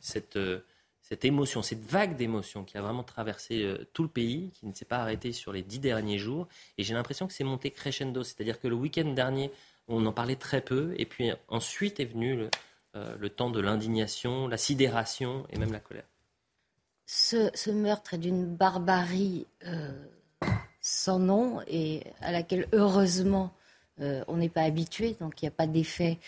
cette, 0.00 0.36
euh, 0.36 0.60
cette 1.02 1.24
émotion, 1.24 1.62
cette 1.62 1.84
vague 1.84 2.16
d'émotion 2.16 2.64
qui 2.64 2.76
a 2.76 2.82
vraiment 2.82 3.02
traversé 3.02 3.76
tout 3.92 4.02
le 4.02 4.08
pays, 4.08 4.50
qui 4.54 4.66
ne 4.66 4.72
s'est 4.74 4.84
pas 4.84 4.98
arrêtée 4.98 5.32
sur 5.32 5.52
les 5.52 5.62
dix 5.62 5.78
derniers 5.78 6.18
jours? 6.18 6.48
Et 6.78 6.82
j'ai 6.82 6.94
l'impression 6.94 7.26
que 7.26 7.32
c'est 7.32 7.44
monté 7.44 7.70
crescendo, 7.70 8.22
c'est-à-dire 8.22 8.60
que 8.60 8.68
le 8.68 8.74
week-end 8.74 9.12
dernier, 9.12 9.50
on 9.88 10.04
en 10.06 10.12
parlait 10.12 10.36
très 10.36 10.60
peu, 10.60 10.94
et 10.98 11.06
puis 11.06 11.32
ensuite 11.48 11.98
est 11.98 12.04
venu 12.04 12.36
le, 12.36 12.50
le 13.18 13.28
temps 13.28 13.50
de 13.50 13.60
l'indignation, 13.60 14.46
la 14.46 14.56
sidération 14.56 15.46
et 15.50 15.58
même 15.58 15.72
la 15.72 15.80
colère. 15.80 16.06
Ce, 17.06 17.50
ce 17.54 17.70
meurtre 17.72 18.14
est 18.14 18.18
d'une 18.18 18.54
barbarie 18.54 19.48
sans 20.80 21.18
nom 21.18 21.60
et 21.66 22.04
à 22.20 22.32
laquelle 22.32 22.66
heureusement 22.72 23.52
euh, 24.00 24.24
on 24.28 24.36
n'est 24.36 24.48
pas 24.48 24.62
habitué, 24.62 25.16
donc 25.20 25.42
il 25.42 25.44
n'y 25.44 25.48
a 25.48 25.52
pas 25.52 25.66
d'effet 25.66 26.18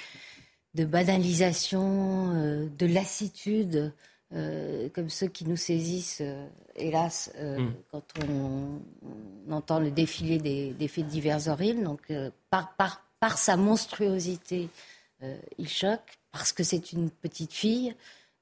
de 0.74 0.84
banalisation, 0.84 2.34
euh, 2.34 2.68
de 2.78 2.86
lassitude, 2.86 3.92
euh, 4.34 4.88
comme 4.90 5.08
ceux 5.08 5.26
qui 5.26 5.46
nous 5.46 5.56
saisissent, 5.56 6.22
hélas, 6.76 7.30
mm. 7.38 7.68
quand 7.90 8.04
on, 8.28 9.52
entend 9.52 9.80
le 9.80 9.90
défilé 9.90 10.38
des, 10.38 10.88
faits 10.88 11.06
divers 11.06 11.48
horribles. 11.48 11.82
Donc 11.82 12.10
par, 12.48 12.74
par, 12.76 13.04
par, 13.20 13.36
sa 13.36 13.56
monstruosité, 13.56 14.70
il 15.58 15.68
choque, 15.68 16.18
parce 16.30 16.52
que 16.52 16.62
c'est 16.62 16.92
une 16.92 17.10
petite 17.10 17.52
fille. 17.52 17.94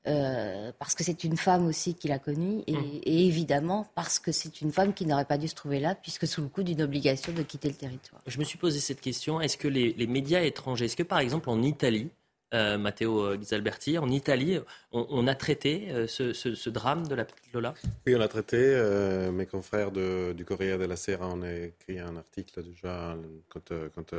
Euh, 0.07 0.73
parce 0.79 0.95
que 0.95 1.05
c'est 1.05 1.25
une 1.25 1.37
femme 1.37 1.67
aussi 1.67 1.95
qui 1.95 2.09
l'a 2.09 2.19
connue, 2.19 2.63
et, 2.67 2.73
mm. 2.73 3.01
et, 3.03 3.27
évidemment 3.27 3.87
parce 3.95 4.19
que 4.19 4.33
c'est 4.33 4.63
une 4.63 4.73
femme 4.73 4.95
qui 4.95 5.05
n'aurait 5.05 5.27
pas 5.27 5.37
dû 5.37 5.47
se 5.47 5.55
trouver 5.55 5.79
là, 5.79 5.95
puisque 5.95 6.27
sous 6.27 6.41
le 6.41 6.49
coup 6.49 6.63
d'une 6.63 6.81
obligation 6.81 7.35
de 7.35 7.43
quitter 7.43 7.69
le 7.69 7.75
territoire. 7.75 8.23
Je 8.27 8.39
me 8.39 8.45
suis 8.45 8.57
posé 8.57 8.81
cette 8.81 9.03
question 9.03 9.43
est-ce 9.43 9.59
que 9.59 9.69
les, 9.69 9.93
les 9.93 10.07
médias 10.07 10.41
étrangers, 10.41 10.87
est-ce 10.87 10.97
que 10.97 11.03
par 11.03 11.19
exemple 11.19 11.51
en 11.51 11.61
Italie, 11.63 12.11
euh, 12.53 12.79
Matteo 12.79 13.37
Ghisalberti, 13.37 13.99
en 13.99 14.11
Italie, 14.11 14.59
on, 14.91 15.07
on 15.11 15.27
a 15.29 15.35
traité 15.35 15.89
euh, 15.91 16.07
ce, 16.09 16.33
ce, 16.33 16.55
ce, 16.55 16.71
drame 16.71 17.07
de 17.07 17.15
la 17.15 17.25
petite 17.25 17.53
Lola? 17.53 17.75
Oui, 18.07 18.17
on 18.17 18.21
a 18.21 18.27
traité. 18.27 18.57
Euh, 18.59 19.31
mes 19.31 19.47
confrères 19.47 19.93
de, 19.93 20.33
du 20.33 20.45
Corriere 20.45 20.79
della 20.79 20.97
Sera 20.97 21.29
ont 21.29 21.45
écrit 21.45 22.01
un 22.01 22.17
article 22.17 22.65
déjà 22.65 23.17
quand, 23.51 23.73
quand 23.95 24.15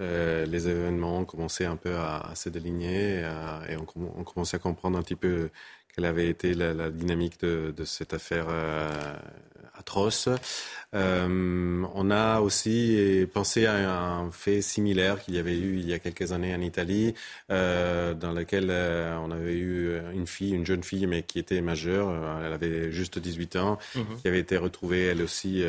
euh, 0.00 0.46
les 0.46 0.68
événements 0.68 1.18
ont 1.18 1.24
commencé 1.24 1.64
un 1.64 1.76
peu 1.76 1.94
à, 1.96 2.32
se 2.34 2.48
déligner 2.48 3.20
et 3.68 3.76
on, 3.76 3.86
on, 4.18 4.24
commençait 4.24 4.56
à 4.56 4.60
comprendre 4.60 4.96
un 4.96 5.02
petit 5.02 5.16
peu 5.16 5.50
quelle 5.94 6.04
avait 6.04 6.28
été 6.28 6.54
la, 6.54 6.90
dynamique 6.90 7.40
de, 7.40 7.84
cette 7.84 8.14
affaire 8.14 8.46
euh, 8.48 9.16
atroce. 9.76 10.28
Euh, 10.94 11.84
on 11.94 12.10
a 12.12 12.40
aussi 12.40 13.26
pensé 13.34 13.66
à 13.66 13.74
un 13.74 14.30
fait 14.30 14.62
similaire 14.62 15.20
qu'il 15.20 15.34
y 15.34 15.38
avait 15.38 15.58
eu 15.58 15.78
il 15.78 15.88
y 15.88 15.92
a 15.92 15.98
quelques 15.98 16.30
années 16.30 16.54
en 16.54 16.60
Italie, 16.60 17.14
dans 17.48 18.32
lequel 18.32 18.70
on 18.70 19.32
avait 19.32 19.56
eu 19.56 19.98
une 20.14 20.28
fille, 20.28 20.52
une 20.52 20.64
jeune 20.64 20.84
fille, 20.84 21.08
mais 21.08 21.22
qui 21.22 21.40
était 21.40 21.60
majeure, 21.60 22.40
elle 22.44 22.52
avait 22.52 22.92
juste 22.92 23.18
18 23.18 23.56
ans, 23.56 23.78
mhm. 23.96 24.04
qui 24.22 24.28
avait 24.28 24.40
été 24.40 24.56
retrouvée 24.56 25.06
elle 25.06 25.22
aussi 25.22 25.64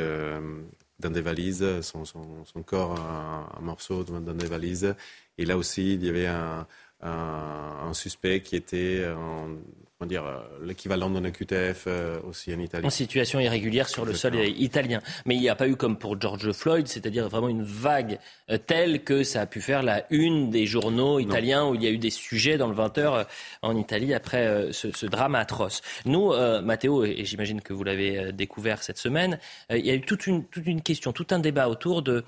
dans 0.99 1.09
des 1.09 1.21
valises, 1.21 1.81
son, 1.81 2.05
son, 2.05 2.45
son 2.45 2.63
corps 2.63 2.99
un, 2.99 3.61
morceau 3.61 4.03
dans 4.03 4.19
des 4.19 4.47
valises. 4.47 4.95
Et 5.37 5.45
là 5.45 5.57
aussi, 5.57 5.93
il 5.93 6.05
y 6.05 6.09
avait 6.09 6.27
un, 6.27 6.67
un, 7.01 7.87
un 7.87 7.93
suspect 7.93 8.41
qui 8.41 8.55
était 8.55 9.07
en, 9.15 9.57
dire, 10.05 10.25
euh, 10.25 10.37
l'équivalent 10.63 11.09
d'un 11.09 11.29
QTF 11.29 11.83
euh, 11.87 12.19
aussi 12.23 12.53
en 12.53 12.59
Italie. 12.59 12.85
En 12.85 12.89
situation 12.89 13.39
irrégulière 13.39 13.89
sur 13.89 14.05
le 14.05 14.13
sol 14.13 14.35
italien. 14.35 15.01
Mais 15.25 15.35
il 15.35 15.41
n'y 15.41 15.49
a 15.49 15.55
pas 15.55 15.67
eu 15.67 15.75
comme 15.75 15.97
pour 15.97 16.19
George 16.19 16.51
Floyd, 16.53 16.87
c'est-à-dire 16.87 17.27
vraiment 17.27 17.49
une 17.49 17.63
vague 17.63 18.19
euh, 18.49 18.57
telle 18.57 19.03
que 19.03 19.23
ça 19.23 19.41
a 19.41 19.45
pu 19.45 19.59
faire 19.59 19.83
la 19.83 20.05
une 20.09 20.51
des 20.51 20.65
journaux 20.65 21.19
italiens 21.19 21.67
où 21.67 21.75
il 21.75 21.83
y 21.83 21.87
a 21.87 21.89
eu 21.89 21.97
des 21.97 22.11
sujets 22.11 22.57
dans 22.57 22.67
le 22.67 22.75
20h 22.75 23.25
en 23.61 23.75
Italie 23.75 24.13
après 24.13 24.69
ce, 24.71 25.05
drame 25.05 25.35
atroce. 25.35 25.81
Nous, 26.05 26.33
Matteo, 26.63 27.03
et 27.03 27.25
j'imagine 27.25 27.61
que 27.61 27.73
vous 27.73 27.83
l'avez 27.83 28.31
découvert 28.31 28.83
cette 28.83 28.97
semaine, 28.97 29.39
il 29.69 29.85
y 29.85 29.91
a 29.91 29.95
eu 29.95 30.01
toute 30.01 30.27
une, 30.27 30.45
toute 30.45 30.65
une 30.65 30.81
question, 30.81 31.11
tout 31.11 31.27
un 31.31 31.39
débat 31.39 31.67
autour 31.67 32.01
de 32.01 32.23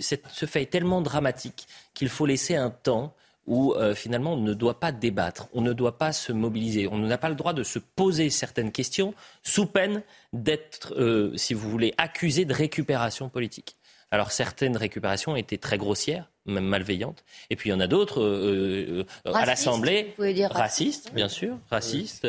cette, 0.00 0.24
ce 0.32 0.46
fait 0.46 0.66
tellement 0.66 1.00
dramatique 1.00 1.66
qu'il 1.94 2.08
faut 2.08 2.26
laisser 2.26 2.56
un 2.56 2.70
temps 2.70 3.14
où 3.46 3.74
euh, 3.74 3.94
finalement 3.94 4.34
on 4.34 4.40
ne 4.40 4.54
doit 4.54 4.80
pas 4.80 4.92
débattre, 4.92 5.48
on 5.52 5.60
ne 5.60 5.72
doit 5.72 5.98
pas 5.98 6.12
se 6.12 6.32
mobiliser, 6.32 6.88
on 6.88 6.98
n'a 6.98 7.18
pas 7.18 7.28
le 7.28 7.34
droit 7.34 7.52
de 7.52 7.62
se 7.62 7.78
poser 7.78 8.30
certaines 8.30 8.72
questions 8.72 9.14
sous 9.42 9.66
peine 9.66 10.02
d'être, 10.32 10.94
euh, 10.96 11.32
si 11.36 11.54
vous 11.54 11.68
voulez, 11.70 11.94
accusé 11.96 12.44
de 12.44 12.52
récupération 12.52 13.28
politique. 13.28 13.76
Alors 14.12 14.30
certaines 14.30 14.76
récupérations 14.76 15.34
étaient 15.34 15.58
très 15.58 15.78
grossières, 15.78 16.30
même 16.44 16.64
malveillantes, 16.64 17.24
et 17.50 17.56
puis 17.56 17.70
il 17.70 17.72
y 17.72 17.74
en 17.74 17.80
a 17.80 17.88
d'autres 17.88 18.22
euh, 18.22 19.04
à 19.24 19.44
l'Assemblée, 19.44 20.14
racistes, 20.48 21.12
bien 21.12 21.28
sûr, 21.28 21.58
racistes, 21.70 22.24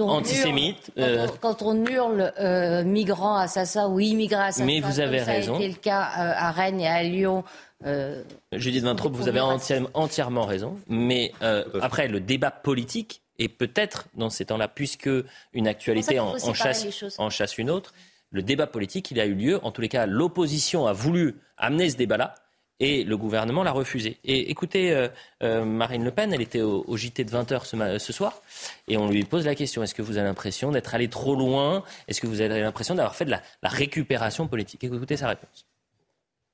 antisémites. 0.00 0.90
Quand, 1.40 1.62
on, 1.62 1.86
hurle 1.86 2.32
migrants, 2.84 3.36
assassins 3.36 3.88
ou 3.88 4.00
immigrants 4.00 4.40
assassins, 4.40 4.64
mais 4.64 4.80
vous 4.80 4.98
avez 4.98 5.22
raison. 5.22 5.54
C'était 5.54 5.68
le 5.68 5.74
cas 5.74 6.00
à 6.00 6.50
Rennes 6.50 6.80
et 6.80 6.88
à 6.88 7.04
Lyon 7.04 7.44
euh, 7.86 8.22
Judith 8.52 8.84
Vintraub, 8.84 9.14
vous 9.14 9.28
avez 9.28 9.40
entièrement, 9.40 10.44
raison. 10.44 10.78
Mais 10.88 11.32
euh, 11.42 11.64
après, 11.80 12.08
le 12.08 12.20
débat 12.20 12.50
politique 12.50 13.22
est 13.38 13.48
peut-être 13.48 14.06
dans 14.14 14.30
ces 14.30 14.46
temps-là, 14.46 14.68
puisque 14.68 15.10
une 15.52 15.68
actualité 15.68 16.18
en, 16.18 16.36
chasse, 16.54 17.58
une 17.58 17.70
autre, 17.70 17.94
le 18.30 18.42
débat 18.42 18.66
politique, 18.66 19.10
il 19.10 19.20
a 19.20 19.26
eu 19.26 19.34
lieu. 19.34 19.64
En 19.64 19.70
tous 19.70 19.80
les 19.80 19.88
cas, 19.88 20.06
l'opposition 20.06 20.86
a 20.86 20.92
voulu 20.92 21.36
amener 21.56 21.90
ce 21.90 21.96
débat-là. 21.96 22.34
Et 22.78 23.04
le 23.04 23.16
gouvernement 23.16 23.62
l'a 23.62 23.72
refusé. 23.72 24.18
Et 24.22 24.50
écoutez, 24.50 25.08
euh, 25.42 25.64
Marine 25.64 26.04
Le 26.04 26.10
Pen, 26.10 26.34
elle 26.34 26.42
était 26.42 26.60
au, 26.60 26.94
JT 26.94 27.24
de 27.24 27.30
20h 27.30 27.98
ce, 27.98 28.12
soir, 28.12 28.42
et 28.86 28.98
on 28.98 29.08
lui 29.08 29.24
pose 29.24 29.46
la 29.46 29.54
question, 29.54 29.82
est-ce 29.82 29.94
que 29.94 30.02
vous 30.02 30.18
avez 30.18 30.26
l'impression 30.26 30.72
d'être 30.72 30.94
allé 30.94 31.08
trop 31.08 31.34
loin? 31.34 31.84
Est-ce 32.06 32.20
que 32.20 32.26
vous 32.26 32.42
avez 32.42 32.60
l'impression 32.60 32.94
d'avoir 32.94 33.16
fait 33.16 33.24
de 33.24 33.30
la 33.30 33.40
récupération 33.62 34.46
politique? 34.46 34.84
Écoutez 34.84 35.16
sa 35.16 35.28
réponse. 35.28 35.64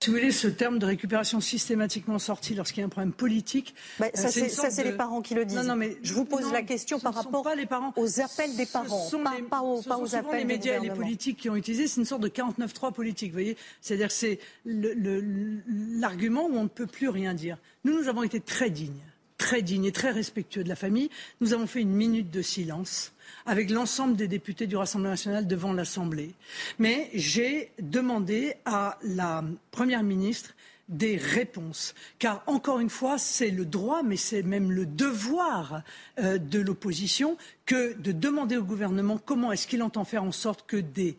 Si 0.03 0.11
vous 0.11 0.17
voulez, 0.17 0.33
ce 0.33 0.49
terme 0.49 0.81
de 0.81 0.87
récupération 0.87 1.41
systématiquement 1.41 2.19
sorti 2.19 2.57
lorsqu'il 2.57 2.81
y 2.81 2.83
a 2.83 2.87
un 2.87 2.89
problème 2.89 3.13
politique. 3.13 3.73
Bah, 4.01 4.07
ça, 4.15 4.37
euh, 4.37 4.49
c'est 4.69 4.83
les 4.83 4.95
parents 4.97 5.23
qui 5.23 5.37
le 5.37 5.45
disent. 5.45 5.59
Non, 5.59 5.63
non, 5.63 5.77
mais 5.77 5.97
je 6.03 6.13
vous 6.13 6.25
pose 6.25 6.51
la 6.53 6.63
question 6.63 6.99
par 6.99 7.15
rapport 7.15 7.49
les 7.55 7.67
parents. 7.67 7.93
aux 7.95 8.21
appels 8.21 8.57
des 8.57 8.67
parents, 8.67 9.09
ce 9.09 9.15
pas, 9.15 9.37
les, 9.37 9.43
pas, 9.43 9.61
aux, 9.61 9.81
pas 9.81 9.99
aux 9.99 10.17
appels 10.17 10.39
les 10.39 10.45
médias 10.45 10.79
et 10.79 10.81
les 10.81 10.91
politiques 10.91 11.37
qui 11.37 11.49
ont 11.51 11.55
utilisé. 11.55 11.87
C'est 11.87 12.01
une 12.01 12.05
sorte 12.05 12.23
de 12.23 12.29
49-3 12.29 12.93
politique, 12.93 13.29
vous 13.29 13.37
voyez 13.37 13.57
C'est-à-dire 13.81 14.11
c'est 14.11 14.41
l'argument 14.67 16.49
où 16.51 16.57
on 16.57 16.65
ne 16.65 16.69
peut 16.69 16.89
plus 16.89 17.09
rien 17.09 17.33
dire. 17.33 17.57
Nous, 17.85 17.97
nous 17.97 18.09
avons 18.09 18.25
été 18.25 18.41
très 18.41 18.71
dignes, 18.71 19.05
très 19.39 19.63
dignes 19.63 19.85
et 19.85 19.93
très 19.93 20.11
respectueux 20.11 20.65
de 20.65 20.69
la 20.69 20.75
famille. 20.75 21.11
Nous 21.41 21.53
avons 21.53 21.69
fait 21.69 21.81
une 21.81 21.95
minute 21.95 22.29
de 22.29 22.43
silence 22.43 23.13
avec 23.47 23.71
l'ensemble 23.71 24.17
des 24.17 24.29
députés 24.29 24.67
du 24.67 24.77
Rassemblement 24.77 25.11
national 25.13 25.47
devant 25.47 25.73
l'Assemblée. 25.73 26.35
Mais 26.79 27.11
j'ai 27.15 27.73
demandé 27.81 28.55
à 28.65 28.99
la 29.03 29.45
Première 29.71 30.03
ministre 30.03 30.55
des 30.89 31.17
réponses. 31.17 31.95
Car, 32.19 32.43
encore 32.47 32.81
une 32.81 32.91
fois, 32.91 33.19
c'est 33.19 33.51
le 33.51 33.65
droit, 33.65 34.03
mais 34.03 34.17
c'est 34.17 34.43
même 34.43 34.71
le 34.71 34.87
devoir 34.87 35.83
euh, 36.19 36.39
de 36.39 36.61
l'opposition 36.61 37.37
que 37.67 37.95
de 37.95 38.13
demander 38.13 38.57
au 38.57 38.63
gouvernement 38.63 39.19
comment 39.19 39.53
est-ce 39.53 39.67
qu'il 39.67 39.83
entend 39.83 40.05
faire 40.05 40.25
en 40.25 40.33
sorte 40.33 40.67
que 40.67 40.77
des 40.77 41.17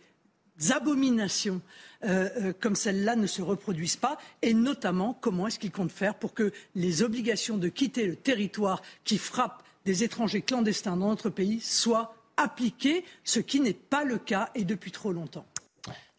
abominations 0.69 1.61
euh, 2.05 2.29
euh, 2.41 2.53
comme 2.59 2.75
celle-là 2.75 3.15
ne 3.15 3.27
se 3.27 3.41
reproduisent 3.41 3.95
pas 3.95 4.17
et 4.41 4.53
notamment 4.53 5.17
comment 5.19 5.47
est-ce 5.47 5.57
qu'il 5.57 5.71
compte 5.71 5.91
faire 5.91 6.15
pour 6.15 6.33
que 6.33 6.51
les 6.75 7.01
obligations 7.01 7.57
de 7.57 7.69
quitter 7.69 8.05
le 8.05 8.15
territoire 8.15 8.81
qui 9.03 9.17
frappent 9.17 9.63
des 9.85 10.03
étrangers 10.03 10.41
clandestins 10.41 10.97
dans 10.97 11.09
notre 11.09 11.29
pays 11.29 11.59
soit 11.59 12.15
appliquer, 12.37 13.05
ce 13.23 13.39
qui 13.39 13.59
n'est 13.59 13.73
pas 13.73 14.03
le 14.03 14.17
cas 14.17 14.49
et 14.55 14.63
depuis 14.63 14.91
trop 14.91 15.11
longtemps. 15.11 15.45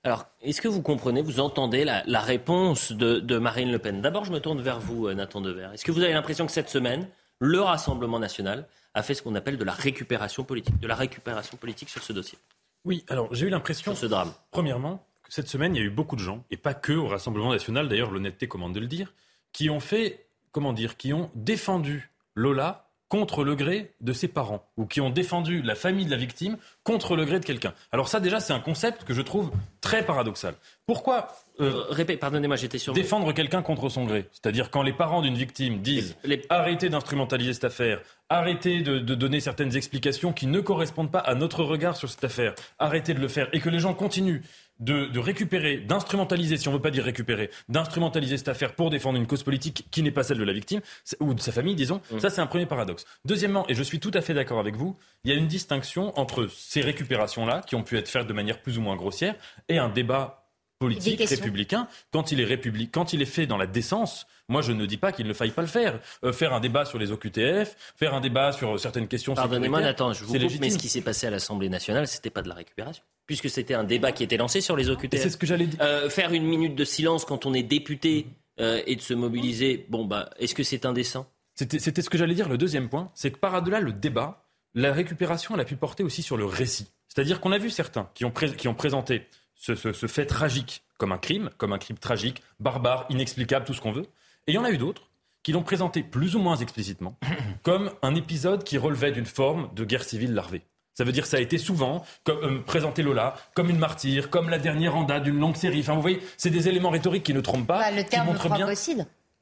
Alors, 0.05 0.27
est-ce 0.43 0.61
que 0.61 0.69
vous 0.69 0.83
comprenez, 0.83 1.23
vous 1.23 1.41
entendez 1.41 1.85
la, 1.85 2.21
réponse 2.21 2.93
de, 2.93 3.39
Marine 3.39 3.73
Le 3.73 3.79
Pen? 3.79 4.03
D'abord, 4.03 4.27
je 4.27 4.33
me 4.33 4.39
tourne 4.39 4.61
vers 4.61 4.79
vous, 4.79 5.09
euh, 5.09 5.15
Nathan 5.15 5.41
Dever. 5.41 5.71
Est-ce 5.73 5.85
que 5.85 5.93
vous 5.93 6.03
avez 6.03 6.12
l'impression 6.12 6.45
que 6.45 6.53
cette 6.53 6.69
semaine, 6.69 7.09
le 7.39 7.61
Rassemblement 7.61 8.19
national 8.19 8.69
a 8.93 9.03
fait 9.03 9.15
ce 9.15 9.23
qu'on 9.23 9.35
appelle 9.35 9.57
de 9.57 9.65
la 9.65 9.73
récupération 9.73 10.45
politique, 10.45 10.79
de 10.79 10.87
la 10.87 10.95
récupération 10.95 11.57
politique 11.57 11.89
sur 11.89 12.03
ce 12.03 12.12
dossier? 12.12 12.39
Oui, 12.85 13.03
alors 13.09 13.35
j'ai 13.35 13.47
eu 13.47 13.49
l'impression, 13.49 13.95
ce 13.95 14.05
drame. 14.05 14.31
Premièrement, 14.51 15.07
que 15.23 15.33
cette 15.33 15.49
semaine, 15.49 15.75
il 15.75 15.79
y 15.79 15.83
a 15.83 15.87
eu 15.87 15.91
beaucoup 15.91 16.17
de 16.17 16.21
gens, 16.21 16.45
et 16.51 16.59
pas 16.59 16.75
que 16.75 16.93
au 16.93 17.09
Rassemblement 17.09 17.51
national, 17.51 17.89
d'ailleurs 17.89 18.11
l'honnêteté 18.11 18.47
commande 18.47 18.75
de 18.75 18.81
le 18.81 18.87
dire, 18.87 19.15
qui 19.53 19.71
ont 19.71 19.81
fait, 19.81 20.27
comment 20.53 20.75
dire, 20.75 20.99
qui 20.99 21.15
ont 21.15 21.31
défendu 21.35 22.11
Lola 22.35 22.84
contre 23.15 23.45
le 23.45 23.55
gré 23.55 23.93
de 24.01 24.12
ses 24.12 24.27
parents, 24.27 24.67
ou 24.77 24.87
qui 24.87 25.01
ont 25.01 25.09
défendu 25.09 25.62
la 25.62 25.77
famille 25.77 26.05
de 26.05 26.11
la 26.11 26.17
victime 26.17 26.57
contre 26.83 27.15
le 27.15 27.25
gré 27.25 27.39
de 27.39 27.45
quelqu'un. 27.45 27.73
Alors 27.93 28.09
ça 28.09 28.19
déjà, 28.19 28.41
c'est 28.41 28.53
un 28.53 28.59
concept 28.59 29.05
que 29.05 29.15
je 29.15 29.23
trouve 29.23 29.53
très 29.81 30.05
paradoxal. 30.05 30.55
Pourquoi 30.85 31.29
euh, 31.61 31.85
Répète, 31.91 32.19
pardonnez-moi, 32.19 32.57
j'étais 32.57 32.79
sur... 32.79 32.93
Défendre 32.93 33.33
quelqu'un 33.33 33.62
contre 33.62 33.89
son 33.89 34.05
gré? 34.05 34.27
C'est-à-dire 34.33 34.69
quand 34.69 34.83
les 34.83 34.93
parents 34.93 35.23
d'une 35.23 35.37
victime 35.37 35.81
disent 35.81 36.17
arrêtez 36.49 36.89
d'instrumentaliser 36.89 37.53
cette 37.53 37.62
affaire, 37.62 38.01
arrêtez 38.29 38.83
de, 38.83 38.99
de, 38.99 39.15
donner 39.15 39.39
certaines 39.39 39.77
explications 39.77 40.33
qui 40.33 40.49
ne 40.49 40.59
correspondent 40.59 41.12
pas 41.12 41.21
à 41.21 41.37
notre 41.37 41.62
regard 41.62 41.97
sur 41.97 42.11
cette 42.11 42.25
affaire, 42.25 42.57
arrêtez 42.81 43.15
de 43.15 43.21
le 43.21 43.29
faire, 43.29 43.49
et 43.53 43.61
que 43.61 43.69
les 43.69 43.79
gens 43.79 43.95
continuent 43.95 44.43
de, 44.81 45.18
récupérer, 45.18 45.79
d'instrumentaliser, 45.79 46.57
si 46.57 46.68
on 46.68 46.72
ne 46.72 46.77
veut 46.77 46.83
pas 46.83 46.91
dire 46.91 47.05
récupérer, 47.05 47.51
d'instrumentaliser 47.68 48.37
cette 48.37 48.49
affaire 48.49 48.75
pour 48.75 48.91
défendre 48.91 49.18
une 49.18 49.27
cause 49.27 49.43
politique 49.43 49.87
qui 49.91 50.03
n'est 50.03 50.11
pas 50.11 50.22
celle 50.22 50.39
de 50.39 50.45
la 50.45 50.53
victime, 50.53 50.81
ou 51.20 51.35
de 51.35 51.41
sa 51.41 51.53
famille, 51.53 51.75
disons, 51.75 52.01
mmh. 52.11 52.20
ça 52.20 52.31
c'est 52.31 52.41
un 52.41 52.47
premier 52.47 52.66
paradoxe. 52.66 53.05
Deuxièmement, 53.25 53.64
et 53.68 53.75
je 53.75 53.83
suis 53.83 54.01
tout 54.01 54.11
à 54.14 54.20
fait 54.20 54.35
d'accord 54.35 54.59
avec 54.59 54.77
vous, 54.77 54.97
il 55.25 55.31
y 55.31 55.35
a 55.35 55.37
une 55.37 55.47
distinction 55.47 56.18
entre 56.18 56.49
ces 56.49 56.81
récupérations-là, 56.81 57.62
qui 57.66 57.75
ont 57.75 57.83
pu 57.83 57.97
être 57.97 58.09
faites 58.09 58.27
de 58.27 58.33
manière 58.33 58.61
plus 58.61 58.79
ou 58.79 58.81
moins 58.81 58.97
grossière, 58.97 59.35
et 59.68 59.79
un 59.79 59.89
débat 59.89 60.43
politique 60.85 61.28
républicain, 61.28 61.89
quand 62.12 62.32
il 62.32 62.41
est 62.41 62.45
république, 62.45 62.93
quand 62.93 63.12
il 63.12 63.22
est 63.22 63.26
fait 63.26 63.47
dans 63.47 63.57
la 63.57 63.66
décence, 63.66 64.26
moi 64.49 64.62
je 64.62 64.72
ne 64.72 64.87
dis 64.87 64.97
pas 64.97 65.12
qu'il 65.12 65.26
ne 65.26 65.32
faille 65.32 65.51
pas 65.51 65.62
le 65.62 65.68
faire. 65.68 66.01
Euh, 66.24 66.32
faire 66.32 66.53
un 66.53 66.61
débat 66.61 66.85
sur 66.85 66.99
les 66.99 67.12
OQTF, 67.12 67.76
faire 67.97 68.14
un 68.14 68.20
débat 68.20 68.53
sur 68.53 68.78
certaines 68.78 69.09
questions. 69.09 69.35
Pardonnez-moi 69.35 69.80
Nathan, 69.80 70.12
je 70.12 70.24
vous 70.24 70.32
coupe, 70.32 70.61
mais 70.61 70.70
ce 70.70 70.78
qui 70.78 70.89
s'est 70.89 71.03
passé 71.03 71.26
à 71.26 71.30
l'Assemblée 71.30 71.68
nationale, 71.68 72.07
c'était 72.07 72.30
pas 72.30 72.43
de 72.43 72.49
la 72.49 72.55
récupération, 72.55 73.03
puisque 73.26 73.51
c'était 73.51 73.74
un 73.74 73.85
débat 73.85 74.12
qui 74.12 74.22
était 74.22 74.37
lancé 74.37 74.61
sur 74.61 74.76
les 74.76 74.91
OQTF. 74.91 75.20
C'est 75.20 75.30
ce 75.30 75.37
que 75.37 75.47
j'allais 75.47 75.66
dire. 75.66 75.78
Euh, 75.80 76.09
faire 76.09 76.32
une 76.32 76.45
minute 76.45 76.74
de 76.74 76.85
silence 76.85 77.24
quand 77.24 77.47
on 77.47 77.55
est 77.55 77.62
député 77.62 78.26
euh, 78.61 78.82
et 78.87 78.97
de 78.97 79.03
se 79.03 79.14
mobiliser, 79.14 79.87
bon 79.89 80.05
bah, 80.05 80.30
est-ce 80.39 80.55
que 80.55 80.62
c'est 80.62 80.87
indécent? 80.87 81.26
C'était 81.55 82.03
ce 82.03 82.11
que 82.11 82.18
j'allais 82.18 82.35
dire. 82.35 82.49
Le 82.49 82.59
deuxième 82.59 82.89
point, 82.89 83.11
c'est 83.14 83.30
que 83.30 83.39
par-delà 83.39 83.78
le 83.78 83.93
débat, 83.93 84.49
la 84.74 84.93
récupération, 84.93 85.55
elle 85.55 85.61
a 85.61 85.64
pu 85.64 85.76
porter 85.76 86.03
aussi 86.03 86.22
sur 86.22 86.37
le 86.37 86.45
récit. 86.45 86.89
C'est-à-dire 87.09 87.41
qu'on 87.41 87.53
a 87.53 87.59
vu 87.59 87.70
certains 87.70 88.11
qui 88.14 88.24
ont, 88.24 88.32
qui 88.32 88.66
ont 88.66 88.74
présenté 88.74 89.28
ce, 89.65 90.07
fait 90.07 90.27
tragique 90.27 90.83
comme 90.99 91.12
un 91.12 91.19
crime, 91.19 91.51
comme 91.59 91.73
un 91.73 91.79
crime 91.79 91.99
tragique, 91.99 92.43
barbare, 92.61 93.07
inexplicable, 93.09 93.65
tout 93.65 93.75
ce 93.75 93.81
qu'on 93.81 93.93
veut. 93.93 94.07
Et 94.47 94.53
il 94.53 94.55
y 94.55 94.59
en 94.59 94.65
a 94.65 94.71
eu 94.71 94.79
d'autres 94.79 95.11
qui 95.43 95.53
l'ont 95.53 95.62
présenté 95.62 96.03
plus 96.03 96.37
ou 96.37 96.39
moins 96.39 96.57
explicitement 96.57 97.19
comme 97.62 97.91
un 98.03 98.15
épisode 98.15 98.65
qui 98.65 98.79
relevait 98.79 99.12
d'une 99.12 99.27
forme 99.27 99.71
de 99.75 99.85
guerre 99.85 100.05
civile 100.05 100.35
larvée. 100.35 100.62
Ça 100.95 101.03
veut 101.03 101.12
dire 101.12 101.25
que 101.25 101.29
ça 101.29 101.39
a 101.39 101.41
été 101.41 101.59
souvent 101.59 102.05
comme, 102.23 102.39
euh, 102.39 102.62
présenté 102.62 103.03
Lola 103.03 103.35
comme 103.55 103.69
une 103.69 103.79
martyre, 103.79 104.31
comme 104.31 104.49
la 104.49 104.59
dernière 104.59 104.97
anda 104.97 105.19
d'une 105.19 105.39
longue 105.39 105.57
série. 105.57 105.81
Enfin, 105.81 105.95
vous 105.95 106.03
voyez, 106.03 106.21
c'est 106.37 106.51
des 106.51 106.69
éléments 106.69 106.91
rhétoriques 106.91 107.25
qui 107.25 107.35
ne 107.35 107.41
trompent 107.41 107.67
pas. 107.67 107.81
Bah, 107.81 107.91
le 107.91 108.05
terme 108.05 108.29
qui 108.29 108.33
montrent 108.33 108.55
bien. 108.55 108.69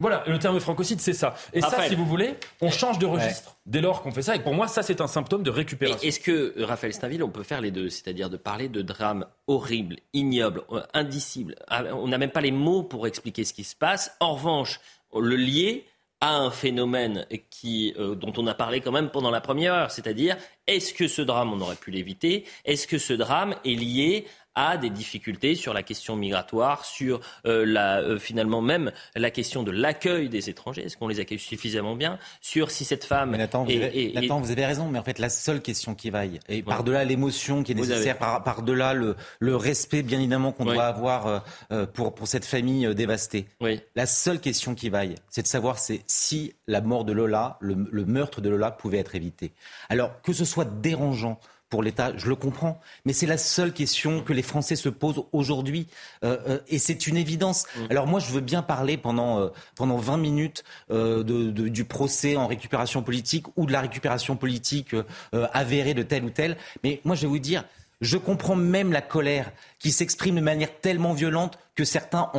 Voilà, 0.02 0.24
le 0.26 0.38
terme 0.40 0.58
francocide, 0.58 1.00
c'est 1.00 1.12
ça. 1.12 1.34
Et 1.52 1.60
ça, 1.60 1.88
si 1.88 1.94
vous 1.94 2.04
voulez, 2.04 2.34
on 2.60 2.70
change 2.70 2.98
de 2.98 3.06
registre 3.06 3.56
dès 3.66 3.80
lors 3.80 4.02
qu'on 4.02 4.10
fait 4.10 4.22
ça. 4.22 4.34
Et 4.34 4.40
pour 4.40 4.52
moi, 4.52 4.66
ça, 4.66 4.82
c'est 4.82 5.00
un 5.00 5.06
symptôme 5.06 5.44
de 5.44 5.50
récupération. 5.50 6.06
Est-ce 6.06 6.18
que, 6.18 6.60
Raphaël 6.64 6.92
Stainville, 6.92 7.22
on 7.22 7.30
peut 7.30 7.44
faire 7.44 7.60
les 7.60 7.70
deux 7.70 7.88
C'est-à-dire 7.88 8.28
de 8.28 8.36
parler 8.36 8.68
de 8.68 8.82
drames 8.82 9.26
horribles, 9.46 9.96
ignobles, 10.12 10.64
indicibles. 10.92 11.54
On 11.70 12.08
n'a 12.08 12.18
même 12.18 12.32
pas 12.32 12.40
les 12.40 12.50
mots 12.50 12.82
pour 12.82 13.06
expliquer 13.06 13.44
ce 13.44 13.54
qui 13.54 13.62
se 13.62 13.76
passe. 13.76 14.16
En 14.18 14.34
revanche, 14.34 14.80
le 15.14 15.36
lier 15.36 15.86
à 16.20 16.36
un 16.36 16.50
phénomène 16.52 17.26
qui, 17.50 17.94
euh, 17.98 18.14
dont 18.14 18.32
on 18.36 18.46
a 18.46 18.54
parlé 18.54 18.80
quand 18.80 18.92
même 18.92 19.10
pendant 19.10 19.30
la 19.30 19.40
première 19.40 19.74
heure, 19.74 19.90
c'est-à-dire 19.90 20.36
est-ce 20.68 20.94
que 20.94 21.08
ce 21.08 21.20
drame, 21.20 21.52
on 21.52 21.60
aurait 21.60 21.74
pu 21.76 21.90
l'éviter? 21.90 22.44
Est-ce 22.64 22.86
que 22.86 22.98
ce 22.98 23.12
drame 23.12 23.56
est 23.64 23.74
lié 23.74 24.26
a 24.54 24.76
des 24.76 24.90
difficultés 24.90 25.54
sur 25.54 25.72
la 25.74 25.82
question 25.82 26.16
migratoire, 26.16 26.84
sur 26.84 27.20
euh, 27.46 27.64
la, 27.64 28.00
euh, 28.00 28.18
finalement 28.18 28.60
même 28.60 28.92
la 29.14 29.30
question 29.30 29.62
de 29.62 29.70
l'accueil 29.70 30.28
des 30.28 30.50
étrangers. 30.50 30.84
Est-ce 30.84 30.96
qu'on 30.96 31.08
les 31.08 31.20
accueille 31.20 31.38
suffisamment 31.38 31.96
bien? 31.96 32.18
Sur 32.40 32.70
si 32.70 32.84
cette 32.84 33.04
femme. 33.04 33.30
Mais 33.30 33.38
Nathan, 33.38 33.64
vous, 33.64 33.70
avez, 33.70 34.18
vous 34.28 34.50
avez 34.50 34.66
raison, 34.66 34.88
mais 34.88 34.98
en 34.98 35.02
fait, 35.04 35.18
la 35.18 35.30
seule 35.30 35.62
question 35.62 35.94
qui 35.94 36.10
vaille, 36.10 36.40
et 36.48 36.62
par-delà 36.62 37.04
l'émotion 37.04 37.62
qui 37.62 37.72
est 37.72 37.76
nécessaire, 37.76 38.18
par-delà 38.18 38.94
le, 38.94 39.16
le, 39.38 39.56
respect, 39.56 40.02
bien 40.02 40.18
évidemment, 40.18 40.52
qu'on 40.52 40.64
doit 40.64 40.84
avoir 40.84 41.44
euh, 41.70 41.86
pour, 41.86 42.14
pour 42.14 42.26
cette 42.26 42.44
famille 42.44 42.94
dévastée, 42.94 43.46
oui. 43.60 43.80
la 43.94 44.06
seule 44.06 44.40
question 44.40 44.74
qui 44.74 44.88
vaille, 44.90 45.14
c'est 45.28 45.42
de 45.42 45.46
savoir 45.46 45.78
c'est 45.78 46.02
si 46.06 46.54
la 46.66 46.80
mort 46.80 47.04
de 47.04 47.12
Lola, 47.12 47.56
le, 47.60 47.88
le 47.90 48.04
meurtre 48.04 48.40
de 48.40 48.48
Lola 48.48 48.70
pouvait 48.70 48.98
être 48.98 49.14
évité. 49.14 49.52
Alors, 49.88 50.20
que 50.22 50.32
ce 50.32 50.44
soit 50.44 50.64
dérangeant, 50.64 51.38
pour 51.72 51.82
l'État, 51.82 52.12
je 52.18 52.28
le 52.28 52.36
comprends, 52.36 52.78
mais 53.06 53.14
c'est 53.14 53.24
la 53.24 53.38
seule 53.38 53.72
question 53.72 54.20
que 54.20 54.34
les 54.34 54.42
Français 54.42 54.76
se 54.76 54.90
posent 54.90 55.24
aujourd'hui, 55.32 55.86
euh, 56.22 56.36
euh, 56.46 56.58
et 56.68 56.78
c'est 56.78 57.06
une 57.06 57.16
évidence. 57.16 57.64
Mm. 57.64 57.80
Alors 57.88 58.06
moi, 58.06 58.20
je 58.20 58.30
veux 58.30 58.42
bien 58.42 58.60
parler 58.60 58.98
pendant 58.98 59.40
euh, 59.40 59.48
pendant 59.74 59.96
20 59.96 60.18
minutes 60.18 60.64
de, 60.90 61.50
du 61.50 61.84
procès 61.86 62.36
en 62.36 62.46
récupération 62.46 63.02
politique 63.02 63.46
ou 63.56 63.64
de 63.64 63.72
la 63.72 63.80
récupération 63.80 64.36
politique 64.36 64.94
avérée 65.32 65.94
de 65.94 66.02
tel 66.02 66.24
ou 66.24 66.30
tel, 66.30 66.58
mais 66.84 67.00
moi, 67.04 67.16
je 67.16 67.22
vais 67.22 67.28
vous 67.28 67.38
dire, 67.38 67.64
je 68.02 68.18
comprends 68.18 68.56
même 68.56 68.92
la 68.92 69.00
colère 69.00 69.50
qui 69.78 69.92
s'exprime 69.92 70.34
de 70.34 70.40
manière 70.42 70.78
tellement 70.80 71.14
violente 71.14 71.58
que 71.74 71.84
certains, 71.84 72.30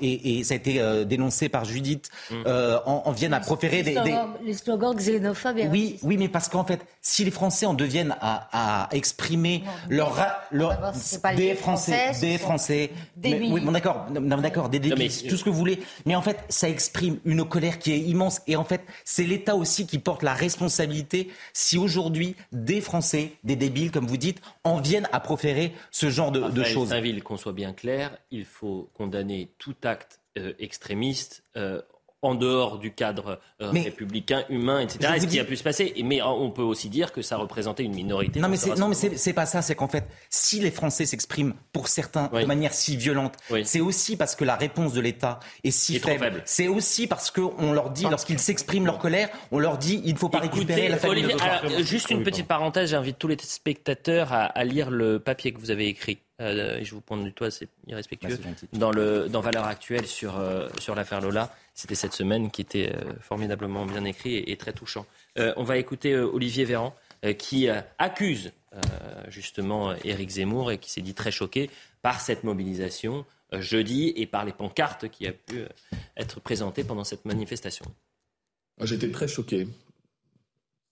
et, 0.00 0.42
ça 0.44 0.54
a 0.54 0.56
été 0.56 0.80
euh, 0.80 1.04
dénoncé 1.04 1.48
par 1.48 1.64
Judith, 1.66 2.08
mm. 2.30 2.34
euh, 2.46 2.78
en, 2.86 3.12
viennent 3.12 3.34
à 3.34 3.40
proférer 3.40 3.82
des, 3.82 3.98
Les 4.42 4.54
slogans 4.54 4.94
xénophobes. 4.94 5.60
Oui, 5.70 5.98
oui, 6.02 6.16
mais 6.16 6.28
parce 6.28 6.48
qu'en 6.48 6.64
fait, 6.64 6.80
si 7.02 7.24
les 7.24 7.30
Français 7.30 7.66
en 7.66 7.74
deviennent 7.74 8.16
à, 8.20 8.88
exprimer 8.92 9.62
leur, 9.88 10.16
leur 10.50 10.92
des 11.36 11.54
Français, 11.54 12.12
des 12.20 12.38
Français, 12.38 12.90
des 13.16 13.34
oui, 13.34 13.60
bon, 13.60 13.72
d'accord, 13.72 14.06
d'accord, 14.10 14.68
des 14.68 14.78
débits, 14.78 15.26
tout 15.28 15.36
ce 15.36 15.44
que 15.44 15.50
vous 15.50 15.58
voulez, 15.58 15.80
mais 16.06 16.16
en 16.16 16.22
fait, 16.22 16.38
ça 16.48 16.68
exprime 16.68 17.18
une 17.24 17.44
colère 17.44 17.78
qui 17.78 17.92
est 17.92 18.00
immense, 18.00 18.40
et 18.46 18.56
en 18.56 18.64
fait, 18.64 18.82
c'est 19.04 19.24
l'État 19.24 19.54
aussi 19.54 19.86
qui 19.86 19.98
porte 19.98 20.22
la 20.22 20.32
responsabilité 20.32 21.28
si 21.52 21.76
aujourd'hui 21.76 22.36
des 22.52 22.80
Français, 22.80 23.32
des 23.44 23.56
débiles, 23.56 23.90
comme 23.90 24.06
vous 24.06 24.16
dites, 24.16 24.40
en 24.64 24.80
viennent 24.80 25.08
à 25.12 25.20
proférer 25.20 25.74
ce 25.90 26.08
genre 26.08 26.32
de, 26.32 26.40
de 26.40 26.64
choses. 26.64 26.88
Saint-Ville, 26.88 27.22
qu'on 27.22 27.36
soit 27.36 27.52
bien 27.52 27.72
clair, 27.72 28.16
il 28.30 28.44
faut 28.44 28.77
condamner 28.94 29.54
tout 29.58 29.76
acte 29.82 30.20
euh, 30.36 30.54
extrémiste 30.58 31.44
euh, 31.56 31.82
en 32.22 32.34
dehors 32.34 32.78
du 32.78 32.92
cadre 32.92 33.40
euh, 33.62 33.70
républicain, 33.70 34.44
humain, 34.48 34.80
etc. 34.80 35.14
ce 35.20 35.26
qui 35.26 35.38
a 35.38 35.44
pu 35.44 35.56
se 35.56 35.62
passer. 35.62 35.94
Mais 36.04 36.20
on 36.22 36.50
peut 36.50 36.62
aussi 36.62 36.88
dire 36.88 37.12
que 37.12 37.22
ça 37.22 37.36
représentait 37.36 37.84
une 37.84 37.94
minorité. 37.94 38.40
Non, 38.40 38.48
mais 38.48 38.56
c'est, 38.56 38.74
non, 38.74 38.88
mais 38.88 38.94
c'est, 38.94 39.32
pas 39.32 39.46
ça. 39.46 39.62
C'est 39.62 39.74
qu'en 39.74 39.88
fait, 39.88 40.04
si 40.30 40.60
les 40.60 40.70
Français 40.70 41.06
s'expriment 41.06 41.54
pour 41.72 41.88
certains 41.88 42.28
de 42.28 42.44
manière 42.44 42.74
si 42.74 42.96
violente, 42.96 43.34
c'est 43.64 43.80
aussi 43.80 44.16
parce 44.16 44.34
que 44.34 44.44
la 44.44 44.56
réponse 44.56 44.92
de 44.92 45.00
l'État 45.00 45.40
est 45.64 45.70
si 45.70 45.98
faible. 45.98 46.42
C'est 46.44 46.68
aussi 46.68 47.06
parce 47.06 47.30
qu'on 47.30 47.72
leur 47.72 47.90
dit, 47.90 48.04
lorsqu'ils 48.04 48.38
s'expriment 48.38 48.86
leur 48.86 48.98
colère, 48.98 49.28
on 49.52 49.58
leur 49.58 49.78
dit 49.78 50.00
il 50.04 50.14
ne 50.14 50.18
faut 50.18 50.28
pas 50.28 50.40
récupérer 50.40 50.88
la 50.88 50.96
famille. 50.96 51.24
alors, 51.40 51.82
juste 51.82 52.10
une 52.10 52.22
petite 52.22 52.46
parenthèse, 52.46 52.90
j'invite 52.90 53.18
tous 53.18 53.28
les 53.28 53.36
spectateurs 53.40 54.32
à 54.32 54.64
lire 54.64 54.90
le 54.90 55.18
papier 55.18 55.52
que 55.52 55.58
vous 55.58 55.70
avez 55.70 55.86
écrit 55.88 56.18
euh, 56.40 56.78
je 56.82 56.94
vous 56.94 57.00
pointe 57.00 57.24
du 57.24 57.32
toit, 57.32 57.50
c'est 57.50 57.68
irrespectueux, 57.88 58.38
bah, 58.42 58.50
dans, 58.72 58.92
le, 58.92 59.28
dans 59.28 59.40
Valeur 59.40 59.64
Actuelle 59.64 60.06
sur, 60.06 60.38
euh, 60.38 60.68
sur 60.78 60.94
l'affaire 60.94 61.20
Lola. 61.20 61.52
C'était 61.78 61.94
cette 61.94 62.12
semaine 62.12 62.50
qui 62.50 62.60
était 62.60 62.92
euh, 62.92 63.14
formidablement 63.20 63.86
bien 63.86 64.04
écrit 64.04 64.42
et, 64.44 64.56
très 64.56 64.72
touchant. 64.72 65.06
on 65.36 65.62
va 65.62 65.76
écouter 65.78 66.16
Olivier 66.16 66.64
Véran 66.64 66.92
qui 67.38 67.68
accuse 67.98 68.52
justement 69.28 69.94
Éric 70.04 70.30
Zemmour 70.30 70.72
et 70.72 70.78
qui 70.78 70.90
s'est 70.90 71.00
dit 71.02 71.14
très 71.14 71.30
choqué 71.30 71.70
par 72.02 72.20
cette 72.20 72.42
mobilisation 72.42 73.24
jeudi 73.52 74.12
et 74.16 74.26
par 74.26 74.44
les 74.44 74.52
pancartes 74.52 75.08
qui 75.08 75.28
a 75.28 75.32
pu 75.32 75.62
être 76.16 76.40
présentées 76.40 76.82
pendant 76.82 77.04
cette 77.04 77.24
manifestation. 77.24 77.84
J'étais 78.82 79.10
très 79.12 79.28
choqué. 79.28 79.68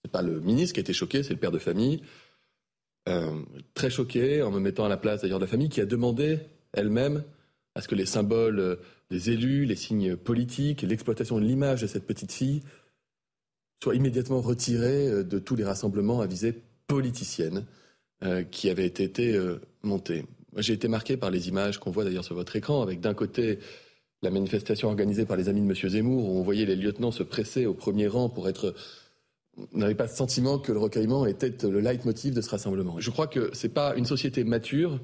C'est 0.03 0.11
pas 0.11 0.21
le 0.21 0.39
ministre 0.39 0.73
qui 0.73 0.79
a 0.79 0.85
été 0.87 0.93
choqué, 0.93 1.21
c'est 1.21 1.33
le 1.33 1.39
père 1.39 1.51
de 1.51 1.59
famille. 1.59 2.01
Euh, 3.09 3.41
très 3.73 3.89
choqué, 3.89 4.41
en 4.41 4.51
me 4.51 4.59
mettant 4.59 4.85
à 4.85 4.89
la 4.89 4.97
place 4.97 5.21
d'ailleurs 5.21 5.39
de 5.39 5.45
la 5.45 5.51
famille, 5.51 5.69
qui 5.69 5.81
a 5.81 5.85
demandé 5.85 6.39
elle-même 6.71 7.25
à 7.75 7.81
ce 7.81 7.87
que 7.87 7.95
les 7.95 8.05
symboles 8.05 8.79
euh, 9.11 9.15
des 9.15 9.31
élus, 9.31 9.65
les 9.65 9.75
signes 9.75 10.15
politiques, 10.15 10.81
l'exploitation 10.81 11.39
de 11.39 11.45
l'image 11.45 11.81
de 11.81 11.87
cette 11.87 12.05
petite 12.05 12.31
fille 12.31 12.61
soient 13.83 13.95
immédiatement 13.95 14.41
retirés 14.41 15.07
euh, 15.07 15.23
de 15.23 15.39
tous 15.39 15.55
les 15.55 15.63
rassemblements 15.63 16.21
à 16.21 16.27
visée 16.27 16.55
politicienne 16.87 17.65
qui 18.49 18.71
avaient 18.71 18.87
été 18.87 19.39
montés. 19.83 20.25
J'ai 20.55 20.73
été 20.73 20.87
marqué 20.87 21.17
par 21.17 21.29
les 21.29 21.49
images 21.49 21.77
qu'on 21.77 21.91
voit 21.91 22.03
d'ailleurs 22.03 22.23
sur 22.25 22.33
votre 22.33 22.55
écran, 22.55 22.81
avec 22.81 22.99
d'un 22.99 23.13
côté 23.13 23.59
la 24.23 24.31
manifestation 24.31 24.87
organisée 24.87 25.25
par 25.25 25.37
les 25.37 25.49
amis 25.49 25.61
de 25.61 25.67
M. 25.67 25.75
Zemmour, 25.75 26.27
où 26.27 26.39
on 26.39 26.41
voyait 26.41 26.65
les 26.65 26.75
lieutenants 26.75 27.11
se 27.11 27.21
presser 27.21 27.67
au 27.67 27.75
premier 27.75 28.07
rang 28.07 28.27
pour 28.27 28.49
être 28.49 28.73
on 29.73 29.79
n'avait 29.79 29.95
pas 29.95 30.05
le 30.05 30.09
sentiment 30.09 30.59
que 30.59 30.71
le 30.71 30.79
recueillement 30.79 31.25
était 31.25 31.53
le 31.63 31.79
leitmotiv 31.79 32.33
de 32.33 32.41
ce 32.41 32.49
rassemblement. 32.49 32.99
Je 32.99 33.09
crois 33.09 33.27
que 33.27 33.49
c'est 33.53 33.69
pas 33.69 33.95
une 33.95 34.05
société 34.05 34.43
mature, 34.43 34.99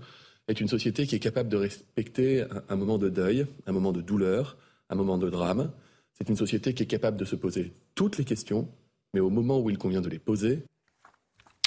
est 0.48 0.60
une 0.60 0.68
société 0.68 1.08
qui 1.08 1.16
est 1.16 1.20
capable 1.20 1.50
de 1.50 1.58
respecter 1.58 2.46
un, 2.70 2.76
moment 2.76 2.98
de 2.98 3.10
deuil, 3.10 3.46
un 3.66 3.72
moment 3.72 3.92
de 3.92 4.02
douleur, 4.02 4.58
un 4.90 4.96
moment 4.96 5.18
de 5.18 5.30
drame. 5.30 5.72
C'est 6.14 6.30
une 6.30 6.36
société 6.36 6.74
qui 6.74 6.84
est 6.84 6.88
capable 6.88 7.18
de 7.18 7.26
se 7.26 7.36
poser 7.36 7.74
toutes 7.96 8.18
les 8.18 8.26
questions, 8.26 8.70
mais 9.14 9.20
au 9.20 9.30
moment 9.30 9.60
où 9.60 9.70
il 9.70 9.78
convient 9.78 10.02
de 10.02 10.10
les 10.10 10.20
poser, 10.20 10.64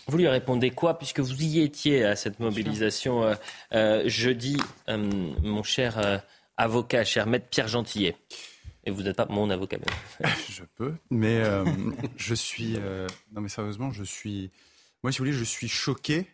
vous 0.08 0.18
lui 0.18 0.28
répondez 0.28 0.70
quoi, 0.70 0.98
puisque 0.98 1.18
vous 1.18 1.42
y 1.42 1.60
étiez 1.60 2.04
à 2.04 2.14
cette 2.14 2.38
mobilisation 2.38 3.24
euh, 3.24 3.34
euh, 3.72 4.08
jeudi, 4.08 4.56
euh, 4.88 4.98
mon 5.42 5.64
cher 5.64 6.22
avocat, 6.56 7.02
cher 7.04 7.26
maître 7.26 7.46
Pierre 7.50 7.68
Gentillet? 7.68 8.16
Et 8.84 8.92
vous 8.92 9.02
n'êtes 9.02 9.16
pas 9.16 9.26
mon 9.28 9.50
avocat. 9.50 9.78
Même. 9.78 10.32
Je 10.48 10.62
peux, 10.76 10.94
mais 11.10 11.42
je 12.16 12.34
suis. 12.36 12.76
non, 13.32 13.40
mais 13.40 13.48
sérieusement, 13.48 13.90
je 13.90 14.04
suis. 14.04 14.52
Moi, 15.02 15.10
si 15.10 15.18
vous 15.18 15.24
voulez, 15.24 15.36
je 15.36 15.42
suis 15.42 15.66
choqué 15.66 16.26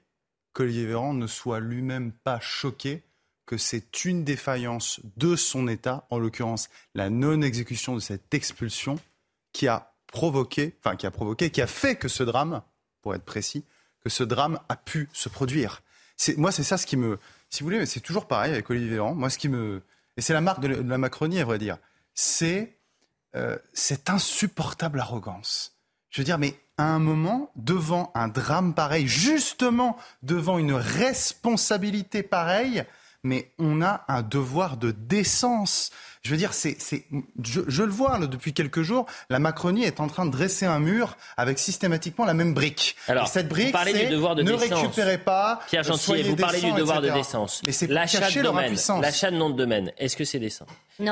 qu'Olivier 0.52 0.86
Véran 0.86 1.14
ne 1.14 1.26
soit 1.26 1.60
lui-même 1.60 2.12
pas 2.12 2.40
choqué 2.40 3.02
que 3.46 3.56
c'est 3.56 4.04
une 4.04 4.24
défaillance 4.24 5.00
de 5.16 5.36
son 5.36 5.68
État, 5.68 6.06
en 6.10 6.18
l'occurrence 6.18 6.70
la 6.94 7.10
non-exécution 7.10 7.94
de 7.94 8.00
cette 8.00 8.32
expulsion, 8.34 8.98
qui 9.52 9.68
a 9.68 9.92
provoqué, 10.06 10.76
enfin 10.78 10.96
qui 10.96 11.06
a 11.06 11.10
provoqué, 11.10 11.50
qui 11.50 11.60
a 11.60 11.66
fait 11.66 11.96
que 11.96 12.08
ce 12.08 12.22
drame 12.22 12.62
pour 13.02 13.14
être 13.14 13.24
précis, 13.24 13.64
que 14.02 14.10
ce 14.10 14.22
drame 14.22 14.60
a 14.68 14.76
pu 14.76 15.08
se 15.12 15.28
produire. 15.28 15.82
Moi, 16.36 16.52
c'est 16.52 16.62
ça 16.62 16.78
ce 16.78 16.86
qui 16.86 16.96
me. 16.96 17.18
Si 17.50 17.60
vous 17.60 17.66
voulez, 17.66 17.84
c'est 17.86 18.00
toujours 18.00 18.26
pareil 18.26 18.52
avec 18.52 18.70
Olivier 18.70 18.90
Véran. 18.90 19.14
Moi, 19.14 19.30
ce 19.30 19.38
qui 19.38 19.48
me. 19.48 19.82
Et 20.16 20.20
c'est 20.20 20.32
la 20.32 20.40
marque 20.40 20.60
de 20.60 20.68
la 20.68 20.98
Macronie, 20.98 21.40
à 21.40 21.44
vrai 21.44 21.58
dire. 21.58 21.78
C'est 22.14 22.76
euh, 23.34 23.58
cette 23.72 24.10
insupportable 24.10 25.00
arrogance. 25.00 25.78
Je 26.10 26.20
veux 26.20 26.24
dire, 26.24 26.38
mais 26.38 26.54
à 26.82 26.86
un 26.86 26.98
moment, 26.98 27.52
devant 27.54 28.10
un 28.14 28.28
drame 28.28 28.74
pareil, 28.74 29.06
justement 29.06 29.96
devant 30.22 30.58
une 30.58 30.72
responsabilité 30.72 32.22
pareille, 32.24 32.84
mais 33.22 33.52
on 33.58 33.82
a 33.82 34.04
un 34.08 34.22
devoir 34.22 34.76
de 34.76 34.90
décence. 34.90 35.92
Je 36.24 36.30
veux 36.30 36.36
dire, 36.36 36.52
c'est, 36.52 36.76
je, 37.42 37.82
le 37.82 37.90
vois 37.90 38.16
depuis 38.18 38.52
quelques 38.52 38.82
jours, 38.82 39.06
la 39.28 39.40
Macronie 39.40 39.82
est 39.82 39.98
en 39.98 40.06
train 40.06 40.24
de 40.24 40.30
dresser 40.30 40.66
un 40.66 40.78
mur 40.78 41.16
avec 41.36 41.58
systématiquement 41.58 42.24
la 42.24 42.32
même 42.32 42.54
brique. 42.54 42.94
Alors, 43.08 43.26
cette 43.26 43.48
brique, 43.48 43.66
vous 43.66 43.72
parlez 43.72 43.92
du 43.92 44.06
devoir 44.06 44.36
de 44.36 44.44
ne 44.44 44.52
décence. 44.52 44.82
récupérez 44.82 45.18
pas. 45.18 45.58
Pierre 45.68 45.82
Gentil, 45.82 46.22
vous 46.22 46.36
parlez 46.36 46.60
du 46.60 46.70
devoir 46.74 47.02
de 47.02 47.10
décence. 47.10 47.60
Mais 47.66 47.72
c'est 47.72 47.88
l'achat 47.88 48.30
de 48.30 48.40
domaine, 48.40 48.76
l'achat 49.00 49.32
de 49.32 49.36
nom 49.36 49.50
de 49.50 49.56
domaine. 49.56 49.90
Est-ce 49.98 50.16
que 50.16 50.24
c'est 50.24 50.38
décent? 50.38 50.66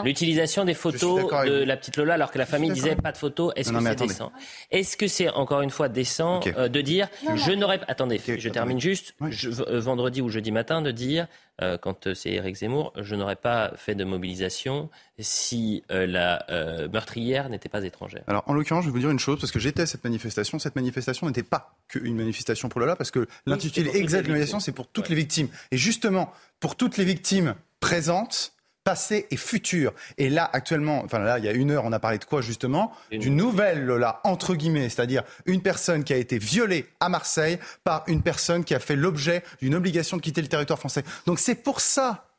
L'utilisation 0.04 0.64
des 0.64 0.74
photos 0.74 1.28
de 1.44 1.64
la 1.64 1.76
petite 1.76 1.96
Lola 1.96 2.14
alors 2.14 2.30
que 2.30 2.38
la 2.38 2.46
famille 2.46 2.70
disait 2.70 2.94
pas 2.94 3.10
de 3.10 3.18
photos. 3.18 3.52
Est-ce 3.56 3.72
que 3.72 3.82
c'est 3.82 3.96
décent? 3.96 4.32
Est-ce 4.70 4.96
que 4.96 5.08
c'est 5.08 5.28
encore 5.30 5.62
une 5.62 5.70
fois 5.70 5.88
décent 5.88 6.40
euh, 6.56 6.68
de 6.68 6.80
dire 6.80 7.08
je 7.34 7.50
n'aurais 7.50 7.80
attendez, 7.88 8.20
je 8.24 8.48
termine 8.48 8.80
juste 8.80 9.14
euh, 9.22 9.80
vendredi 9.80 10.22
ou 10.22 10.28
jeudi 10.28 10.52
matin 10.52 10.82
de 10.82 10.92
dire 10.92 11.26
euh, 11.62 11.76
quand 11.78 12.14
c'est 12.14 12.30
Éric 12.30 12.56
Zemmour, 12.56 12.92
je 12.96 13.14
n'aurais 13.14 13.36
pas 13.36 13.72
fait 13.76 13.94
de 13.94 14.04
mobilisation 14.04 14.88
si 15.18 15.82
euh, 15.90 16.06
la 16.06 16.44
euh, 16.50 16.88
meurtrière 16.88 17.48
n'était 17.48 17.68
pas 17.68 17.84
étrangère. 17.84 18.22
Alors, 18.26 18.44
en 18.46 18.54
l'occurrence, 18.54 18.84
je 18.84 18.88
vais 18.88 18.92
vous 18.92 19.00
dire 19.00 19.10
une 19.10 19.18
chose, 19.18 19.38
parce 19.38 19.52
que 19.52 19.58
j'étais 19.58 19.82
à 19.82 19.86
cette 19.86 20.04
manifestation. 20.04 20.58
Cette 20.58 20.76
manifestation 20.76 21.26
n'était 21.26 21.42
pas 21.42 21.76
qu'une 21.88 22.16
manifestation 22.16 22.68
pour 22.68 22.80
Lola, 22.80 22.96
parce 22.96 23.10
que 23.10 23.26
l'intitulé 23.46 23.90
exact 23.94 24.22
de 24.22 24.28
la 24.28 24.32
manifestation, 24.32 24.60
c'est 24.60 24.72
pour 24.72 24.88
toutes 24.88 25.08
les 25.08 25.16
victimes. 25.16 25.48
Et 25.70 25.76
justement, 25.76 26.32
pour 26.58 26.76
toutes 26.76 26.96
les 26.96 27.04
victimes 27.04 27.54
présentes, 27.80 28.54
passé 28.84 29.26
et 29.30 29.36
futur. 29.36 29.92
Et 30.16 30.30
là, 30.30 30.48
actuellement, 30.52 31.02
enfin 31.04 31.18
là, 31.18 31.38
il 31.38 31.44
y 31.44 31.48
a 31.48 31.52
une 31.52 31.70
heure, 31.70 31.84
on 31.84 31.92
a 31.92 31.98
parlé 31.98 32.18
de 32.18 32.24
quoi 32.24 32.40
justement? 32.40 32.92
D'une 33.10 33.36
nouvelle 33.36 33.84
Lola, 33.84 34.20
entre 34.24 34.54
guillemets, 34.54 34.88
c'est-à-dire 34.88 35.22
une 35.44 35.60
personne 35.60 36.02
qui 36.02 36.12
a 36.12 36.16
été 36.16 36.38
violée 36.38 36.86
à 36.98 37.08
Marseille 37.08 37.58
par 37.84 38.04
une 38.06 38.22
personne 38.22 38.64
qui 38.64 38.74
a 38.74 38.80
fait 38.80 38.96
l'objet 38.96 39.42
d'une 39.60 39.74
obligation 39.74 40.16
de 40.16 40.22
quitter 40.22 40.40
le 40.40 40.48
territoire 40.48 40.78
français. 40.78 41.04
Donc 41.26 41.38
c'est 41.38 41.56
pour 41.56 41.80
ça 41.80 42.29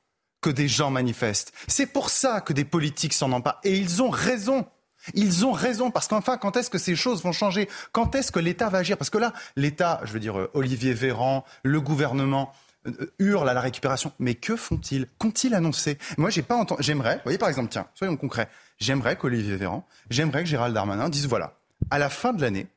que 0.41 0.49
des 0.49 0.67
gens 0.67 0.89
manifestent. 0.89 1.53
C'est 1.67 1.85
pour 1.85 2.09
ça 2.09 2.41
que 2.41 2.53
des 2.53 2.65
politiques 2.65 3.13
s'en 3.13 3.31
emparent. 3.31 3.59
Et 3.63 3.77
ils 3.77 4.01
ont 4.01 4.09
raison. 4.09 4.65
Ils 5.13 5.45
ont 5.45 5.51
raison 5.51 5.89
parce 5.89 6.07
qu'enfin, 6.07 6.37
quand 6.37 6.57
est-ce 6.57 6.69
que 6.69 6.77
ces 6.77 6.95
choses 6.95 7.23
vont 7.23 7.31
changer? 7.31 7.67
Quand 7.91 8.13
est-ce 8.13 8.31
que 8.31 8.39
l'État 8.39 8.69
va 8.69 8.79
agir? 8.79 8.97
Parce 8.97 9.09
que 9.09 9.17
là, 9.17 9.33
l'État, 9.55 9.99
je 10.03 10.13
veux 10.13 10.19
dire, 10.19 10.39
euh, 10.39 10.51
Olivier 10.53 10.93
Véran, 10.93 11.43
le 11.63 11.81
gouvernement, 11.81 12.53
euh, 12.87 13.13
hurle 13.19 13.49
à 13.49 13.53
la 13.53 13.61
récupération. 13.61 14.11
Mais 14.19 14.35
que 14.35 14.55
font-ils? 14.55 15.07
Qu'ont-ils 15.17 15.53
annoncé? 15.53 15.97
Moi, 16.17 16.29
j'ai 16.29 16.41
pas 16.41 16.55
entendu. 16.55 16.83
J'aimerais, 16.83 17.19
voyez 17.23 17.37
par 17.37 17.49
exemple, 17.49 17.69
tiens, 17.69 17.87
soyons 17.95 18.17
concrets. 18.17 18.49
J'aimerais 18.79 19.15
qu'Olivier 19.15 19.55
Véran, 19.55 19.87
j'aimerais 20.09 20.43
que 20.43 20.49
Gérald 20.49 20.73
Darmanin 20.73 21.09
dise 21.09 21.27
voilà, 21.27 21.53
à 21.91 21.99
la 21.99 22.09
fin 22.09 22.33
de 22.33 22.41
l'année, 22.41 22.67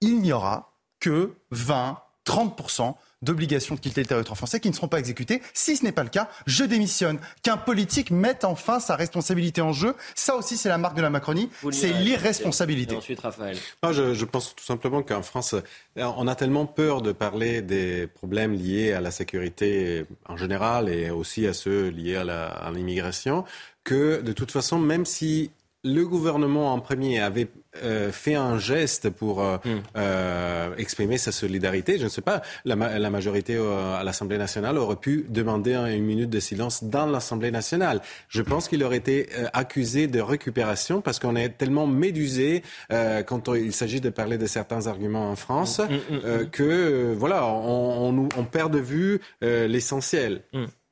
il 0.00 0.20
n'y 0.20 0.32
aura 0.32 0.72
que 1.00 1.34
20, 1.50 1.98
30 2.24 2.56
d'obligations 3.22 3.74
de 3.74 3.80
quitter 3.80 4.00
le 4.00 4.06
territoire 4.06 4.36
français 4.36 4.60
qui 4.60 4.68
ne 4.68 4.74
seront 4.74 4.88
pas 4.88 4.98
exécutées. 4.98 5.42
Si 5.54 5.76
ce 5.76 5.84
n'est 5.84 5.92
pas 5.92 6.04
le 6.04 6.08
cas, 6.08 6.28
je 6.46 6.64
démissionne. 6.64 7.18
Qu'un 7.42 7.56
politique 7.56 8.10
mette 8.10 8.44
enfin 8.44 8.80
sa 8.80 8.96
responsabilité 8.96 9.60
en 9.60 9.72
jeu, 9.72 9.94
ça 10.14 10.36
aussi 10.36 10.56
c'est 10.56 10.68
la 10.68 10.78
marque 10.78 10.96
de 10.96 11.02
la 11.02 11.10
Macronie, 11.10 11.50
c'est 11.72 11.92
l'irresponsabilité. 11.92 12.96
ensuite, 12.96 13.20
Raphaël. 13.20 13.56
je, 13.90 14.14
je, 14.14 14.24
pense 14.24 14.54
tout 14.54 14.64
simplement 14.64 15.02
qu'en 15.02 15.22
France, 15.22 15.54
on 15.96 16.28
a 16.28 16.34
tellement 16.34 16.66
peur 16.66 17.02
de 17.02 17.12
parler 17.12 17.62
des 17.62 18.06
problèmes 18.06 18.52
liés 18.52 18.92
à 18.92 19.00
la 19.00 19.10
sécurité 19.10 20.06
en 20.26 20.36
général 20.36 20.88
et 20.88 21.10
aussi 21.10 21.46
à 21.46 21.52
ceux 21.52 21.88
liés 21.88 22.16
à 22.16 22.70
l'immigration 22.72 23.44
que 23.84 24.20
de 24.20 24.32
toute 24.32 24.50
façon, 24.50 24.78
même 24.78 25.06
si 25.06 25.50
le 25.84 26.04
gouvernement 26.04 26.72
en 26.72 26.80
premier 26.80 27.20
avait 27.20 27.48
euh, 27.84 28.10
fait 28.10 28.34
un 28.34 28.58
geste 28.58 29.10
pour 29.10 29.42
euh, 29.42 29.58
hmm. 29.64 29.82
euh, 29.96 30.74
exprimer 30.76 31.18
sa 31.18 31.30
solidarité. 31.30 31.98
Je 31.98 32.04
ne 32.04 32.08
sais 32.08 32.22
pas, 32.22 32.42
la, 32.64 32.74
la 32.98 33.10
majorité 33.10 33.56
à 33.56 34.02
l'Assemblée 34.02 34.38
nationale 34.38 34.78
aurait 34.78 34.96
pu 34.96 35.26
demander 35.28 35.74
une 35.74 36.04
minute 36.04 36.30
de 36.30 36.40
silence 36.40 36.82
dans 36.82 37.06
l'Assemblée 37.06 37.50
nationale. 37.50 38.00
Je 38.28 38.42
pense 38.42 38.68
qu'il 38.68 38.82
aurait 38.82 38.96
été 38.96 39.28
accusé 39.52 40.06
de 40.06 40.20
récupération 40.20 41.00
parce 41.00 41.18
qu'on 41.18 41.36
est 41.36 41.50
tellement 41.50 41.86
médusé 41.86 42.62
quand 43.26 43.54
il 43.54 43.72
s'agit 43.72 44.00
de 44.00 44.10
parler 44.10 44.38
de 44.38 44.46
certains 44.46 44.86
arguments 44.86 45.30
en 45.30 45.36
France 45.36 45.80
hmm, 45.80 46.46
que 46.50 47.14
voilà, 47.16 47.46
on, 47.46 48.28
on, 48.36 48.44
perd 48.44 48.72
de 48.72 48.78
vue 48.78 49.20
l'essentiel. 49.42 50.42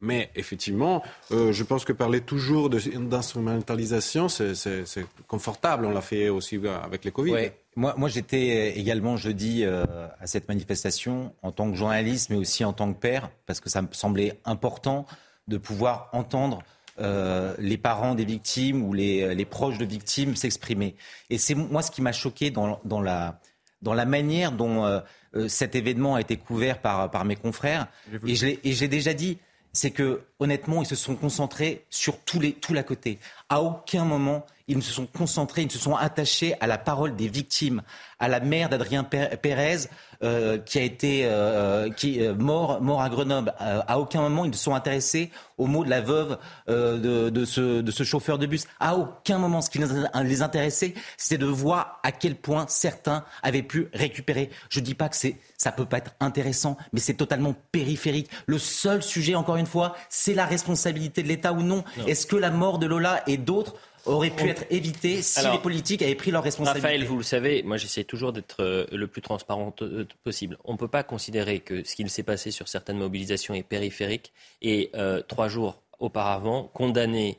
Mais 0.01 0.31
effectivement, 0.35 1.03
euh, 1.33 1.53
je 1.53 1.65
pense 1.65 1.85
que 1.87 1.93
parler 1.93 2.21
toujours 2.21 2.69
d'instrumentalisation, 2.69 4.29
c'est 4.29 5.07
confortable. 5.27 5.87
On 5.87 5.91
l'a 5.91 6.03
fait 6.03 6.29
aussi 6.29 6.61
avec 6.67 7.05
les 7.05 7.11
Covid. 7.11 7.51
Moi, 7.77 7.95
moi 7.97 8.09
j'étais 8.09 8.79
également 8.79 9.17
jeudi 9.17 9.65
euh, 9.65 9.85
à 10.21 10.27
cette 10.27 10.49
manifestation 10.49 11.35
en 11.43 11.51
tant 11.51 11.71
que 11.71 11.77
journaliste, 11.77 12.31
mais 12.31 12.37
aussi 12.37 12.65
en 12.65 12.73
tant 12.73 12.93
que 12.93 12.99
père, 12.99 13.31
parce 13.47 13.61
que 13.61 13.71
ça 13.71 13.83
me 13.83 13.89
semblait 13.93 14.39
important 14.45 15.07
de 15.49 15.57
pouvoir 15.57 16.11
entendre 16.13 16.63
euh, 16.99 17.55
les 17.59 17.79
parents 17.79 18.15
des 18.15 18.25
victimes 18.25 18.83
ou 18.83 18.93
les, 18.93 19.35
les 19.35 19.45
proches 19.45 19.79
de 19.79 19.85
victimes 19.87 20.37
s'exprimer. 20.37 20.95
Et 21.31 21.39
c'est 21.39 21.55
moi 21.55 21.81
ce 21.81 21.91
qui 21.91 22.03
m'a 22.03 22.13
choqué 22.13 22.51
dans, 22.51 22.81
dans, 22.85 23.01
la, 23.01 23.41
dans 23.81 23.95
la 23.95 24.05
manière 24.05 24.53
dont 24.53 25.03
cet 25.49 25.75
événement 25.75 26.15
a 26.15 26.21
été 26.21 26.37
couvert 26.37 26.81
par, 26.81 27.11
par 27.11 27.25
mes 27.25 27.37
confrères. 27.37 27.89
Et 28.27 28.35
je 28.35 28.81
l'ai 28.81 28.89
déjà 28.89 29.13
dit, 29.13 29.39
c'est 29.77 29.91
que 29.91 30.23
honnêtement, 30.41 30.83
ils 30.83 30.87
se 30.87 30.97
sont 30.97 31.15
concentrés 31.15 31.85
sur 31.91 32.19
tous 32.21 32.41
les, 32.41 32.53
tout 32.53 32.73
côté. 32.83 33.19
À 33.49 33.61
aucun 33.61 34.05
moment, 34.05 34.47
ils 34.69 34.77
ne 34.77 34.83
se 34.83 34.93
sont 34.93 35.07
concentrés, 35.07 35.63
ils 35.63 35.67
ne 35.67 35.71
se 35.71 35.79
sont 35.79 35.95
attachés 35.95 36.55
à 36.61 36.67
la 36.67 36.79
parole 36.79 37.15
des 37.17 37.29
victimes, 37.29 37.83
à 38.19 38.29
la 38.29 38.41
mère 38.41 38.69
d'Adrien 38.69 39.05
Pérez 39.05 39.89
euh, 40.23 40.59
qui 40.59 40.79
a 40.79 40.83
été 40.83 41.23
euh, 41.25 41.91
qui, 41.91 42.21
euh, 42.21 42.35
mort, 42.35 42.81
mort 42.81 43.03
à 43.03 43.09
Grenoble. 43.11 43.55
à 43.59 43.99
aucun 43.99 44.23
moment, 44.23 44.45
ils 44.45 44.51
ne 44.51 44.57
se 44.57 44.65
sont 44.65 44.75
intéressés 44.75 45.31
aux 45.59 45.67
mots 45.67 45.85
de 45.85 45.91
la 45.91 46.01
veuve 46.01 46.39
de, 46.67 47.31
de, 47.31 47.45
ce, 47.45 47.81
de 47.81 47.91
ce 47.91 48.03
chauffeur 48.03 48.39
de 48.39 48.47
bus. 48.47 48.67
À 48.81 48.97
aucun 48.97 49.39
moment, 49.39 49.61
ce 49.61 49.71
qui 49.71 49.79
les 49.79 50.43
intéressait, 50.43 50.95
c'était 51.17 51.39
de 51.39 51.47
voir 51.47 52.01
à 52.03 52.13
quel 52.13 52.35
point 52.35 52.67
certains 52.69 53.25
avaient 53.43 53.63
pu 53.63 53.89
récupérer. 53.93 54.51
Je 54.69 54.81
ne 54.81 54.85
dis 54.85 54.95
pas 54.95 55.09
que 55.09 55.17
c'est 55.17 55.37
ça 55.59 55.73
peut 55.73 55.87
pas 55.87 55.99
être 55.99 56.15
intéressant, 56.21 56.77
mais 56.93 57.01
c'est 57.01 57.15
totalement 57.15 57.55
périphérique. 57.73 58.31
Le 58.47 58.59
seul 58.59 59.03
sujet, 59.03 59.35
encore 59.35 59.57
une 59.57 59.67
fois, 59.67 59.97
c'est 60.09 60.35
la 60.35 60.47
responsabilité 60.47 61.23
de 61.23 61.29
l'État 61.29 61.53
ou 61.53 61.63
non. 61.63 61.85
Est-ce 62.07 62.27
que 62.27 62.37
la 62.37 62.51
mort 62.51 62.79
de 62.79 62.87
Lola 62.87 63.23
et 63.27 63.37
d'autres 63.37 63.75
aurait 64.07 64.31
pu 64.31 64.49
être 64.49 64.65
évité 64.71 65.23
si 65.23 65.49
les 65.49 65.59
politiques 65.59 66.03
avaient 66.03 66.15
pris 66.15 66.31
leurs 66.31 66.43
responsabilités. 66.43 66.87
Raphaël, 66.87 67.05
vous 67.05 67.17
le 67.17 67.23
savez, 67.23 67.63
moi 67.63 67.77
j'essaie 67.77 68.05
toujours 68.05 68.33
d'être 68.33 68.63
euh, 68.63 68.87
le 68.93 69.07
plus 69.07 69.23
transparent 69.23 69.75
euh, 69.83 70.07
possible. 70.25 70.57
On 70.65 70.73
ne 70.73 70.79
peut 70.79 70.89
pas 70.89 71.03
considérer 71.03 71.61
que 71.61 71.85
ce 71.85 71.95
qui 71.95 72.09
s'est 72.09 72.23
passé 72.23 72.51
sur 72.51 72.69
certaines 72.69 72.99
mobilisations 72.99 73.55
est 73.55 73.63
périphérique 73.63 74.33
et 74.63 74.91
euh, 74.95 75.23
trois 75.23 75.49
jours 75.49 75.83
auparavant 75.99 76.65
condamner 76.65 77.39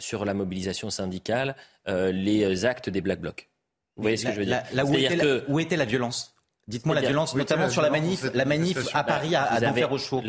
sur 0.00 0.24
la 0.24 0.34
mobilisation 0.34 0.90
syndicale 0.90 1.54
les 1.86 2.64
actes 2.64 2.90
des 2.90 3.00
Black 3.00 3.20
Blocs. 3.20 3.48
Vous 3.96 4.02
voyez 4.02 4.16
ce 4.16 4.26
que 4.26 4.32
je 4.32 4.40
veux 4.40 4.44
dire? 4.44 4.64
où 5.46 5.60
était 5.60 5.76
la 5.76 5.84
violence? 5.84 6.31
Dites-moi 6.68 6.94
la 6.94 7.00
violence, 7.00 7.34
notamment 7.34 7.68
sur 7.68 7.82
la 7.82 7.90
manif, 7.90 8.24
la 8.34 8.44
manif 8.44 8.78
à 8.94 9.02
Paris 9.02 9.34
à, 9.34 9.44
à 9.44 9.60
chevaux. 9.60 10.22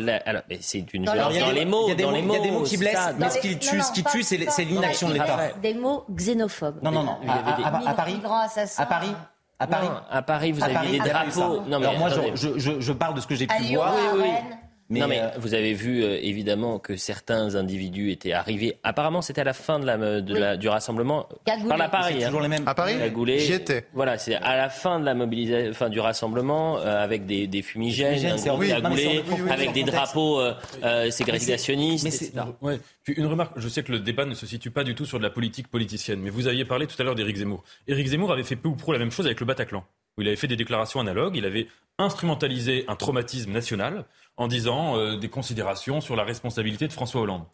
c'est 0.60 0.92
une 0.92 1.04
violence 1.04 1.38
dans, 1.38 1.50
les 1.52 1.64
mots. 1.64 1.84
Il 1.86 1.90
y 1.90 1.92
a 1.92 2.40
des 2.40 2.50
mots, 2.50 2.62
qui 2.62 2.76
blessent, 2.76 3.14
mais 3.18 3.30
ce 3.30 3.38
qui 3.38 3.58
tue, 3.58 3.80
ce 3.80 3.92
qui 3.92 4.02
tue, 4.04 4.22
c'est 4.22 4.64
l'inaction 4.64 5.08
de 5.08 5.14
l'État. 5.14 5.50
Des 5.62 5.74
mots 5.74 6.04
xénophobes. 6.10 6.82
Non, 6.82 6.90
non, 6.90 7.04
non. 7.04 7.18
À, 7.28 7.94
Paris, 7.94 8.20
à 8.26 8.86
Paris, 8.86 9.14
À 9.58 9.66
Paris 9.66 9.88
À 10.10 10.22
Paris, 10.22 10.52
vous 10.52 10.62
avez 10.62 10.90
des 10.90 10.98
drapeaux. 10.98 11.60
Non, 11.68 11.78
mais 11.78 11.86
Alors 11.86 11.98
moi, 11.98 12.08
je, 12.34 12.58
je, 12.58 12.80
je, 12.80 12.92
parle 12.92 13.14
de 13.14 13.20
ce 13.20 13.26
que 13.26 13.34
j'ai 13.34 13.46
pu 13.46 13.74
voir. 13.74 13.94
Oui, 14.14 14.22
oui 14.22 14.56
non, 14.90 15.08
mais 15.08 15.20
euh, 15.20 15.28
vous 15.38 15.54
avez 15.54 15.72
vu 15.72 16.02
euh, 16.02 16.18
évidemment 16.22 16.78
que 16.78 16.96
certains 16.96 17.54
individus 17.54 18.10
étaient 18.10 18.32
arrivés. 18.32 18.76
Apparemment, 18.82 19.22
c'était 19.22 19.40
à 19.40 19.44
la 19.44 19.54
fin 19.54 19.78
de 19.78 19.86
la, 19.86 20.20
de 20.20 20.34
la, 20.36 20.56
du 20.56 20.68
rassemblement. 20.68 21.28
Par 21.44 21.78
la 21.78 21.88
Paris. 21.88 22.22
Hein. 22.22 22.26
toujours 22.26 22.42
les 22.42 22.48
mêmes. 22.48 22.66
À 22.66 22.74
Paris 22.74 22.96
J'y 23.38 23.52
étais. 23.52 23.86
Voilà, 23.94 24.18
c'est 24.18 24.34
à 24.34 24.56
la 24.56 24.68
fin 24.68 25.00
de 25.00 25.04
la 25.04 25.14
mobilisation, 25.14 25.72
fin 25.72 25.88
du 25.88 26.00
rassemblement, 26.00 26.78
euh, 26.78 27.02
avec 27.02 27.24
des, 27.24 27.46
des 27.46 27.62
fumigènes, 27.62 28.26
un 28.26 28.36
groupe 28.36 28.66
cagoulé, 28.66 29.22
avec 29.50 29.72
des 29.72 29.84
drapeaux 29.84 30.40
ségrégationnistes. 31.10 32.06
etc. 32.06 32.32
Ouais. 32.60 32.78
Puis 33.04 33.14
une 33.14 33.26
remarque, 33.26 33.52
je 33.56 33.68
sais 33.68 33.82
que 33.82 33.92
le 33.92 34.00
débat 34.00 34.24
ne 34.24 34.34
se 34.34 34.46
situe 34.46 34.70
pas 34.70 34.84
du 34.84 34.94
tout 34.94 35.06
sur 35.06 35.18
de 35.18 35.24
la 35.24 35.30
politique 35.30 35.68
politicienne, 35.68 36.20
mais 36.20 36.30
vous 36.30 36.46
aviez 36.46 36.64
parlé 36.64 36.86
tout 36.86 36.96
à 36.98 37.04
l'heure 37.04 37.14
d'Éric 37.14 37.36
Zemmour. 37.36 37.62
Éric 37.86 38.06
Zemmour 38.06 38.32
avait 38.32 38.44
fait 38.44 38.56
peu 38.56 38.68
ou 38.68 38.76
prou 38.76 38.92
la 38.92 38.98
même 38.98 39.10
chose 39.10 39.26
avec 39.26 39.40
le 39.40 39.46
Bataclan, 39.46 39.84
où 40.16 40.22
il 40.22 40.28
avait 40.28 40.36
fait 40.36 40.46
des 40.46 40.56
déclarations 40.56 41.00
analogues, 41.00 41.36
il 41.36 41.44
avait 41.44 41.68
instrumentalisé 41.98 42.84
un 42.88 42.96
traumatisme 42.96 43.52
national 43.52 44.04
en 44.36 44.48
disant 44.48 44.96
euh, 44.96 45.16
des 45.16 45.28
considérations 45.28 46.00
sur 46.00 46.16
la 46.16 46.24
responsabilité 46.24 46.88
de 46.88 46.92
François 46.92 47.20
Hollande. 47.20 47.44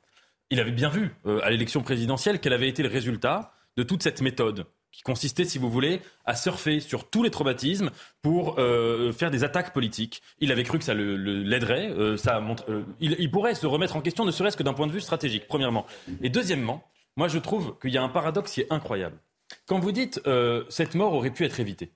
Il 0.50 0.60
avait 0.60 0.72
bien 0.72 0.88
vu 0.88 1.14
euh, 1.26 1.40
à 1.42 1.50
l'élection 1.50 1.82
présidentielle 1.82 2.40
quel 2.40 2.52
avait 2.52 2.68
été 2.68 2.82
le 2.82 2.88
résultat 2.88 3.52
de 3.76 3.82
toute 3.82 4.02
cette 4.02 4.20
méthode 4.20 4.66
qui 4.92 5.02
consistait, 5.02 5.44
si 5.44 5.58
vous 5.58 5.70
voulez, 5.70 6.00
à 6.24 6.34
surfer 6.34 6.80
sur 6.80 7.08
tous 7.08 7.22
les 7.22 7.30
traumatismes 7.30 7.90
pour 8.22 8.58
euh, 8.58 9.12
faire 9.12 9.30
des 9.30 9.44
attaques 9.44 9.72
politiques. 9.72 10.20
Il 10.40 10.50
avait 10.50 10.64
cru 10.64 10.78
que 10.78 10.84
ça 10.84 10.94
l'aiderait, 10.94 11.94
ça 12.16 12.42
il, 12.98 13.14
il, 13.20 13.30
pourrait 13.30 13.54
se 13.54 13.68
remettre 13.68 13.94
en 13.94 14.00
question, 14.00 14.24
ne 14.24 14.32
serait-ce 14.32 14.56
que 14.56 14.64
d'un 14.64 14.72
point 14.72 14.88
de 14.88 14.92
vue 14.92 15.00
stratégique, 15.00 15.46
premièrement. 15.46 15.86
Et 16.22 16.28
deuxièmement, 16.28 16.82
moi 17.16 17.28
je 17.28 17.38
trouve 17.38 17.78
qu'il 17.80 17.92
y 17.92 17.98
a 17.98 18.02
un 18.02 18.08
paradoxe 18.08 18.50
qui 18.50 18.62
est 18.62 18.72
incroyable. 18.72 19.16
Quand 19.66 19.78
vous 19.78 19.92
dites 19.92 20.20
cette 20.68 20.96
mort 20.96 21.12
aurait 21.12 21.30
pu 21.30 21.44
être 21.44 21.60
évitée, 21.60 21.92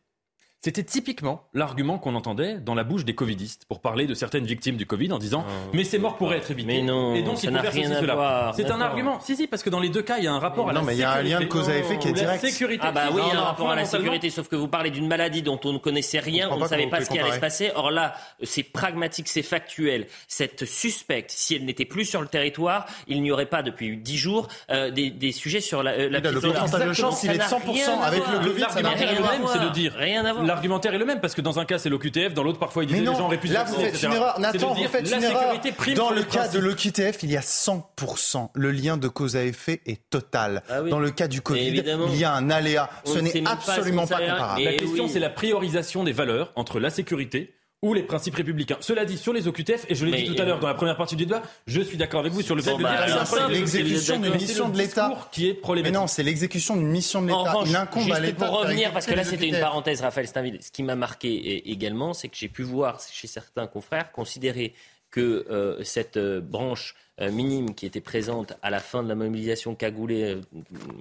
c'était 0.64 0.82
typiquement 0.82 1.42
l'argument 1.52 1.98
qu'on 1.98 2.14
entendait 2.14 2.54
dans 2.54 2.74
la 2.74 2.84
bouche 2.84 3.04
des 3.04 3.14
covidistes 3.14 3.66
pour 3.68 3.82
parler 3.82 4.06
de 4.06 4.14
certaines 4.14 4.46
victimes 4.46 4.78
du 4.78 4.86
Covid 4.86 5.12
en 5.12 5.18
disant 5.18 5.44
ah, 5.46 5.52
mais 5.74 5.84
ces 5.84 5.98
morts 5.98 6.16
pourraient 6.16 6.38
être 6.38 6.50
évitées. 6.52 6.80
Mais 6.80 6.82
non, 6.82 7.14
et 7.14 7.22
donc 7.22 7.36
ça 7.36 7.50
n'a 7.50 7.60
rien 7.60 7.90
à 7.92 8.00
voir. 8.00 8.54
C'est 8.54 8.70
un 8.70 8.80
argument. 8.80 9.20
Si 9.20 9.36
si 9.36 9.46
parce 9.46 9.62
que 9.62 9.68
dans 9.68 9.78
les 9.78 9.90
deux 9.90 10.00
cas 10.00 10.16
il 10.16 10.24
y 10.24 10.26
a 10.26 10.32
un 10.32 10.38
rapport 10.38 10.70
à 10.70 10.72
la 10.72 10.80
sécurité. 10.80 10.80
Non 10.80 10.86
mais 10.86 10.96
il 10.96 11.00
y 11.00 11.28
a 11.28 11.36
un 11.36 11.38
lien 11.38 11.40
de 11.44 11.52
cause 11.52 11.68
à 11.68 11.76
effet 11.76 11.98
qui 11.98 12.08
est 12.08 12.14
direct. 12.14 12.42
Sécurité. 12.42 12.82
Ah 12.82 12.92
bah 12.92 13.08
oui, 13.12 13.20
il 13.26 13.34
y 13.34 13.36
a 13.36 13.40
un 13.40 13.44
rapport 13.44 13.70
à 13.70 13.76
la 13.76 13.84
sécurité 13.84 14.30
sauf 14.30 14.48
que 14.48 14.56
vous 14.56 14.68
parlez 14.68 14.90
d'une 14.90 15.06
maladie 15.06 15.42
dont 15.42 15.60
on 15.66 15.74
ne 15.74 15.76
connaissait 15.76 16.18
rien, 16.18 16.48
on 16.50 16.58
ne 16.58 16.66
savait 16.66 16.86
pas 16.86 17.02
ce 17.02 17.10
qui 17.10 17.18
allait 17.18 17.32
se 17.32 17.40
passer. 17.40 17.70
Or 17.74 17.90
là, 17.90 18.14
c'est 18.42 18.62
pragmatique, 18.62 19.28
c'est 19.28 19.42
factuel. 19.42 20.06
Cette 20.28 20.64
suspecte, 20.64 21.30
si 21.30 21.56
elle 21.56 21.66
n'était 21.66 21.84
plus 21.84 22.06
sur 22.06 22.22
le 22.22 22.28
territoire, 22.28 22.86
il 23.06 23.20
n'y 23.20 23.30
aurait 23.30 23.44
pas 23.44 23.62
depuis 23.62 23.98
dix 23.98 24.16
jours 24.16 24.48
euh, 24.70 24.90
des 24.90 25.32
sujets 25.32 25.60
sur 25.60 25.82
la 25.82 25.90
euh, 25.90 26.08
Le 26.08 26.40
pourcentage 26.40 26.88
de 26.88 26.92
chance, 26.94 27.22
il 27.22 27.32
est 27.32 27.36
de 27.36 27.42
100 27.42 28.00
avec 28.00 28.22
le 28.32 28.38
Covid, 28.38 28.64
le 28.78 29.22
même, 29.22 29.46
c'est 29.52 29.62
de 29.62 29.68
dire. 29.68 29.92
Rien 29.92 30.24
à 30.24 30.32
voir. 30.32 30.53
L'argumentaire 30.54 30.94
est 30.94 30.98
le 30.98 31.04
même 31.04 31.20
parce 31.20 31.34
que 31.34 31.40
dans 31.40 31.58
un 31.58 31.64
cas 31.64 31.78
c'est 31.78 31.88
l'OQTF, 31.88 32.34
dans 32.34 32.42
l'autre 32.42 32.58
parfois 32.58 32.84
ils 32.84 32.88
disent 32.88 33.00
les 33.00 33.06
gens 33.06 33.28
pu 33.28 33.48
Là 33.48 33.64
vous 33.64 33.74
faites 33.74 34.02
une 34.02 34.12
erreur. 34.12 34.40
Nathan, 34.40 34.74
vous 34.74 34.88
faites 34.88 35.10
une 35.10 35.22
erreur. 35.22 35.54
Dans 35.96 36.10
le 36.10 36.22
cas 36.22 36.48
de 36.48 36.58
l'OQTF, 36.58 37.22
il 37.22 37.30
y 37.30 37.36
a 37.36 37.40
100%. 37.40 38.50
Le 38.54 38.70
lien 38.70 38.96
de 38.96 39.08
cause 39.08 39.36
à 39.36 39.44
effet 39.44 39.80
est 39.86 40.08
total. 40.10 40.62
Ah 40.68 40.82
dans 40.82 40.98
le 40.98 41.10
cas 41.10 41.28
du 41.28 41.40
Covid, 41.40 41.82
il 42.08 42.16
y 42.16 42.24
a 42.24 42.32
un 42.32 42.50
aléa. 42.50 42.88
Ce 43.04 43.18
n'est 43.18 43.46
absolument 43.46 44.06
pas 44.06 44.20
comparable. 44.20 44.62
La 44.62 44.74
question 44.74 45.08
c'est 45.08 45.20
la 45.20 45.30
priorisation 45.30 46.04
des 46.04 46.12
valeurs 46.12 46.52
entre 46.56 46.80
la 46.80 46.90
sécurité 46.90 47.54
ou 47.84 47.92
les 47.92 48.02
principes 48.02 48.34
républicains. 48.34 48.78
Cela 48.80 49.04
dit, 49.04 49.18
sur 49.18 49.34
les 49.34 49.46
OQTF, 49.46 49.84
et 49.90 49.94
je 49.94 50.06
l'ai 50.06 50.22
dit 50.22 50.34
tout 50.34 50.40
à 50.40 50.46
l'heure 50.46 50.58
dans 50.58 50.68
la 50.68 50.74
première 50.74 50.96
partie 50.96 51.16
du 51.16 51.26
débat, 51.26 51.42
je 51.66 51.82
suis 51.82 51.98
d'accord 51.98 52.20
avec 52.20 52.32
vous 52.32 52.40
sur 52.40 52.54
le 52.54 52.62
fait 52.62 52.74
de 52.74 52.82
bah, 52.82 53.04
dire 53.06 53.26
c'est 53.26 53.48
l'exécution 53.48 54.18
d'une 54.18 54.34
mission 54.34 54.70
de 54.70 54.78
l'État 54.78 55.28
qui 55.30 55.48
est 55.48 55.54
problématique. 55.54 55.92
Mais 55.92 56.00
non, 56.00 56.06
c'est 56.06 56.22
l'exécution 56.22 56.76
d'une 56.76 56.88
mission 56.88 57.20
de 57.20 57.26
l'État. 57.26 57.54
Il 57.66 57.76
incombe 57.76 58.10
à 58.10 58.20
l'État. 58.20 58.46
Pour 58.46 58.60
revenir, 58.60 58.90
parce 58.90 59.04
que 59.04 59.12
là 59.12 59.22
c'était 59.22 59.48
une 59.48 59.60
parenthèse, 59.60 60.00
Raphaël 60.00 60.26
Steinville, 60.26 60.58
ce 60.62 60.70
qui 60.70 60.82
m'a 60.82 60.96
marqué 60.96 61.70
également, 61.70 62.14
c'est 62.14 62.28
que 62.28 62.36
j'ai 62.36 62.48
pu 62.48 62.62
voir 62.62 63.00
chez 63.12 63.26
certains 63.26 63.66
confrères 63.66 64.10
considérer 64.12 64.72
que 65.14 65.46
euh, 65.48 65.80
cette 65.84 66.16
euh, 66.16 66.40
branche 66.40 66.96
euh, 67.20 67.30
minime 67.30 67.76
qui 67.76 67.86
était 67.86 68.00
présente 68.00 68.54
à 68.62 68.70
la 68.70 68.80
fin 68.80 69.00
de 69.04 69.08
la 69.08 69.14
mobilisation 69.14 69.76
cagoulée 69.76 70.40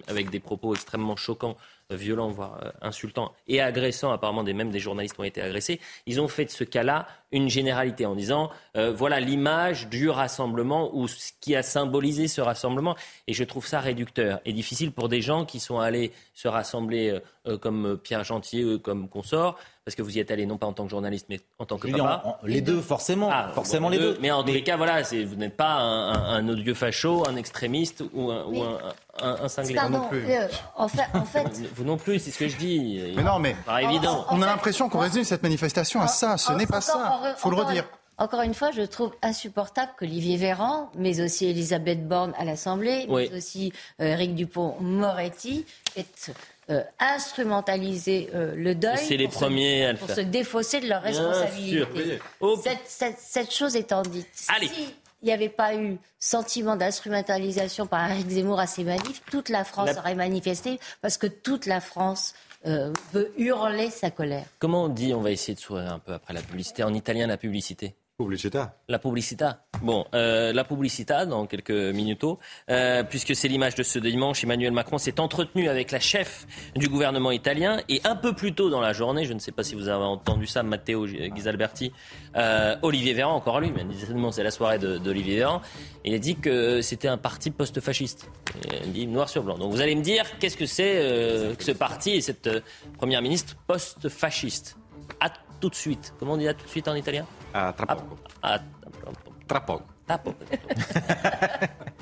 avec 0.07 0.30
des 0.30 0.40
propos 0.40 0.76
extrêmement 0.76 1.15
choquants 1.15 1.57
violents, 1.90 2.30
voire 2.30 2.73
insultants 2.81 3.34
et 3.48 3.60
agressants, 3.60 4.11
apparemment 4.11 4.44
des, 4.44 4.53
même 4.53 4.69
des 4.69 4.80
journalistes 4.80 5.19
ont 5.19 5.23
été 5.23 5.41
agressés, 5.41 5.80
ils 6.06 6.22
ont 6.22 6.27
fait 6.27 6.45
de 6.45 6.52
ce 6.52 6.64
cas-là 6.64 7.07
une 7.31 7.49
généralité 7.49 8.06
en 8.06 8.15
disant 8.15 8.52
voilà 8.73 9.19
l'image 9.19 9.90
du 9.90 10.10
rassemblement 10.10 10.95
ou 10.95 11.07
ce 11.07 11.31
qui 11.41 11.56
a 11.56 11.61
symbolisé 11.61 12.27
ce 12.27 12.41
rassemblement. 12.41 12.95
Et 13.27 13.34
je 13.34 13.44
trouve 13.44 13.68
ça 13.68 13.80
réducteur 13.80 14.40
et 14.45 14.53
difficile 14.53 14.91
pour 14.91 15.10
des 15.10 15.22
gens 15.22 15.45
qui 15.45 15.60
sont 15.60 15.80
allés 15.80 16.14
se 16.34 16.48
rassembler 16.48 17.19
comme 17.61 17.99
Pierre 18.02 18.23
Gentier, 18.23 18.80
comme 18.80 19.10
consort, 19.10 19.60
parce 19.85 19.95
que 19.95 20.01
vous 20.01 20.15
y 20.15 20.19
êtes 20.19 20.31
allé 20.31 20.45
non 20.45 20.57
pas 20.57 20.68
en 20.68 20.73
tant 20.73 20.85
que 20.85 20.89
journaliste, 20.89 21.26
mais 21.30 21.41
en 21.60 21.65
tant 21.65 21.77
que 21.77 21.88
papa. 21.89 22.39
les 22.43 22.61
deux, 22.61 22.81
forcément. 22.81 23.30
Ah, 23.31 23.51
forcément 23.53 23.89
les 23.89 23.97
deux. 23.97 24.18
Mais 24.22 24.31
en 24.31 24.43
tous 24.43 24.53
les 24.53 24.64
cas, 24.64 24.77
voilà, 24.77 25.01
vous 25.01 25.35
n'êtes 25.35 25.57
pas 25.57 25.73
un, 25.73 26.47
odieux 26.47 26.73
facho, 26.73 27.27
un 27.27 27.35
extrémiste 27.35 28.03
ou 28.14 28.31
un, 28.31 28.45
ou 28.45 28.64
un, 28.64 28.80
un, 29.19 29.47
cinglé. 29.47 29.76
non 29.89 30.07
plus. 30.07 30.26
en 30.76 30.88
fait, 30.88 31.03
en 31.14 31.26
fait... 31.26 31.47
vous 31.76 31.84
non 31.84 31.97
plus, 31.97 32.19
c'est 32.19 32.31
ce 32.31 32.39
que 32.39 32.47
je 32.47 32.57
dis. 32.57 33.14
Mais 33.15 33.23
non, 33.23 33.39
mais 33.39 33.55
évident. 33.81 34.26
on 34.30 34.41
a 34.41 34.45
l'impression 34.45 34.89
qu'on 34.89 34.99
résume 34.99 35.23
cette 35.23 35.43
manifestation 35.43 36.01
à 36.01 36.07
ça. 36.07 36.38
Ce 36.38 36.53
n'est 36.53 36.68
pas 36.68 36.81
ça. 36.81 37.22
Il 37.35 37.39
faut 37.39 37.49
le 37.49 37.57
redire. 37.57 37.85
Encore 38.19 38.41
une 38.41 38.53
fois, 38.53 38.69
je 38.72 38.84
trouve 38.84 39.11
insupportable 39.23 39.91
qu'Olivier 39.97 40.38
Véran, 40.38 40.91
mais 40.95 41.19
aussi 41.19 41.47
Elisabeth 41.47 42.07
Borne 42.07 42.34
à 42.38 42.45
l'Assemblée, 42.45 43.07
mais 43.10 43.34
aussi 43.35 43.73
Eric 43.97 44.31
euh, 44.31 44.34
Dupont-Moretti, 44.35 45.65
aient 45.95 46.05
euh, 46.69 46.81
instrumentalisé 46.99 48.30
euh, 48.34 48.56
le 48.56 48.76
deuil 48.76 48.98
C'est 48.98 49.18
les 49.18 49.27
pour, 49.27 49.41
premiers 49.41 49.94
se, 49.94 49.99
pour 49.99 50.10
se 50.10 50.22
défausser 50.22 50.80
de 50.80 50.88
leur 50.88 51.02
responsabilité. 51.02 52.19
Cette, 52.85 53.18
cette, 53.18 53.53
chose 53.53 53.76
étant 53.76 54.02
dite, 54.02 54.27
Allez. 54.48 54.68
si 54.68 54.94
il 55.23 55.27
n'y 55.27 55.31
avait 55.31 55.49
pas 55.49 55.76
eu 55.76 55.98
sentiment 56.19 56.76
d'instrumentalisation 56.76 57.88
par 57.88 58.11
Eric 58.11 58.30
Zemmour 58.30 58.60
à 58.60 58.68
ces 58.68 58.84
manifs, 58.84 59.22
toute 59.31 59.48
la 59.49 59.64
France 59.64 59.91
aurait 59.98 60.15
manifesté 60.15 60.80
parce 61.02 61.18
que 61.18 61.27
toute 61.27 61.65
la 61.65 61.80
France 61.80 62.34
euh, 62.65 62.91
veut 63.14 63.34
hurler 63.38 63.90
sa 63.90 64.11
colère. 64.11 64.45
Comment 64.60 64.84
on 64.85 64.90
dit, 64.90 65.14
on 65.14 65.22
va 65.22 65.31
essayer 65.31 65.56
de 65.56 65.60
sourire 65.60 65.91
un 65.91 65.99
peu 65.99 66.14
après 66.14 66.34
la 66.34 66.41
publicité, 66.41 66.84
en 66.84 66.94
italien 66.94 67.27
la 67.27 67.38
publicité? 67.38 67.95
Pubblicità. 68.18 68.77
La 68.90 68.99
publicità. 68.99 69.65
Bon, 69.81 70.06
euh, 70.14 70.53
la 70.53 70.64
publicità 70.64 71.26
dans 71.26 71.48
quelques 71.48 71.72
minutes, 71.72 72.23
euh, 72.69 73.03
puisque 73.03 73.35
c'est 73.35 73.48
l'image 73.48 73.73
de 73.73 73.81
ce 73.81 73.98
dimanche. 73.98 74.44
Emmanuel 74.44 74.72
Macron 74.72 74.99
s'est 74.99 75.19
entretenu 75.19 75.68
avec 75.68 75.90
la 75.90 75.99
chef 75.99 76.45
du 76.76 76.90
gouvernement 76.90 77.31
italien 77.31 77.81
et 77.90 78.02
un 78.03 78.15
peu 78.15 78.34
plus 78.34 78.53
tôt 78.53 78.69
dans 78.69 78.81
la 78.81 78.94
journée, 78.94 79.26
je 79.26 79.34
ne 79.34 79.40
sais 79.40 79.52
pas 79.52 79.64
si 79.64 79.73
vous 79.73 79.90
avez 79.90 80.03
entendu 80.03 80.45
ça, 80.45 80.61
Matteo 80.61 81.07
Ghisalberti, 81.07 81.91
euh, 82.35 82.76
Olivier 82.84 83.14
Véran, 83.14 83.34
encore 83.34 83.60
lui, 83.60 83.72
mais 83.72 83.84
c'est 84.31 84.44
la 84.44 84.52
soirée 84.52 84.77
d'Olivier 84.77 85.38
Véran, 85.38 85.61
il 86.06 86.14
a 86.14 86.19
dit 86.19 86.35
que 86.35 86.81
c'était 86.81 87.07
un 87.07 87.18
parti 87.18 87.49
post-fasciste. 87.49 88.30
Il 88.85 88.94
dit 88.94 89.07
noir 89.07 89.27
sur 89.27 89.41
blanc. 89.41 89.57
Donc 89.57 89.72
vous 89.72 89.81
allez 89.81 89.95
me 89.95 90.03
dire 90.03 90.38
qu'est-ce 90.38 90.57
que 90.57 90.68
c'est 90.68 90.98
euh, 90.98 91.56
que 91.56 91.64
ce 91.64 91.72
parti 91.72 92.11
et 92.11 92.22
cette 92.22 92.48
première 92.98 93.23
ministre 93.23 93.56
post-fasciste? 93.65 94.77
À 95.19 95.31
tout 95.60 95.69
de 95.69 95.76
suite. 95.76 96.14
Comment 96.19 96.34
on 96.34 96.38
dit 96.38 96.48
à 96.48 96.53
tout 96.53 96.65
de 96.65 96.69
suite 96.69 96.88
en 96.88 96.95
italien? 96.95 97.26
Ah, 97.54 97.74
tra 97.74 97.96
poco. 97.96 98.18
Tra 99.48 99.62
poco. 99.62 99.86
Tra 100.06 100.18
poco. 100.18 100.44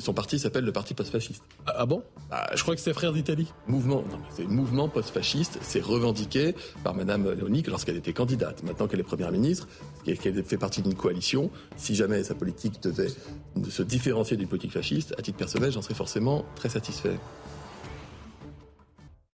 Son 0.00 0.14
parti 0.14 0.38
s'appelle 0.38 0.64
le 0.64 0.72
Parti 0.72 0.94
post-fasciste. 0.94 1.42
Ah, 1.66 1.74
ah 1.78 1.86
bon? 1.86 2.02
Bah, 2.30 2.48
Je 2.54 2.62
crois 2.62 2.74
que 2.74 2.80
c'est 2.80 2.94
Frères 2.94 3.12
d'Italie. 3.12 3.52
Mouvement, 3.66 4.02
non, 4.10 4.18
c'est 4.34 4.46
mouvement 4.46 4.88
post-fasciste. 4.88 5.58
C'est 5.60 5.82
revendiqué 5.82 6.54
par 6.82 6.94
Madame 6.94 7.30
Léonique 7.32 7.66
lorsqu'elle 7.66 7.96
était 7.96 8.14
candidate. 8.14 8.62
Maintenant 8.62 8.86
qu'elle 8.86 9.00
est 9.00 9.04
première 9.04 9.30
ministre, 9.30 9.68
qu'elle 10.04 10.42
fait 10.42 10.56
partie 10.56 10.80
d'une 10.80 10.94
coalition, 10.94 11.50
si 11.76 11.94
jamais 11.94 12.24
sa 12.24 12.34
politique 12.34 12.82
devait 12.82 13.08
se 13.68 13.82
différencier 13.82 14.38
d'une 14.38 14.48
politique 14.48 14.72
fasciste, 14.72 15.14
à 15.18 15.22
titre 15.22 15.36
personnel, 15.36 15.70
j'en 15.70 15.82
serais 15.82 15.94
forcément 15.94 16.46
très 16.54 16.70
satisfait. 16.70 17.18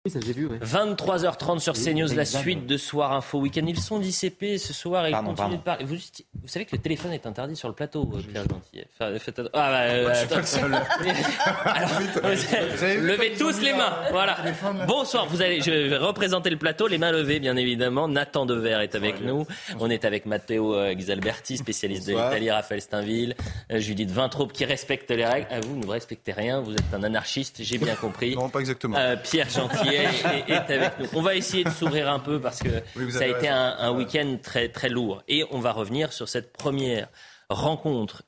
Oui, 0.05 0.11
ça 0.11 0.19
j'ai 0.19 0.33
vu. 0.33 0.49
23h30 0.49 1.61
sur 1.61 1.75
CNews, 1.75 2.13
la 2.17 2.25
suite 2.25 2.67
de 2.67 2.77
Soir 2.77 3.13
Info 3.13 3.39
Week-end. 3.39 3.63
Ils 3.69 3.79
sont 3.79 4.01
dissipés 4.01 4.59
ce 4.59 4.73
soir 4.73 5.07
et 5.07 5.11
ils 5.11 5.17
continuent 5.17 5.59
de 5.59 5.63
parler. 5.63 5.85
Vous, 5.85 5.95
vous, 5.95 6.49
savez 6.49 6.65
que 6.65 6.75
le 6.75 6.83
téléphone 6.83 7.13
est 7.13 7.25
interdit 7.25 7.55
sur 7.55 7.69
le 7.69 7.75
plateau, 7.75 8.11
euh, 8.13 8.21
Pierre 8.21 8.43
Gentil. 8.43 8.85
Ah 8.99 9.71
bah, 9.71 9.83
euh, 9.83 10.13
levez 13.01 13.35
tous 13.39 13.61
les 13.61 13.75
mains. 13.75 13.95
Voilà. 14.11 14.39
Bonsoir. 14.89 15.29
Vous 15.29 15.41
allez, 15.41 15.61
je 15.61 15.71
vais 15.71 15.97
représenter 15.97 16.51
le 16.51 16.59
plateau, 16.59 16.89
les 16.89 16.99
mains 16.99 17.13
levées, 17.13 17.39
bien 17.39 17.57
évidemment. 17.57 18.09
Nathan 18.09 18.45
Dever 18.45 18.81
est 18.83 18.97
avec 18.97 19.21
nous. 19.21 19.47
On 19.79 19.89
est 19.89 20.05
avec 20.05 20.27
Matteo 20.27 20.75
euh, 20.75 20.95
Ghisalberti, 20.95 21.59
spécialiste 21.59 22.09
de 22.09 22.15
l'Italie, 22.15 22.51
Raphaël 22.51 22.81
Steinville, 22.81 23.37
Judith 23.71 24.11
Vintraube, 24.11 24.51
qui 24.51 24.65
respecte 24.65 25.13
les 25.13 25.25
règles. 25.25 25.47
Ah, 25.49 25.61
vous 25.61 25.77
ne 25.77 25.87
respectez 25.87 26.33
rien. 26.33 26.61
Vous 26.61 26.73
êtes 26.73 26.93
un 26.93 27.05
anarchiste, 27.05 27.59
j'ai 27.63 27.79
bien 27.79 27.95
compris. 27.95 28.35
Non, 28.35 28.49
pas 28.49 28.59
exactement. 28.59 28.99
Pierre 29.23 29.49
Gentil 29.49 29.91
est, 29.95 30.71
avec 30.71 30.99
nous. 30.99 31.07
On 31.15 31.23
va 31.23 31.35
essayer 31.35 31.65
de 31.65 31.71
s'ouvrir 31.71 32.11
un 32.11 32.19
peu 32.19 32.41
parce 32.41 32.61
que 32.61 32.83
ça 33.11 33.25
a 33.25 33.27
été 33.27 33.49
un, 33.49 33.77
un 33.79 33.93
week-end 33.93 34.37
très, 34.43 34.69
très 34.69 34.89
lourd. 34.89 35.23
Et 35.29 35.45
on 35.51 35.59
va 35.59 35.73
revenir 35.73 36.13
sur 36.13 36.29
cette 36.29 36.53
première 36.53 37.09
rencontre 37.53 38.23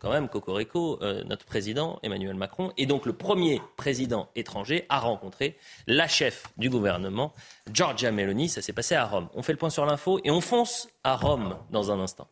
quand 0.00 0.10
même 0.10 0.28
Cocorico, 0.28 0.98
notre 1.26 1.46
président 1.46 1.98
Emmanuel 2.02 2.34
Macron, 2.34 2.72
et 2.76 2.86
donc 2.86 3.06
le 3.06 3.12
premier 3.12 3.60
président 3.76 4.28
étranger 4.34 4.86
à 4.88 4.98
rencontrer 4.98 5.56
la 5.86 6.08
chef 6.08 6.44
du 6.56 6.68
gouvernement, 6.68 7.32
Giorgia 7.72 8.10
Meloni. 8.10 8.48
Ça 8.48 8.62
s'est 8.62 8.72
passé 8.72 8.94
à 8.94 9.04
Rome. 9.04 9.28
On 9.34 9.42
fait 9.42 9.52
le 9.52 9.58
point 9.58 9.70
sur 9.70 9.86
l'info 9.86 10.20
et 10.24 10.30
on 10.30 10.40
fonce 10.40 10.88
à 11.04 11.16
Rome 11.16 11.56
dans 11.70 11.90
un 11.90 12.00
instant. 12.00 12.28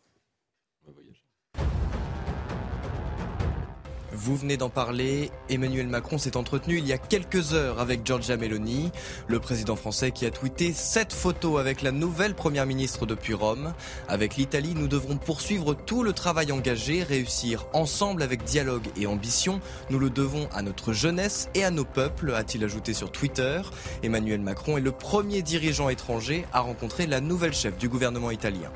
Vous 4.24 4.36
venez 4.36 4.56
d'en 4.56 4.70
parler, 4.70 5.30
Emmanuel 5.50 5.86
Macron 5.86 6.16
s'est 6.16 6.38
entretenu 6.38 6.78
il 6.78 6.86
y 6.86 6.94
a 6.94 6.98
quelques 6.98 7.52
heures 7.52 7.78
avec 7.78 8.06
Giorgia 8.06 8.38
Meloni, 8.38 8.90
le 9.28 9.38
président 9.38 9.76
français 9.76 10.12
qui 10.12 10.24
a 10.24 10.30
tweeté 10.30 10.72
cette 10.72 11.12
photos 11.12 11.60
avec 11.60 11.82
la 11.82 11.92
nouvelle 11.92 12.34
première 12.34 12.64
ministre 12.64 13.04
depuis 13.04 13.34
Rome. 13.34 13.74
Avec 14.08 14.36
l'Italie, 14.36 14.72
nous 14.74 14.88
devrons 14.88 15.18
poursuivre 15.18 15.74
tout 15.74 16.02
le 16.02 16.14
travail 16.14 16.52
engagé, 16.52 17.02
réussir 17.02 17.66
ensemble 17.74 18.22
avec 18.22 18.44
dialogue 18.44 18.88
et 18.96 19.06
ambition. 19.06 19.60
Nous 19.90 19.98
le 19.98 20.08
devons 20.08 20.48
à 20.54 20.62
notre 20.62 20.94
jeunesse 20.94 21.50
et 21.54 21.62
à 21.62 21.70
nos 21.70 21.84
peuples, 21.84 22.32
a-t-il 22.34 22.64
ajouté 22.64 22.94
sur 22.94 23.12
Twitter. 23.12 23.60
Emmanuel 24.02 24.40
Macron 24.40 24.78
est 24.78 24.80
le 24.80 24.92
premier 24.92 25.42
dirigeant 25.42 25.90
étranger 25.90 26.46
à 26.54 26.60
rencontrer 26.60 27.06
la 27.06 27.20
nouvelle 27.20 27.52
chef 27.52 27.76
du 27.76 27.90
gouvernement 27.90 28.30
italien. 28.30 28.70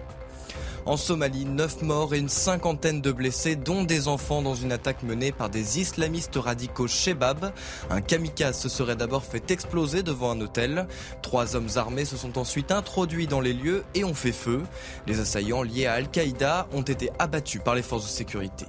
En 0.86 0.96
Somalie, 0.96 1.44
9 1.44 1.82
morts 1.82 2.14
et 2.14 2.18
une 2.18 2.28
cinquantaine 2.28 3.00
de 3.00 3.12
blessés, 3.12 3.56
dont 3.56 3.84
des 3.84 4.08
enfants 4.08 4.42
dans 4.42 4.54
une 4.54 4.72
attaque 4.72 5.02
menée 5.02 5.32
par 5.32 5.50
des 5.50 5.80
islamistes 5.80 6.36
radicaux 6.36 6.88
Shebab. 6.88 7.52
Un 7.90 8.00
kamikaze 8.00 8.58
se 8.58 8.68
serait 8.68 8.96
d'abord 8.96 9.24
fait 9.24 9.50
exploser 9.50 10.02
devant 10.02 10.30
un 10.30 10.40
hôtel. 10.40 10.86
Trois 11.22 11.56
hommes 11.56 11.68
armés 11.76 12.04
se 12.04 12.16
sont 12.16 12.38
ensuite 12.38 12.72
introduits 12.72 13.26
dans 13.26 13.40
les 13.40 13.52
lieux 13.52 13.84
et 13.94 14.04
ont 14.04 14.14
fait 14.14 14.32
feu. 14.32 14.62
Les 15.06 15.20
assaillants 15.20 15.62
liés 15.62 15.86
à 15.86 15.94
Al-Qaïda 15.94 16.68
ont 16.72 16.82
été 16.82 17.10
abattus 17.18 17.60
par 17.62 17.74
les 17.74 17.82
forces 17.82 18.04
de 18.04 18.10
sécurité. 18.10 18.66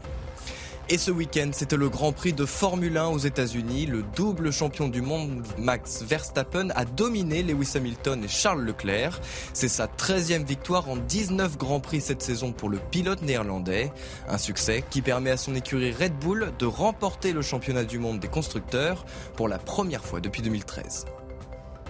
Et 0.91 0.97
ce 0.97 1.11
week-end, 1.11 1.51
c'était 1.51 1.77
le 1.77 1.87
Grand 1.87 2.13
Prix 2.13 2.33
de 2.33 2.47
Formule 2.47 2.97
1 2.97 3.09
aux 3.09 3.19
États-Unis. 3.19 3.85
Le 3.85 4.01
double 4.15 4.51
champion 4.51 4.87
du 4.87 5.03
monde, 5.03 5.45
Max 5.59 6.01
Verstappen, 6.01 6.69
a 6.71 6.83
dominé 6.83 7.43
Lewis 7.43 7.73
Hamilton 7.75 8.23
et 8.23 8.27
Charles 8.27 8.63
Leclerc. 8.63 9.21
C'est 9.53 9.67
sa 9.67 9.85
13e 9.85 10.45
victoire 10.45 10.89
en 10.89 10.95
19 10.95 11.59
Grands 11.59 11.79
Prix 11.79 12.01
cette 12.01 12.23
saison 12.23 12.53
pour 12.53 12.69
le 12.69 12.79
pilote 12.79 13.21
néerlandais. 13.21 13.91
Un 14.27 14.39
succès 14.39 14.83
qui 14.89 15.03
permet 15.03 15.29
à 15.29 15.37
son 15.37 15.53
écurie 15.53 15.91
Red 15.91 16.17
Bull 16.17 16.51
de 16.57 16.65
remporter 16.65 17.33
le 17.33 17.43
championnat 17.43 17.83
du 17.83 17.99
monde 17.99 18.19
des 18.19 18.27
constructeurs 18.27 19.05
pour 19.35 19.47
la 19.47 19.59
première 19.59 20.03
fois 20.03 20.21
depuis 20.21 20.41
2013. 20.41 21.05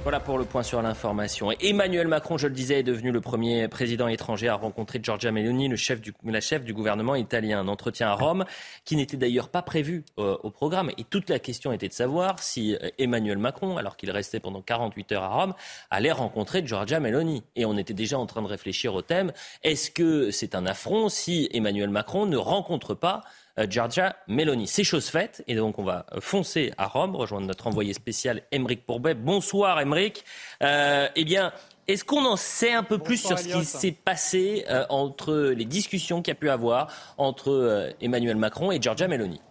Voilà 0.03 0.21
pour 0.21 0.37
le 0.37 0.45
point 0.45 0.63
sur 0.63 0.81
l'information. 0.81 1.51
Emmanuel 1.59 2.07
Macron, 2.07 2.37
je 2.37 2.47
le 2.47 2.53
disais, 2.53 2.79
est 2.79 2.83
devenu 2.83 3.11
le 3.11 3.19
premier 3.19 3.67
président 3.67 4.07
étranger 4.07 4.47
à 4.47 4.55
rencontrer 4.55 4.99
Giorgia 5.03 5.31
Meloni, 5.31 5.67
la 5.67 6.41
chef 6.41 6.63
du 6.63 6.73
gouvernement 6.73 7.15
italien. 7.15 7.59
Un 7.59 7.67
entretien 7.67 8.07
à 8.07 8.13
Rome 8.13 8.45
qui 8.85 8.95
n'était 8.95 9.17
d'ailleurs 9.17 9.49
pas 9.49 9.61
prévu 9.61 10.05
euh, 10.17 10.37
au 10.41 10.51
programme. 10.51 10.89
Et 10.97 11.03
toute 11.03 11.29
la 11.29 11.37
question 11.37 11.73
était 11.73 11.89
de 11.89 11.93
savoir 11.93 12.41
si 12.41 12.75
euh, 12.75 12.89
Emmanuel 12.97 13.37
Macron, 13.37 13.75
alors 13.75 13.97
qu'il 13.97 14.09
restait 14.09 14.39
pendant 14.39 14.61
48 14.61 15.11
heures 15.11 15.23
à 15.23 15.27
Rome, 15.27 15.53
allait 15.91 16.13
rencontrer 16.13 16.65
Giorgia 16.65 17.01
Meloni. 17.01 17.43
Et 17.57 17.65
on 17.65 17.77
était 17.77 17.93
déjà 17.93 18.17
en 18.17 18.25
train 18.25 18.41
de 18.41 18.47
réfléchir 18.47 18.95
au 18.95 19.01
thème. 19.01 19.33
Est-ce 19.63 19.91
que 19.91 20.31
c'est 20.31 20.55
un 20.55 20.65
affront 20.65 21.09
si 21.09 21.49
Emmanuel 21.51 21.89
Macron 21.89 22.25
ne 22.25 22.37
rencontre 22.37 22.93
pas 22.93 23.21
Giorgia 23.67 24.15
Meloni. 24.27 24.67
C'est 24.67 24.83
chose 24.83 25.09
faite 25.09 25.43
et 25.47 25.55
donc 25.55 25.79
on 25.79 25.83
va 25.83 26.05
foncer 26.19 26.71
à 26.77 26.87
Rome, 26.87 27.15
rejoindre 27.15 27.47
notre 27.47 27.67
envoyé 27.67 27.93
spécial 27.93 28.43
Émeric 28.51 28.85
Pourbet. 28.85 29.13
Bonsoir 29.13 29.79
Émeric. 29.79 30.23
Euh, 30.63 31.07
eh 31.15 31.25
bien, 31.25 31.51
est-ce 31.87 32.05
qu'on 32.05 32.25
en 32.25 32.37
sait 32.37 32.71
un 32.71 32.83
peu 32.83 32.99
plus 32.99 33.17
sur 33.17 33.37
ce 33.37 33.47
qui 33.47 33.65
s'est 33.65 33.91
passé 33.91 34.65
euh, 34.69 34.85
entre 34.89 35.53
les 35.55 35.65
discussions 35.65 36.21
qu'il 36.21 36.31
y 36.31 36.37
a 36.37 36.39
pu 36.39 36.49
avoir 36.49 36.87
entre 37.17 37.93
Emmanuel 38.01 38.37
Macron 38.37 38.71
et 38.71 38.81
Giorgia 38.81 39.07
Meloni? 39.07 39.41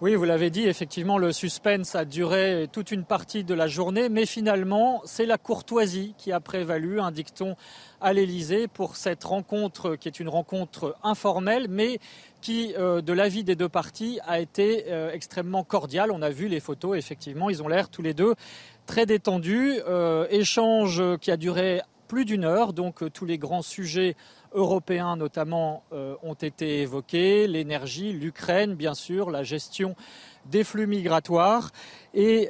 Oui, 0.00 0.14
vous 0.14 0.22
l'avez 0.22 0.48
dit, 0.50 0.68
effectivement, 0.68 1.18
le 1.18 1.32
suspense 1.32 1.96
a 1.96 2.04
duré 2.04 2.68
toute 2.70 2.92
une 2.92 3.02
partie 3.02 3.42
de 3.42 3.52
la 3.52 3.66
journée, 3.66 4.08
mais 4.08 4.26
finalement, 4.26 5.02
c'est 5.04 5.26
la 5.26 5.38
courtoisie 5.38 6.14
qui 6.16 6.30
a 6.30 6.38
prévalu, 6.38 7.00
un 7.00 7.10
dicton 7.10 7.56
à 8.00 8.12
l'Elysée 8.12 8.68
pour 8.68 8.96
cette 8.96 9.24
rencontre 9.24 9.96
qui 9.96 10.08
est 10.08 10.20
une 10.20 10.28
rencontre 10.28 10.96
informelle, 11.02 11.66
mais 11.68 11.98
qui, 12.40 12.74
euh, 12.78 13.00
de 13.00 13.12
l'avis 13.12 13.44
des 13.44 13.56
deux 13.56 13.68
parties, 13.68 14.20
a 14.26 14.40
été 14.40 14.84
euh, 14.88 15.12
extrêmement 15.12 15.64
cordiale. 15.64 16.10
On 16.12 16.22
a 16.22 16.30
vu 16.30 16.48
les 16.48 16.60
photos, 16.60 16.96
effectivement, 16.96 17.50
ils 17.50 17.62
ont 17.62 17.68
l'air 17.68 17.88
tous 17.88 18.02
les 18.02 18.14
deux 18.14 18.34
très 18.86 19.06
détendus. 19.06 19.80
Euh, 19.88 20.26
échange 20.30 21.02
qui 21.20 21.30
a 21.30 21.36
duré 21.36 21.80
plus 22.06 22.24
d'une 22.24 22.44
heure, 22.44 22.72
donc 22.72 23.12
tous 23.12 23.26
les 23.26 23.36
grands 23.36 23.62
sujets 23.62 24.16
européens 24.54 25.16
notamment 25.16 25.82
ont 26.22 26.32
été 26.32 26.80
évoqués, 26.80 27.46
l'énergie, 27.46 28.14
l'Ukraine 28.14 28.74
bien 28.74 28.94
sûr, 28.94 29.30
la 29.30 29.42
gestion 29.42 29.94
des 30.46 30.64
flux 30.64 30.86
migratoires 30.86 31.70
et 32.14 32.48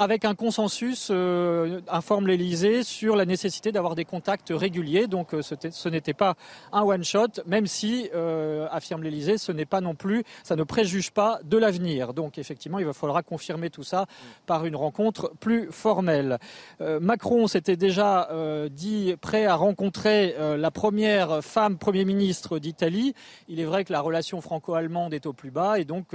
avec 0.00 0.24
un 0.24 0.34
consensus, 0.34 1.08
euh, 1.10 1.82
informe 1.86 2.26
l'Elysée 2.26 2.84
sur 2.84 3.16
la 3.16 3.26
nécessité 3.26 3.70
d'avoir 3.70 3.94
des 3.94 4.06
contacts 4.06 4.48
réguliers. 4.50 5.06
Donc 5.06 5.34
euh, 5.34 5.42
ce 5.42 5.88
n'était 5.90 6.14
pas 6.14 6.36
un 6.72 6.80
one-shot, 6.80 7.42
même 7.44 7.66
si, 7.66 8.08
euh, 8.14 8.66
affirme 8.70 9.02
l'Elysée, 9.02 9.36
ce 9.36 9.52
n'est 9.52 9.66
pas 9.66 9.82
non 9.82 9.94
plus, 9.94 10.24
ça 10.42 10.56
ne 10.56 10.62
préjuge 10.62 11.10
pas 11.10 11.38
de 11.44 11.58
l'avenir. 11.58 12.14
Donc 12.14 12.38
effectivement, 12.38 12.78
il 12.78 12.86
va 12.86 12.94
falloir 12.94 13.22
confirmer 13.22 13.68
tout 13.68 13.82
ça 13.82 14.06
par 14.46 14.64
une 14.64 14.74
rencontre 14.74 15.32
plus 15.38 15.70
formelle. 15.70 16.38
Macron 16.80 17.46
s'était 17.46 17.76
déjà 17.76 18.30
dit 18.70 19.14
prêt 19.20 19.44
à 19.44 19.56
rencontrer 19.56 20.34
la 20.56 20.70
première 20.70 21.44
femme 21.44 21.76
Premier 21.76 22.06
ministre 22.06 22.58
d'Italie. 22.58 23.14
Il 23.48 23.60
est 23.60 23.64
vrai 23.64 23.84
que 23.84 23.92
la 23.92 24.00
relation 24.00 24.40
franco-allemande 24.40 25.12
est 25.12 25.26
au 25.26 25.34
plus 25.34 25.50
bas 25.50 25.78
et 25.78 25.84
donc 25.84 26.06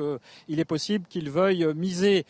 il 0.48 0.60
est 0.60 0.66
possible 0.66 1.06
qu'il 1.08 1.30
veuille 1.30 1.68
miser 1.76 2.26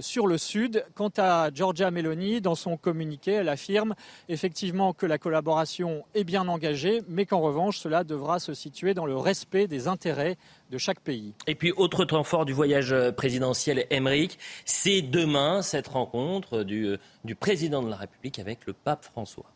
sur 0.00 0.26
le 0.26 0.38
Sud. 0.38 0.84
Quant 0.94 1.10
à 1.16 1.50
Giorgia 1.52 1.90
Meloni, 1.90 2.40
dans 2.40 2.54
son 2.54 2.76
communiqué, 2.76 3.32
elle 3.32 3.48
affirme 3.48 3.96
effectivement 4.28 4.92
que 4.92 5.06
la 5.06 5.18
collaboration 5.18 6.04
est 6.14 6.22
bien 6.22 6.46
engagée, 6.46 7.02
mais 7.08 7.26
qu'en 7.26 7.40
revanche, 7.40 7.78
cela 7.78 8.04
devra 8.04 8.38
se 8.38 8.54
situer 8.54 8.94
dans 8.94 9.04
le 9.04 9.16
respect 9.16 9.66
des 9.66 9.88
intérêts 9.88 10.36
de 10.70 10.78
chaque 10.78 11.00
pays. 11.00 11.34
Et 11.48 11.56
puis, 11.56 11.72
autre 11.72 12.04
temps 12.04 12.22
fort 12.22 12.44
du 12.44 12.52
voyage 12.52 12.92
euh, 12.92 13.10
présidentiel, 13.10 13.86
Emmerich, 13.90 14.38
c'est 14.64 15.02
demain 15.02 15.62
cette 15.62 15.88
rencontre 15.88 16.64
euh, 16.64 16.98
du 17.24 17.34
président 17.34 17.82
de 17.82 17.90
la 17.90 17.96
République 17.96 18.38
avec 18.38 18.66
le 18.66 18.72
pape 18.72 19.04
François. 19.04 19.53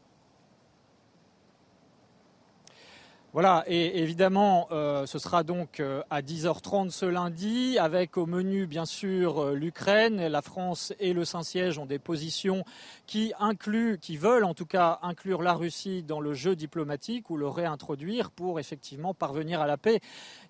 Voilà, 3.34 3.62
et 3.66 3.98
évidemment, 3.98 4.68
euh, 4.72 5.05
ce 5.05 5.18
sera 5.18 5.42
donc 5.42 5.80
euh, 5.80 6.02
à 6.09 6.22
10h30 6.22 6.88
ce 6.88 7.05
lundi, 7.05 7.78
avec 7.78 8.16
au 8.16 8.24
menu, 8.24 8.66
bien 8.66 8.86
sûr, 8.86 9.42
euh, 9.42 9.55
l'Ukraine. 9.55 10.28
La 10.28 10.40
France 10.40 10.94
et 10.98 11.12
le 11.12 11.26
Saint-Siège 11.26 11.78
ont 11.78 11.84
des 11.84 11.98
positions 11.98 12.64
qui 13.06 13.34
incluent, 13.38 13.98
qui 13.98 14.16
veulent 14.16 14.44
en 14.44 14.55
tout 14.55 14.64
cas 14.64 14.98
inclure 15.02 15.42
la 15.42 15.52
Russie 15.52 16.02
dans 16.02 16.20
le 16.20 16.32
jeu 16.32 16.56
diplomatique 16.56 17.28
ou 17.28 17.36
le 17.36 17.46
réintroduire 17.46 18.30
pour 18.30 18.60
effectivement 18.60 19.12
parvenir 19.12 19.60
à 19.60 19.66
la 19.66 19.76
paix. 19.76 20.00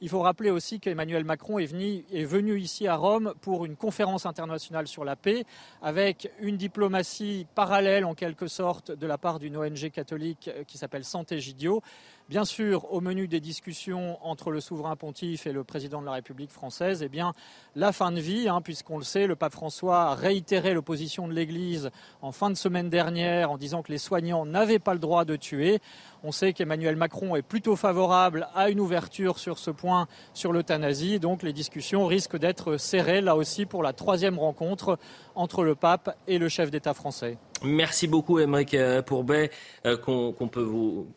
Il 0.01 0.09
faut 0.09 0.21
rappeler 0.21 0.51
aussi 0.51 0.79
qu'Emmanuel 0.79 1.25
Macron 1.25 1.59
est 1.59 1.67
venu, 1.67 2.05
est 2.13 2.25
venu 2.25 2.61
ici 2.61 2.87
à 2.87 2.95
Rome 2.95 3.35
pour 3.41 3.67
une 3.67 3.75
conférence 3.75 4.25
internationale 4.25 4.87
sur 4.87 5.05
la 5.05 5.17
paix, 5.17 5.45
avec 5.83 6.31
une 6.39 6.57
diplomatie 6.57 7.45
parallèle 7.57 8.05
en 8.05 8.15
quelque 8.15 8.47
sorte 8.47 8.93
de 8.93 9.07
la 9.09 9.19
part 9.19 9.41
d'une 9.41 9.57
ONG 9.57 9.91
catholique 9.91 10.49
qui 10.69 10.79
s'appelle 10.79 11.05
Santé 11.05 11.41
Gidio. 11.41 11.83
Bien 12.29 12.45
sûr, 12.45 12.93
au 12.93 13.01
menu 13.01 13.27
des 13.27 13.41
discussions 13.41 14.19
entre 14.23 14.51
le 14.51 14.61
souverain 14.61 14.97
pontife 14.97 15.47
et 15.47 15.53
le 15.53 15.65
président 15.65 16.03
de 16.03 16.05
la 16.05 16.13
République 16.13 16.51
française, 16.51 17.03
eh 17.03 17.09
bien, 17.09 17.33
la 17.75 17.91
fin 17.91 18.13
de 18.13 18.21
vie, 18.21 18.51
hein, 18.51 18.61
puisqu'on 18.61 18.99
le 18.99 19.05
sait, 19.05 19.27
le 19.27 19.35
pape 19.35 19.55
François 19.55 20.11
a 20.11 20.15
réitéré 20.15 20.75
l'opposition 20.75 21.27
de 21.27 21.33
l'Église 21.33 21.89
en 22.21 22.31
fin 22.31 22.51
de 22.51 22.55
semaine 22.55 22.91
dernière 22.91 23.51
en 23.51 23.57
disant 23.57 23.81
que 23.81 23.91
les 23.91 23.97
soignants 23.97 24.45
n'avaient 24.45 24.79
pas 24.79 24.93
le 24.93 24.99
droit 24.99 25.25
de 25.25 25.37
tuer. 25.37 25.79
On 26.23 26.31
sait 26.31 26.53
qu'Emmanuel 26.53 26.97
Macron 26.97 27.35
est 27.35 27.41
plutôt 27.41 27.77
favorable 27.77 28.47
à 28.55 28.69
une 28.69 28.81
ouverture 28.81 29.39
sur 29.39 29.59
ce 29.59 29.71
point 29.71 30.07
sur 30.35 30.53
l'euthanasie, 30.53 31.21
donc 31.21 31.43
les 31.43 31.55
discussions 31.55 32.05
risquent 32.05 32.37
d'être 32.37 32.77
serrées 32.77 33.23
là 33.23 33.37
aussi 33.37 33.65
pour 33.65 33.83
la 33.83 33.95
troisième 33.95 34.39
rencontre 34.39 34.99
entre 35.35 35.65
le 35.65 35.75
pape 35.75 36.15
et 36.27 36.37
le 36.37 36.51
chef 36.51 36.71
d'État 36.71 36.93
français. 36.93 37.39
Merci 37.65 38.07
beaucoup, 38.07 38.39
Émeric 38.39 38.77
Pourbet, 39.07 39.51
euh, 39.87 39.97
qu'on 39.97 40.49
peut 40.49 40.61
vous 40.61 41.09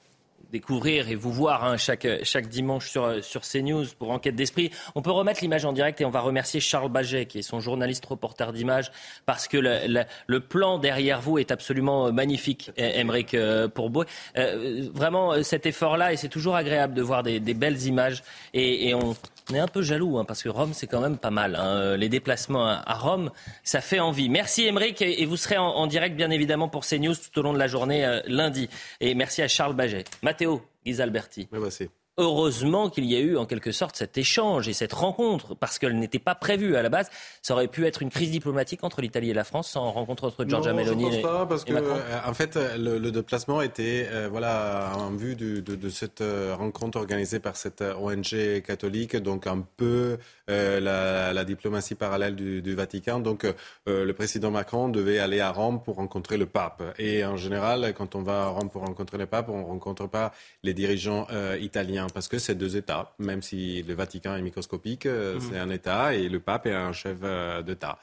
découvrir 0.51 1.09
et 1.09 1.15
vous 1.15 1.31
voir 1.31 1.63
hein, 1.63 1.77
chaque, 1.77 2.07
chaque 2.23 2.47
dimanche 2.47 2.89
sur, 2.89 3.23
sur 3.23 3.41
CNews 3.41 3.85
pour 3.97 4.11
Enquête 4.11 4.35
d'Esprit. 4.35 4.71
On 4.95 5.01
peut 5.01 5.11
remettre 5.11 5.41
l'image 5.41 5.65
en 5.65 5.73
direct 5.73 6.01
et 6.01 6.05
on 6.05 6.09
va 6.09 6.19
remercier 6.19 6.59
Charles 6.59 6.91
Baget, 6.91 7.25
qui 7.25 7.39
est 7.39 7.43
son 7.43 7.59
journaliste 7.59 8.05
reporter 8.05 8.51
d'image, 8.53 8.91
parce 9.25 9.47
que 9.47 9.57
le, 9.57 10.03
le, 10.27 10.39
plan 10.39 10.77
derrière 10.77 11.21
vous 11.21 11.37
est 11.37 11.51
absolument 11.51 12.07
euh, 12.07 12.11
magnifique, 12.11 12.71
Émeric 12.77 13.33
euh, 13.33 13.67
Pourbeau. 13.67 14.05
Euh, 14.37 14.89
vraiment, 14.93 15.41
cet 15.43 15.65
effort-là, 15.65 16.13
et 16.13 16.17
c'est 16.17 16.29
toujours 16.29 16.55
agréable 16.55 16.93
de 16.93 17.01
voir 17.01 17.23
des, 17.23 17.39
des 17.39 17.53
belles 17.53 17.81
images. 17.83 18.23
Et, 18.53 18.89
et 18.89 18.95
on, 18.95 19.15
on 19.49 19.55
est 19.55 19.59
un 19.59 19.67
peu 19.67 19.81
jaloux, 19.81 20.17
hein, 20.17 20.25
parce 20.25 20.43
que 20.43 20.49
Rome, 20.49 20.73
c'est 20.73 20.87
quand 20.87 21.01
même 21.01 21.17
pas 21.17 21.31
mal. 21.31 21.55
Hein. 21.55 21.97
Les 21.97 22.09
déplacements 22.09 22.67
à 22.67 22.93
Rome, 22.93 23.31
ça 23.63 23.81
fait 23.81 23.99
envie. 23.99 24.29
Merci 24.29 24.65
Émeric, 24.65 25.01
et 25.01 25.25
vous 25.25 25.37
serez 25.37 25.57
en, 25.57 25.87
direct, 25.87 26.15
bien 26.15 26.29
évidemment, 26.29 26.69
pour 26.69 26.85
CNews 26.85 27.15
tout 27.15 27.39
au 27.39 27.41
long 27.43 27.53
de 27.53 27.59
la 27.59 27.67
journée 27.67 28.05
euh, 28.05 28.21
lundi. 28.25 28.69
Et 28.99 29.15
merci 29.15 29.41
à 29.41 29.47
Charles 29.47 29.75
Baget. 29.75 30.05
Matteo 30.21 30.61
Ghisalberti. 30.85 31.47
Merci 31.51 31.89
heureusement 32.17 32.89
qu'il 32.89 33.05
y 33.05 33.15
a 33.15 33.19
eu 33.19 33.37
en 33.37 33.45
quelque 33.45 33.71
sorte 33.71 33.95
cet 33.95 34.17
échange 34.17 34.67
et 34.67 34.73
cette 34.73 34.93
rencontre, 34.93 35.55
parce 35.55 35.79
qu'elle 35.79 35.97
n'était 35.97 36.19
pas 36.19 36.35
prévue 36.35 36.75
à 36.75 36.81
la 36.81 36.89
base. 36.89 37.09
Ça 37.41 37.53
aurait 37.53 37.67
pu 37.67 37.85
être 37.85 38.01
une 38.01 38.09
crise 38.09 38.31
diplomatique 38.31 38.83
entre 38.83 39.01
l'Italie 39.01 39.29
et 39.29 39.33
la 39.33 39.43
France 39.43 39.69
sans 39.69 39.91
rencontre 39.91 40.25
entre 40.25 40.45
Giorgia 40.45 40.73
Meloni 40.73 41.11
je 41.11 41.21
pense 41.21 41.21
pas, 41.21 41.45
parce 41.45 41.63
que, 41.63 41.73
euh, 41.73 42.19
en 42.25 42.33
fait, 42.33 42.57
le, 42.77 43.11
déplacement 43.11 43.61
était 43.61 44.07
euh, 44.11 44.27
voilà, 44.29 44.93
en 44.97 45.11
vue 45.11 45.35
de, 45.35 45.89
cette 45.89 46.21
euh, 46.21 46.55
rencontre 46.55 46.97
organisée 46.97 47.39
par 47.39 47.55
cette 47.55 47.81
ONG 47.81 48.61
catholique, 48.65 49.15
donc 49.15 49.47
un 49.47 49.65
peu 49.77 50.17
la, 50.47 51.43
diplomatie 51.45 51.95
parallèle 51.95 52.35
du, 52.35 52.75
Vatican. 52.75 53.19
Donc, 53.19 53.45
le 53.87 54.11
président 54.11 54.51
Macron 54.51 54.89
devait 54.89 55.19
aller 55.19 55.39
à 55.39 55.51
Rome 55.51 55.81
pour 55.81 55.95
rencontrer 55.95 56.37
le 56.37 56.45
pape. 56.45 56.83
Et 56.99 57.25
en 57.25 57.37
général, 57.37 57.93
quand 57.97 58.15
on 58.15 58.21
va 58.21 58.43
à 58.43 58.47
Rome 58.47 58.69
pour 58.69 58.85
rencontrer 58.85 59.17
le 59.17 59.25
pape, 59.25 59.49
on 59.49 59.59
ne 59.59 59.65
rencontre 59.65 60.07
pas 60.07 60.31
les 60.63 60.73
dirigeants 60.73 61.27
italiens 61.59 62.00
parce 62.13 62.27
que 62.27 62.39
c'est 62.39 62.55
deux 62.55 62.77
États, 62.77 63.13
même 63.19 63.41
si 63.41 63.83
le 63.83 63.93
Vatican 63.93 64.35
est 64.35 64.41
microscopique, 64.41 65.05
euh, 65.05 65.35
mhm. 65.35 65.41
c'est 65.41 65.59
un 65.59 65.69
État 65.69 66.13
et 66.13 66.29
le 66.29 66.39
pape 66.39 66.67
est 66.67 66.73
un 66.73 66.93
chef 66.93 67.17
euh, 67.23 67.61
d'État. 67.61 67.97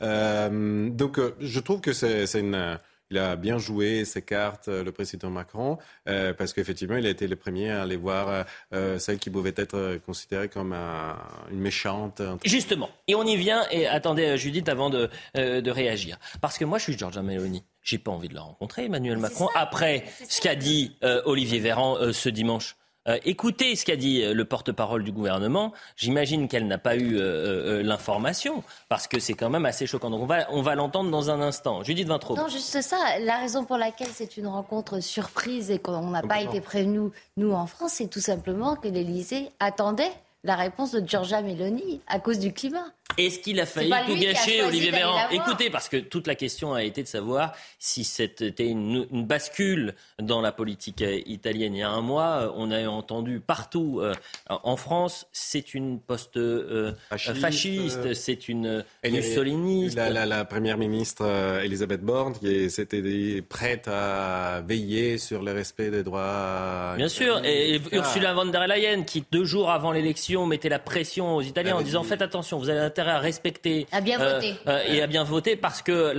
Euh, 0.00 0.88
donc 0.90 1.20
je 1.40 1.60
trouve 1.60 1.80
que 1.80 1.92
c'est 1.92 2.38
une... 2.38 2.78
Il 3.10 3.18
a 3.18 3.36
bien 3.36 3.58
joué 3.58 4.06
ses 4.06 4.22
cartes, 4.22 4.68
le 4.68 4.90
président 4.90 5.28
Macron, 5.28 5.76
parce 6.06 6.54
qu'effectivement, 6.54 6.96
il 6.96 7.04
a 7.04 7.10
été 7.10 7.26
le 7.26 7.36
premier 7.36 7.70
à 7.70 7.82
aller 7.82 7.98
voir 7.98 8.46
celle 8.70 9.18
qui 9.18 9.28
pouvait 9.28 9.52
être 9.54 9.98
considérée 10.06 10.48
comme 10.48 10.72
une 10.72 11.60
méchante. 11.60 12.22
Justement, 12.42 12.88
et 13.06 13.14
on 13.14 13.24
y 13.24 13.36
vient, 13.36 13.66
et 13.70 13.86
attendez 13.86 14.38
Judith 14.38 14.66
avant 14.70 14.88
de, 14.88 15.10
de 15.34 15.70
réagir. 15.70 16.18
Parce 16.40 16.56
que 16.56 16.64
moi, 16.64 16.78
je 16.78 16.84
suis 16.84 16.96
Giorgia 16.96 17.20
Meloni. 17.20 17.62
J'ai 17.82 17.98
pas 17.98 18.12
envie 18.12 18.28
de 18.28 18.34
la 18.34 18.40
rencontrer, 18.40 18.86
Emmanuel 18.86 19.18
Macron, 19.18 19.50
après 19.54 20.04
ce 20.26 20.40
qu'a 20.40 20.54
dit 20.54 20.96
Olivier 21.26 21.58
Véran 21.60 21.98
ce 22.14 22.30
dimanche. 22.30 22.76
Euh, 23.08 23.18
écoutez 23.24 23.74
ce 23.74 23.84
qu'a 23.84 23.96
dit 23.96 24.22
euh, 24.22 24.32
le 24.32 24.44
porte-parole 24.44 25.02
du 25.02 25.10
gouvernement. 25.10 25.72
J'imagine 25.96 26.46
qu'elle 26.46 26.68
n'a 26.68 26.78
pas 26.78 26.96
eu 26.96 27.18
euh, 27.18 27.82
l'information 27.82 28.62
parce 28.88 29.08
que 29.08 29.18
c'est 29.18 29.34
quand 29.34 29.50
même 29.50 29.66
assez 29.66 29.86
choquant. 29.86 30.10
Donc 30.10 30.22
on 30.22 30.26
va, 30.26 30.46
on 30.50 30.62
va 30.62 30.76
l'entendre 30.76 31.10
dans 31.10 31.30
un 31.30 31.40
instant. 31.40 31.82
Judith 31.82 32.06
Vintraud. 32.06 32.36
Non, 32.36 32.48
juste 32.48 32.80
ça. 32.80 32.96
La 33.20 33.38
raison 33.38 33.64
pour 33.64 33.76
laquelle 33.76 34.10
c'est 34.12 34.36
une 34.36 34.46
rencontre 34.46 35.00
surprise 35.00 35.70
et 35.70 35.78
qu'on 35.78 36.10
n'a 36.10 36.22
pas 36.22 36.42
été 36.42 36.60
prévenus, 36.60 37.10
nous, 37.36 37.52
en 37.52 37.66
France, 37.66 37.94
c'est 37.94 38.08
tout 38.08 38.20
simplement 38.20 38.76
que 38.76 38.88
l'Élysée 38.88 39.50
attendait 39.58 40.12
la 40.44 40.56
réponse 40.56 40.92
de 40.92 41.06
Giorgia 41.06 41.40
Meloni 41.40 42.00
à 42.08 42.18
cause 42.18 42.40
du 42.40 42.52
climat. 42.52 42.86
Est-ce 43.18 43.40
qu'il 43.40 43.60
a 43.60 43.66
failli 43.66 43.92
tout 44.06 44.16
gâcher, 44.16 44.62
Olivier 44.62 44.90
Véran 44.90 45.28
Écoutez, 45.30 45.68
parce 45.68 45.90
que 45.90 45.98
toute 45.98 46.26
la 46.26 46.34
question 46.34 46.72
a 46.72 46.82
été 46.82 47.02
de 47.02 47.08
savoir 47.08 47.52
si 47.78 48.04
c'était 48.04 48.66
une, 48.66 49.06
bascule 49.26 49.94
dans 50.18 50.40
la 50.40 50.50
politique 50.50 51.02
euh, 51.02 51.20
italienne. 51.26 51.74
Il 51.74 51.80
y 51.80 51.82
a 51.82 51.90
un 51.90 52.00
mois, 52.00 52.44
euh, 52.44 52.52
on 52.56 52.70
a 52.70 52.88
entendu 52.88 53.40
partout 53.40 54.00
euh, 54.00 54.14
en 54.48 54.76
France, 54.76 55.26
c'est 55.32 55.74
une 55.74 56.00
post-fasciste, 56.00 58.14
c'est 58.14 58.48
une 58.48 58.82
mussoliniste. 59.04 59.96
La, 59.96 60.24
la, 60.24 60.46
première 60.46 60.78
ministre 60.78 61.26
Elisabeth 61.62 62.00
Borne 62.00 62.32
qui 62.32 62.70
s'était 62.70 63.42
prête 63.42 63.88
à 63.88 64.62
veiller 64.66 65.18
sur 65.18 65.42
le 65.42 65.52
respect 65.52 65.90
des 65.90 66.02
droits. 66.02 66.94
Bien 66.96 67.08
sûr, 67.08 67.44
et 67.44 67.78
Ursula 67.92 68.32
von 68.32 68.46
der 68.46 68.66
Leyen 68.66 69.02
qui 69.02 69.22
deux 69.30 69.44
jours 69.44 69.70
avant 69.70 69.92
l'élection 69.92 70.31
mettait 70.46 70.68
la 70.68 70.78
pression 70.78 71.36
aux 71.36 71.42
Italiens 71.42 71.76
en 71.76 71.82
disant 71.82 72.02
faites 72.02 72.22
attention, 72.22 72.58
vous 72.58 72.68
avez 72.68 72.80
à 72.80 73.18
respecter 73.18 73.86
bien 74.02 74.20
euh, 74.20 74.40
euh, 74.66 74.80
et 74.88 75.02
à 75.02 75.06
bien 75.06 75.24
voter 75.24 75.56
parce 75.56 75.82
que 75.82 76.14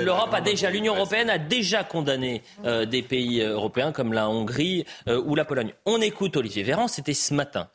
l'Europe 0.00 0.32
a 0.32 0.40
déjà, 0.40 0.70
l'Union 0.70 0.94
européenne 0.94 1.30
a 1.30 1.38
déjà 1.38 1.84
condamné 1.84 2.42
euh, 2.64 2.84
des 2.84 3.02
pays 3.02 3.40
européens 3.40 3.92
comme 3.92 4.12
la 4.12 4.28
Hongrie 4.28 4.84
ou 5.06 5.34
la 5.34 5.44
Pologne. 5.44 5.72
On 5.86 6.00
écoute 6.00 6.36
Olivier 6.36 6.62
Véran, 6.62 6.88
c'était 6.88 7.14
ce 7.14 7.34
matin. 7.34 7.68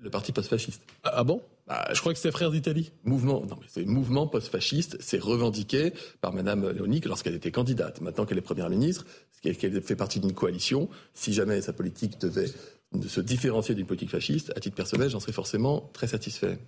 Le 0.00 0.10
parti 0.10 0.32
post-fasciste. 0.32 0.82
Ah, 1.04 1.12
ah 1.16 1.24
bon? 1.24 1.42
Bah, 1.66 1.88
je 1.92 1.98
crois 1.98 2.12
que 2.12 2.18
c'est 2.18 2.30
Frères 2.30 2.52
d'Italie. 2.52 2.92
Mouvement, 3.02 3.40
non 3.40 3.56
mais 3.60 3.66
c'est 3.68 3.84
mouvement 3.84 4.28
post-fasciste, 4.28 4.96
c'est 5.00 5.20
revendiqué 5.20 5.92
par 6.20 6.32
Madame 6.32 6.70
Léonique 6.70 7.06
lorsqu'elle 7.06 7.34
était 7.34 7.50
candidate. 7.50 8.00
Maintenant 8.00 8.24
qu'elle 8.24 8.38
est 8.38 8.42
première 8.42 8.70
ministre, 8.70 9.04
qu'elle 9.42 9.82
fait 9.82 9.96
partie 9.96 10.20
d'une 10.20 10.32
coalition, 10.32 10.88
si 11.14 11.32
jamais 11.32 11.60
sa 11.60 11.72
politique 11.72 12.20
devait 12.20 12.50
de 12.92 13.08
se 13.08 13.20
différencier 13.20 13.74
d'une 13.74 13.86
politique 13.86 14.10
fasciste, 14.10 14.52
à 14.56 14.60
titre 14.60 14.76
personnel, 14.76 15.10
j'en 15.10 15.20
serais 15.20 15.32
forcément 15.32 15.90
très 15.92 16.06
satisfait. 16.06 16.58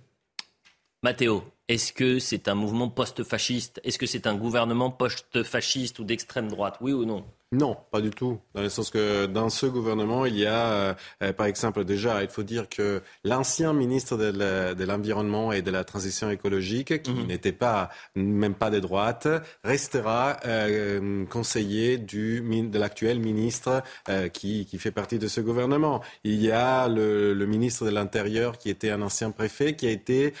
Mathéo, 1.01 1.43
est-ce 1.69 1.93
que 1.93 2.17
c'est 2.17 2.47
un 2.47 2.55
mouvement 2.55 2.89
post-fasciste? 2.89 3.79
Est-ce 3.83 3.99
que 3.99 4.07
c'est 4.07 4.25
un 4.25 4.35
gouvernement 4.35 4.89
post-fasciste 4.89 5.99
ou 5.99 6.03
d'extrême 6.03 6.47
droite? 6.47 6.77
Oui 6.81 6.93
ou 6.93 7.05
non? 7.05 7.23
Non, 7.51 7.75
pas 7.89 7.99
du 7.99 8.11
tout. 8.11 8.39
Dans 8.53 8.61
le 8.61 8.69
sens 8.69 8.91
que 8.91 9.25
dans 9.25 9.49
ce 9.49 9.65
gouvernement, 9.65 10.27
il 10.27 10.37
y 10.37 10.45
a, 10.45 10.67
euh, 10.67 10.93
euh, 11.23 11.33
par 11.33 11.47
exemple, 11.47 11.83
déjà, 11.83 12.21
il 12.21 12.29
faut 12.29 12.43
dire 12.43 12.69
que 12.69 13.01
l'ancien 13.23 13.73
ministre 13.73 14.17
de 14.17 14.83
l'Environnement 14.83 15.51
et 15.51 15.63
de 15.63 15.71
la 15.71 15.83
Transition 15.83 16.29
écologique, 16.29 17.01
qui 17.01 17.09
mhm. 17.09 17.25
n'était 17.25 17.51
pas, 17.51 17.89
même 18.13 18.53
pas 18.53 18.69
de 18.69 18.79
droite, 18.79 19.27
restera 19.63 20.37
euh, 20.45 21.25
conseiller 21.25 21.97
du, 21.97 22.41
de 22.41 22.77
l'actuel 22.77 23.19
ministre 23.19 23.81
qui, 24.31 24.67
qui 24.67 24.77
fait 24.77 24.91
partie 24.91 25.17
de 25.17 25.27
ce 25.27 25.41
gouvernement. 25.41 26.01
Il 26.23 26.39
y 26.41 26.51
a 26.51 26.87
le, 26.87 27.33
le 27.33 27.45
ministre 27.47 27.83
de 27.83 27.89
l'Intérieur 27.89 28.59
qui 28.59 28.69
était 28.69 28.91
un 28.91 29.01
ancien 29.01 29.31
préfet, 29.31 29.75
qui 29.75 29.87
a 29.87 29.91
été 29.91 30.33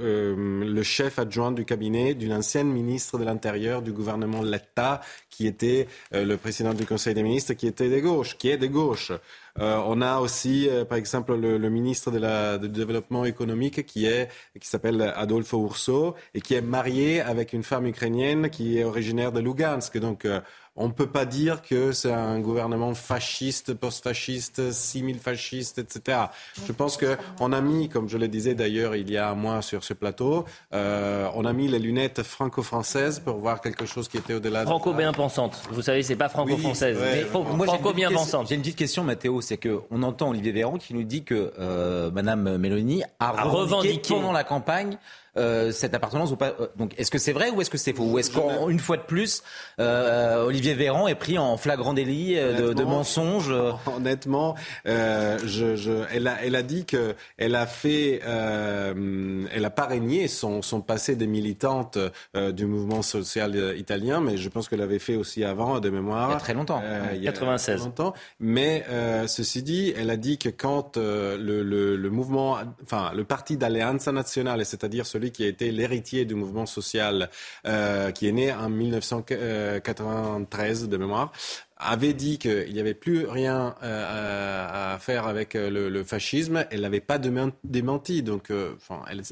le 0.00 0.82
chef 0.82 1.18
adjoint 1.18 1.52
du 1.52 1.64
cabinet 1.64 2.14
d'une 2.14 2.32
ancienne 2.32 2.68
ministre 2.68 3.18
de 3.18 3.24
l'Intérieur 3.24 3.82
du 3.82 3.92
gouvernement 3.92 4.42
Letta, 4.42 5.00
qui 5.28 5.46
était 5.46 5.88
euh, 6.14 6.24
le 6.24 6.36
président 6.36 6.74
du 6.74 6.86
Conseil 6.86 7.14
des 7.14 7.22
ministres, 7.22 7.54
qui 7.54 7.66
était 7.66 7.88
de 7.88 8.00
gauche, 8.00 8.36
qui 8.36 8.50
est 8.50 8.58
de 8.58 8.66
gauche. 8.66 9.12
Euh, 9.58 9.80
on 9.86 10.00
a 10.00 10.20
aussi, 10.20 10.68
euh, 10.68 10.84
par 10.84 10.98
exemple, 10.98 11.34
le, 11.34 11.70
ministre 11.70 12.10
de 12.10 12.18
la, 12.18 12.58
du 12.58 12.68
développement 12.68 13.24
économique 13.24 13.86
qui 13.86 14.06
est 14.06 14.28
qui 14.60 14.68
s'appelle 14.68 15.12
Adolfo 15.16 15.64
Urso 15.64 16.14
et 16.34 16.40
qui 16.40 16.54
est 16.54 16.60
marié 16.60 17.20
avec 17.20 17.52
une 17.52 17.62
femme 17.62 17.86
ukrainienne 17.86 18.50
qui 18.50 18.78
est 18.78 18.84
originaire 18.84 19.32
de 19.32 19.40
Lugansk. 19.40 19.98
Donc 19.98 20.26
on 20.76 20.88
ne 20.88 20.92
peut 20.92 21.06
pas 21.06 21.24
dire 21.24 21.62
que 21.62 21.92
c'est 21.92 22.12
un 22.12 22.38
gouvernement 22.38 22.94
fasciste, 22.94 23.74
post-fasciste, 23.74 24.70
simil-fasciste, 24.70 25.78
etc. 25.78 26.18
Je 26.66 26.72
pense 26.72 26.98
qu'on 26.98 27.52
a 27.52 27.60
mis, 27.60 27.88
comme 27.88 28.08
je 28.08 28.16
le 28.16 28.28
disais 28.28 28.54
d'ailleurs 28.54 28.94
il 28.94 29.10
y 29.10 29.16
a 29.16 29.30
un 29.30 29.34
mois 29.34 29.62
sur 29.62 29.84
ce 29.84 29.94
plateau, 29.94 30.44
euh, 30.72 31.28
on 31.34 31.44
a 31.44 31.52
mis 31.52 31.68
les 31.68 31.78
lunettes 31.78 32.22
franco-françaises 32.22 33.20
pour 33.20 33.38
voir 33.38 33.60
quelque 33.60 33.84
chose 33.84 34.08
qui 34.08 34.16
était 34.16 34.34
au-delà. 34.34 34.64
Franco-bien 34.64 35.12
pensante. 35.12 35.60
Vous 35.70 35.82
savez, 35.82 36.02
c'est 36.02 36.16
pas 36.16 36.28
franco-française, 36.28 36.98
mais 37.00 37.22
franco-bien 37.24 38.10
pensante. 38.10 38.48
J'ai 38.48 38.54
une 38.54 38.62
petite 38.62 38.76
question, 38.76 39.04
Mathéo, 39.04 39.40
c'est 39.40 39.58
qu'on 39.58 40.02
entend 40.02 40.30
Olivier 40.30 40.52
Véran 40.52 40.78
qui 40.78 40.94
nous 40.94 41.04
dit 41.04 41.24
que 41.24 41.52
euh, 41.58 42.10
Madame 42.10 42.56
Mélanie 42.58 43.02
a, 43.18 43.42
revendiqué 43.42 44.14
pendant 44.14 44.32
la 44.32 44.44
campagne 44.44 44.98
euh, 45.36 45.70
cette 45.70 45.94
appartenance 45.94 46.32
ou 46.32 46.36
pas. 46.36 46.54
Euh, 46.60 46.66
donc, 46.76 46.92
est-ce 46.98 47.10
que 47.10 47.18
c'est 47.18 47.32
vrai 47.32 47.50
ou 47.50 47.60
est-ce 47.60 47.70
que 47.70 47.78
c'est 47.78 47.92
faux? 47.92 48.04
Ou 48.04 48.18
est-ce 48.18 48.30
qu'une 48.32 48.80
fois 48.80 48.96
de 48.96 49.02
plus, 49.02 49.42
euh, 49.78 50.44
Olivier 50.44 50.74
Véran 50.74 51.06
est 51.06 51.14
pris 51.14 51.38
en 51.38 51.56
flagrant 51.56 51.94
délit 51.94 52.34
de, 52.34 52.72
de 52.72 52.82
mensonges 52.82 53.54
Honnêtement, 53.86 54.56
je, 54.84 55.76
je, 55.76 56.04
elle, 56.12 56.26
a, 56.26 56.44
elle 56.44 56.56
a 56.56 56.62
dit 56.62 56.84
que 56.84 57.14
elle 57.38 57.54
a 57.54 57.66
fait, 57.66 58.20
elle 58.24 59.64
a 59.64 59.70
parrainé 59.70 60.26
son, 60.26 60.62
son 60.62 60.80
passé 60.80 61.14
des 61.14 61.26
militantes 61.26 61.98
du 62.34 62.66
mouvement 62.66 63.02
social 63.02 63.74
italien, 63.76 64.20
mais 64.20 64.36
je 64.36 64.48
pense 64.48 64.68
qu'elle 64.68 64.82
avait 64.82 64.98
fait 64.98 65.16
aussi 65.16 65.44
avant, 65.44 65.80
de 65.80 65.90
mémoire. 65.90 66.30
Il 66.30 66.32
y 66.32 66.36
a 66.36 66.40
très 66.40 66.54
longtemps. 66.54 66.82
il 67.14 67.22
y 67.22 67.28
a 67.28 67.32
96. 67.32 67.76
Très 67.76 67.84
longtemps. 67.84 68.14
Mais 68.40 68.84
ceci 69.26 69.62
dit, 69.62 69.94
elle 69.96 70.10
a 70.10 70.16
dit 70.16 70.38
que 70.38 70.48
quand 70.48 70.96
le, 70.96 71.36
le, 71.36 71.96
le, 71.96 72.10
mouvement, 72.10 72.58
enfin 72.82 73.12
le 73.14 73.24
parti 73.24 73.56
d'Alleanza 73.56 74.12
Nationale, 74.12 74.64
c'est-à-dire 74.64 75.06
celui 75.06 75.19
qui 75.28 75.44
a 75.44 75.48
été 75.48 75.70
l'héritier 75.70 76.24
du 76.24 76.34
mouvement 76.34 76.64
social 76.66 77.30
euh, 77.66 78.10
qui 78.12 78.28
est 78.28 78.32
né 78.32 78.52
en 78.52 78.68
1993 78.68 80.88
de 80.88 80.96
mémoire, 80.96 81.32
avait 81.76 82.12
dit 82.12 82.38
qu'il 82.38 82.72
n'y 82.72 82.80
avait 82.80 82.94
plus 82.94 83.26
rien 83.26 83.74
euh, 83.82 84.94
à 84.94 84.98
faire 84.98 85.26
avec 85.26 85.54
euh, 85.54 85.90
le, 85.90 86.04
fascisme. 86.04 86.64
Elle 86.70 86.82
n'avait 86.82 87.00
pas 87.00 87.18
démenti. 87.18 88.22
Donc, 88.22 88.50
elle, 88.50 88.76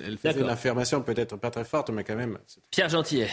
elle, 0.04 0.18
faisait 0.18 0.40
une 0.40 0.48
affirmation 0.48 1.02
peut-être 1.02 1.36
pas 1.36 1.50
très 1.50 1.64
forte, 1.64 1.90
mais 1.90 2.04
quand 2.04 2.16
même. 2.16 2.38
Pierre 2.70 2.88
Gentillet. 2.88 3.28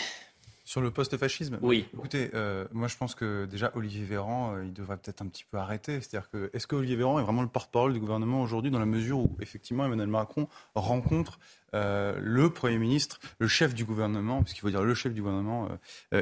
Sur 0.67 0.81
le 0.81 0.89
post-fascisme 0.89 1.59
Oui. 1.61 1.85
Écoutez, 1.93 2.31
euh, 2.33 2.65
moi 2.71 2.87
je 2.87 2.97
pense 2.97 3.13
que 3.13 3.45
déjà 3.45 3.71
Olivier 3.75 4.03
Véran, 4.03 4.55
euh, 4.55 4.65
il 4.65 4.73
devrait 4.73 4.97
peut-être 4.97 5.21
un 5.21 5.27
petit 5.27 5.45
peu 5.49 5.59
arrêter. 5.59 6.01
C'est-à-dire 6.01 6.27
que 6.31 6.49
est-ce 6.53 6.65
que 6.65 6.75
Olivier 6.75 6.95
Véran 6.95 7.19
est 7.19 7.23
vraiment 7.23 7.43
le 7.43 7.47
porte-parole 7.47 7.93
du 7.93 7.99
gouvernement 7.99 8.41
aujourd'hui 8.41 8.71
dans 8.71 8.79
la 8.79 8.87
mesure 8.87 9.19
où 9.19 9.37
effectivement 9.41 9.85
Emmanuel 9.85 10.07
Macron 10.07 10.47
rencontre 10.73 11.37
euh, 11.75 12.17
le 12.19 12.49
Premier 12.49 12.79
ministre, 12.79 13.19
le 13.37 13.47
chef 13.47 13.75
du 13.75 13.85
gouvernement, 13.85 14.39
parce 14.39 14.53
qu'il 14.53 14.61
faut 14.61 14.71
dire 14.71 14.81
le 14.81 14.95
chef 14.95 15.13
du 15.13 15.21
gouvernement 15.21 15.67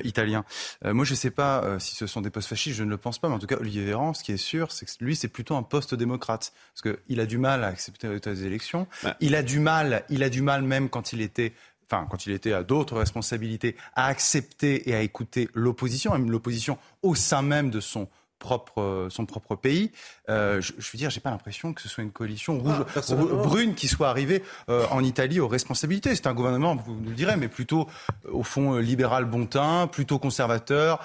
italien. 0.04 0.44
moi, 0.84 1.06
je 1.06 1.12
ne 1.12 1.16
sais 1.16 1.32
pas 1.32 1.80
si 1.80 1.96
ce 1.96 2.06
sont 2.06 2.20
des 2.20 2.30
postes 2.30 2.50
fascistes, 2.50 2.76
je 2.76 2.84
ne 2.84 2.90
le 2.90 2.98
pense 2.98 3.20
pas, 3.20 3.30
mais 3.30 3.36
en 3.36 3.40
tout 3.40 3.48
cas, 3.48 3.58
Olivier 3.58 3.86
Véran, 3.86 4.14
ce 4.14 4.24
qui 4.24 4.34
est 4.34 4.38
sûr, 4.38 4.74
c'est 4.74 4.86
que 4.86 4.92
lui, 5.04 5.16
c'est 5.16 5.28
plutôt 5.30 5.56
un 5.56 5.64
poste 5.64 5.96
démocrate, 5.96 6.54
parce 6.74 6.98
qu'il 6.98 7.20
a 7.20 7.26
du 7.26 7.38
mal 7.38 7.64
à 7.64 7.68
accepter 7.68 8.10
les 8.26 8.44
élections. 8.46 8.88
Bah. 9.04 9.16
Il 9.22 9.36
a 9.36 9.44
du 9.44 9.60
mal, 9.60 10.04
il 10.10 10.24
a 10.24 10.30
du 10.30 10.42
mal 10.42 10.64
même 10.64 10.90
quand 10.90 11.14
il 11.14 11.22
était 11.22 11.54
enfin, 11.90 12.08
quand 12.10 12.26
il 12.26 12.34
était 12.34 12.54
à 12.54 12.64
d'autres 12.64 12.98
responsabilités, 12.98 13.76
à 13.96 14.08
accepter 14.08 14.90
et 14.90 14.96
à 14.96 15.02
écouter 15.02 15.50
l'opposition, 15.54 16.12
même 16.12 16.32
l'opposition 16.32 16.78
au 17.02 17.16
sein 17.16 17.42
même 17.42 17.70
de 17.70 17.80
son 17.80 18.08
propre, 18.44 19.08
son 19.10 19.26
propre 19.26 19.56
pays. 19.56 19.92
Euh, 20.30 20.62
je, 20.62 20.74
je, 20.78 20.92
veux 20.92 20.98
dire, 20.98 21.10
j'ai 21.10 21.22
pas 21.22 21.32
l'impression 21.32 21.74
que 21.74 21.82
ce 21.82 21.90
soit 21.90 22.04
une 22.04 22.12
coalition 22.12 22.60
rouge, 22.60 22.86
ah, 22.96 23.16
brune 23.16 23.74
qui 23.74 23.88
soit 23.88 24.10
arrivée 24.10 24.44
euh, 24.70 24.86
en 24.92 25.04
Italie 25.04 25.40
aux 25.40 25.48
responsabilités. 25.48 26.14
C'est 26.14 26.28
un 26.28 26.34
gouvernement, 26.34 26.76
vous 26.76 26.94
nous 26.94 27.10
le 27.10 27.16
direz, 27.16 27.38
mais 27.38 27.48
plutôt 27.48 27.88
euh, 28.26 28.32
au 28.34 28.44
fond 28.44 28.78
libéral 28.78 29.26
bon 29.26 29.46
teint, 29.48 29.88
plutôt 29.88 30.20
conservateur, 30.20 31.00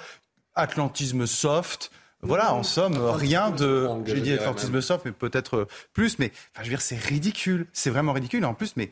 atlantisme 0.53 1.25
soft. 1.25 1.91
Voilà, 2.21 2.53
en 2.53 2.63
somme, 2.63 2.97
rien 2.97 3.49
de. 3.49 3.87
J'ai 4.05 4.19
dit 4.19 4.33
atlantisme 4.33 4.81
soft, 4.81 5.05
mais 5.05 5.13
peut-être 5.13 5.69
plus. 5.93 6.19
Mais 6.19 6.33
enfin, 6.53 6.63
je 6.63 6.63
veux 6.63 6.75
dire, 6.75 6.81
c'est 6.81 6.97
ridicule. 6.97 7.67
C'est 7.71 7.89
vraiment 7.89 8.11
ridicule. 8.11 8.43
En 8.43 8.53
plus, 8.53 8.75
mais 8.75 8.91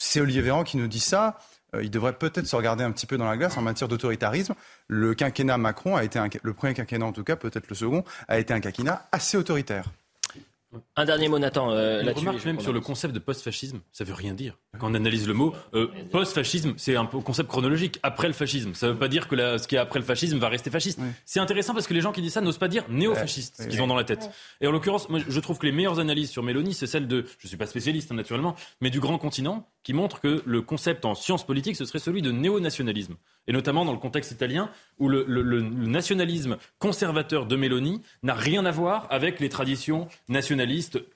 c'est 0.00 0.20
Olivier 0.20 0.42
Véran 0.42 0.64
qui 0.64 0.78
nous 0.78 0.88
dit 0.88 0.98
ça. 0.98 1.38
Euh, 1.74 1.84
il 1.84 1.90
devrait 1.90 2.14
peut-être 2.14 2.46
se 2.46 2.56
regarder 2.56 2.82
un 2.82 2.90
petit 2.90 3.06
peu 3.06 3.16
dans 3.16 3.26
la 3.26 3.36
glace 3.36 3.56
en 3.56 3.62
matière 3.62 3.86
d'autoritarisme. 3.86 4.54
Le 4.88 5.14
quinquennat 5.14 5.58
Macron 5.58 5.94
a 5.94 6.02
été 6.02 6.18
un, 6.18 6.28
le 6.42 6.54
premier 6.54 6.74
quinquennat 6.74 7.06
en 7.06 7.12
tout 7.12 7.22
cas, 7.22 7.36
peut-être 7.36 7.68
le 7.68 7.76
second, 7.76 8.02
a 8.26 8.38
été 8.38 8.52
un 8.52 8.60
quinquennat 8.60 9.06
assez 9.12 9.36
autoritaire. 9.36 9.84
Un 10.96 11.04
dernier 11.04 11.28
mot, 11.28 11.38
Nathan. 11.38 11.72
Euh, 11.72 12.02
là 12.02 12.12
remarque 12.12 12.44
même 12.44 12.60
sur 12.60 12.72
le 12.72 12.80
concept 12.80 13.12
de 13.12 13.18
post-fascisme, 13.18 13.80
ça 13.92 14.04
veut 14.04 14.14
rien 14.14 14.34
dire. 14.34 14.56
Quand 14.78 14.90
on 14.90 14.94
analyse 14.94 15.26
le 15.26 15.34
mot, 15.34 15.52
euh, 15.74 15.88
post-fascisme, 16.12 16.74
c'est 16.76 16.94
un 16.94 17.06
concept 17.06 17.48
chronologique. 17.48 17.98
Après 18.02 18.28
le 18.28 18.34
fascisme, 18.34 18.74
ça 18.74 18.86
ne 18.86 18.92
veut 18.92 18.98
pas 18.98 19.08
dire 19.08 19.26
que 19.26 19.58
ce 19.58 19.66
qui 19.66 19.74
est 19.74 19.78
après 19.78 19.98
le 19.98 20.04
fascisme 20.04 20.38
va 20.38 20.48
rester 20.48 20.70
fasciste. 20.70 21.00
C'est 21.24 21.40
intéressant 21.40 21.74
parce 21.74 21.86
que 21.86 21.94
les 21.94 22.00
gens 22.00 22.12
qui 22.12 22.22
disent 22.22 22.34
ça 22.34 22.40
n'osent 22.40 22.58
pas 22.58 22.68
dire 22.68 22.84
néo-fasciste, 22.88 23.62
ce 23.62 23.68
qu'ils 23.68 23.82
ont 23.82 23.88
dans 23.88 23.96
la 23.96 24.04
tête. 24.04 24.30
Et 24.60 24.66
en 24.66 24.70
l'occurrence, 24.70 25.08
je 25.10 25.40
trouve 25.40 25.58
que 25.58 25.66
les 25.66 25.72
meilleures 25.72 25.98
analyses 25.98 26.30
sur 26.30 26.42
Mélanie, 26.42 26.74
c'est 26.74 26.86
celle 26.86 27.08
de, 27.08 27.24
je 27.38 27.48
suis 27.48 27.56
pas 27.56 27.66
spécialiste 27.66 28.12
hein, 28.12 28.14
naturellement, 28.14 28.54
mais 28.80 28.90
du 28.90 29.00
grand 29.00 29.18
continent, 29.18 29.66
qui 29.82 29.92
montre 29.92 30.20
que 30.20 30.42
le 30.44 30.62
concept 30.62 31.04
en 31.04 31.14
sciences 31.14 31.44
politiques, 31.44 31.76
ce 31.76 31.84
serait 31.84 31.98
celui 31.98 32.22
de 32.22 32.30
néo-nationalisme 32.30 33.16
et 33.46 33.52
notamment 33.52 33.84
dans 33.84 33.92
le 33.92 33.98
contexte 33.98 34.30
italien, 34.30 34.70
où 34.98 35.08
le, 35.08 35.24
nationalisme 35.60 36.58
conservateur 36.78 37.46
de 37.46 37.56
Mélanie 37.56 38.00
n'a 38.22 38.34
rien 38.34 38.64
à 38.64 38.70
voir 38.70 39.08
avec 39.10 39.40
les 39.40 39.48
traditions 39.48 40.06
nationalistes 40.28 40.59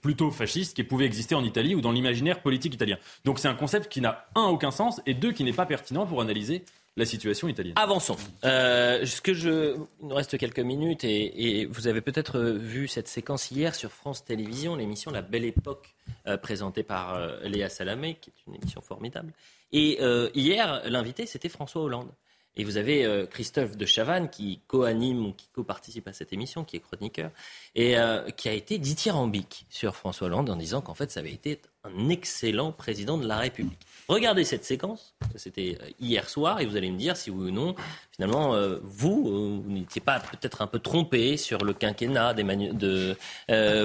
plutôt 0.01 0.31
fascistes 0.31 0.75
qui 0.77 0.85
pouvaient 0.85 1.07
exister 1.07 1.35
en 1.35 1.45
Italie 1.45 1.75
ou 1.75 1.81
dans 1.81 1.93
l'imaginaire 1.93 2.41
politique 2.41 2.75
italien. 2.75 2.99
Donc 3.25 3.39
c'est 3.39 3.49
un 3.49 3.55
concept 3.55 3.91
qui 3.91 4.01
n'a, 4.01 4.27
un, 4.35 4.47
aucun 4.47 4.71
sens, 4.71 5.01
et 5.07 5.15
deux, 5.15 5.33
qui 5.33 5.45
n'est 5.45 5.53
pas 5.53 5.66
pertinent 5.66 6.07
pour 6.07 6.21
analyser 6.21 6.65
la 6.97 7.05
situation 7.05 7.49
italienne. 7.49 7.75
Avançons. 7.77 8.16
Euh, 8.45 9.05
ce 9.05 9.21
que 9.21 9.35
je... 9.35 9.77
Il 10.01 10.09
nous 10.09 10.15
reste 10.15 10.39
quelques 10.39 10.61
minutes 10.61 11.03
et, 11.05 11.66
vous 11.71 11.89
avez 11.89 12.01
peut-être 12.01 12.41
vu 12.41 12.87
cette 12.87 13.09
séquence 13.09 13.51
hier 13.51 13.75
sur 13.75 13.91
France 13.91 14.25
Télévisions, 14.25 14.77
l'émission 14.77 15.11
La 15.11 15.23
Belle 15.23 15.45
Époque, 15.45 15.95
euh, 16.27 16.37
présentée 16.37 16.85
par 16.85 17.15
euh, 17.15 17.41
Léa 17.45 17.69
Salamé, 17.69 18.16
qui 18.21 18.31
est 18.31 18.47
une 18.47 18.55
émission 18.55 18.81
formidable. 18.81 19.33
Et 19.73 19.99
hier, 20.35 20.83
l'invité, 20.89 21.27
c'était 21.27 21.49
François 21.49 21.83
Hollande. 21.83 22.09
Et 22.56 22.64
vous 22.64 22.76
avez 22.76 23.05
euh, 23.05 23.26
Christophe 23.26 23.76
de 23.76 23.85
Chavannes 23.85 24.31
qui 24.31 24.60
co-anime 24.68 25.26
ou 25.26 25.32
qui 25.32 25.48
co-participe 25.52 26.06
à 26.06 26.12
cette 26.12 26.32
émission, 26.32 26.64
qui 26.64 26.76
est 26.76 26.81
chroniqueur, 26.81 27.31
et 27.74 27.98
euh, 27.98 28.31
qui 28.31 28.48
a 28.48 28.52
été 28.52 28.78
dithyrambique 28.78 29.66
sur 29.68 29.97
François 29.97 30.28
Hollande 30.28 30.51
en 30.51 30.56
disant 30.56 30.81
qu'en 30.81 30.94
fait, 30.94 31.10
ça 31.10 31.20
avait 31.20 31.32
été 31.32 31.60
un 31.82 32.09
excellent 32.09 32.70
président 32.70 33.18
de 33.18 33.26
la 33.26 33.39
République. 33.39 33.81
Regardez 34.06 34.44
cette 34.44 34.64
séquence, 34.64 35.16
c'était 35.35 35.78
euh, 35.81 35.90
hier 35.98 36.28
soir, 36.28 36.60
et 36.60 36.66
vous 36.66 36.76
allez 36.76 36.93
me 36.93 36.98
dire 36.98 37.16
si 37.16 37.31
oui 37.31 37.48
ou 37.48 37.51
non, 37.51 37.74
finalement, 38.12 38.56
vous, 38.82 39.60
vous 39.60 39.70
n'étiez 39.70 40.01
pas 40.01 40.20
peut-être 40.20 40.62
un 40.62 40.68
peu 40.68 40.78
trompé 40.78 41.36
sur 41.36 41.64
le 41.64 41.72
quinquennat 41.72 42.35
de 42.35 43.16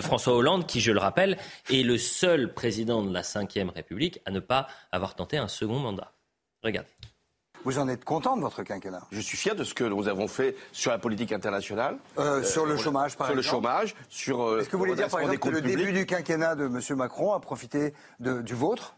François 0.01 0.35
Hollande, 0.35 0.67
qui, 0.67 0.79
je 0.81 0.91
le 0.91 0.99
rappelle, 0.99 1.37
est 1.71 1.81
le 1.81 1.97
seul 1.97 2.53
président 2.53 3.01
de 3.01 3.11
la 3.11 3.21
Ve 3.21 3.69
République 3.73 4.19
à 4.25 4.31
ne 4.31 4.39
pas 4.39 4.67
avoir 4.91 5.15
tenté 5.15 5.37
un 5.37 5.47
second 5.47 5.79
mandat. 5.79 6.13
Regardez. 6.63 6.89
Vous 7.65 7.77
en 7.77 7.87
êtes 7.89 8.05
content 8.05 8.37
de 8.37 8.41
votre 8.41 8.63
quinquennat? 8.63 9.01
Je 9.11 9.19
suis 9.19 9.37
fier 9.37 9.55
de 9.55 9.63
ce 9.63 9.73
que 9.73 9.83
nous 9.83 10.07
avons 10.07 10.27
fait 10.27 10.55
sur 10.71 10.91
la 10.91 10.97
politique 10.97 11.31
internationale. 11.31 11.97
Euh, 12.17 12.43
sur 12.43 12.65
le 12.65 12.77
chômage, 12.77 13.17
par 13.17 13.27
exemple 13.27 13.43
Sur 13.43 13.55
le 13.55 13.61
chômage, 13.61 13.95
sur. 14.09 14.41
Euh, 14.41 14.59
Est-ce 14.59 14.69
que 14.69 14.77
vous 14.77 14.83
voulez 14.83 14.95
dire, 14.95 15.09
par 15.09 15.19
exemple, 15.19 15.39
que 15.39 15.49
le 15.49 15.61
début 15.61 15.91
du 15.91 16.05
quinquennat 16.05 16.55
de 16.55 16.65
M. 16.65 16.79
Macron 16.97 17.33
a 17.33 17.39
profité 17.39 17.93
du 18.19 18.53
vôtre? 18.53 18.95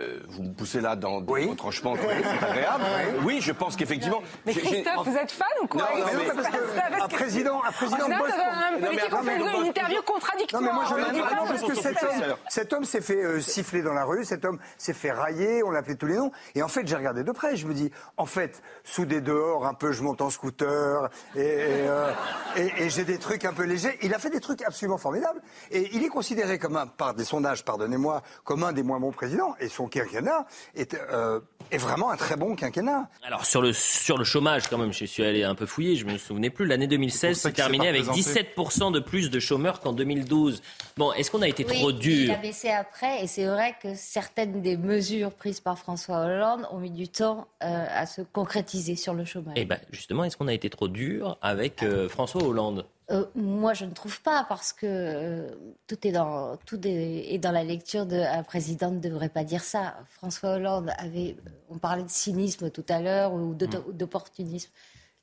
Euh, 0.00 0.20
vous 0.28 0.42
me 0.42 0.54
poussez 0.54 0.80
là 0.80 0.96
dans 0.96 1.20
des 1.20 1.44
retranchements, 1.46 1.94
c'est 1.96 2.46
agréable. 2.46 2.84
Oui. 3.24 3.40
je 3.42 3.52
pense 3.52 3.76
qu'effectivement. 3.76 4.22
Mais 4.46 4.54
Christophe, 4.54 5.06
vous 5.06 5.16
êtes 5.16 5.30
fan 5.30 5.46
ou 5.62 5.66
quoi 5.66 5.82
Non, 5.82 5.98
non, 5.98 6.06
mais 6.18 6.42
parce 6.42 6.48
que 6.48 7.02
un 7.02 7.08
président, 7.08 7.62
un 7.62 7.72
président 7.72 8.08
de 8.08 8.18
bosse. 8.18 8.32
Un 8.32 8.80
politique, 8.80 9.12
on 9.12 9.22
fait 9.22 9.36
une 9.36 9.66
interview 9.66 10.02
contradictoire. 10.02 10.62
Non, 10.62 10.68
mais 10.68 10.74
moi 10.74 10.84
je 10.88 10.94
le 10.94 11.12
dis 11.12 11.20
vraiment 11.20 11.46
parce 11.46 11.62
que 11.62 11.74
cet 11.74 12.02
homme, 12.02 12.36
cet 12.48 12.72
homme 12.72 12.84
s'est 12.84 13.00
fait 13.00 13.22
euh, 13.22 13.40
siffler 13.40 13.82
dans 13.82 13.92
la 13.92 14.04
rue, 14.04 14.24
cet 14.24 14.44
homme 14.44 14.58
s'est 14.78 14.94
fait 14.94 15.12
railler, 15.12 15.62
on 15.62 15.70
l'appelait 15.70 15.96
tous 15.96 16.06
les 16.06 16.16
noms. 16.16 16.32
Et 16.54 16.62
en 16.62 16.68
fait, 16.68 16.86
j'ai 16.86 16.96
regardé 16.96 17.22
de 17.22 17.32
près, 17.32 17.56
je 17.56 17.66
me 17.66 17.74
dis, 17.74 17.90
en 18.16 18.26
fait, 18.26 18.62
sous 18.84 19.04
des 19.04 19.20
dehors, 19.20 19.66
un 19.66 19.74
peu, 19.74 19.92
je 19.92 20.02
monte 20.02 20.22
en 20.22 20.30
scooter 20.30 21.10
euh, 21.36 22.12
et, 22.56 22.84
et 22.84 22.90
j'ai 22.90 23.04
des 23.04 23.18
trucs 23.18 23.44
un 23.44 23.52
peu 23.52 23.64
légers. 23.64 23.98
Il 24.02 24.14
a 24.14 24.18
fait 24.18 24.30
des 24.30 24.40
trucs 24.40 24.62
absolument 24.62 24.98
formidables 24.98 25.40
et 25.70 25.90
il 25.94 26.02
est 26.02 26.08
considéré 26.08 26.58
comme 26.58 26.76
un, 26.76 26.86
par 26.86 27.14
des 27.14 27.24
sondages, 27.24 27.64
pardonnez-moi, 27.64 28.22
comme 28.44 28.64
un 28.64 28.72
des 28.72 28.82
moins 28.82 29.00
bons 29.00 29.12
présidents. 29.12 29.54
Et 29.60 29.68
son 29.68 29.81
quinquennat 29.88 30.46
est, 30.74 30.94
euh, 30.94 31.40
est, 31.70 31.78
vraiment 31.78 32.10
un 32.10 32.16
très 32.16 32.36
bon 32.36 32.56
quinquennat. 32.56 33.08
Alors 33.22 33.44
sur 33.44 33.62
le, 33.62 33.72
sur 33.72 34.18
le 34.18 34.24
chômage, 34.24 34.68
quand 34.68 34.78
même, 34.78 34.92
je 34.92 35.04
suis 35.04 35.24
allé 35.24 35.44
un 35.44 35.54
peu 35.54 35.66
fouiller, 35.66 35.96
je 35.96 36.04
me 36.04 36.18
souvenais 36.18 36.50
plus, 36.50 36.66
l'année 36.66 36.86
2016 36.86 37.38
s'est 37.38 37.52
terminée 37.52 37.88
avec 37.88 38.04
17% 38.04 38.92
de 38.92 39.00
plus 39.00 39.30
de 39.30 39.40
chômeurs 39.40 39.80
qu'en 39.80 39.92
2012. 39.92 40.62
Bon, 40.96 41.12
est-ce 41.12 41.30
qu'on 41.30 41.42
a 41.42 41.48
été 41.48 41.64
trop 41.64 41.92
dur 41.92 42.24
Il 42.24 42.30
a 42.30 42.36
baissé 42.36 42.70
après, 42.70 43.22
et 43.22 43.26
c'est 43.26 43.46
vrai 43.46 43.74
que 43.82 43.94
certaines 43.94 44.62
des 44.62 44.76
mesures 44.76 45.32
prises 45.32 45.60
par 45.60 45.78
François 45.78 46.24
Hollande 46.24 46.66
ont 46.70 46.78
mis 46.78 46.90
du 46.90 47.08
temps 47.08 47.48
euh, 47.62 47.86
à 47.88 48.06
se 48.06 48.22
concrétiser 48.22 48.96
sur 48.96 49.14
le 49.14 49.24
chômage. 49.24 49.56
Et 49.56 49.62
eh 49.62 49.64
ben 49.64 49.78
justement, 49.90 50.24
est-ce 50.24 50.36
qu'on 50.36 50.48
a 50.48 50.54
été 50.54 50.70
trop 50.70 50.88
dur 50.88 51.38
avec 51.42 51.82
euh, 51.82 52.08
François 52.08 52.42
Hollande? 52.42 52.86
Euh, 53.12 53.26
moi, 53.34 53.74
je 53.74 53.84
ne 53.84 53.92
trouve 53.92 54.22
pas 54.22 54.44
parce 54.48 54.72
que 54.72 54.86
euh, 54.86 55.50
tout 55.86 56.06
est 56.06 56.12
dans 56.12 56.56
tout 56.58 56.80
est, 56.84 57.38
dans 57.38 57.52
la 57.52 57.62
lecture 57.62 58.06
de 58.06 58.16
un 58.16 58.42
président 58.42 58.90
ne 58.90 59.00
devrait 59.00 59.28
pas 59.28 59.44
dire 59.44 59.62
ça. 59.62 59.96
François 60.08 60.54
Hollande 60.54 60.90
avait, 60.98 61.36
on 61.68 61.78
parlait 61.78 62.04
de 62.04 62.10
cynisme 62.10 62.70
tout 62.70 62.86
à 62.88 63.00
l'heure 63.00 63.34
ou 63.34 63.54
mm. 63.54 63.92
d'opportunisme. 63.92 64.70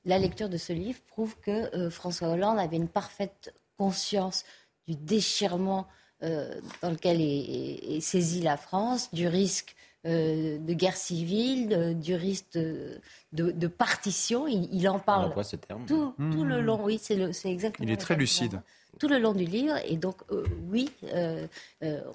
La 0.05 0.19
lecture 0.19 0.49
de 0.49 0.57
ce 0.57 0.71
livre 0.71 0.99
prouve 1.07 1.35
que 1.39 1.75
euh, 1.75 1.89
François 1.89 2.29
Hollande 2.29 2.59
avait 2.59 2.77
une 2.77 2.87
parfaite 2.87 3.53
conscience 3.77 4.45
du 4.87 4.95
déchirement 4.95 5.87
dans 6.21 6.89
lequel 6.89 7.21
est, 7.21 7.95
est, 7.95 8.01
saisie 8.01 8.41
la 8.41 8.57
France, 8.57 9.09
du 9.13 9.29
risque 9.29 9.73
de 10.05 10.73
guerre 10.73 10.95
civile, 10.95 11.97
du 11.99 12.15
risque 12.15 12.57
de, 13.34 13.67
partition. 13.67 14.47
Il, 14.47 14.88
en 14.89 14.99
parle 14.99 15.34
Tout, 15.88 16.13
le 16.17 16.61
long. 16.61 16.80
Oui, 16.84 16.99
c'est 17.01 17.19
exactement. 17.45 17.88
Il 17.88 17.91
est 17.91 17.97
très 17.97 18.15
lucide. 18.15 18.61
Tout 18.99 19.07
le 19.07 19.19
long 19.19 19.34
du 19.34 19.45
livre. 19.45 19.76
Et 19.85 19.95
donc, 19.95 20.17
euh, 20.31 20.43
oui, 20.69 20.89
euh, 21.13 21.47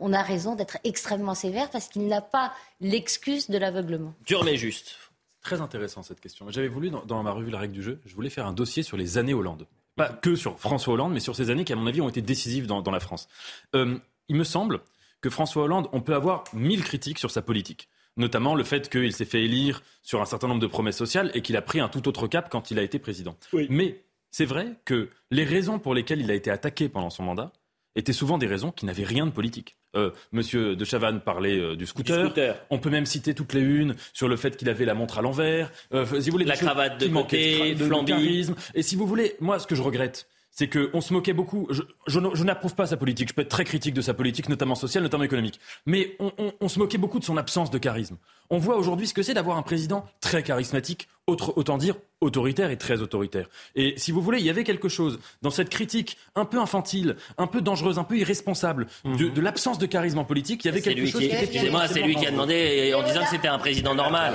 on 0.00 0.12
a 0.12 0.22
raison 0.22 0.54
d'être 0.54 0.78
extrêmement 0.84 1.34
sévère 1.34 1.70
parce 1.70 1.88
qu'il 1.88 2.06
n'a 2.08 2.20
pas 2.20 2.52
l'excuse 2.80 3.48
de 3.48 3.56
l'aveuglement. 3.56 4.12
Dur 4.26 4.44
mais 4.44 4.56
juste. 4.56 4.96
Très 5.42 5.60
intéressant 5.60 6.02
cette 6.02 6.20
question. 6.20 6.50
J'avais 6.50 6.68
voulu, 6.68 6.90
dans, 6.90 7.22
ma 7.22 7.30
revue 7.30 7.50
La 7.50 7.58
règle 7.58 7.74
du 7.74 7.82
jeu, 7.82 8.00
je 8.04 8.14
voulais 8.14 8.30
faire 8.30 8.46
un 8.46 8.52
dossier 8.52 8.82
sur 8.82 8.96
les 8.96 9.18
années 9.18 9.34
Hollande. 9.34 9.66
Pas 9.94 10.08
que 10.08 10.34
sur 10.34 10.58
François 10.58 10.94
Hollande, 10.94 11.12
mais 11.12 11.20
sur 11.20 11.36
ces 11.36 11.50
années 11.50 11.64
qui, 11.64 11.72
à 11.72 11.76
mon 11.76 11.86
avis, 11.86 12.00
ont 12.00 12.08
été 12.08 12.22
décisives 12.22 12.66
dans, 12.66 12.82
dans 12.82 12.90
la 12.90 13.00
France. 13.00 13.28
il 13.74 14.36
me 14.36 14.44
semble 14.44 14.80
que 15.24 15.30
François 15.30 15.62
Hollande, 15.62 15.88
on 15.92 16.02
peut 16.02 16.14
avoir 16.14 16.44
mille 16.52 16.84
critiques 16.84 17.18
sur 17.18 17.30
sa 17.30 17.40
politique. 17.40 17.88
Notamment 18.18 18.54
le 18.54 18.62
fait 18.62 18.90
qu'il 18.90 19.14
s'est 19.14 19.24
fait 19.24 19.42
élire 19.42 19.82
sur 20.02 20.20
un 20.20 20.26
certain 20.26 20.48
nombre 20.48 20.60
de 20.60 20.66
promesses 20.66 20.98
sociales 20.98 21.30
et 21.32 21.40
qu'il 21.40 21.56
a 21.56 21.62
pris 21.62 21.80
un 21.80 21.88
tout 21.88 22.06
autre 22.08 22.26
cap 22.26 22.50
quand 22.50 22.70
il 22.70 22.78
a 22.78 22.82
été 22.82 22.98
président. 22.98 23.34
Mais 23.70 24.04
c'est 24.30 24.44
vrai 24.44 24.74
que 24.84 25.08
les 25.30 25.44
raisons 25.44 25.78
pour 25.78 25.94
lesquelles 25.94 26.20
il 26.20 26.30
a 26.30 26.34
été 26.34 26.50
attaqué 26.50 26.90
pendant 26.90 27.08
son 27.08 27.22
mandat 27.22 27.52
étaient 27.96 28.12
souvent 28.12 28.36
des 28.36 28.46
raisons 28.46 28.70
qui 28.70 28.84
n'avaient 28.84 29.04
rien 29.04 29.24
de 29.24 29.30
politique. 29.30 29.78
Euh, 29.96 30.10
Monsieur 30.32 30.76
de 30.76 30.84
Chavannes 30.84 31.22
parlait 31.22 31.58
euh, 31.58 31.74
du, 31.74 31.86
scooter. 31.86 32.34
On 32.68 32.78
peut 32.78 32.90
même 32.90 33.06
citer 33.06 33.32
toutes 33.32 33.54
les 33.54 33.62
unes 33.62 33.94
sur 34.12 34.28
le 34.28 34.36
fait 34.36 34.58
qu'il 34.58 34.68
avait 34.68 34.84
la 34.84 34.94
montre 34.94 35.16
à 35.18 35.22
l'envers. 35.22 35.70
Euh, 35.94 36.04
si 36.20 36.28
vous 36.28 36.32
voulez, 36.32 36.44
la 36.44 36.56
cravate 36.56 37.00
de 37.00 37.06
côté, 37.06 37.74
de, 37.74 37.86
de 37.86 38.54
Et 38.74 38.82
si 38.82 38.94
vous 38.94 39.06
voulez, 39.06 39.36
moi, 39.40 39.58
ce 39.58 39.66
que 39.66 39.74
je 39.74 39.82
regrette, 39.82 40.28
c'est 40.54 40.68
qu'on 40.68 41.00
se 41.00 41.12
moquait 41.12 41.32
beaucoup. 41.32 41.68
Je, 42.06 42.44
n'approuve 42.44 42.74
pas 42.76 42.86
sa 42.86 42.96
politique. 42.96 43.28
Je 43.28 43.34
peux 43.34 43.42
être 43.42 43.48
très 43.48 43.64
critique 43.64 43.92
de 43.92 44.00
sa 44.00 44.14
politique, 44.14 44.48
notamment 44.48 44.76
sociale, 44.76 45.02
notamment 45.02 45.24
économique. 45.24 45.60
Mais 45.84 46.16
on, 46.60 46.68
se 46.68 46.78
moquait 46.78 46.96
beaucoup 46.96 47.18
de 47.18 47.24
son 47.24 47.36
absence 47.36 47.70
de 47.70 47.78
charisme. 47.78 48.16
On 48.50 48.58
voit 48.58 48.76
aujourd'hui 48.76 49.08
ce 49.08 49.14
que 49.14 49.22
c'est 49.22 49.34
d'avoir 49.34 49.56
un 49.56 49.62
président 49.62 50.06
très 50.20 50.44
charismatique 50.44 51.08
autant 51.26 51.78
dire 51.78 51.96
autoritaire 52.20 52.70
et 52.70 52.76
très 52.76 53.00
autoritaire. 53.02 53.48
Et 53.74 53.94
si 53.96 54.12
vous 54.12 54.20
voulez, 54.20 54.38
il 54.38 54.44
y 54.44 54.50
avait 54.50 54.64
quelque 54.64 54.88
chose 54.88 55.20
dans 55.42 55.50
cette 55.50 55.68
critique 55.68 56.16
un 56.34 56.44
peu 56.44 56.58
infantile, 56.58 57.16
un 57.38 57.46
peu 57.46 57.60
dangereuse, 57.60 57.98
un 57.98 58.04
peu 58.04 58.16
irresponsable 58.16 58.86
de, 59.04 59.28
de 59.28 59.40
l'absence 59.40 59.78
de 59.78 59.86
charisme 59.86 60.18
en 60.18 60.24
politique. 60.24 60.64
Il 60.64 60.68
y 60.68 60.70
avait 60.70 60.80
quelque 60.80 61.06
chose. 61.06 61.20
Qui, 61.20 61.30
Excusez-moi, 61.30 61.88
c'est 61.88 62.02
lui 62.02 62.16
qui 62.16 62.26
a 62.26 62.30
demandé 62.30 62.94
en 62.94 63.02
disant 63.02 63.22
que 63.22 63.28
c'était 63.30 63.48
un 63.48 63.58
président 63.58 63.94
normal. 63.94 64.34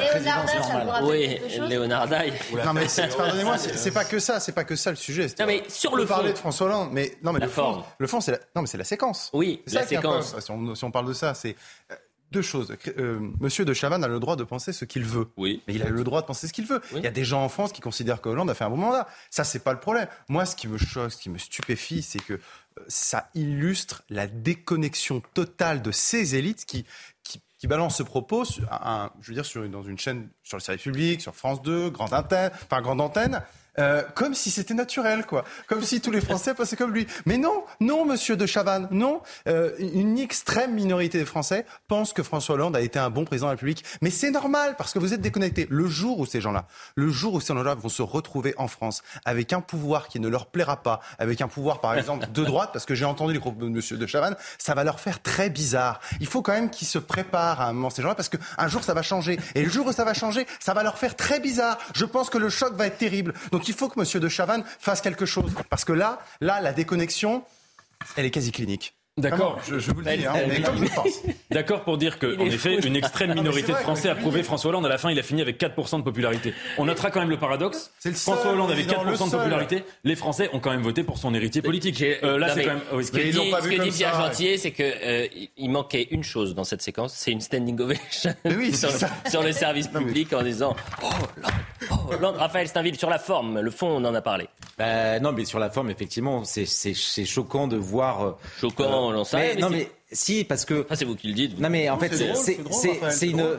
Oui, 1.03 1.37
Léonard 1.67 2.07
Daille. 2.07 2.33
Non 2.65 2.73
mais 2.73 2.87
pardonnez-moi, 3.17 3.57
c'est 3.57 3.91
pas 3.91 4.05
que 4.05 4.19
ça, 4.19 4.39
c'est 4.39 4.53
pas 4.53 4.63
que 4.63 4.75
ça 4.75 4.89
le 4.91 4.95
sujet. 4.95 5.27
Non 5.39 5.45
mais 5.45 5.63
sur 5.67 5.95
le 5.95 6.05
fond. 6.05 6.15
parler 6.15 6.33
de 6.33 6.37
François 6.37 6.67
Hollande, 6.67 6.89
mais 6.91 7.17
non 7.23 7.33
mais 7.33 7.39
le 7.39 7.47
fond, 7.47 7.83
le 7.97 8.07
fond 8.07 8.21
c'est 8.21 8.31
la, 8.31 8.39
non 8.55 8.61
mais 8.61 8.67
c'est 8.67 8.77
la 8.77 8.83
séquence. 8.83 9.29
Oui, 9.33 9.61
la 9.71 9.85
séquence. 9.85 10.35
Si 10.39 10.51
on, 10.51 10.75
si 10.75 10.83
on 10.83 10.91
parle 10.91 11.07
de 11.07 11.13
ça, 11.13 11.33
c'est 11.33 11.55
deux 12.31 12.41
choses. 12.41 12.75
Euh, 12.97 13.19
Monsieur 13.39 13.65
de 13.65 13.73
Chavannes 13.73 14.03
a 14.03 14.07
le 14.07 14.19
droit 14.19 14.35
de 14.35 14.43
penser 14.43 14.73
ce 14.73 14.85
qu'il 14.85 15.05
veut. 15.05 15.27
Oui. 15.37 15.61
Mais 15.67 15.75
il 15.75 15.83
a 15.83 15.89
le 15.89 16.03
droit 16.03 16.21
de 16.21 16.27
penser 16.27 16.47
ce 16.47 16.53
qu'il 16.53 16.65
veut. 16.65 16.81
Il 16.95 17.03
y 17.03 17.07
a 17.07 17.11
des 17.11 17.25
gens 17.25 17.43
en 17.43 17.49
France 17.49 17.71
qui 17.71 17.81
considèrent 17.81 18.21
que 18.21 18.29
Hollande 18.29 18.49
a 18.49 18.53
fait 18.53 18.63
un 18.63 18.69
bon 18.69 18.77
mandat. 18.77 19.07
Ça, 19.29 19.43
c'est 19.43 19.59
pas 19.59 19.73
le 19.73 19.79
problème. 19.79 20.07
Moi, 20.27 20.45
ce 20.45 20.55
qui 20.55 20.67
me 20.67 20.77
choque, 20.77 21.11
ce 21.11 21.17
qui 21.17 21.29
me 21.29 21.37
stupéfie, 21.37 22.01
c'est 22.01 22.19
que 22.19 22.33
euh, 22.33 22.39
ça 22.87 23.29
illustre 23.35 24.03
la 24.09 24.27
déconnexion 24.27 25.21
totale 25.33 25.81
de 25.81 25.91
ces 25.91 26.35
élites 26.35 26.65
qui, 26.65 26.85
qui, 27.23 27.41
qui 27.57 27.67
balancent 27.67 27.97
ce 27.97 28.03
propos, 28.03 28.43
un, 28.71 29.11
je 29.21 29.27
veux 29.27 29.35
dire, 29.35 29.45
sur, 29.45 29.67
dans 29.67 29.83
une 29.83 29.97
chaîne 29.97 30.29
sur 30.43 30.57
le 30.57 30.61
service 30.61 30.83
public, 30.83 31.21
sur 31.21 31.35
France 31.35 31.61
2, 31.61 31.89
grande 31.89 32.13
antenne, 32.13 32.51
enfin 32.53 32.81
grande 32.81 33.01
antenne, 33.01 33.41
euh, 33.79 34.03
comme 34.15 34.35
si 34.35 34.51
c'était 34.51 34.73
naturel, 34.73 35.25
quoi. 35.25 35.45
Comme 35.67 35.81
si 35.81 36.01
tous 36.01 36.11
les 36.11 36.21
Français 36.21 36.53
passaient 36.53 36.75
comme 36.75 36.93
lui. 36.93 37.07
Mais 37.25 37.37
non, 37.37 37.63
non, 37.79 38.05
monsieur 38.05 38.35
de 38.35 38.45
Chavannes, 38.45 38.87
non. 38.91 39.21
Euh, 39.47 39.71
une 39.79 40.19
extrême 40.19 40.73
minorité 40.73 41.17
des 41.17 41.25
Français 41.25 41.65
pense 41.87 42.13
que 42.13 42.23
François 42.23 42.55
Hollande 42.55 42.75
a 42.75 42.81
été 42.81 42.99
un 42.99 43.09
bon 43.09 43.25
président 43.25 43.47
de 43.47 43.51
la 43.51 43.55
République. 43.55 43.83
Mais 44.01 44.09
c'est 44.09 44.31
normal, 44.31 44.75
parce 44.77 44.93
que 44.93 44.99
vous 44.99 45.13
êtes 45.13 45.21
déconnectés. 45.21 45.67
Le 45.69 45.87
jour 45.87 46.19
où 46.19 46.25
ces 46.25 46.41
gens-là, 46.41 46.67
le 46.95 47.09
jour 47.09 47.33
où 47.35 47.41
ces 47.41 47.53
gens-là 47.53 47.75
vont 47.75 47.89
se 47.89 48.01
retrouver 48.01 48.53
en 48.57 48.67
France 48.67 49.01
avec 49.25 49.53
un 49.53 49.61
pouvoir 49.61 50.07
qui 50.07 50.19
ne 50.19 50.27
leur 50.27 50.47
plaira 50.47 50.83
pas, 50.83 51.01
avec 51.17 51.41
un 51.41 51.47
pouvoir, 51.47 51.81
par 51.81 51.95
exemple, 51.95 52.27
de 52.31 52.43
droite, 52.43 52.71
parce 52.73 52.85
que 52.85 52.95
j'ai 52.95 53.05
entendu 53.05 53.33
les 53.33 53.39
propos 53.39 53.63
de 53.63 53.69
monsieur 53.69 53.97
de 53.97 54.05
Chavannes, 54.05 54.35
ça 54.57 54.73
va 54.73 54.83
leur 54.83 54.99
faire 54.99 55.21
très 55.21 55.49
bizarre. 55.49 55.99
Il 56.19 56.27
faut 56.27 56.41
quand 56.41 56.53
même 56.53 56.69
qu'ils 56.69 56.87
se 56.87 56.99
préparent 56.99 57.61
à 57.61 57.67
un 57.67 57.73
moment, 57.73 57.89
ces 57.89 58.01
gens-là, 58.01 58.15
parce 58.15 58.29
qu'un 58.29 58.67
jour, 58.67 58.83
ça 58.83 58.93
va 58.93 59.01
changer. 59.01 59.39
Et 59.55 59.63
le 59.63 59.69
jour 59.69 59.87
où 59.87 59.91
ça 59.91 60.03
va 60.03 60.13
changer, 60.13 60.45
ça 60.59 60.73
va 60.73 60.83
leur 60.83 60.97
faire 60.97 61.15
très 61.15 61.39
bizarre. 61.39 61.77
Je 61.93 62.05
pense 62.05 62.29
que 62.29 62.37
le 62.37 62.49
choc 62.49 62.73
va 62.75 62.87
être 62.87 62.97
terrible. 62.97 63.33
Il 63.69 63.75
faut 63.75 63.87
que 63.87 63.99
M. 63.99 64.21
de 64.21 64.29
Chavannes 64.29 64.63
fasse 64.79 65.01
quelque 65.01 65.25
chose. 65.25 65.53
Parce 65.69 65.85
que 65.85 65.93
là, 65.93 66.19
là, 66.41 66.59
la 66.59 66.73
déconnexion, 66.73 67.43
elle 68.15 68.25
est 68.25 68.31
quasi 68.31 68.51
clinique. 68.51 68.98
D'accord, 69.19 69.59
je, 69.67 69.91
vous 69.91 70.01
le 70.01 70.17
dis, 70.17 70.25
hein, 70.25 70.33
mais 70.47 70.61
comme 70.61 70.77
je 70.85 70.93
pense. 70.93 71.21
D'accord 71.51 71.83
pour 71.83 71.97
dire 71.97 72.19
qu'en 72.19 72.45
effet, 72.45 72.75
une 72.79 72.95
extrême 72.95 73.33
minorité 73.33 73.71
de 73.71 73.77
Français 73.77 74.09
a 74.09 74.15
prouvé 74.15 74.43
François 74.43 74.69
Hollande. 74.69 74.85
À 74.85 74.89
la 74.89 74.97
fin, 74.97 75.11
il 75.11 75.19
a 75.19 75.23
fini 75.23 75.41
avec 75.41 75.59
4% 75.59 75.97
de 75.97 76.03
popularité. 76.03 76.53
On 76.77 76.85
notera 76.85 77.11
quand 77.11 77.19
même 77.19 77.29
le 77.29 77.37
paradoxe. 77.37 77.91
François 77.99 78.51
Hollande 78.51 78.71
avait 78.71 78.83
4% 78.83 79.31
de 79.31 79.37
popularité. 79.37 79.83
Les 80.03 80.15
Français 80.15 80.49
ont 80.53 80.59
quand 80.59 80.71
même 80.71 80.81
voté 80.81 81.03
pour 81.03 81.17
son 81.17 81.33
héritier 81.33 81.61
politique. 81.61 82.01
Euh, 82.01 82.37
là, 82.37 82.53
c'est 82.53 82.63
quand 82.63 82.73
même. 82.73 82.81
Oui, 82.93 83.05
ce 83.05 83.11
que 83.11 83.17
dit, 83.17 83.31
ce 83.33 83.67
que 83.67 83.83
dit 83.83 83.91
Pierre 83.91 84.19
Gentier, 84.19 84.57
c'est 84.57 84.71
qu'il 84.71 84.85
euh, 84.85 85.27
il 85.57 85.69
manquait 85.69 86.07
une 86.11 86.23
chose 86.23 86.55
dans 86.55 86.63
cette 86.63 86.81
séquence, 86.81 87.13
c'est 87.13 87.31
une 87.31 87.41
standing 87.41 87.79
ovation 87.79 88.33
oui, 88.45 88.73
sur, 88.75 88.89
sur, 89.29 89.43
le 89.43 89.51
service 89.51 89.87
public 89.87 90.33
en 90.33 90.43
disant 90.43 90.75
Oh, 91.01 91.07
Hollande, 91.37 91.51
oh, 91.91 92.13
Hollande. 92.13 92.35
Raphaël 92.37 92.67
Steinville, 92.67 92.97
sur 92.97 93.09
la 93.09 93.19
forme, 93.19 93.59
le 93.59 93.71
fond, 93.71 93.87
on 93.87 94.05
en 94.05 94.13
a 94.13 94.21
parlé. 94.21 94.47
Bah, 94.77 95.19
non, 95.19 95.31
mais 95.31 95.45
sur 95.45 95.59
la 95.59 95.69
forme, 95.69 95.89
effectivement, 95.89 96.43
c'est 96.43 96.65
choquant 97.25 97.67
de 97.67 97.77
voir. 97.77 98.23
Euh, 98.23 98.31
choquant, 98.59 99.08
on 99.15 99.25
mais, 99.33 99.55
non, 99.55 99.69
mais 99.69 99.89
si, 100.11 100.43
parce 100.43 100.65
que. 100.65 100.87
Ah, 100.89 100.95
c'est 100.95 101.05
vous 101.05 101.15
qui 101.15 101.27
le 101.27 101.33
dites. 101.33 101.59
Non, 101.59 101.69
mais 101.69 101.87
en 101.89 101.99
fait, 101.99 102.11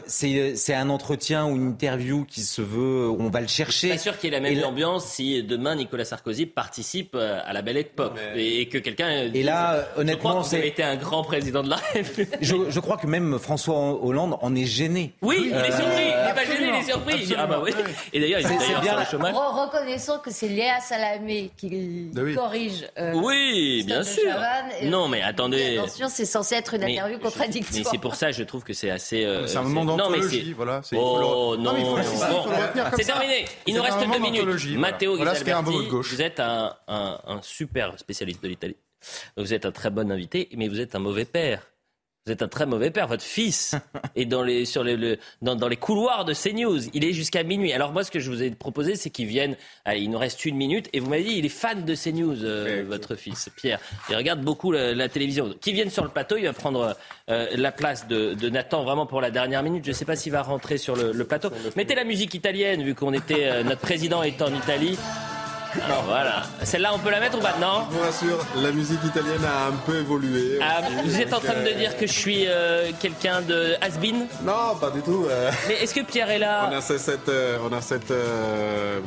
c'est 0.07 0.75
un 0.75 0.91
entretien 0.91 1.47
ou 1.47 1.55
une 1.55 1.69
interview 1.69 2.25
qui 2.25 2.43
se 2.43 2.61
veut, 2.61 3.09
on 3.09 3.29
va 3.31 3.41
le 3.41 3.47
chercher. 3.47 3.89
Je 3.89 3.93
suis 3.93 3.99
pas 3.99 3.99
sûr 3.99 4.19
qu'il 4.19 4.33
y 4.33 4.35
ait 4.35 4.41
la 4.41 4.49
même 4.49 4.65
ambiance 4.65 5.07
si 5.07 5.43
demain 5.43 5.77
Nicolas 5.77 6.05
Sarkozy 6.05 6.47
participe 6.47 7.15
euh, 7.15 7.41
à 7.45 7.53
la 7.53 7.63
belle 7.63 7.77
époque 7.77 8.19
et 8.35 8.69
que 8.69 8.79
quelqu'un. 8.79 9.31
Et 9.33 9.43
là, 9.43 9.89
honnêtement, 9.97 10.43
c'est. 10.43 10.67
été 10.67 10.83
un 10.83 10.97
grand 10.97 11.23
président 11.23 11.63
de 11.63 11.71
la 11.71 11.77
République. 11.77 12.37
Je, 12.41 12.81
crois 12.81 12.97
que 12.97 13.07
même 13.07 13.39
François 13.39 14.05
Hollande 14.05 14.37
en 14.41 14.55
est 14.55 14.67
gêné. 14.67 15.13
Oui, 15.23 15.51
il 15.51 15.57
est 15.57 15.73
surpris. 15.73 16.03
il 16.03 16.27
n'est 16.27 16.35
pas 16.35 16.45
gêné, 16.45 16.69
il 16.69 16.75
est 16.75 16.91
surpris. 16.91 17.35
ah 17.39 17.47
bah 17.47 17.61
oui. 17.63 17.73
Et 18.13 18.21
d'ailleurs, 18.21 18.41
il 18.41 18.47
est 18.47 18.81
bien 18.81 18.99
le 18.99 19.05
chômage. 19.05 19.35
Reconnaissons 19.35 20.19
que 20.19 20.31
c'est 20.31 20.49
Léa 20.49 20.81
Salamé 20.81 21.51
qui 21.57 22.11
bah 22.13 22.23
corrige. 22.35 22.89
Euh, 22.99 23.13
oui, 23.15 23.85
bien 23.87 24.03
sûr. 24.03 24.33
Non, 24.85 25.09
mais 25.09 25.23
attendez. 25.23 25.79
Attention, 25.79 26.09
c'est 26.09 26.25
censé 26.43 26.55
être 26.57 26.75
une 26.75 26.85
interview 26.85 27.19
contradictoire. 27.19 27.79
Mais 27.85 27.91
c'est 27.91 27.99
pour 27.99 28.15
ça, 28.15 28.31
je 28.31 28.43
trouve 28.43 28.65
que 28.65 28.73
c'est 28.73 28.91
assez. 28.91 29.25
Euh, 29.25 29.47
c'est 29.47 29.59
un 29.59 29.63
moment 29.63 29.85
d'anthologie, 29.97 30.53
voilà. 30.53 30.81
Oh 30.93 31.57
non, 31.59 31.75
c'est 32.97 33.05
terminé. 33.05 33.45
Il 33.67 33.75
nous 33.75 33.83
reste 33.83 33.99
deux 34.01 34.19
minutes. 34.19 34.77
Matteo 34.79 35.17
voilà 35.17 35.35
vous 35.91 36.23
êtes 36.23 36.41
un, 36.41 36.75
un, 36.89 37.19
un 37.27 37.43
super 37.43 37.99
spécialiste 37.99 38.43
de 38.43 38.49
l'Italie. 38.49 38.77
Vous 39.37 39.55
êtes 39.55 39.65
un 39.65 39.73
très 39.73 39.91
bon 39.91 40.11
invité, 40.11 40.49
mais 40.57 40.69
vous 40.69 40.81
êtes 40.81 40.95
un 40.95 40.99
mauvais 40.99 41.25
père. 41.25 41.70
Vous 42.27 42.33
êtes 42.33 42.43
un 42.43 42.49
très 42.49 42.67
mauvais 42.67 42.91
père. 42.91 43.09
Votre 43.09 43.25
fils 43.25 43.75
est 44.15 44.27
dans 44.27 44.43
les, 44.43 44.67
sur 44.67 44.85
les, 44.85 44.97
le, 44.97 45.19
dans, 45.41 45.57
dans, 45.57 45.69
les 45.69 45.79
couloirs 45.79 46.27
de 46.27 46.35
CNews. 46.35 46.89
Il 46.93 47.03
est 47.03 47.15
jusqu'à 47.15 47.43
minuit. 47.43 47.73
Alors 47.73 47.93
moi, 47.93 48.05
ce 48.05 48.11
que 48.11 48.21
je 48.21 48.31
vous 48.31 48.43
ai 48.43 48.51
proposé, 48.51 48.95
c'est 48.95 49.09
qu'il 49.09 49.27
vienne. 49.27 49.57
Allez, 49.87 50.03
il 50.03 50.11
nous 50.11 50.19
reste 50.19 50.45
une 50.45 50.57
minute. 50.57 50.91
Et 50.93 51.01
vous 51.01 51.09
m'avez 51.09 51.25
dit, 51.25 51.37
il 51.39 51.47
est 51.47 51.49
fan 51.49 51.85
de 51.87 51.95
CNews, 51.95 52.45
euh, 52.45 52.85
votre 52.87 53.15
fils, 53.15 53.49
Pierre. 53.57 53.81
Il 54.11 54.17
regarde 54.17 54.43
beaucoup 54.43 54.71
la, 54.71 55.09
télévision. 55.09 55.55
Qui 55.63 55.73
vienne 55.73 55.89
sur 55.89 56.05
le 56.05 56.11
plateau, 56.11 56.37
il 56.37 56.45
va 56.45 56.53
prendre 56.53 56.95
euh, 57.31 57.47
la 57.57 57.73
place 57.73 58.07
de, 58.07 58.35
de, 58.35 58.51
Nathan 58.51 58.85
vraiment 58.85 59.07
pour 59.07 59.23
la 59.23 59.31
dernière 59.31 59.63
minute. 59.63 59.85
Je 59.87 59.91
ne 59.91 59.95
sais 59.95 60.05
pas 60.05 60.15
s'il 60.15 60.33
va 60.33 60.43
rentrer 60.43 60.77
sur 60.77 60.97
le, 60.97 61.13
le 61.13 61.25
plateau. 61.25 61.49
Mettez 61.77 61.95
la 61.95 62.05
musique 62.05 62.35
italienne, 62.35 62.83
vu 62.83 62.95
qu'on 62.95 63.15
était, 63.15 63.47
euh, 63.47 63.63
notre 63.63 63.81
président 63.81 64.23
est 64.23 64.43
en 64.43 64.55
Italie. 64.55 64.99
Alors 65.85 66.03
voilà. 66.05 66.43
Celle-là, 66.63 66.93
on 66.95 66.99
peut 66.99 67.11
la 67.11 67.21
mettre 67.21 67.39
ou 67.39 67.41
pas 67.41 67.57
Non 67.61 67.87
Je 67.91 67.97
vous 67.97 68.03
rassure, 68.03 68.47
la 68.57 68.73
musique 68.73 69.03
italienne 69.05 69.45
a 69.45 69.67
un 69.67 69.77
peu 69.87 69.99
évolué. 69.99 70.59
Ah, 70.61 70.81
vous 71.05 71.21
êtes 71.21 71.33
en 71.33 71.41
train 71.41 71.63
de 71.63 71.71
dire 71.79 71.97
que 71.97 72.07
je 72.07 72.13
suis 72.13 72.45
euh, 72.47 72.91
quelqu'un 73.01 73.41
de 73.43 73.77
has 73.81 73.99
-been 73.99 74.27
Non, 74.43 74.77
pas 74.81 74.91
du 74.91 75.01
tout. 75.03 75.27
Euh. 75.29 75.51
Mais 75.69 75.75
est-ce 75.75 75.95
que 75.95 76.01
Pierre 76.01 76.31
est 76.31 76.39
là 76.39 76.69
On 76.71 76.77
a 76.77 76.81
cette, 76.81 77.29
euh, 77.29 77.59
on 77.69 77.73
a 77.73 77.81
cette 77.81 78.13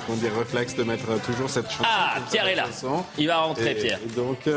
comment 0.06 0.18
dire, 0.18 0.32
réflexe 0.38 0.76
de 0.76 0.84
mettre 0.84 1.22
toujours 1.26 1.50
cette 1.50 1.70
chanson. 1.70 1.84
Ah, 1.86 2.16
Pierre 2.32 2.48
est 2.48 2.56
là. 2.56 2.66
Il 3.18 3.28
va 3.28 3.38
rentrer, 3.38 3.76
Pierre. 3.76 4.00
Donc, 4.16 4.48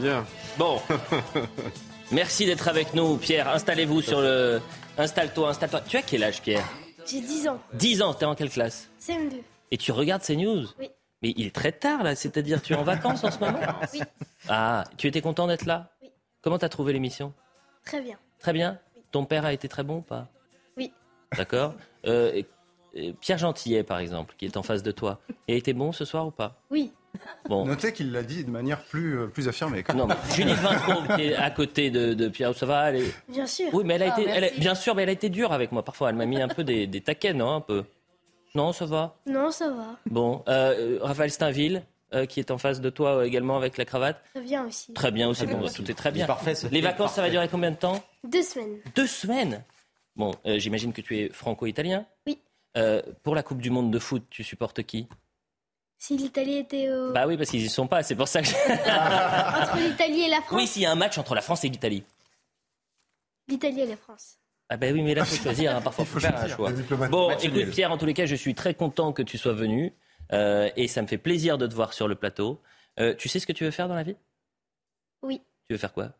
viens. 0.00 0.24
Bon. 0.58 0.80
Merci 2.10 2.44
d'être 2.44 2.68
avec 2.68 2.92
nous, 2.92 3.16
Pierre. 3.16 3.48
Installez-vous 3.48 4.02
sur 4.02 4.20
le. 4.20 4.60
Installe-toi, 4.98 5.48
installe-toi. 5.48 5.80
Tu 5.88 5.96
as 5.96 6.02
quel 6.02 6.22
âge, 6.24 6.42
Pierre? 6.42 6.68
J'ai 7.06 7.20
10 7.20 7.48
ans. 7.48 7.58
10 7.72 8.02
ans, 8.02 8.14
t'es 8.14 8.26
en 8.26 8.34
quelle 8.34 8.50
classe? 8.50 8.88
CM2. 9.00 9.40
Et 9.70 9.78
tu 9.78 9.90
regardes 9.92 10.22
ces 10.22 10.36
news? 10.36 10.66
Oui. 10.78 10.90
Mais 11.22 11.32
il 11.36 11.46
est 11.46 11.54
très 11.54 11.72
tard 11.72 12.02
là, 12.02 12.14
c'est-à-dire 12.14 12.60
tu 12.60 12.72
es 12.72 12.76
en 12.76 12.82
vacances 12.82 13.22
en 13.24 13.30
ce 13.30 13.38
moment? 13.38 13.58
Oui. 13.92 14.00
Ah, 14.48 14.84
tu 14.96 15.06
étais 15.06 15.20
content 15.20 15.46
d'être 15.46 15.66
là? 15.66 15.90
Oui. 16.02 16.10
Comment 16.42 16.58
t'as 16.58 16.68
trouvé 16.68 16.92
l'émission? 16.92 17.32
Très 17.84 18.00
bien. 18.00 18.18
Très 18.40 18.52
bien? 18.52 18.78
Ton 19.12 19.24
père 19.24 19.44
a 19.44 19.52
été 19.52 19.68
très 19.68 19.84
bon 19.84 19.98
ou 19.98 20.02
pas? 20.02 20.28
Oui. 20.76 20.92
D'accord. 21.36 21.74
Euh, 22.06 22.42
Pierre 23.20 23.38
Gentillet, 23.38 23.84
par 23.84 23.98
exemple, 23.98 24.34
qui 24.36 24.46
est 24.46 24.56
en 24.56 24.62
face 24.62 24.82
de 24.82 24.90
toi, 24.90 25.20
il 25.48 25.54
a 25.54 25.56
été 25.56 25.72
bon 25.72 25.92
ce 25.92 26.04
soir 26.04 26.26
ou 26.26 26.30
pas? 26.30 26.60
Oui. 26.70 26.92
Bon. 27.48 27.66
Notez 27.66 27.92
qu'il 27.92 28.10
l'a 28.10 28.22
dit 28.22 28.42
de 28.42 28.50
manière 28.50 28.82
plus, 28.82 29.18
euh, 29.18 29.26
plus 29.26 29.46
affirmée. 29.46 29.84
Non, 29.94 30.08
Judith 30.34 30.56
Vincent, 30.56 31.02
qui 31.14 31.22
est 31.22 31.36
à 31.36 31.50
côté 31.50 31.90
de, 31.90 32.28
Pierre, 32.28 32.54
ça 32.54 32.66
va 32.66 32.90
elle 32.90 33.04
Bien 33.28 33.46
sûr. 33.46 33.68
Oui, 33.72 33.84
mais 33.84 33.94
elle 33.94 34.04
a 34.04 34.18
été, 34.18 34.28
elle 34.28 34.58
bien 34.58 34.74
sûr, 34.74 34.94
mais 34.94 35.02
elle 35.02 35.10
a 35.10 35.12
été 35.12 35.28
dure 35.28 35.52
avec 35.52 35.72
moi 35.72 35.84
parfois. 35.84 36.08
Elle 36.08 36.16
m'a 36.16 36.26
mis 36.26 36.40
un 36.40 36.48
peu 36.48 36.64
des, 36.64 36.86
des 36.86 37.00
taquets, 37.00 37.34
non 37.34 37.54
Un 37.56 37.60
peu? 37.60 37.84
Non, 38.54 38.72
ça 38.72 38.86
va 38.86 39.16
Non, 39.26 39.50
ça 39.50 39.70
va. 39.70 39.96
Bon, 40.06 40.42
euh, 40.48 40.98
Raphaël 41.00 41.30
Steinville, 41.30 41.84
euh, 42.12 42.26
qui 42.26 42.38
est 42.38 42.50
en 42.50 42.58
face 42.58 42.80
de 42.80 42.90
toi 42.90 43.16
euh, 43.16 43.22
également 43.24 43.56
avec 43.56 43.78
la 43.78 43.84
cravate. 43.84 44.22
Très 44.34 44.42
bien 44.42 44.66
aussi. 44.66 44.92
Très 44.92 45.10
bien 45.10 45.28
aussi, 45.28 45.46
bon, 45.46 45.66
tout 45.68 45.90
est 45.90 45.94
très 45.94 46.10
bien. 46.10 46.26
Parfait, 46.26 46.54
Les 46.70 46.80
vacances, 46.82 47.14
ça 47.14 47.22
va 47.22 47.30
durer 47.30 47.48
combien 47.48 47.70
de 47.70 47.76
temps? 47.76 48.02
Deux 48.24 48.42
semaines. 48.42 48.78
Deux 48.94 49.06
semaines? 49.06 49.64
Bon, 50.16 50.34
j'imagine 50.44 50.92
que 50.92 51.00
tu 51.00 51.18
es 51.18 51.28
franco-italien 51.30 52.04
Oui. 52.26 52.38
pour 53.22 53.34
la 53.34 53.42
Coupe 53.42 53.62
du 53.62 53.70
Monde 53.70 53.90
de 53.90 53.98
foot, 53.98 54.22
tu 54.28 54.44
supportes 54.44 54.82
qui? 54.82 55.08
Si 55.98 56.16
l'Italie 56.16 56.58
était 56.58 56.90
au... 56.92 57.12
Bah 57.12 57.26
oui, 57.28 57.36
parce 57.36 57.48
qu'ils 57.48 57.62
y 57.62 57.68
sont 57.70 57.86
pas, 57.86 58.02
c'est 58.02 58.16
pour 58.16 58.26
ça 58.26 58.42
que... 58.42 58.48
entre 59.62 59.76
l'Italie 59.78 60.22
et 60.22 60.28
la 60.28 60.42
France 60.42 60.52
Oui, 60.60 60.66
s'il 60.66 60.82
y 60.82 60.86
a 60.86 60.90
un 60.90 60.96
match 60.96 61.16
entre 61.16 61.34
la 61.34 61.40
France 61.40 61.64
et 61.64 61.68
l'Italie. 61.68 62.02
L'Italie 63.48 63.82
et 63.82 63.86
la 63.86 63.96
France. 63.96 64.36
Ah 64.68 64.76
ben 64.76 64.94
oui, 64.94 65.02
mais 65.02 65.14
là, 65.14 65.22
il 65.22 65.36
faut 65.36 65.42
choisir. 65.42 65.76
Hein. 65.76 65.80
Parfois, 65.80 66.04
il 66.04 66.08
faut, 66.08 66.20
faire 66.20 66.36
un 66.36 66.48
choix. 66.48 66.70
Bon, 67.08 67.30
écoute, 67.38 67.70
Pierre, 67.70 67.92
en 67.92 67.98
tous 67.98 68.06
les 68.06 68.14
cas, 68.14 68.26
je 68.26 68.34
suis 68.34 68.54
très 68.54 68.74
content 68.74 69.12
que 69.12 69.22
tu 69.22 69.38
sois 69.38 69.52
venu. 69.52 69.94
Euh, 70.32 70.70
et 70.76 70.88
ça 70.88 71.02
me 71.02 71.06
fait 71.06 71.18
plaisir 71.18 71.58
de 71.58 71.66
te 71.66 71.74
voir 71.74 71.92
sur 71.92 72.08
le 72.08 72.14
plateau. 72.14 72.60
Euh, 72.98 73.14
tu 73.14 73.28
sais 73.28 73.38
ce 73.38 73.46
que 73.46 73.52
tu 73.52 73.64
veux 73.64 73.70
faire 73.70 73.88
dans 73.88 73.94
la 73.94 74.02
vie? 74.02 74.16
Oui. 75.22 75.42
Tu 75.68 75.74
veux 75.74 75.78
faire 75.78 75.92
quoi? 75.92 76.12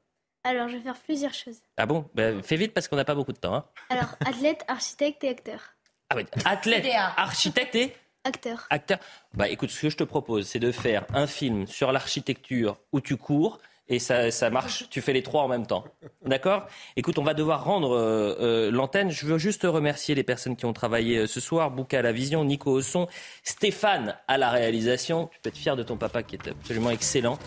Alors, 0.45 0.69
je 0.69 0.77
vais 0.77 0.83
faire 0.83 0.99
plusieurs 0.99 1.33
choses. 1.33 1.59
Ah 1.77 1.87
bon? 1.87 2.09
Ben, 2.15 2.43
Fais 2.43 2.57
vite 2.57 2.75
parce 2.75 2.89
qu'on 2.89 2.97
n'a 2.97 3.05
pas 3.05 3.15
beaucoup 3.15 3.33
de 3.33 3.39
temps. 3.39 3.55
Hein. 3.55 3.65
Alors, 3.89 4.17
athlète, 4.27 4.65
architecte 4.69 5.25
et 5.25 5.29
acteur. 5.29 5.75
Ah 6.11 6.17
oui, 6.17 6.27
athlète, 6.45 6.87
architecte 7.17 7.75
et 7.75 7.95
Acteur. 8.25 8.67
Acteur. 8.71 8.99
Bah 9.35 9.49
écoute, 9.49 9.71
ce 9.71 9.83
que 9.83 9.91
je 9.91 9.97
te 9.97 10.05
propose, 10.05 10.47
c'est 10.47 10.61
de 10.61 10.71
faire 10.71 11.05
un 11.13 11.27
film 11.27 11.67
sur 11.67 11.91
l'architecture 11.91 12.79
où 12.93 13.01
tu 13.01 13.17
cours 13.17 13.59
et 13.93 13.99
ça, 13.99 14.31
ça, 14.31 14.49
marche. 14.49 14.87
Tu 14.89 15.03
fais 15.03 15.13
les 15.13 15.23
trois 15.23 15.43
en 15.43 15.49
même 15.49 15.67
temps. 15.67 15.85
D'accord? 16.25 16.67
Écoute, 16.97 17.19
on 17.19 17.23
va 17.23 17.35
devoir 17.35 17.63
rendre 17.63 17.95
euh, 17.95 18.35
euh, 18.41 18.71
l'antenne. 18.71 19.11
Je 19.11 19.27
veux 19.27 19.37
juste 19.37 19.65
remercier 19.65 20.15
les 20.15 20.23
personnes 20.23 20.57
qui 20.57 20.65
ont 20.65 20.73
travaillé 20.73 21.19
euh, 21.19 21.27
ce 21.27 21.41
soir. 21.41 21.71
Bouka 21.71 21.99
à 21.99 22.03
la 22.03 22.13
vision, 22.13 22.43
Nico 22.43 22.71
au 22.71 22.81
son, 22.81 23.07
Stéphane 23.45 24.17
à 24.29 24.39
la 24.39 24.49
réalisation. 24.49 25.29
Tu 25.31 25.41
peux 25.43 25.49
être 25.51 25.59
fier 25.59 25.77
de 25.77 25.83
ton 25.83 25.99
papa 25.99 26.23
qui 26.23 26.37
est 26.37 26.49
absolument 26.49 26.91
excellent. 26.91 27.39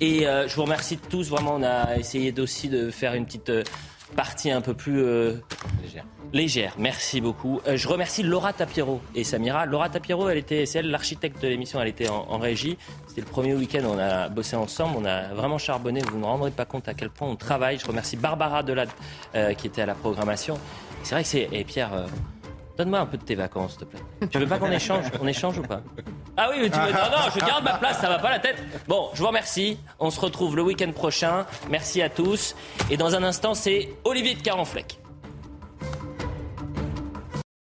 Et 0.00 0.24
je 0.24 0.54
vous 0.56 0.62
remercie 0.62 0.98
tous. 0.98 1.28
Vraiment, 1.30 1.54
on 1.54 1.62
a 1.62 1.96
essayé 1.96 2.34
aussi 2.40 2.68
de 2.68 2.90
faire 2.90 3.14
une 3.14 3.24
petite 3.24 3.52
partie 4.12 4.50
un 4.50 4.60
peu 4.60 4.74
plus 4.74 5.02
légère. 5.82 6.04
Légère, 6.32 6.74
merci 6.78 7.20
beaucoup. 7.20 7.60
je 7.66 7.88
remercie 7.88 8.22
Laura 8.22 8.52
Tapiero 8.54 9.02
et 9.14 9.22
Samira. 9.22 9.66
Laura 9.66 9.90
Tapiero, 9.90 10.28
elle 10.30 10.38
était, 10.38 10.64
c'est 10.64 10.78
elle 10.78 10.90
l'architecte 10.90 11.42
de 11.42 11.48
l'émission, 11.48 11.80
elle 11.80 11.88
était 11.88 12.08
en, 12.08 12.26
en 12.28 12.38
régie. 12.38 12.78
C'était 13.06 13.20
le 13.20 13.26
premier 13.26 13.54
week-end, 13.54 13.82
on 13.84 13.98
a 13.98 14.30
bossé 14.30 14.56
ensemble, 14.56 14.96
on 14.98 15.04
a 15.04 15.34
vraiment 15.34 15.58
charbonné. 15.58 16.00
Vous 16.00 16.16
ne 16.16 16.22
vous 16.22 16.26
rendrez 16.26 16.50
pas 16.50 16.64
compte 16.64 16.88
à 16.88 16.94
quel 16.94 17.10
point 17.10 17.28
on 17.28 17.36
travaille. 17.36 17.78
Je 17.78 17.86
remercie 17.86 18.16
Barbara 18.16 18.62
Delade 18.62 18.88
euh, 19.34 19.52
qui 19.52 19.66
était 19.66 19.82
à 19.82 19.86
la 19.86 19.94
programmation. 19.94 20.58
C'est 21.02 21.14
vrai 21.14 21.22
que 21.22 21.28
c'est. 21.28 21.48
Et 21.52 21.64
Pierre, 21.64 21.92
euh, 21.92 22.06
donne-moi 22.82 23.00
un 23.00 23.06
peu 23.06 23.16
de 23.16 23.22
tes 23.22 23.34
vacances, 23.36 23.72
s'il 23.72 23.80
te 23.80 23.84
plaît. 23.84 24.00
Tu 24.30 24.38
veux 24.38 24.46
pas 24.46 24.58
qu'on 24.58 24.70
échange 24.70 25.04
On 25.20 25.26
échange 25.28 25.58
ou 25.58 25.62
pas? 25.62 25.80
Ah 26.36 26.48
oui, 26.50 26.56
mais 26.62 26.70
tu 26.70 26.78
veux. 26.78 26.92
Non, 26.92 27.10
non, 27.10 27.30
je 27.32 27.38
garde 27.40 27.62
ma 27.62 27.74
place, 27.74 28.00
ça 28.00 28.08
va 28.08 28.18
pas 28.18 28.30
la 28.30 28.38
tête. 28.38 28.56
Bon, 28.88 29.10
je 29.14 29.20
vous 29.20 29.28
remercie. 29.28 29.78
On 30.00 30.10
se 30.10 30.18
retrouve 30.18 30.56
le 30.56 30.62
week-end 30.62 30.90
prochain. 30.92 31.46
Merci 31.70 32.02
à 32.02 32.08
tous. 32.08 32.56
Et 32.90 32.96
dans 32.96 33.14
un 33.14 33.22
instant, 33.22 33.54
c'est 33.54 33.90
Olivier 34.04 34.34
de 34.34 34.42
Carenfleck. 34.42 34.98